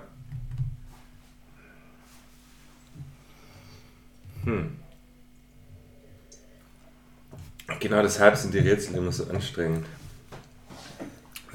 Hm. 4.44 4.72
Genau 7.80 8.02
deshalb 8.02 8.36
sind 8.38 8.56
die 8.56 8.60
Rätsel 8.60 8.96
immer 8.96 9.12
so 9.12 9.30
anstrengend. 9.30 9.86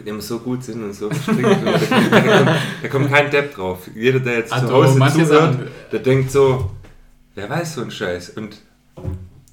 Die 0.03 0.09
immer 0.09 0.21
so 0.21 0.39
gut 0.39 0.63
sind 0.65 0.83
und 0.83 0.95
so 0.95 1.09
gestrickt. 1.09 1.43
da, 1.43 2.89
kommt, 2.89 3.11
da, 3.11 3.17
kein 3.17 3.31
Depp 3.31 3.55
drauf. 3.55 3.81
Jeder, 3.95 4.21
der 4.21 4.39
jetzt 4.39 4.49
zu 4.51 4.55
Also, 4.55 4.73
Hause 4.75 4.99
manche 4.99 5.25
zuhört, 5.27 5.53
Sachen- 5.55 5.69
der 5.93 5.99
denkt 6.01 6.31
so, 6.31 6.71
wer 7.35 7.51
weiß 7.51 7.75
so 7.75 7.83
einen 7.83 7.91
Scheiß? 7.91 8.31
Und 8.31 8.61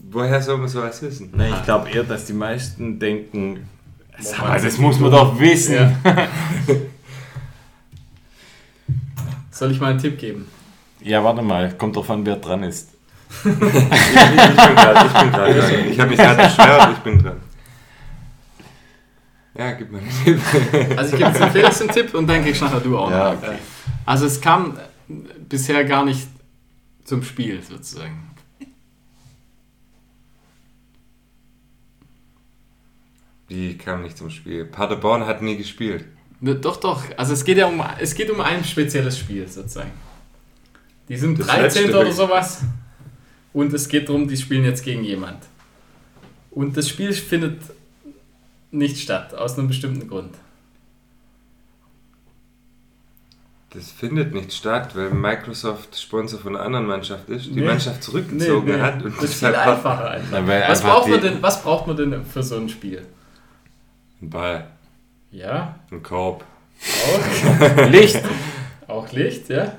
woher 0.10 0.42
soll 0.42 0.58
man 0.58 0.68
sowas 0.70 1.02
wissen? 1.02 1.32
Nee, 1.36 1.50
ich 1.50 1.64
glaube 1.64 1.90
eher, 1.90 2.04
dass 2.04 2.26
die 2.26 2.34
meisten 2.34 2.98
denken, 3.00 3.68
sag 4.20 4.40
mal, 4.42 4.62
das 4.62 4.78
muss 4.78 5.00
man 5.00 5.12
doch 5.12 5.40
wissen. 5.40 5.74
Ja. 5.76 5.92
Soll 9.52 9.72
ich 9.72 9.80
mal 9.80 9.90
einen 9.92 10.00
Tipp 10.00 10.18
geben? 10.20 10.48
Ja, 11.02 11.24
warte 11.24 11.42
mal, 11.42 11.74
kommt 11.74 11.96
drauf 11.96 12.10
an, 12.12 12.26
wer 12.26 12.36
dran 12.36 12.64
ist. 12.64 12.90
Ich, 13.44 13.46
ich 13.52 13.54
bin 13.56 13.66
gerade, 13.66 15.08
ich 15.08 15.14
bin 15.22 15.32
dran. 15.32 15.90
Ich 15.92 16.00
habe 16.00 16.10
mich 16.10 16.18
gerade 16.20 16.44
beschwert, 16.44 16.90
ich 16.94 17.00
bin 17.00 17.22
dran. 17.24 17.38
Ja, 19.58 19.72
gib 19.72 19.92
mal 19.92 20.00
einen 20.00 20.24
Tipp. 20.24 20.40
Also 20.98 21.14
ich 21.16 21.20
gebe 21.20 21.30
jetzt 21.30 21.42
dem 21.42 21.52
Felix 21.52 21.82
einen 21.82 21.92
Tipp 21.92 22.14
und 22.14 22.28
dann 22.28 22.44
kriegst 22.44 22.62
nachher 22.62 22.80
du 22.80 22.98
auch 22.98 23.10
Ja, 23.10 23.34
okay. 23.34 23.58
Also 24.06 24.26
es 24.26 24.40
kam 24.40 24.78
bisher 25.50 25.84
gar 25.84 26.06
nicht 26.06 26.28
zum 27.04 27.24
Spiel 27.24 27.62
sozusagen. 27.64 28.24
Die 33.50 33.78
kam 33.78 34.04
nicht 34.04 34.18
zum 34.18 34.30
Spiel. 34.30 34.66
Paderborn 34.66 35.26
hat 35.26 35.42
nie 35.42 35.58
gespielt. 35.58 36.06
Ne, 36.40 36.56
Doch, 36.56 36.78
doch. 36.78 37.04
Also 37.16 37.34
es 37.34 37.44
geht 37.44 37.58
ja 37.58 37.66
um, 37.68 37.82
es 38.00 38.14
geht 38.14 38.30
um 38.30 38.42
ein 38.42 38.64
spezielles 38.64 39.18
Spiel 39.18 39.48
sozusagen. 39.48 39.92
Die 41.10 41.16
sind 41.18 41.40
Das 41.40 41.48
13. 41.48 41.84
letzte 41.84 42.00
oder 42.00 42.12
sowas. 42.12 42.62
Und 43.54 43.74
es 43.74 43.88
geht 43.88 44.10
darum, 44.10 44.28
die 44.28 44.38
spielen 44.38 44.66
jetzt 44.66 44.84
gegen 44.84 45.04
jemand. 45.04 45.38
Und 46.52 46.76
das 46.76 46.90
Spiel 46.90 47.14
findet 47.14 47.62
nicht 48.72 49.00
statt, 49.00 49.34
aus 49.36 49.58
einem 49.58 49.68
bestimmten 49.68 50.08
Grund. 50.08 50.36
Das 53.72 53.92
findet 53.92 54.34
nicht 54.34 54.54
statt, 54.54 54.96
weil 54.96 55.10
Microsoft 55.12 56.00
Sponsor 56.00 56.40
von 56.40 56.56
einer 56.56 56.66
anderen 56.66 56.86
Mannschaft 56.88 57.28
ist, 57.30 57.48
die 57.48 57.52
Nee. 57.60 57.66
Mannschaft 57.66 58.02
zurückgezogen 58.02 58.66
Nee, 58.68 58.76
nee. 58.78 58.82
hat. 58.82 59.04
Und 59.04 59.18
Das 59.18 59.26
ist 59.26 59.40
viel 59.40 59.54
einfacher 59.54 60.10
einfach. 60.10 60.48
Was 60.48 60.80
einfach 60.82 60.96
braucht, 60.96 61.10
man 61.10 61.22
denn, 61.22 61.42
was 61.44 61.62
braucht 61.64 61.88
man 61.88 61.98
denn 61.98 62.26
für 62.26 62.44
so 62.44 62.56
ein 62.58 62.70
Spiel? 62.70 63.06
ein 64.22 64.30
Ball, 64.32 64.68
Ja, 65.32 65.76
ein 65.92 66.02
Korb. 66.02 66.44
auch, 66.82 67.86
Licht. 67.90 68.22
auch 68.88 69.12
Licht, 69.12 69.50
ja. 69.50 69.74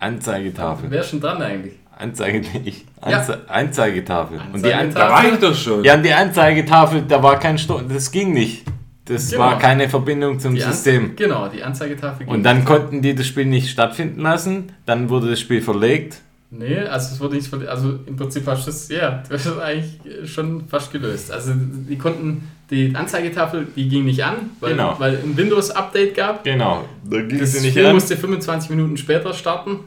Anzeigetafel. 0.00 0.90
Wer 0.90 1.00
ist 1.02 1.10
schon 1.10 1.20
dran 1.20 1.40
eigentlich? 1.40 1.78
Anzeige, 2.00 2.42
ich, 2.64 2.84
Ja. 3.06 3.18
Anze 3.18 3.38
Anzeigetafel. 3.48 4.40
Und 4.52 4.64
die, 4.64 4.72
An 4.72 4.86
Anzeigetafel. 4.86 4.94
Da 4.94 5.10
war 5.10 5.32
ich 5.34 5.38
doch 5.40 5.54
schon. 5.54 5.84
ja, 5.84 5.94
und 5.94 6.02
die 6.04 6.12
Anzeigetafel, 6.12 7.02
da 7.08 7.22
war 7.22 7.38
kein 7.38 7.58
Sto 7.58 7.80
das 7.80 8.10
ging 8.10 8.32
nicht. 8.32 8.64
Das 9.06 9.30
Genau. 9.30 9.42
war 9.44 9.58
keine 9.58 9.88
Verbindung 9.88 10.38
zum 10.38 10.56
System. 10.58 11.16
Genau, 11.16 11.48
die 11.48 11.62
Anzeigetafel. 11.62 12.26
Und 12.28 12.34
ging. 12.34 12.42
dann 12.44 12.64
konnten 12.64 13.02
die 13.02 13.14
das 13.14 13.26
Spiel 13.26 13.46
nicht 13.46 13.68
stattfinden 13.70 14.20
lassen. 14.20 14.72
Dann 14.86 15.08
wurde 15.08 15.30
das 15.30 15.40
Spiel 15.40 15.62
verlegt. 15.62 16.20
Nee, 16.52 16.78
also 16.80 17.14
es 17.14 17.20
wurde 17.20 17.36
nicht 17.36 17.52
verle- 17.52 17.66
Also 17.66 17.98
im 18.06 18.16
Prinzip 18.16 18.46
hast 18.46 18.66
du 18.66 18.70
das, 18.70 18.88
ja, 18.88 19.22
du 19.28 19.34
hast 19.34 19.46
eigentlich 19.60 20.00
schon 20.24 20.66
fast 20.68 20.92
gelöst. 20.92 21.30
Also 21.32 21.52
die 21.56 21.96
konnten, 21.96 22.48
die 22.70 22.92
Anzeigetafel, 22.94 23.66
die 23.76 23.88
ging 23.88 24.04
nicht 24.04 24.24
an, 24.24 24.50
weil, 24.60 24.72
Genau. 24.72 24.94
weil 24.98 25.16
ein 25.24 25.36
Windows-Update 25.36 26.16
gab. 26.16 26.42
Genau. 26.44 26.84
Da 27.08 27.20
ging 27.22 27.38
Das 27.38 27.52
sie 27.52 27.60
nicht 27.60 27.70
Spiel 27.72 27.86
an. 27.86 27.94
musste 27.94 28.16
25 28.16 28.70
Minuten 28.70 28.96
später 28.96 29.32
starten, 29.32 29.78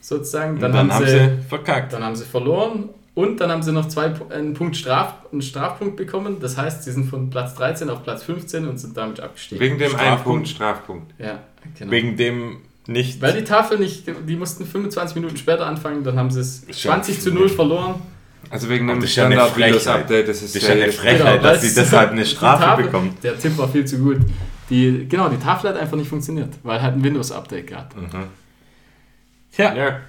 sozusagen. 0.00 0.54
Und 0.54 0.60
dann, 0.60 0.92
haben 0.92 1.06
sie, 1.06 1.30
verkackt. 1.48 1.92
Dann 1.92 2.02
haben 2.04 2.16
sie 2.16 2.24
verloren 2.24 2.88
und 3.14 3.40
dann 3.40 3.50
haben 3.50 3.62
sie 3.62 3.72
noch 3.72 3.88
zwei, 3.88 4.12
einen, 4.30 4.54
Punkt 4.54 4.76
Straf, 4.76 5.14
einen 5.32 5.42
Strafpunkt 5.42 5.96
bekommen. 5.96 6.36
Das 6.40 6.56
heißt, 6.56 6.84
sie 6.84 6.92
sind 6.92 7.08
von 7.08 7.30
Platz 7.30 7.54
13 7.54 7.90
auf 7.90 8.02
Platz 8.02 8.22
15 8.22 8.66
und 8.66 8.78
sind 8.78 8.96
damit 8.96 9.20
abgestiegen. 9.20 9.60
Wegen 9.60 9.78
dem 9.78 9.94
einen. 9.96 10.18
Punkt 10.18 10.48
Strafpunkt. 10.48 11.12
ja, 11.18 11.40
genau. 11.78 11.90
Wegen 11.90 12.16
dem 12.16 12.58
nicht. 12.86 13.20
Weil 13.20 13.34
die 13.34 13.44
Tafel 13.44 13.78
nicht, 13.78 14.04
die 14.28 14.36
mussten 14.36 14.64
25 14.66 15.14
Minuten 15.16 15.36
später 15.36 15.66
anfangen, 15.66 16.02
dann 16.02 16.16
haben 16.16 16.30
sie 16.30 16.40
es 16.40 16.64
Ist 16.64 16.82
ja 16.84 16.90
20 16.92 17.20
zu 17.20 17.32
0 17.32 17.48
verloren. 17.48 17.96
Also 18.48 18.68
wegen 18.70 18.88
dem 18.88 19.00
das 19.00 19.10
ist 19.10 19.16
ja 19.16 19.26
eine 19.26 19.34
Standard 19.36 19.56
Windows 19.58 19.82
Frechheit. 19.84 20.00
Update, 20.02 20.28
das 20.28 20.42
ist, 20.42 20.54
Das 20.56 20.62
ist 20.62 20.68
ja 20.68 20.74
eine 20.74 20.92
Frechheit, 20.92 21.18
Genau, 21.40 21.42
dass 21.52 21.62
sie 21.62 21.74
deshalb 21.74 22.10
eine 22.10 22.22
die 22.22 22.26
Strafe 22.28 22.62
Tafel- 22.64 22.84
bekommen. 22.86 23.16
Der 23.22 23.38
Tipp 23.38 23.56
war 23.58 23.68
viel 23.68 23.84
zu 23.84 23.98
gut. 23.98 24.16
Die, 24.70 25.06
genau, 25.08 25.28
die 25.28 25.36
Tafel 25.36 25.70
hat 25.70 25.76
einfach 25.76 25.96
nicht 25.96 26.08
funktioniert, 26.08 26.48
weil 26.62 26.80
halt 26.80 26.94
ein 26.94 27.04
Windows-Update 27.04 27.66
gab. 27.66 27.94
Mhm. 27.96 28.08
Tja, 29.52 29.74
Ja, 29.74 30.00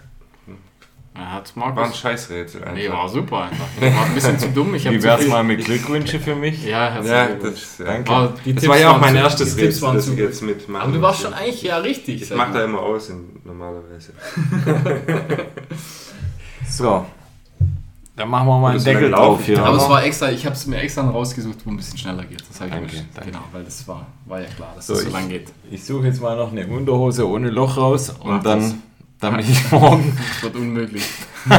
Er 1.13 1.31
hat 1.33 1.53
war 1.57 1.75
ein. 1.85 1.93
Scheißrätsel 1.93 2.61
einfach. 2.63 2.75
Nee, 2.75 2.89
war 2.89 3.07
super 3.09 3.43
einfach. 3.43 3.65
Ich 3.81 3.93
war 3.95 4.05
ein 4.05 4.13
bisschen 4.13 4.39
zu 4.39 4.49
dumm. 4.49 4.73
Ich 4.75 4.85
hab 4.87 4.93
wie 4.93 5.03
wär's 5.03 5.27
mal 5.27 5.43
mit 5.43 5.65
Glückwünsche 5.65 6.19
für 6.19 6.35
mich? 6.35 6.63
Ja, 6.65 6.89
herzlichen 6.91 7.15
Ja, 7.17 7.25
Glückwunsch. 7.27 7.53
das. 7.77 7.85
Danke. 7.85 8.11
Aber 8.11 8.33
die 8.45 8.53
das 8.53 8.61
Tipps 8.63 8.67
war 8.73 8.79
ja 8.79 8.91
auch 8.91 8.99
mein 9.01 9.13
zu- 9.15 9.19
erstes 9.19 9.57
Rätsel, 9.57 9.93
das 9.93 10.07
ich 10.07 10.17
jetzt 10.17 10.41
mitmache. 10.41 10.83
Aber 10.83 10.91
du 10.93 11.01
warst 11.01 11.21
schon 11.21 11.33
eigentlich 11.33 11.61
ja 11.63 11.77
richtig. 11.77 12.21
Ich 12.21 12.29
mal. 12.29 12.51
da 12.53 12.63
immer 12.63 12.79
aus 12.79 13.09
in, 13.09 13.25
normalerweise. 13.43 14.13
So. 16.69 17.05
Dann 18.15 18.29
machen 18.29 18.47
wir 18.47 18.59
mal 18.59 18.71
einen 18.75 18.83
Deckel 18.83 19.11
drauf 19.11 19.39
ich 19.41 19.47
hier. 19.47 19.63
Aber 19.63 19.75
es 19.77 19.89
war 19.89 20.03
extra, 20.05 20.31
ich 20.31 20.45
habe 20.45 20.55
es 20.55 20.65
mir 20.67 20.77
extra 20.79 21.09
rausgesucht, 21.09 21.59
wo 21.65 21.69
ein 21.71 21.77
bisschen 21.77 21.97
schneller 21.97 22.23
geht. 22.23 22.41
Das 22.47 22.61
habe 22.61 22.69
ich 22.69 22.75
Danke. 22.75 23.31
Genau, 23.31 23.39
weil 23.51 23.63
das 23.65 23.85
war, 23.87 24.05
war 24.25 24.39
ja 24.39 24.47
klar, 24.47 24.71
dass 24.75 24.87
So, 24.87 24.93
das 24.93 25.01
so 25.03 25.07
ich- 25.09 25.13
lang 25.13 25.27
geht. 25.27 25.49
Ich 25.69 25.83
suche 25.83 26.05
jetzt 26.07 26.21
mal 26.21 26.37
noch 26.37 26.51
eine 26.51 26.65
Unterhose 26.67 27.27
ohne 27.27 27.49
Loch 27.49 27.75
raus 27.77 28.13
Mach 28.19 28.25
und 28.25 28.45
dann, 28.45 28.59
das. 28.61 28.75
Damit 29.21 29.47
ich 29.47 29.71
morgen, 29.71 30.17
Das 30.33 30.43
wird 30.43 30.55
unmöglich. 30.55 31.03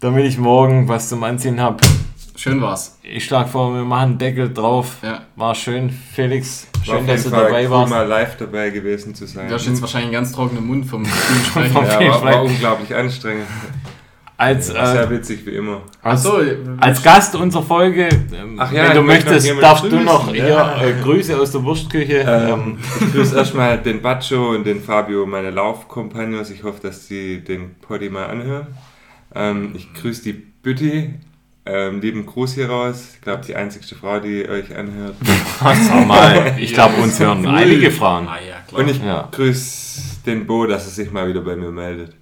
damit 0.00 0.24
ich 0.26 0.36
morgen 0.36 0.86
was 0.88 1.08
zum 1.08 1.22
Anziehen 1.24 1.60
habe. 1.60 1.78
Schön 2.36 2.60
war's. 2.60 2.98
Ich 3.02 3.24
schlage 3.24 3.48
vor, 3.48 3.72
wir 3.74 3.84
machen 3.84 4.10
einen 4.10 4.18
Deckel 4.18 4.52
drauf. 4.52 4.96
Ja. 5.02 5.22
War 5.36 5.54
schön, 5.54 5.88
Felix. 5.88 6.66
War 6.84 6.96
Schön, 6.98 7.06
dass 7.06 7.22
du 7.22 7.30
Fall 7.30 7.44
dabei 7.44 7.64
cool, 7.64 7.70
warst. 7.70 7.90
mal 7.90 8.06
live 8.06 8.36
dabei 8.36 8.70
gewesen 8.70 9.14
zu 9.14 9.26
sein. 9.26 9.48
Du 9.48 9.54
hast 9.54 9.66
jetzt 9.66 9.80
wahrscheinlich 9.80 10.08
einen 10.08 10.24
ganz 10.24 10.32
trockenen 10.32 10.66
Mund 10.66 10.84
vom 10.84 11.06
vielen 11.06 11.44
Sprechen. 11.72 11.74
Ja, 12.02 12.10
war, 12.10 12.24
war 12.24 12.42
unglaublich 12.42 12.94
anstrengend. 12.94 13.46
Als, 14.36 14.74
War 14.74 14.82
äh, 14.82 14.92
sehr 14.96 15.10
witzig 15.10 15.46
wie 15.46 15.50
immer. 15.56 15.82
als, 16.02 16.26
Achso, 16.26 16.38
als 16.80 17.02
Gast 17.04 17.36
unserer 17.36 17.62
Folge, 17.62 18.08
ähm, 18.08 18.56
Ach 18.58 18.72
ja, 18.72 18.88
wenn 18.88 18.96
du 18.96 19.02
möchtest, 19.02 19.48
darfst 19.62 19.84
du 19.84 19.90
grüßen. 19.90 20.04
noch 20.04 20.34
Ja. 20.34 20.76
hier 20.80 20.88
äh, 20.88 21.02
Grüße 21.02 21.38
aus 21.38 21.52
der 21.52 21.62
Wurstküche. 21.62 22.24
Ähm, 22.26 22.48
Ähm, 22.48 22.78
ich 23.00 23.12
grüße 23.12 23.36
erstmal 23.36 23.78
den 23.78 24.02
Baccio 24.02 24.50
und 24.50 24.64
den 24.66 24.80
Fabio, 24.82 25.24
meine 25.24 25.50
Laufkompagnos. 25.50 26.50
Ich 26.50 26.64
hoffe, 26.64 26.80
dass 26.82 27.06
sie 27.06 27.42
den 27.44 27.76
Poddy 27.76 28.08
mal 28.10 28.26
anhören. 28.26 28.66
Ähm, 29.36 29.72
ich 29.76 29.94
grüße 29.94 30.24
die 30.24 30.32
Bütti. 30.32 31.14
Ähm, 31.66 32.00
lieben 32.02 32.26
Gruß 32.26 32.54
hier 32.54 32.68
raus. 32.68 33.10
Ich 33.14 33.20
glaube, 33.22 33.42
die 33.46 33.54
einzigste 33.56 33.94
Frau, 33.94 34.18
die 34.18 34.46
euch 34.48 34.76
anhört. 34.76 35.14
sag 35.60 36.06
mal, 36.06 36.56
ich 36.58 36.74
glaube, 36.74 37.00
uns 37.00 37.18
hören 37.20 37.46
einige 37.46 37.90
Frauen. 37.90 38.26
Ah 38.28 38.36
ja, 38.46 38.56
klar. 38.68 38.80
Und 38.82 38.90
ich 38.90 39.00
Ja. 39.02 39.28
grüße 39.30 40.24
den 40.26 40.46
Bo, 40.46 40.66
dass 40.66 40.84
er 40.86 40.90
sich 40.90 41.10
mal 41.12 41.26
wieder 41.28 41.40
bei 41.40 41.56
mir 41.56 41.70
meldet. 41.70 42.14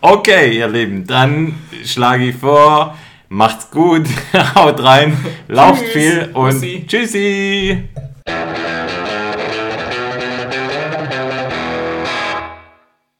Okay, 0.00 0.56
ihr 0.56 0.68
Lieben, 0.68 1.04
dann 1.04 1.54
schlage 1.84 2.28
ich 2.28 2.36
vor, 2.36 2.96
macht's 3.28 3.68
gut, 3.68 4.06
haut 4.54 4.80
rein, 4.80 5.16
lauft 5.48 5.82
viel 5.86 6.30
und 6.34 6.62
tschüssi. 6.86 7.82